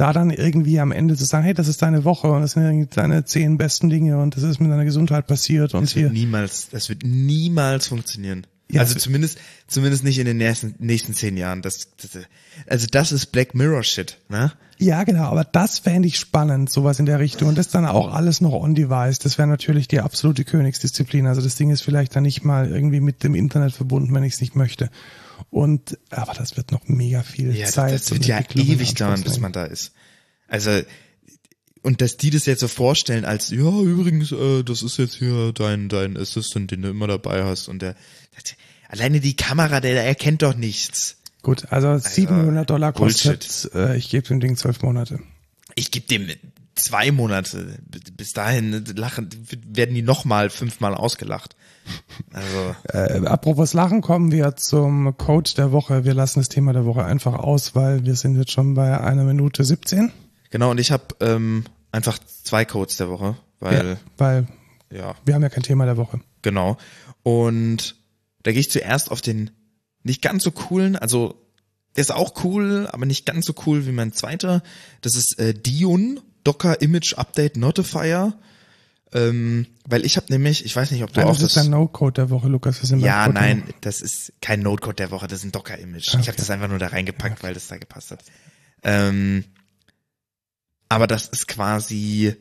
da 0.00 0.12
dann 0.12 0.30
irgendwie 0.30 0.80
am 0.80 0.92
Ende 0.92 1.16
zu 1.16 1.24
sagen, 1.24 1.44
hey, 1.44 1.54
das 1.54 1.68
ist 1.68 1.82
deine 1.82 2.04
Woche 2.04 2.28
und 2.28 2.40
das 2.40 2.52
sind 2.52 2.96
deine 2.96 3.24
zehn 3.24 3.58
besten 3.58 3.90
Dinge 3.90 4.18
und 4.18 4.36
das 4.36 4.44
ist 4.44 4.58
mit 4.58 4.70
deiner 4.70 4.86
Gesundheit 4.86 5.26
passiert 5.26 5.74
und 5.74 5.82
das 5.82 5.92
hier. 5.92 6.04
Wird 6.04 6.14
niemals, 6.14 6.68
das 6.70 6.88
wird 6.88 7.02
niemals 7.04 7.88
funktionieren. 7.88 8.46
Ja, 8.70 8.82
also 8.82 8.94
zumindest, 8.98 9.38
zumindest 9.66 10.04
nicht 10.04 10.18
in 10.18 10.26
den 10.26 10.36
nächsten, 10.36 10.74
nächsten 10.78 11.12
zehn 11.12 11.36
Jahren. 11.36 11.60
Das, 11.60 11.88
das, 12.00 12.22
also 12.66 12.86
das 12.90 13.12
ist 13.12 13.26
Black 13.26 13.54
Mirror 13.54 13.82
Shit, 13.82 14.18
ne? 14.28 14.52
Ja, 14.78 15.04
genau, 15.04 15.24
aber 15.24 15.44
das 15.44 15.80
fände 15.80 16.08
ich 16.08 16.18
spannend, 16.18 16.70
sowas 16.70 16.98
in 16.98 17.04
der 17.04 17.18
Richtung. 17.18 17.48
Und 17.48 17.58
das 17.58 17.68
dann 17.68 17.84
auch 17.84 18.14
alles 18.14 18.40
noch 18.40 18.52
on-device. 18.52 19.18
Das 19.18 19.36
wäre 19.36 19.48
natürlich 19.48 19.88
die 19.88 20.00
absolute 20.00 20.44
Königsdisziplin. 20.44 21.26
Also 21.26 21.42
das 21.42 21.56
Ding 21.56 21.70
ist 21.70 21.82
vielleicht 21.82 22.16
dann 22.16 22.22
nicht 22.22 22.44
mal 22.44 22.70
irgendwie 22.70 23.00
mit 23.00 23.22
dem 23.24 23.34
Internet 23.34 23.72
verbunden, 23.72 24.14
wenn 24.14 24.22
ich 24.22 24.34
es 24.34 24.40
nicht 24.40 24.56
möchte. 24.56 24.88
Und 25.50 25.98
aber 26.10 26.32
das 26.34 26.56
wird 26.56 26.70
noch 26.70 26.86
mega 26.86 27.22
viel 27.22 27.54
ja, 27.54 27.66
Zeit. 27.66 27.92
Das 27.94 28.10
wird 28.10 28.24
ja 28.24 28.40
ewig 28.54 28.94
dauern, 28.94 29.22
bis 29.22 29.40
man 29.40 29.52
da 29.52 29.64
ist. 29.64 29.92
Also 30.46 30.80
und 31.82 32.00
dass 32.02 32.16
die 32.16 32.30
das 32.30 32.46
jetzt 32.46 32.60
so 32.60 32.68
vorstellen 32.68 33.24
als 33.24 33.50
ja 33.50 33.80
übrigens 33.80 34.32
äh, 34.32 34.62
das 34.62 34.82
ist 34.82 34.98
jetzt 34.98 35.14
hier 35.14 35.52
dein 35.52 35.88
dein 35.88 36.16
Assistant, 36.16 36.70
den 36.70 36.82
du 36.82 36.90
immer 36.90 37.06
dabei 37.06 37.44
hast 37.44 37.68
und 37.68 37.82
der 37.82 37.96
das, 38.34 38.54
alleine 38.88 39.20
die 39.20 39.34
Kamera, 39.34 39.80
der, 39.80 39.94
der 39.94 40.04
erkennt 40.04 40.42
doch 40.42 40.54
nichts. 40.54 41.16
Gut, 41.42 41.72
also, 41.72 41.88
also 41.88 42.08
700 42.08 42.68
Dollar 42.68 42.92
kostet. 42.92 43.70
Äh, 43.74 43.96
ich 43.96 44.10
gebe 44.10 44.26
dem 44.28 44.40
Ding 44.40 44.56
zwölf 44.56 44.82
Monate. 44.82 45.20
Ich 45.74 45.90
gebe 45.90 46.06
dem 46.06 46.28
zwei 46.82 47.10
Monate. 47.12 47.78
Bis 48.16 48.32
dahin 48.32 48.84
lachen 48.96 49.30
werden 49.66 49.94
die 49.94 50.02
nochmal 50.02 50.50
fünfmal 50.50 50.94
ausgelacht. 50.94 51.56
Also. 52.32 52.76
Äh, 52.92 53.26
apropos 53.26 53.72
Lachen 53.72 54.00
kommen 54.00 54.32
wir 54.32 54.56
zum 54.56 55.16
Code 55.16 55.50
der 55.56 55.72
Woche. 55.72 56.04
Wir 56.04 56.14
lassen 56.14 56.40
das 56.40 56.48
Thema 56.48 56.72
der 56.72 56.84
Woche 56.84 57.04
einfach 57.04 57.34
aus, 57.34 57.74
weil 57.74 58.04
wir 58.04 58.14
sind 58.14 58.36
jetzt 58.36 58.52
schon 58.52 58.74
bei 58.74 59.00
einer 59.00 59.24
Minute 59.24 59.64
17. 59.64 60.12
Genau, 60.50 60.70
und 60.70 60.78
ich 60.78 60.92
habe 60.92 61.04
ähm, 61.20 61.64
einfach 61.92 62.18
zwei 62.18 62.64
Codes 62.64 62.96
der 62.96 63.08
Woche, 63.08 63.36
weil. 63.60 63.88
Ja, 63.90 63.96
weil 64.18 64.46
ja. 64.90 65.14
wir 65.24 65.34
haben 65.34 65.42
ja 65.42 65.48
kein 65.48 65.62
Thema 65.62 65.86
der 65.86 65.96
Woche. 65.96 66.20
Genau. 66.42 66.76
Und 67.22 67.96
da 68.42 68.52
gehe 68.52 68.60
ich 68.60 68.70
zuerst 68.70 69.10
auf 69.10 69.20
den 69.20 69.50
nicht 70.02 70.22
ganz 70.22 70.44
so 70.44 70.50
coolen, 70.50 70.96
also 70.96 71.34
der 71.96 72.02
ist 72.02 72.12
auch 72.12 72.44
cool, 72.44 72.88
aber 72.92 73.04
nicht 73.04 73.26
ganz 73.26 73.46
so 73.46 73.54
cool 73.66 73.86
wie 73.86 73.92
mein 73.92 74.12
zweiter. 74.12 74.62
Das 75.00 75.16
ist 75.16 75.38
äh, 75.38 75.54
Dion 75.54 76.20
Docker 76.44 76.80
Image 76.80 77.14
Update 77.14 77.56
Notifier. 77.56 78.34
Ähm, 79.12 79.66
weil 79.88 80.04
ich 80.04 80.16
habe 80.16 80.26
nämlich, 80.30 80.64
ich 80.64 80.76
weiß 80.76 80.92
nicht, 80.92 81.02
ob 81.02 81.12
du 81.12 81.20
nein, 81.20 81.28
auch 81.28 81.36
das 81.36 81.56
ist 81.56 81.58
ein 81.58 81.70
No-Code 81.70 82.12
der 82.12 82.30
Woche, 82.30 82.48
Lukas. 82.48 82.80
Das 82.80 82.90
ja, 82.90 83.26
nein, 83.28 83.64
das 83.80 84.00
ist 84.00 84.32
kein 84.40 84.60
No-Code 84.60 84.94
der 84.94 85.10
Woche, 85.10 85.26
das 85.26 85.40
ist 85.40 85.46
ein 85.46 85.52
Docker-Image. 85.52 86.08
Okay. 86.08 86.18
Ich 86.20 86.28
habe 86.28 86.38
das 86.38 86.48
einfach 86.50 86.68
nur 86.68 86.78
da 86.78 86.88
reingepackt, 86.88 87.38
okay. 87.38 87.42
weil 87.48 87.54
das 87.54 87.66
da 87.66 87.76
gepasst 87.76 88.12
hat. 88.12 88.20
Ähm, 88.84 89.44
aber 90.88 91.08
das 91.08 91.26
ist 91.26 91.48
quasi, 91.48 92.36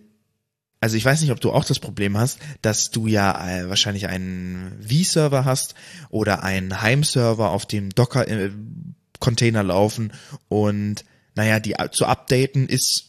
also 0.80 0.96
ich 0.96 1.04
weiß 1.04 1.22
nicht, 1.22 1.32
ob 1.32 1.42
du 1.42 1.52
auch 1.52 1.66
das 1.66 1.80
Problem 1.80 2.18
hast, 2.18 2.40
dass 2.62 2.92
du 2.92 3.08
ja 3.08 3.48
äh, 3.48 3.70
wahrscheinlich 3.70 4.08
einen 4.08 4.80
V-Server 4.88 5.46
hast 5.46 5.74
oder 6.10 6.44
einen 6.44 6.82
Heimserver, 6.82 7.50
auf 7.50 7.66
dem 7.66 7.90
Docker-Container 7.90 9.64
laufen 9.64 10.14
und 10.50 11.04
naja, 11.34 11.60
die 11.60 11.76
zu 11.92 12.06
updaten 12.06 12.68
ist 12.68 13.09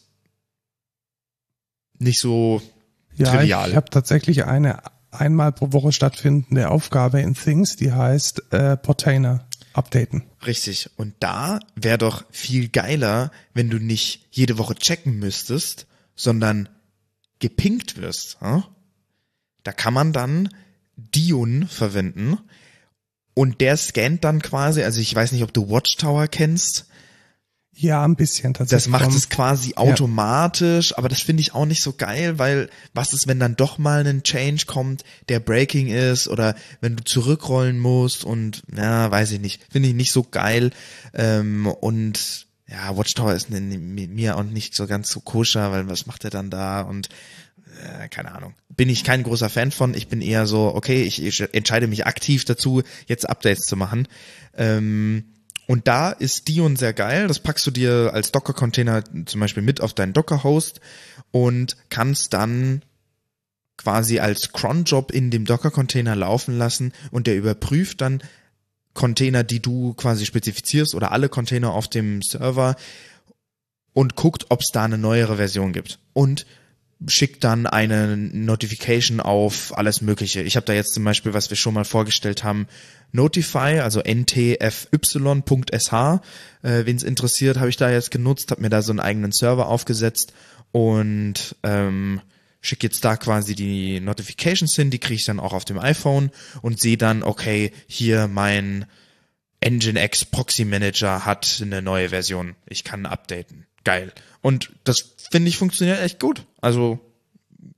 nicht 2.01 2.19
so 2.19 2.61
ja, 3.15 3.31
trivial. 3.31 3.69
Ich 3.69 3.75
habe 3.75 3.89
tatsächlich 3.89 4.45
eine 4.45 4.79
einmal 5.11 5.51
pro 5.51 5.73
Woche 5.73 5.91
stattfindende 5.91 6.69
Aufgabe 6.69 7.21
in 7.21 7.35
Things, 7.35 7.75
die 7.75 7.91
heißt 7.91 8.53
äh, 8.53 8.77
Portainer 8.77 9.45
updaten. 9.73 10.23
Richtig. 10.45 10.89
Und 10.97 11.13
da 11.19 11.59
wäre 11.75 11.97
doch 11.97 12.25
viel 12.31 12.69
geiler, 12.69 13.31
wenn 13.53 13.69
du 13.69 13.77
nicht 13.77 14.27
jede 14.31 14.57
Woche 14.57 14.75
checken 14.75 15.19
müsstest, 15.19 15.87
sondern 16.15 16.69
gepinkt 17.39 17.97
wirst. 17.97 18.39
Hm? 18.41 18.63
Da 19.63 19.71
kann 19.71 19.93
man 19.93 20.13
dann 20.13 20.49
Dion 20.95 21.67
verwenden 21.67 22.37
und 23.33 23.61
der 23.61 23.77
scannt 23.77 24.23
dann 24.23 24.41
quasi, 24.41 24.83
also 24.83 24.99
ich 24.99 25.13
weiß 25.13 25.31
nicht, 25.31 25.43
ob 25.43 25.53
du 25.53 25.69
Watchtower 25.69 26.27
kennst. 26.27 26.87
Ja, 27.73 28.03
ein 28.03 28.15
bisschen 28.15 28.53
tatsächlich. 28.53 28.91
Das 28.91 29.01
macht 29.01 29.15
es 29.15 29.29
quasi 29.29 29.73
automatisch, 29.75 30.91
ja. 30.91 30.97
aber 30.97 31.09
das 31.09 31.21
finde 31.21 31.41
ich 31.41 31.53
auch 31.53 31.65
nicht 31.65 31.81
so 31.81 31.93
geil, 31.93 32.37
weil 32.37 32.69
was 32.93 33.13
ist, 33.13 33.27
wenn 33.27 33.39
dann 33.39 33.55
doch 33.55 33.77
mal 33.77 34.05
ein 34.05 34.23
Change 34.23 34.65
kommt, 34.65 35.03
der 35.29 35.39
Breaking 35.39 35.87
ist 35.87 36.27
oder 36.27 36.55
wenn 36.81 36.97
du 36.97 37.03
zurückrollen 37.03 37.79
musst 37.79 38.25
und 38.25 38.63
ja, 38.75 39.09
weiß 39.09 39.31
ich 39.31 39.39
nicht, 39.39 39.63
finde 39.71 39.89
ich 39.89 39.95
nicht 39.95 40.11
so 40.11 40.23
geil 40.23 40.71
ähm, 41.13 41.65
und 41.65 42.47
ja, 42.67 42.95
Watchtower 42.95 43.33
ist 43.33 43.49
mir 43.49 44.37
auch 44.37 44.43
nicht 44.43 44.75
so 44.75 44.85
ganz 44.85 45.09
so 45.09 45.19
koscher, 45.19 45.71
weil 45.71 45.89
was 45.89 46.05
macht 46.05 46.23
er 46.23 46.29
dann 46.29 46.49
da 46.49 46.81
und 46.81 47.09
äh, 47.81 48.07
keine 48.09 48.33
Ahnung. 48.33 48.53
Bin 48.69 48.89
ich 48.89 49.03
kein 49.03 49.23
großer 49.23 49.49
Fan 49.49 49.71
von. 49.71 49.93
Ich 49.93 50.07
bin 50.07 50.21
eher 50.21 50.47
so, 50.47 50.73
okay, 50.73 51.03
ich, 51.03 51.23
ich 51.23 51.41
entscheide 51.53 51.87
mich 51.87 52.05
aktiv 52.05 52.45
dazu, 52.45 52.83
jetzt 53.07 53.29
Updates 53.29 53.65
zu 53.65 53.75
machen. 53.75 54.07
Ähm, 54.55 55.25
und 55.67 55.87
da 55.87 56.11
ist 56.11 56.47
Dion 56.47 56.75
sehr 56.75 56.93
geil. 56.93 57.27
Das 57.27 57.39
packst 57.39 57.65
du 57.65 57.71
dir 57.71 58.11
als 58.13 58.31
Docker-Container 58.31 59.03
zum 59.25 59.39
Beispiel 59.39 59.63
mit 59.63 59.81
auf 59.81 59.93
deinen 59.93 60.13
Docker-Host 60.13 60.81
und 61.31 61.77
kannst 61.89 62.33
dann 62.33 62.83
quasi 63.77 64.19
als 64.19 64.51
Cron-Job 64.51 65.11
in 65.11 65.31
dem 65.31 65.45
Docker-Container 65.45 66.15
laufen 66.15 66.57
lassen 66.57 66.93
und 67.11 67.27
der 67.27 67.37
überprüft 67.37 68.01
dann 68.01 68.21
Container, 68.93 69.43
die 69.43 69.61
du 69.61 69.93
quasi 69.93 70.25
spezifizierst 70.25 70.95
oder 70.95 71.11
alle 71.11 71.29
Container 71.29 71.71
auf 71.71 71.87
dem 71.87 72.21
Server 72.21 72.75
und 73.93 74.15
guckt, 74.15 74.47
ob 74.49 74.61
es 74.61 74.67
da 74.71 74.83
eine 74.83 74.97
neuere 74.97 75.37
Version 75.37 75.73
gibt. 75.73 75.99
Und 76.13 76.45
schickt 77.07 77.43
dann 77.43 77.65
eine 77.65 78.15
Notification 78.15 79.19
auf 79.19 79.77
alles 79.77 80.01
Mögliche. 80.01 80.41
Ich 80.41 80.55
habe 80.55 80.65
da 80.65 80.73
jetzt 80.73 80.93
zum 80.93 81.03
Beispiel, 81.03 81.33
was 81.33 81.49
wir 81.49 81.57
schon 81.57 81.73
mal 81.73 81.85
vorgestellt 81.85 82.43
haben, 82.43 82.67
Notify, 83.11 83.79
also 83.79 84.01
ntfy.sh. 84.01 85.93
Äh, 86.63 86.85
Wen 86.85 86.95
es 86.95 87.03
interessiert, 87.03 87.57
habe 87.57 87.69
ich 87.69 87.77
da 87.77 87.89
jetzt 87.89 88.11
genutzt, 88.11 88.51
habe 88.51 88.61
mir 88.61 88.69
da 88.69 88.81
so 88.81 88.91
einen 88.91 88.99
eigenen 88.99 89.31
Server 89.31 89.67
aufgesetzt 89.67 90.33
und 90.71 91.55
ähm, 91.63 92.21
schicke 92.61 92.87
jetzt 92.87 93.03
da 93.03 93.17
quasi 93.17 93.55
die 93.55 93.99
Notifications 93.99 94.75
hin, 94.75 94.91
die 94.91 94.99
kriege 94.99 95.15
ich 95.15 95.25
dann 95.25 95.39
auch 95.39 95.53
auf 95.53 95.65
dem 95.65 95.79
iPhone 95.79 96.31
und 96.61 96.79
sehe 96.79 96.97
dann, 96.97 97.23
okay, 97.23 97.71
hier 97.87 98.27
mein 98.27 98.85
Nginx 99.63 100.25
Proxy 100.25 100.65
Manager 100.65 101.25
hat 101.25 101.59
eine 101.61 101.81
neue 101.81 102.09
Version. 102.09 102.55
Ich 102.67 102.83
kann 102.83 103.05
updaten. 103.05 103.65
Geil. 103.83 104.11
Und 104.41 104.71
das 104.83 105.15
finde 105.31 105.49
ich 105.49 105.57
funktioniert 105.57 106.01
echt 106.01 106.19
gut. 106.19 106.45
Also 106.61 106.99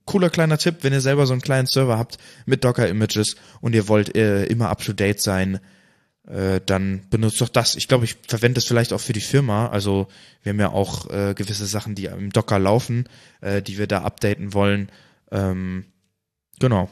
cooler 0.06 0.30
kleiner 0.30 0.58
Tipp, 0.58 0.78
wenn 0.82 0.94
ihr 0.94 1.02
selber 1.02 1.26
so 1.26 1.34
einen 1.34 1.42
kleinen 1.42 1.68
Server 1.68 1.98
habt 1.98 2.18
mit 2.46 2.64
Docker 2.64 2.88
Images 2.88 3.36
und 3.62 3.74
ihr 3.74 3.88
wollt 3.88 4.16
äh, 4.16 4.46
immer 4.46 4.70
up 4.70 4.84
to 4.84 4.94
date 4.94 5.22
sein, 5.22 5.60
äh, 6.28 6.62
dann 6.66 7.02
benutzt 7.10 7.42
doch 7.42 7.50
das. 7.50 7.76
Ich 7.76 7.88
glaube, 7.88 8.06
ich 8.06 8.16
verwende 8.28 8.60
es 8.60 8.66
vielleicht 8.66 8.94
auch 8.94 9.02
für 9.02 9.14
die 9.14 9.22
Firma. 9.22 9.68
Also 9.68 10.08
wir 10.42 10.52
haben 10.52 10.60
ja 10.60 10.72
auch 10.72 11.10
äh, 11.10 11.34
gewisse 11.34 11.66
Sachen, 11.66 11.96
die 11.96 12.06
im 12.06 12.32
Docker 12.32 12.60
laufen, 12.60 13.10
äh, 13.42 13.62
die 13.62 13.78
wir 13.78 13.88
da 13.88 14.04
updaten 14.04 14.54
wollen. 14.54 14.90
Ähm, 15.32 15.86
genau. 16.60 16.90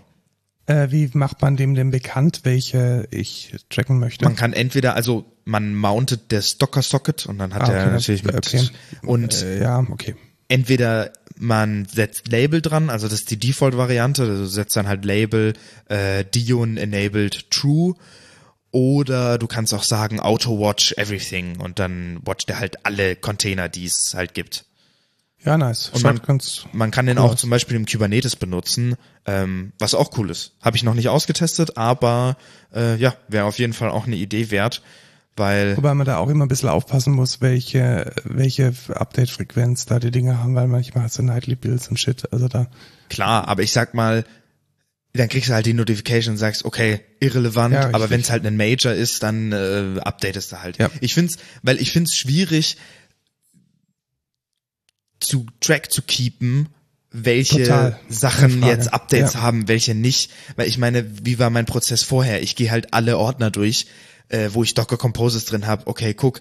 Äh, 0.65 0.91
wie 0.91 1.09
macht 1.13 1.41
man 1.41 1.57
dem 1.57 1.75
denn 1.75 1.91
bekannt, 1.91 2.41
welche 2.43 3.07
ich 3.11 3.55
tracken 3.69 3.99
möchte? 3.99 4.25
Man 4.25 4.35
kann 4.35 4.53
entweder, 4.53 4.95
also 4.95 5.30
man 5.45 5.75
mountet 5.75 6.31
das 6.31 6.57
Docker 6.57 6.81
Socket 6.81 7.25
und 7.25 7.37
dann 7.39 7.53
hat 7.53 7.63
ah, 7.63 7.65
okay, 7.65 7.75
er 7.75 7.91
natürlich 7.91 8.23
mit 8.23 8.35
okay. 8.35 8.69
und 9.03 9.41
äh, 9.41 9.61
ja, 9.61 9.85
okay. 9.89 10.15
Entweder 10.47 11.13
man 11.37 11.85
setzt 11.85 12.27
Label 12.27 12.61
dran, 12.61 12.89
also 12.89 13.07
das 13.07 13.21
ist 13.21 13.31
die 13.31 13.39
Default-Variante, 13.39 14.23
also 14.23 14.43
du 14.43 14.47
setzt 14.47 14.75
dann 14.75 14.87
halt 14.87 15.05
Label 15.05 15.53
äh, 15.87 16.25
Dion 16.25 16.77
enabled 16.77 17.49
true 17.49 17.95
oder 18.71 19.37
du 19.37 19.47
kannst 19.47 19.73
auch 19.73 19.83
sagen 19.83 20.19
Auto 20.19 20.59
Watch 20.59 20.93
Everything 20.97 21.59
und 21.59 21.79
dann 21.79 22.19
watcht 22.23 22.49
er 22.49 22.59
halt 22.59 22.85
alle 22.85 23.15
Container, 23.15 23.69
die 23.69 23.85
es 23.85 24.13
halt 24.15 24.33
gibt. 24.33 24.65
Ja, 25.43 25.57
nice. 25.57 25.89
Und 25.89 26.03
man, 26.03 26.21
man 26.71 26.91
kann 26.91 27.07
den 27.07 27.17
cool 27.17 27.25
auch 27.25 27.35
zum 27.35 27.49
Beispiel 27.49 27.75
im 27.75 27.85
Kubernetes 27.85 28.35
benutzen, 28.35 28.95
ähm, 29.25 29.73
was 29.79 29.95
auch 29.95 30.15
cool 30.17 30.29
ist. 30.29 30.53
Habe 30.61 30.77
ich 30.77 30.83
noch 30.83 30.93
nicht 30.93 31.09
ausgetestet, 31.09 31.77
aber 31.77 32.37
äh, 32.73 32.95
ja, 32.97 33.15
wäre 33.27 33.45
auf 33.45 33.57
jeden 33.57 33.73
Fall 33.73 33.89
auch 33.89 34.05
eine 34.05 34.17
Idee 34.17 34.51
wert, 34.51 34.83
weil. 35.35 35.77
Wobei 35.77 35.93
man 35.93 36.05
da 36.05 36.17
auch 36.17 36.29
immer 36.29 36.45
ein 36.45 36.49
bisschen 36.49 36.69
aufpassen 36.69 37.13
muss, 37.13 37.41
welche, 37.41 38.13
welche 38.23 38.73
Update-Frequenz 38.89 39.85
da 39.85 39.99
die 39.99 40.11
Dinge 40.11 40.39
haben, 40.39 40.55
weil 40.55 40.67
manchmal 40.67 41.05
hast 41.05 41.17
du 41.17 41.23
Nightly 41.23 41.55
Builds 41.55 41.87
und 41.87 41.99
Shit. 41.99 42.31
Also 42.31 42.47
da. 42.47 42.67
Klar, 43.09 43.47
aber 43.47 43.63
ich 43.63 43.71
sag 43.71 43.93
mal, 43.93 44.25
dann 45.13 45.29
kriegst 45.29 45.49
du 45.49 45.53
halt 45.53 45.65
die 45.65 45.73
Notification 45.73 46.33
und 46.33 46.37
sagst, 46.37 46.63
okay, 46.63 47.01
irrelevant, 47.19 47.73
ja, 47.73 47.93
aber 47.93 48.09
wenn 48.09 48.21
es 48.21 48.31
halt 48.31 48.45
ein 48.45 48.55
Major 48.55 48.93
ist, 48.93 49.23
dann 49.23 49.51
äh, 49.51 49.99
updatest 49.99 50.53
du 50.53 50.61
halt. 50.61 50.77
Ja. 50.77 50.89
Ich 51.01 51.13
find's, 51.13 51.37
weil 51.63 51.81
ich 51.81 51.91
find's 51.91 52.15
schwierig, 52.15 52.77
zu 55.19 55.45
Track 55.59 55.91
zu 55.91 56.01
keepen, 56.01 56.69
welche 57.11 57.63
Total. 57.63 57.99
Sachen 58.09 58.63
jetzt 58.63 58.93
Updates 58.93 59.33
ja. 59.33 59.41
haben, 59.41 59.67
welche 59.67 59.95
nicht. 59.95 60.31
Weil 60.55 60.67
ich 60.67 60.77
meine, 60.77 61.05
wie 61.25 61.39
war 61.39 61.49
mein 61.49 61.65
Prozess 61.65 62.03
vorher? 62.03 62.41
Ich 62.41 62.55
gehe 62.55 62.71
halt 62.71 62.93
alle 62.93 63.17
Ordner 63.17 63.51
durch, 63.51 63.87
äh, 64.31 64.49
wo 64.53 64.63
ich 64.63 64.73
Docker 64.73 64.97
Composes 64.97 65.45
drin 65.45 65.67
habe. 65.67 65.87
Okay, 65.87 66.13
guck, 66.13 66.39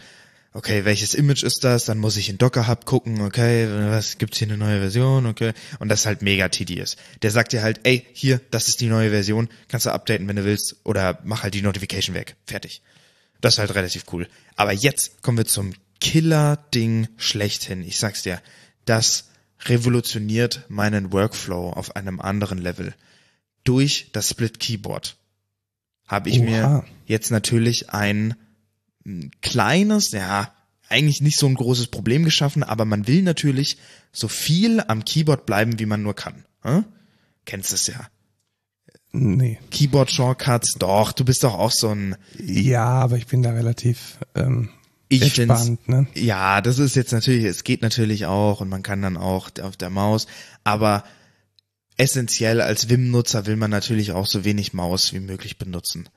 okay, 0.52 0.84
welches 0.84 1.14
Image 1.14 1.42
ist 1.42 1.64
das? 1.64 1.84
Dann 1.84 1.98
muss 1.98 2.16
ich 2.16 2.28
in 2.28 2.38
Docker 2.38 2.68
Hub 2.68 2.84
gucken, 2.84 3.20
okay, 3.20 3.68
was 3.90 4.18
gibt's 4.18 4.38
hier 4.38 4.48
eine 4.48 4.56
neue 4.56 4.80
Version, 4.80 5.26
okay? 5.26 5.52
Und 5.78 5.88
das 5.88 6.00
ist 6.00 6.06
halt 6.06 6.22
mega 6.22 6.48
tedious. 6.48 6.96
Der 7.22 7.30
sagt 7.30 7.52
dir 7.52 7.62
halt, 7.62 7.80
ey, 7.84 8.06
hier, 8.12 8.40
das 8.50 8.68
ist 8.68 8.80
die 8.80 8.88
neue 8.88 9.10
Version, 9.10 9.48
kannst 9.68 9.86
du 9.86 9.90
updaten, 9.90 10.28
wenn 10.28 10.36
du 10.36 10.44
willst, 10.44 10.76
oder 10.84 11.18
mach 11.24 11.42
halt 11.42 11.54
die 11.54 11.62
Notification 11.62 12.14
weg. 12.14 12.36
Fertig. 12.46 12.82
Das 13.40 13.54
ist 13.54 13.58
halt 13.58 13.74
relativ 13.74 14.04
cool. 14.12 14.28
Aber 14.56 14.72
jetzt 14.72 15.22
kommen 15.22 15.38
wir 15.38 15.46
zum 15.46 15.72
Killer-Ding 16.00 17.08
schlechthin. 17.16 17.82
Ich 17.82 17.98
sag's 17.98 18.22
dir 18.22 18.40
das 18.84 19.30
revolutioniert 19.66 20.64
meinen 20.68 21.12
Workflow 21.12 21.70
auf 21.70 21.96
einem 21.96 22.20
anderen 22.20 22.58
Level. 22.58 22.94
Durch 23.64 24.08
das 24.12 24.30
Split 24.30 24.58
Keyboard 24.58 25.16
habe 26.06 26.30
ich 26.30 26.40
Oha. 26.40 26.44
mir 26.44 26.84
jetzt 27.10 27.30
natürlich 27.30 27.90
ein 27.90 28.34
kleines, 29.42 30.12
ja, 30.12 30.52
eigentlich 30.88 31.20
nicht 31.20 31.38
so 31.38 31.46
ein 31.46 31.54
großes 31.54 31.88
Problem 31.88 32.24
geschaffen, 32.24 32.62
aber 32.62 32.84
man 32.84 33.06
will 33.06 33.22
natürlich 33.22 33.78
so 34.12 34.28
viel 34.28 34.80
am 34.80 35.04
Keyboard 35.04 35.44
bleiben, 35.44 35.78
wie 35.78 35.86
man 35.86 36.02
nur 36.02 36.14
kann. 36.14 36.44
Hm? 36.62 36.84
Kennst 37.44 37.72
es 37.72 37.88
ja. 37.88 38.08
Nee. 39.12 39.58
Keyboard 39.72 40.10
Shortcuts, 40.10 40.74
doch, 40.78 41.12
du 41.12 41.24
bist 41.24 41.42
doch 41.42 41.54
auch 41.54 41.72
so 41.72 41.88
ein. 41.88 42.16
Ja, 42.38 42.84
aber 42.84 43.16
ich 43.16 43.26
bin 43.26 43.42
da 43.42 43.50
relativ 43.50 44.18
ähm, 44.36 44.70
ich 45.08 45.32
finde 45.32 45.78
ne? 45.86 46.06
ja, 46.14 46.60
das 46.60 46.78
ist 46.78 46.94
jetzt 46.94 47.12
natürlich, 47.12 47.44
es 47.44 47.64
geht 47.64 47.82
natürlich 47.82 48.26
auch 48.26 48.60
und 48.60 48.68
man 48.68 48.84
kann 48.84 49.02
dann 49.02 49.16
auch 49.16 49.50
auf 49.60 49.76
der 49.76 49.90
Maus, 49.90 50.28
aber 50.62 51.02
essentiell 51.96 52.60
als 52.60 52.88
Wim-Nutzer 52.88 53.46
will 53.46 53.56
man 53.56 53.72
natürlich 53.72 54.12
auch 54.12 54.26
so 54.26 54.44
wenig 54.44 54.72
Maus 54.72 55.12
wie 55.12 55.18
möglich 55.18 55.58
benutzen. 55.58 56.08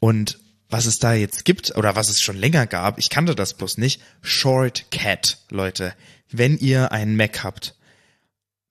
Und 0.00 0.38
was 0.68 0.86
es 0.86 0.98
da 0.98 1.14
jetzt 1.14 1.44
gibt 1.44 1.76
oder 1.76 1.96
was 1.96 2.08
es 2.08 2.20
schon 2.20 2.36
länger 2.36 2.66
gab, 2.66 2.98
ich 2.98 3.10
kannte 3.10 3.34
das 3.34 3.54
bloß 3.54 3.78
nicht, 3.78 4.00
Shortcut, 4.22 5.38
Leute. 5.50 5.94
Wenn 6.30 6.58
ihr 6.58 6.92
einen 6.92 7.16
Mac 7.16 7.44
habt, 7.44 7.74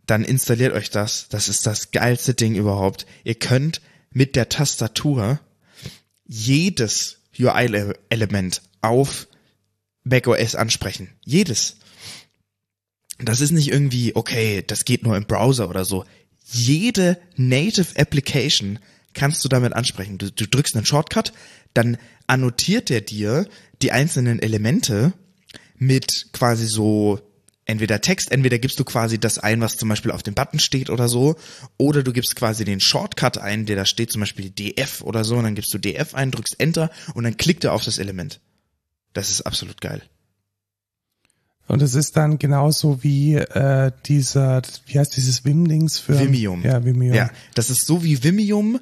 dann 0.06 0.24
installiert 0.24 0.74
euch 0.74 0.90
das. 0.90 1.28
Das 1.30 1.50
ist 1.50 1.66
das 1.66 1.92
geilste 1.92 2.34
Ding 2.34 2.56
überhaupt. 2.56 3.06
Ihr 3.24 3.36
könnt 3.36 3.82
mit 4.12 4.36
der 4.36 4.50
Tastatur 4.50 5.40
jedes 6.26 7.18
UI-Element 7.38 8.62
auf 8.82 9.28
macOS 10.04 10.56
ansprechen. 10.56 11.10
Jedes. 11.26 11.78
Das 13.20 13.42
ist 13.42 13.52
nicht 13.52 13.68
irgendwie, 13.68 14.16
okay, 14.16 14.64
das 14.66 14.86
geht 14.86 15.04
nur 15.04 15.18
im 15.18 15.26
Browser 15.26 15.70
oder 15.70 15.86
so. 15.86 16.06
Jede 16.46 17.20
Native 17.36 18.00
Application 18.00 18.80
kannst 19.14 19.44
du 19.44 19.50
damit 19.50 19.74
ansprechen. 19.74 20.18
Du, 20.18 20.32
du 20.32 20.48
drückst 20.48 20.76
einen 20.76 20.86
Shortcut, 20.86 21.34
dann 21.74 21.98
annotiert 22.28 22.92
er 22.92 23.02
dir 23.02 23.48
die 23.82 23.92
einzelnen 23.92 24.40
Elemente 24.40 25.14
mit 25.78 26.28
quasi 26.34 26.68
so 26.68 27.20
entweder 27.66 28.02
Text, 28.02 28.32
entweder 28.32 28.58
gibst 28.58 28.80
du 28.80 28.84
quasi 28.84 29.20
das 29.20 29.38
ein, 29.38 29.62
was 29.62 29.78
zum 29.78 29.90
Beispiel 29.90 30.12
auf 30.12 30.24
dem 30.24 30.34
Button 30.34 30.60
steht 30.60 30.90
oder 30.90 31.08
so, 31.08 31.36
oder 31.78 32.02
du 32.02 32.12
gibst 32.12 32.36
quasi 32.36 32.66
den 32.66 32.80
Shortcut 32.80 33.38
ein, 33.38 33.68
der 33.68 33.76
da 33.76 33.86
steht, 33.86 34.12
zum 34.12 34.22
Beispiel 34.22 34.50
DF 34.50 35.02
oder 35.02 35.24
so, 35.24 35.38
und 35.38 35.44
dann 35.44 35.56
gibst 35.56 35.74
du 35.74 35.78
DF 35.78 36.16
ein, 36.16 36.32
drückst 36.32 36.60
Enter 36.60 36.90
und 37.14 37.24
dann 37.24 37.38
klickt 37.38 37.64
er 37.64 37.74
auf 37.74 37.86
das 37.86 38.00
Element. 38.00 38.42
Das 39.14 39.30
ist 39.30 39.42
absolut 39.42 39.82
geil. 39.82 40.02
Und 41.70 41.84
es 41.84 41.94
ist 41.94 42.18
dann 42.18 42.40
genauso 42.40 43.04
wie 43.04 43.36
äh, 43.36 43.92
dieser, 44.08 44.64
wie 44.88 44.98
heißt 44.98 45.16
dieses 45.16 45.46
Wim-Dings 45.46 46.00
für 46.00 46.20
Vimium. 46.20 46.64
Ja, 46.64 46.84
Vimium. 46.84 47.14
Ja, 47.14 47.30
das 47.54 47.70
ist 47.70 47.86
so 47.86 48.04
wie 48.04 48.24
Vimium, 48.24 48.80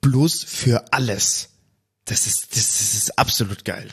bloß 0.00 0.44
für 0.44 0.92
alles. 0.92 1.48
Das 2.04 2.28
ist, 2.28 2.56
das, 2.56 2.78
das 2.78 2.94
ist 2.94 3.18
absolut 3.18 3.64
geil. 3.64 3.88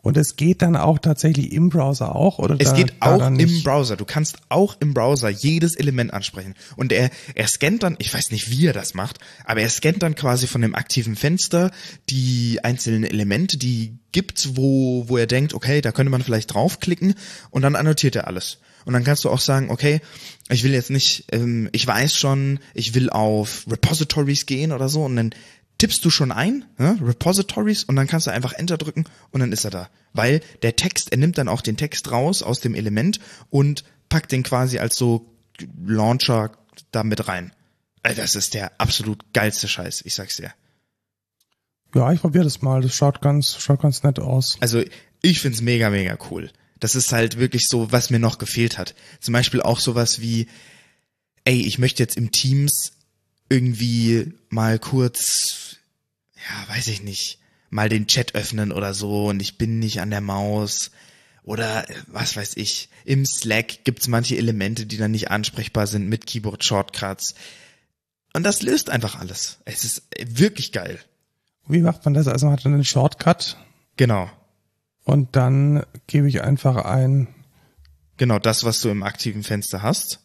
Und 0.00 0.16
es 0.16 0.36
geht 0.36 0.62
dann 0.62 0.76
auch 0.76 0.98
tatsächlich 0.98 1.52
im 1.52 1.70
Browser 1.70 2.14
auch, 2.14 2.38
oder? 2.38 2.56
Es 2.58 2.70
da, 2.70 2.76
geht 2.76 2.94
auch 3.00 3.26
im? 3.26 3.62
Browser. 3.62 3.96
Du 3.96 4.04
kannst 4.04 4.38
auch 4.48 4.76
im 4.80 4.94
Browser 4.94 5.28
jedes 5.28 5.74
Element 5.74 6.12
ansprechen. 6.14 6.54
Und 6.76 6.92
er, 6.92 7.10
er 7.34 7.48
scannt 7.48 7.82
dann, 7.82 7.96
ich 7.98 8.14
weiß 8.14 8.30
nicht, 8.30 8.50
wie 8.50 8.66
er 8.66 8.72
das 8.72 8.94
macht, 8.94 9.18
aber 9.44 9.60
er 9.60 9.68
scannt 9.68 10.02
dann 10.02 10.14
quasi 10.14 10.46
von 10.46 10.62
dem 10.62 10.76
aktiven 10.76 11.16
Fenster 11.16 11.72
die 12.10 12.60
einzelnen 12.62 13.04
Elemente, 13.04 13.58
die 13.58 13.98
gibt's, 14.12 14.56
wo, 14.56 15.08
wo 15.08 15.16
er 15.16 15.26
denkt, 15.26 15.52
okay, 15.52 15.80
da 15.80 15.90
könnte 15.90 16.10
man 16.10 16.22
vielleicht 16.22 16.54
draufklicken 16.54 17.14
und 17.50 17.62
dann 17.62 17.74
annotiert 17.74 18.14
er 18.14 18.28
alles. 18.28 18.58
Und 18.84 18.94
dann 18.94 19.04
kannst 19.04 19.24
du 19.24 19.30
auch 19.30 19.40
sagen, 19.40 19.70
okay, 19.70 20.00
ich 20.48 20.64
will 20.64 20.72
jetzt 20.72 20.90
nicht, 20.90 21.26
ähm, 21.32 21.68
ich 21.72 21.86
weiß 21.86 22.14
schon, 22.14 22.60
ich 22.72 22.94
will 22.94 23.10
auf 23.10 23.66
Repositories 23.70 24.46
gehen 24.46 24.72
oder 24.72 24.88
so 24.88 25.04
und 25.04 25.16
dann 25.16 25.34
tippst 25.78 26.04
du 26.04 26.10
schon 26.10 26.32
ein, 26.32 26.64
ne, 26.76 26.98
Repositories, 27.00 27.84
und 27.84 27.96
dann 27.96 28.06
kannst 28.06 28.26
du 28.26 28.32
einfach 28.32 28.52
Enter 28.52 28.76
drücken 28.76 29.04
und 29.30 29.40
dann 29.40 29.52
ist 29.52 29.64
er 29.64 29.70
da. 29.70 29.88
Weil 30.12 30.40
der 30.62 30.76
Text, 30.76 31.12
er 31.12 31.18
nimmt 31.18 31.38
dann 31.38 31.48
auch 31.48 31.60
den 31.60 31.76
Text 31.76 32.10
raus 32.10 32.42
aus 32.42 32.60
dem 32.60 32.74
Element 32.74 33.20
und 33.50 33.84
packt 34.08 34.32
den 34.32 34.42
quasi 34.42 34.78
als 34.78 34.96
so 34.96 35.32
Launcher 35.84 36.52
da 36.90 37.04
mit 37.04 37.28
rein. 37.28 37.52
Das 38.02 38.34
ist 38.34 38.54
der 38.54 38.80
absolut 38.80 39.32
geilste 39.32 39.68
Scheiß, 39.68 40.02
ich 40.04 40.14
sag's 40.14 40.36
dir. 40.36 40.52
Ja, 41.94 42.12
ich 42.12 42.20
probiere 42.20 42.44
das 42.44 42.62
mal. 42.62 42.82
Das 42.82 42.94
schaut 42.94 43.20
ganz, 43.20 43.58
schaut 43.58 43.80
ganz 43.80 44.02
nett 44.02 44.18
aus. 44.18 44.56
Also 44.60 44.82
ich 45.22 45.40
find's 45.40 45.60
mega, 45.60 45.90
mega 45.90 46.18
cool. 46.30 46.50
Das 46.80 46.94
ist 46.94 47.12
halt 47.12 47.38
wirklich 47.38 47.66
so, 47.66 47.90
was 47.90 48.10
mir 48.10 48.18
noch 48.18 48.38
gefehlt 48.38 48.78
hat. 48.78 48.94
Zum 49.20 49.32
Beispiel 49.32 49.62
auch 49.62 49.80
sowas 49.80 50.20
wie, 50.20 50.48
ey, 51.44 51.60
ich 51.62 51.78
möchte 51.78 52.02
jetzt 52.02 52.16
im 52.16 52.30
Teams 52.30 52.92
irgendwie 53.48 54.34
mal 54.48 54.78
kurz, 54.78 55.67
ja, 56.48 56.74
weiß 56.74 56.88
ich 56.88 57.02
nicht, 57.02 57.38
mal 57.70 57.88
den 57.88 58.06
Chat 58.06 58.34
öffnen 58.34 58.72
oder 58.72 58.94
so 58.94 59.26
und 59.28 59.40
ich 59.40 59.58
bin 59.58 59.78
nicht 59.78 60.00
an 60.00 60.10
der 60.10 60.20
Maus. 60.20 60.90
Oder 61.42 61.88
äh, 61.88 61.94
was 62.08 62.36
weiß 62.36 62.56
ich, 62.56 62.88
im 63.04 63.24
Slack 63.26 63.84
gibt's 63.84 64.08
manche 64.08 64.36
Elemente, 64.36 64.86
die 64.86 64.96
dann 64.98 65.10
nicht 65.12 65.30
ansprechbar 65.30 65.86
sind 65.86 66.08
mit 66.08 66.26
Keyboard-Shortcuts. 66.26 67.34
Und 68.34 68.42
das 68.44 68.60
löst 68.62 68.90
einfach 68.90 69.18
alles. 69.18 69.58
Es 69.64 69.84
ist 69.84 70.02
äh, 70.10 70.26
wirklich 70.28 70.72
geil. 70.72 70.98
Wie 71.66 71.80
macht 71.80 72.04
man 72.04 72.14
das? 72.14 72.28
Also 72.28 72.46
man 72.46 72.54
hat 72.56 72.64
dann 72.64 72.74
einen 72.74 72.84
Shortcut 72.84 73.56
Genau. 73.96 74.30
und 75.04 75.34
dann 75.36 75.84
gebe 76.06 76.28
ich 76.28 76.42
einfach 76.42 76.76
ein, 76.84 77.28
Genau 78.16 78.38
das, 78.38 78.64
was 78.64 78.80
du 78.80 78.88
im 78.90 79.02
aktiven 79.02 79.42
Fenster 79.44 79.80
hast. 79.82 80.20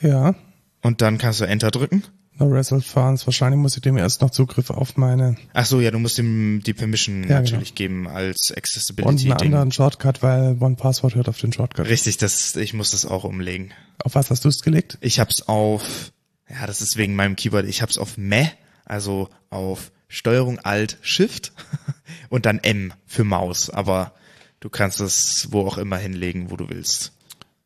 ja, 0.00 0.34
Und 0.82 1.02
dann 1.02 1.18
kannst 1.18 1.40
du 1.40 1.44
Enter 1.44 1.70
drücken. 1.70 2.02
Result 2.48 2.84
funds. 2.84 3.26
Wahrscheinlich 3.26 3.60
muss 3.60 3.76
ich 3.76 3.82
dem 3.82 3.96
erst 3.96 4.22
noch 4.22 4.30
Zugriff 4.30 4.70
auf 4.70 4.96
meine 4.96 5.36
Ach 5.52 5.66
so, 5.66 5.80
ja, 5.80 5.90
du 5.90 5.98
musst 5.98 6.18
ihm 6.18 6.62
die 6.64 6.72
Permission 6.74 7.22
Ja, 7.28 7.40
natürlich 7.40 7.74
geben 7.74 8.08
als 8.08 8.50
und 8.50 8.58
Accessibility 8.58 9.28
einen 9.30 9.38
Ding. 9.38 9.46
anderen 9.54 9.72
Shortcut, 9.72 10.22
weil 10.22 10.56
One 10.60 10.76
Password 10.76 11.14
hört 11.14 11.28
auf 11.28 11.38
den 11.38 11.52
Shortcut. 11.52 11.86
Richtig, 11.88 12.16
das, 12.18 12.56
ich 12.56 12.72
muss 12.74 12.90
das 12.92 13.06
auch 13.06 13.24
umlegen. 13.24 13.72
Auf 14.02 14.14
was 14.14 14.30
hast 14.30 14.44
du 14.44 14.48
es 14.48 14.62
gelegt? 14.62 14.98
Ich 15.00 15.20
hab's 15.20 15.42
auf, 15.42 16.12
ja, 16.48 16.66
das 16.66 16.80
ist 16.80 16.96
wegen 16.96 17.14
meinem 17.14 17.36
Keyboard, 17.36 17.66
ich 17.66 17.82
hab's 17.82 17.98
auf 17.98 18.16
Meh, 18.16 18.48
also 18.84 19.28
auf 19.50 19.92
Steuerung 20.08 20.58
Alt 20.58 20.98
Shift 21.02 21.52
und 22.30 22.46
dann 22.46 22.58
M 22.58 22.92
für 23.06 23.24
Maus, 23.24 23.70
aber 23.70 24.12
du 24.60 24.68
kannst 24.68 25.00
es 25.00 25.48
wo 25.50 25.66
auch 25.66 25.78
immer 25.78 25.96
hinlegen, 25.96 26.50
wo 26.50 26.56
du 26.56 26.68
willst. 26.68 27.12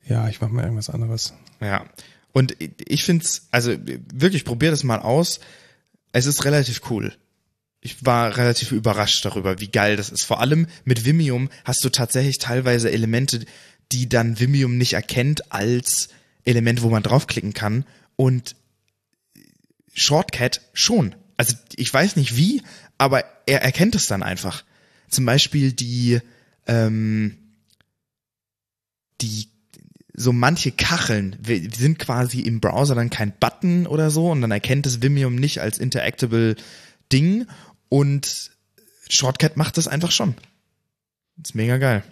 Ja, 0.06 0.28
ich 0.28 0.40
mache 0.40 0.52
mal 0.52 0.64
irgendwas 0.64 0.90
anderes. 0.90 1.32
Ja. 1.60 1.86
Und 2.34 2.56
ich 2.58 3.04
find's, 3.04 3.46
also 3.52 3.76
wirklich, 4.12 4.44
probier 4.44 4.72
das 4.72 4.82
mal 4.82 4.98
aus. 4.98 5.38
Es 6.10 6.26
ist 6.26 6.44
relativ 6.44 6.90
cool. 6.90 7.16
Ich 7.80 8.04
war 8.04 8.36
relativ 8.36 8.72
überrascht 8.72 9.24
darüber, 9.24 9.60
wie 9.60 9.68
geil 9.68 9.96
das 9.96 10.10
ist. 10.10 10.24
Vor 10.24 10.40
allem 10.40 10.66
mit 10.84 11.04
Vimium 11.04 11.48
hast 11.64 11.84
du 11.84 11.90
tatsächlich 11.90 12.38
teilweise 12.38 12.90
Elemente, 12.90 13.44
die 13.92 14.08
dann 14.08 14.40
Vimium 14.40 14.76
nicht 14.76 14.94
erkennt 14.94 15.52
als 15.52 16.08
Element, 16.44 16.82
wo 16.82 16.90
man 16.90 17.04
draufklicken 17.04 17.54
kann. 17.54 17.84
Und 18.16 18.56
Shortcut 19.94 20.60
schon. 20.72 21.14
Also 21.36 21.54
ich 21.76 21.94
weiß 21.94 22.16
nicht 22.16 22.36
wie, 22.36 22.62
aber 22.98 23.24
er 23.46 23.62
erkennt 23.62 23.94
es 23.94 24.08
dann 24.08 24.24
einfach. 24.24 24.64
Zum 25.08 25.24
Beispiel 25.24 25.72
die, 25.72 26.18
ähm, 26.66 27.38
die 29.20 29.53
so 30.16 30.32
manche 30.32 30.70
Kacheln 30.70 31.36
sind 31.44 31.98
quasi 31.98 32.40
im 32.40 32.60
Browser 32.60 32.94
dann 32.94 33.10
kein 33.10 33.32
Button 33.38 33.86
oder 33.86 34.10
so 34.10 34.30
und 34.30 34.40
dann 34.40 34.50
erkennt 34.52 34.86
es 34.86 35.02
Vimium 35.02 35.34
nicht 35.34 35.60
als 35.60 35.78
interactable 35.78 36.56
Ding 37.12 37.46
und 37.88 38.50
Shortcut 39.08 39.56
macht 39.56 39.76
das 39.76 39.88
einfach 39.88 40.12
schon. 40.12 40.34
Das 41.36 41.50
ist 41.50 41.54
mega 41.54 41.78
geil. 41.78 42.04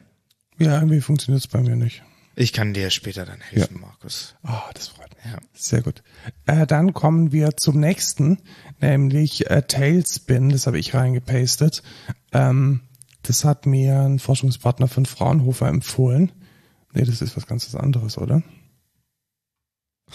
Ja, 0.58 0.76
irgendwie 0.76 1.00
funktioniert 1.00 1.44
es 1.44 1.48
bei 1.48 1.60
mir 1.60 1.76
nicht. 1.76 2.02
Ich 2.34 2.52
kann 2.52 2.72
dir 2.72 2.90
später 2.90 3.26
dann 3.26 3.40
helfen, 3.40 3.80
Markus. 3.80 4.34
Ah, 4.42 4.70
das 4.74 4.88
freut 4.88 5.14
mich. 5.16 5.32
Ja. 5.32 5.38
Sehr 5.52 5.82
gut. 5.82 6.02
Äh, 6.46 6.66
dann 6.66 6.94
kommen 6.94 7.30
wir 7.30 7.56
zum 7.56 7.78
nächsten, 7.78 8.38
nämlich 8.80 9.50
äh, 9.50 9.62
Tailspin. 9.62 10.48
Das 10.48 10.66
habe 10.66 10.78
ich 10.78 10.94
reingepastet. 10.94 11.82
Ähm, 12.32 12.80
das 13.22 13.44
hat 13.44 13.66
mir 13.66 14.00
ein 14.00 14.18
Forschungspartner 14.18 14.88
von 14.88 15.04
Fraunhofer 15.04 15.68
empfohlen. 15.68 16.32
Nee, 16.92 17.04
das 17.04 17.22
ist 17.22 17.36
was 17.36 17.46
ganz 17.46 17.74
anderes, 17.74 18.18
oder? 18.18 18.42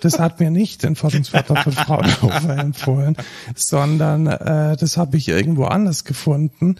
Das 0.00 0.18
hat 0.18 0.40
mir 0.40 0.50
nicht 0.50 0.82
den 0.82 0.96
Forschungspartner 0.96 1.62
von 1.62 1.72
Fraunhofer 1.72 2.56
empfohlen, 2.58 3.18
sondern 3.54 4.26
äh, 4.28 4.74
das 4.78 4.96
habe 4.96 5.18
ich 5.18 5.28
irgendwo 5.28 5.64
anders 5.64 6.04
gefunden. 6.04 6.76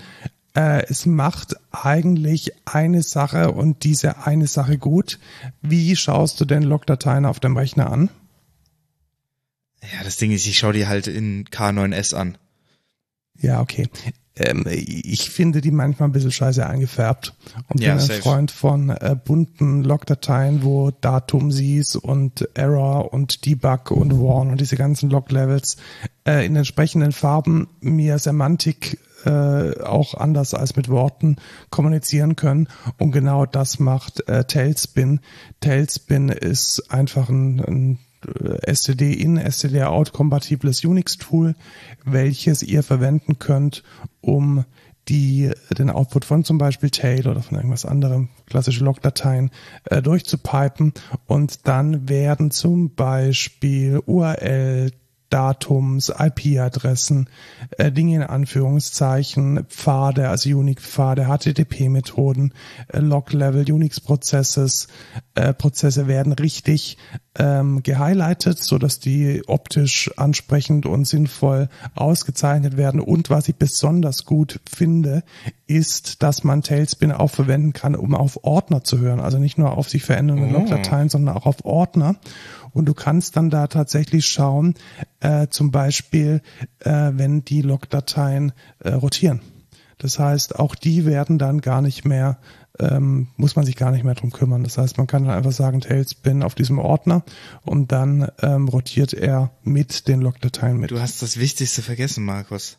Äh, 0.55 0.85
es 0.89 1.07
macht 1.07 1.55
eigentlich 1.71 2.53
eine 2.65 3.03
Sache 3.03 3.53
und 3.53 3.85
diese 3.85 4.27
eine 4.27 4.47
Sache 4.47 4.79
gut. 4.79 5.19
Wie 5.61 5.95
schaust 5.97 6.41
du 6.41 6.45
denn 6.45 6.63
Logdateien 6.63 7.27
auf 7.27 7.41
dem 7.41 7.57
Rechner 7.57 7.93
an? 7.93 8.09
Ja, 9.83 10.03
das 10.03 10.17
Ding 10.17 10.33
ist, 10.33 10.47
ich 10.47 10.59
schau 10.59 10.73
die 10.73 10.87
halt 10.87 11.07
in 11.07 11.45
K9S 11.45 12.15
an. 12.15 12.37
Ja, 13.39 13.61
okay. 13.61 13.89
Ähm, 14.41 14.65
ich 14.67 15.31
finde 15.31 15.61
die 15.61 15.71
manchmal 15.71 16.09
ein 16.09 16.13
bisschen 16.13 16.33
scheiße 16.33 16.67
eingefärbt 16.67 17.35
und 17.69 17.81
Ja, 17.81 17.93
bin 17.93 18.01
ein 18.01 18.07
safe. 18.07 18.23
Freund 18.23 18.51
von 18.51 18.89
äh, 18.91 19.17
bunten 19.23 19.85
Logdateien, 19.85 20.65
wo 20.65 20.91
Datum 20.91 21.53
siehst 21.53 21.97
und 21.97 22.49
Error 22.55 23.13
und 23.13 23.45
Debug 23.45 23.91
und 23.91 24.19
Warn 24.19 24.51
und 24.51 24.61
diese 24.61 24.77
ganzen 24.77 25.11
Log-Levels 25.11 25.77
äh, 26.27 26.47
in 26.47 26.57
entsprechenden 26.57 27.13
Farben 27.13 27.69
mir 27.81 28.19
Semantik 28.19 28.99
äh, 29.27 29.79
auch 29.83 30.15
anders 30.15 30.55
als 30.55 30.77
mit 30.77 30.89
Worten 30.89 31.37
kommunizieren 31.69 32.37
können. 32.37 32.69
Und 32.99 33.13
genau 33.13 33.45
das 33.45 33.79
macht 33.79 34.27
äh, 34.29 34.45
Tailspin. 34.45 35.21
Tailspin 35.61 36.31
ist 36.31 36.91
einfach 36.91 37.29
ein, 37.29 37.61
ein 37.61 37.99
STD-In, 38.67 39.39
STD-Out 39.39 40.13
kompatibles 40.13 40.85
Unix-Tool, 40.85 41.55
welches 42.05 42.63
ihr 42.63 42.83
verwenden 42.83 43.39
könnt, 43.39 43.83
um 44.21 44.65
die 45.09 45.51
den 45.77 45.91
Output 45.91 46.25
von 46.25 46.45
zum 46.45 46.59
Beispiel 46.59 46.91
Tail 46.91 47.27
oder 47.27 47.43
von 47.43 47.57
irgendwas 47.57 47.85
anderem, 47.85 48.29
klassische 48.47 48.85
Logdateien, 48.85 49.51
äh, 49.85 50.03
durchzupipen. 50.03 50.93
Und 51.27 51.67
dann 51.67 52.09
werden 52.09 52.51
zum 52.51 52.95
Beispiel 52.95 54.01
URL, 54.07 54.93
Datums, 55.31 56.13
IP-Adressen, 56.17 57.31
äh, 57.79 57.91
Dinge 57.91 58.17
in 58.17 58.23
Anführungszeichen, 58.23 59.65
Pfade, 59.69 60.29
also 60.29 60.51
Unique-Pfade, 60.51 61.27
HTTP-Methoden, 61.27 62.53
äh, 62.89 62.99
Log-Level, 62.99 63.71
Unix-Prozesses, 63.73 64.89
äh, 65.35 65.55
Prozesse 65.55 66.09
werden 66.09 66.33
richtig 66.33 66.99
ähm, 67.39 67.83
gehighlightet, 67.83 68.59
so 68.59 68.77
dass 68.79 68.99
die 68.99 69.43
optisch 69.47 70.11
ansprechend 70.17 70.85
und 70.85 71.07
sinnvoll 71.07 71.69
ausgezeichnet 71.95 72.77
werden. 72.77 73.01
Und 73.01 73.31
was 73.31 73.49
ich 73.49 73.55
besonders 73.55 74.25
gut 74.25 74.61
finde, 74.69 75.23
ist, 75.67 76.23
dass 76.25 76.43
man 76.43 76.63
Tailspin 76.63 77.13
auch 77.13 77.31
verwenden 77.31 77.73
kann, 77.73 77.95
um 77.95 78.15
auf 78.15 78.43
Ordner 78.43 78.83
zu 78.83 78.99
hören. 78.99 79.21
Also 79.21 79.39
nicht 79.39 79.59
nur 79.59 79.79
auf 79.79 79.89
sich 79.89 80.03
verändernde 80.03 80.49
Oh. 80.51 80.53
Logdateien, 80.53 81.09
sondern 81.09 81.37
auch 81.37 81.47
auf 81.47 81.65
Ordner. 81.65 82.17
Und 82.73 82.87
du 82.87 82.95
kannst 82.95 83.37
dann 83.37 83.51
da 83.51 83.67
tatsächlich 83.67 84.27
schauen, 84.27 84.75
äh, 85.21 85.49
zum 85.49 85.71
Beispiel, 85.71 86.43
äh, 86.81 87.11
wenn 87.15 87.45
die 87.45 87.63
Logdateien 87.63 88.53
äh, 88.79 88.91
rotieren. 88.91 89.41
Das 90.01 90.19
heißt, 90.19 90.59
auch 90.59 90.75
die 90.75 91.05
werden 91.05 91.39
dann 91.39 91.61
gar 91.61 91.83
nicht 91.83 92.07
mehr, 92.07 92.39
ähm, 92.79 93.29
muss 93.37 93.55
man 93.55 93.67
sich 93.67 93.77
gar 93.77 93.91
nicht 93.91 94.03
mehr 94.03 94.15
drum 94.15 94.33
kümmern. 94.33 94.65
Das 94.65 94.79
heißt, 94.79 94.97
man 94.97 95.07
kann 95.07 95.25
dann 95.25 95.37
einfach 95.37 95.53
sagen, 95.53 95.83
Tailspin 95.83 96.43
auf 96.43 96.55
diesem 96.55 96.79
Ordner 96.79 97.23
und 97.63 97.93
dann 97.93 98.31
ähm, 98.41 98.67
rotiert 98.69 99.13
er 99.13 99.51
mit 99.63 100.09
den 100.09 100.23
Logdateien 100.23 100.79
mit. 100.79 100.91
Du 100.91 101.01
hast 101.01 101.21
das 101.21 101.39
Wichtigste 101.39 101.83
vergessen, 101.83 102.25
Markus. 102.25 102.79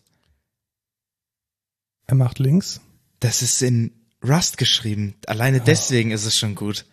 Er 2.07 2.15
macht 2.15 2.39
Links. 2.39 2.81
Das 3.19 3.43
ist 3.43 3.61
in 3.61 3.91
Rust 4.27 4.57
geschrieben. 4.57 5.13
Alleine 5.27 5.61
deswegen 5.61 6.09
ist 6.11 6.25
es 6.25 6.37
schon 6.37 6.55
gut. 6.55 6.85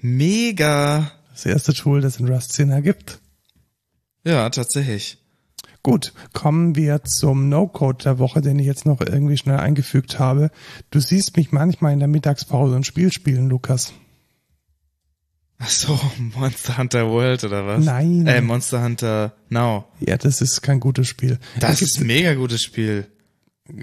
Mega. 0.00 1.12
Das 1.38 1.46
erste 1.46 1.72
Tool, 1.72 2.00
das 2.00 2.18
in 2.18 2.26
Rust 2.26 2.52
Sinn 2.52 2.70
ergibt. 2.70 3.20
Ja, 4.24 4.50
tatsächlich. 4.50 5.18
Gut, 5.84 6.12
kommen 6.32 6.74
wir 6.74 7.04
zum 7.04 7.48
No-Code 7.48 8.02
der 8.02 8.18
Woche, 8.18 8.40
den 8.40 8.58
ich 8.58 8.66
jetzt 8.66 8.86
noch 8.86 9.00
irgendwie 9.00 9.36
schnell 9.36 9.58
eingefügt 9.58 10.18
habe. 10.18 10.50
Du 10.90 10.98
siehst 10.98 11.36
mich 11.36 11.52
manchmal 11.52 11.92
in 11.92 12.00
der 12.00 12.08
Mittagspause 12.08 12.74
ein 12.74 12.82
Spiel 12.82 13.12
spielen, 13.12 13.48
Lukas. 13.48 13.92
Ach 15.58 15.70
so, 15.70 16.00
Monster 16.18 16.76
Hunter 16.76 17.08
World 17.08 17.44
oder 17.44 17.64
was? 17.68 17.84
Nein. 17.84 18.26
Äh, 18.26 18.40
Monster 18.40 18.82
Hunter 18.82 19.32
Now. 19.48 19.84
Ja, 20.00 20.16
das 20.16 20.40
ist 20.40 20.62
kein 20.62 20.80
gutes 20.80 21.06
Spiel. 21.06 21.38
Das 21.60 21.82
ist 21.82 22.00
ein 22.00 22.08
mega 22.08 22.34
gutes 22.34 22.64
Spiel. 22.64 23.06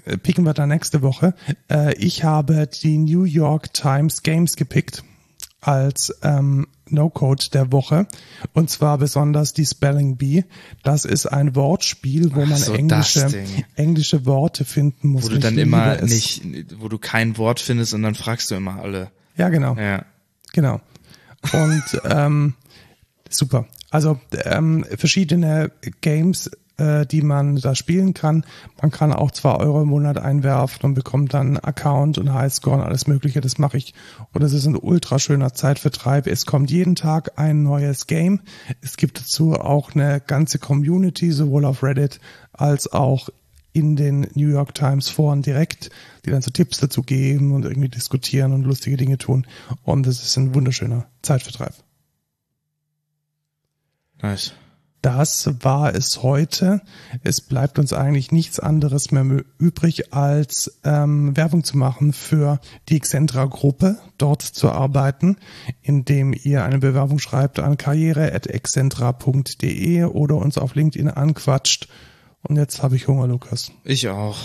Äh, 0.03 0.17
picken 0.17 0.43
wir 0.43 0.53
da 0.53 0.67
nächste 0.67 1.01
Woche. 1.01 1.33
Äh, 1.71 1.95
ich 1.95 2.25
habe 2.25 2.67
die 2.67 2.97
New 2.97 3.23
York 3.23 3.73
Times 3.73 4.23
Games 4.23 4.57
gepickt 4.57 5.05
als 5.67 6.15
ähm, 6.21 6.67
No-Code 6.89 7.45
der 7.53 7.71
Woche. 7.71 8.07
Und 8.53 8.69
zwar 8.69 8.97
besonders 8.97 9.53
die 9.53 9.65
Spelling 9.65 10.17
Bee. 10.17 10.45
Das 10.83 11.05
ist 11.05 11.25
ein 11.25 11.55
Wortspiel, 11.55 12.35
wo 12.35 12.45
man 12.45 12.57
so, 12.57 12.73
englische, 12.73 13.45
englische 13.75 14.25
Worte 14.25 14.65
finden 14.65 15.09
muss. 15.09 15.25
Wo 15.25 15.29
du 15.29 15.39
dann 15.39 15.57
immer 15.57 16.01
nicht, 16.01 16.43
wo 16.79 16.87
du 16.87 16.97
kein 16.97 17.37
Wort 17.37 17.59
findest 17.59 17.93
und 17.93 18.03
dann 18.03 18.15
fragst 18.15 18.51
du 18.51 18.55
immer 18.55 18.81
alle. 18.81 19.11
Ja, 19.37 19.49
genau. 19.49 19.75
Ja. 19.75 20.05
Genau. 20.53 20.79
Und 21.51 22.01
ähm, 22.05 22.53
super. 23.29 23.65
Also 23.89 24.19
ähm, 24.43 24.85
verschiedene 24.97 25.71
Games, 26.01 26.51
äh, 26.77 27.05
die 27.05 27.21
man 27.21 27.55
da 27.55 27.75
spielen 27.75 28.13
kann. 28.13 28.45
Man 28.81 28.91
kann 28.91 29.13
auch 29.13 29.31
zwei 29.31 29.55
Euro 29.55 29.81
im 29.81 29.89
Monat 29.89 30.17
einwerfen 30.17 30.85
und 30.85 30.93
bekommt 30.93 31.33
dann 31.33 31.57
Account 31.57 32.17
und 32.17 32.33
Highscore 32.33 32.77
und 32.77 32.83
alles 32.83 33.07
Mögliche. 33.07 33.41
Das 33.41 33.57
mache 33.57 33.77
ich. 33.77 33.93
Und 34.33 34.41
es 34.43 34.53
ist 34.53 34.65
ein 34.65 34.75
ultra 34.75 35.19
schöner 35.19 35.53
Zeitvertreib. 35.53 36.27
Es 36.27 36.45
kommt 36.45 36.71
jeden 36.71 36.95
Tag 36.95 37.33
ein 37.37 37.63
neues 37.63 38.07
Game. 38.07 38.41
Es 38.81 38.97
gibt 38.97 39.19
dazu 39.19 39.53
auch 39.53 39.93
eine 39.95 40.21
ganze 40.25 40.59
Community, 40.59 41.31
sowohl 41.31 41.65
auf 41.65 41.83
Reddit 41.83 42.19
als 42.53 42.91
auch 42.91 43.29
in 43.73 43.97
den 43.97 44.27
New 44.35 44.47
York 44.47 44.73
Times 44.73 45.09
Foren 45.09 45.41
direkt, 45.41 45.89
die 46.25 46.31
dann 46.31 46.41
so 46.41 46.49
Tipps 46.49 46.77
dazu 46.77 47.03
geben 47.03 47.51
und 47.51 47.65
irgendwie 47.65 47.89
diskutieren 47.89 48.53
und 48.53 48.63
lustige 48.63 48.95
Dinge 48.95 49.17
tun. 49.17 49.45
Und 49.83 50.07
es 50.07 50.23
ist 50.23 50.37
ein 50.37 50.55
wunderschöner 50.55 51.07
Zeitvertreib. 51.21 51.73
Nice. 54.21 54.53
Das 55.05 55.49
war 55.61 55.93
es 55.93 56.23
heute. 56.23 56.81
Es 57.21 57.39
bleibt 57.39 57.77
uns 57.77 57.93
eigentlich 57.93 58.31
nichts 58.31 58.59
anderes 58.59 59.11
mehr 59.11 59.43
übrig, 59.59 60.15
als 60.15 60.79
ähm, 60.83 61.37
Werbung 61.37 61.63
zu 61.63 61.77
machen 61.77 62.11
für 62.11 62.59
die 62.89 62.95
Excentra-Gruppe, 62.95 63.99
dort 64.17 64.41
zu 64.41 64.71
arbeiten, 64.71 65.37
indem 65.83 66.33
ihr 66.33 66.65
eine 66.65 66.79
Bewerbung 66.79 67.19
schreibt 67.19 67.59
an 67.59 67.77
karriere.excentra.de 67.77 70.05
oder 70.05 70.37
uns 70.37 70.57
auf 70.57 70.73
LinkedIn 70.73 71.09
anquatscht 71.09 71.87
und 72.41 72.55
jetzt 72.55 72.81
habe 72.81 72.95
ich 72.95 73.07
Hunger, 73.07 73.27
Lukas. 73.27 73.71
Ich 73.83 74.09
auch. 74.09 74.39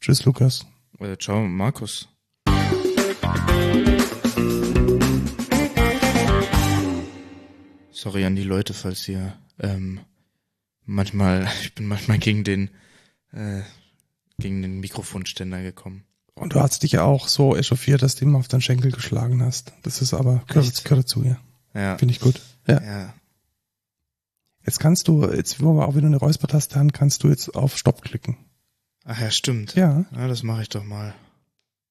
Tschüss, 0.00 0.24
Lukas. 0.24 0.66
Äh, 0.98 1.16
ciao, 1.16 1.46
Markus. 1.46 2.08
Sorry 7.98 8.24
an 8.24 8.36
die 8.36 8.44
Leute, 8.44 8.74
falls 8.74 9.08
ihr 9.08 9.36
ähm, 9.58 9.98
manchmal, 10.84 11.48
ich 11.62 11.74
bin 11.74 11.86
manchmal 11.86 12.18
gegen 12.18 12.44
den 12.44 12.70
äh, 13.32 13.62
gegen 14.38 14.62
den 14.62 14.78
Mikrofonständer 14.78 15.62
gekommen. 15.62 16.04
Und 16.36 16.54
du 16.54 16.60
hast 16.60 16.84
dich 16.84 16.92
ja 16.92 17.02
auch 17.02 17.26
so 17.26 17.56
echauffiert, 17.56 18.02
dass 18.02 18.14
du 18.14 18.24
ihm 18.24 18.36
auf 18.36 18.46
deinen 18.46 18.60
Schenkel 18.60 18.92
geschlagen 18.92 19.42
hast. 19.42 19.72
Das 19.82 20.00
ist 20.00 20.14
aber 20.14 20.44
gehört, 20.46 20.84
gehört 20.84 21.00
dazu, 21.00 21.24
ja. 21.24 21.38
Ja. 21.74 21.98
Finde 21.98 22.14
ich 22.14 22.20
gut. 22.20 22.40
Ja. 22.68 22.80
Ja. 22.80 23.14
Jetzt 24.64 24.78
kannst 24.78 25.08
du, 25.08 25.28
jetzt 25.28 25.60
wo 25.60 25.72
wir 25.72 25.88
auch 25.88 25.96
wieder 25.96 26.06
eine 26.06 26.18
Räuspertaste 26.18 26.78
haben, 26.78 26.92
kannst 26.92 27.24
du 27.24 27.28
jetzt 27.28 27.56
auf 27.56 27.76
Stopp 27.76 28.02
klicken. 28.02 28.36
Ach 29.04 29.20
ja, 29.20 29.32
stimmt. 29.32 29.74
Ja. 29.74 30.04
Ja, 30.14 30.28
das 30.28 30.44
mache 30.44 30.62
ich 30.62 30.68
doch 30.68 30.84
mal. 30.84 31.16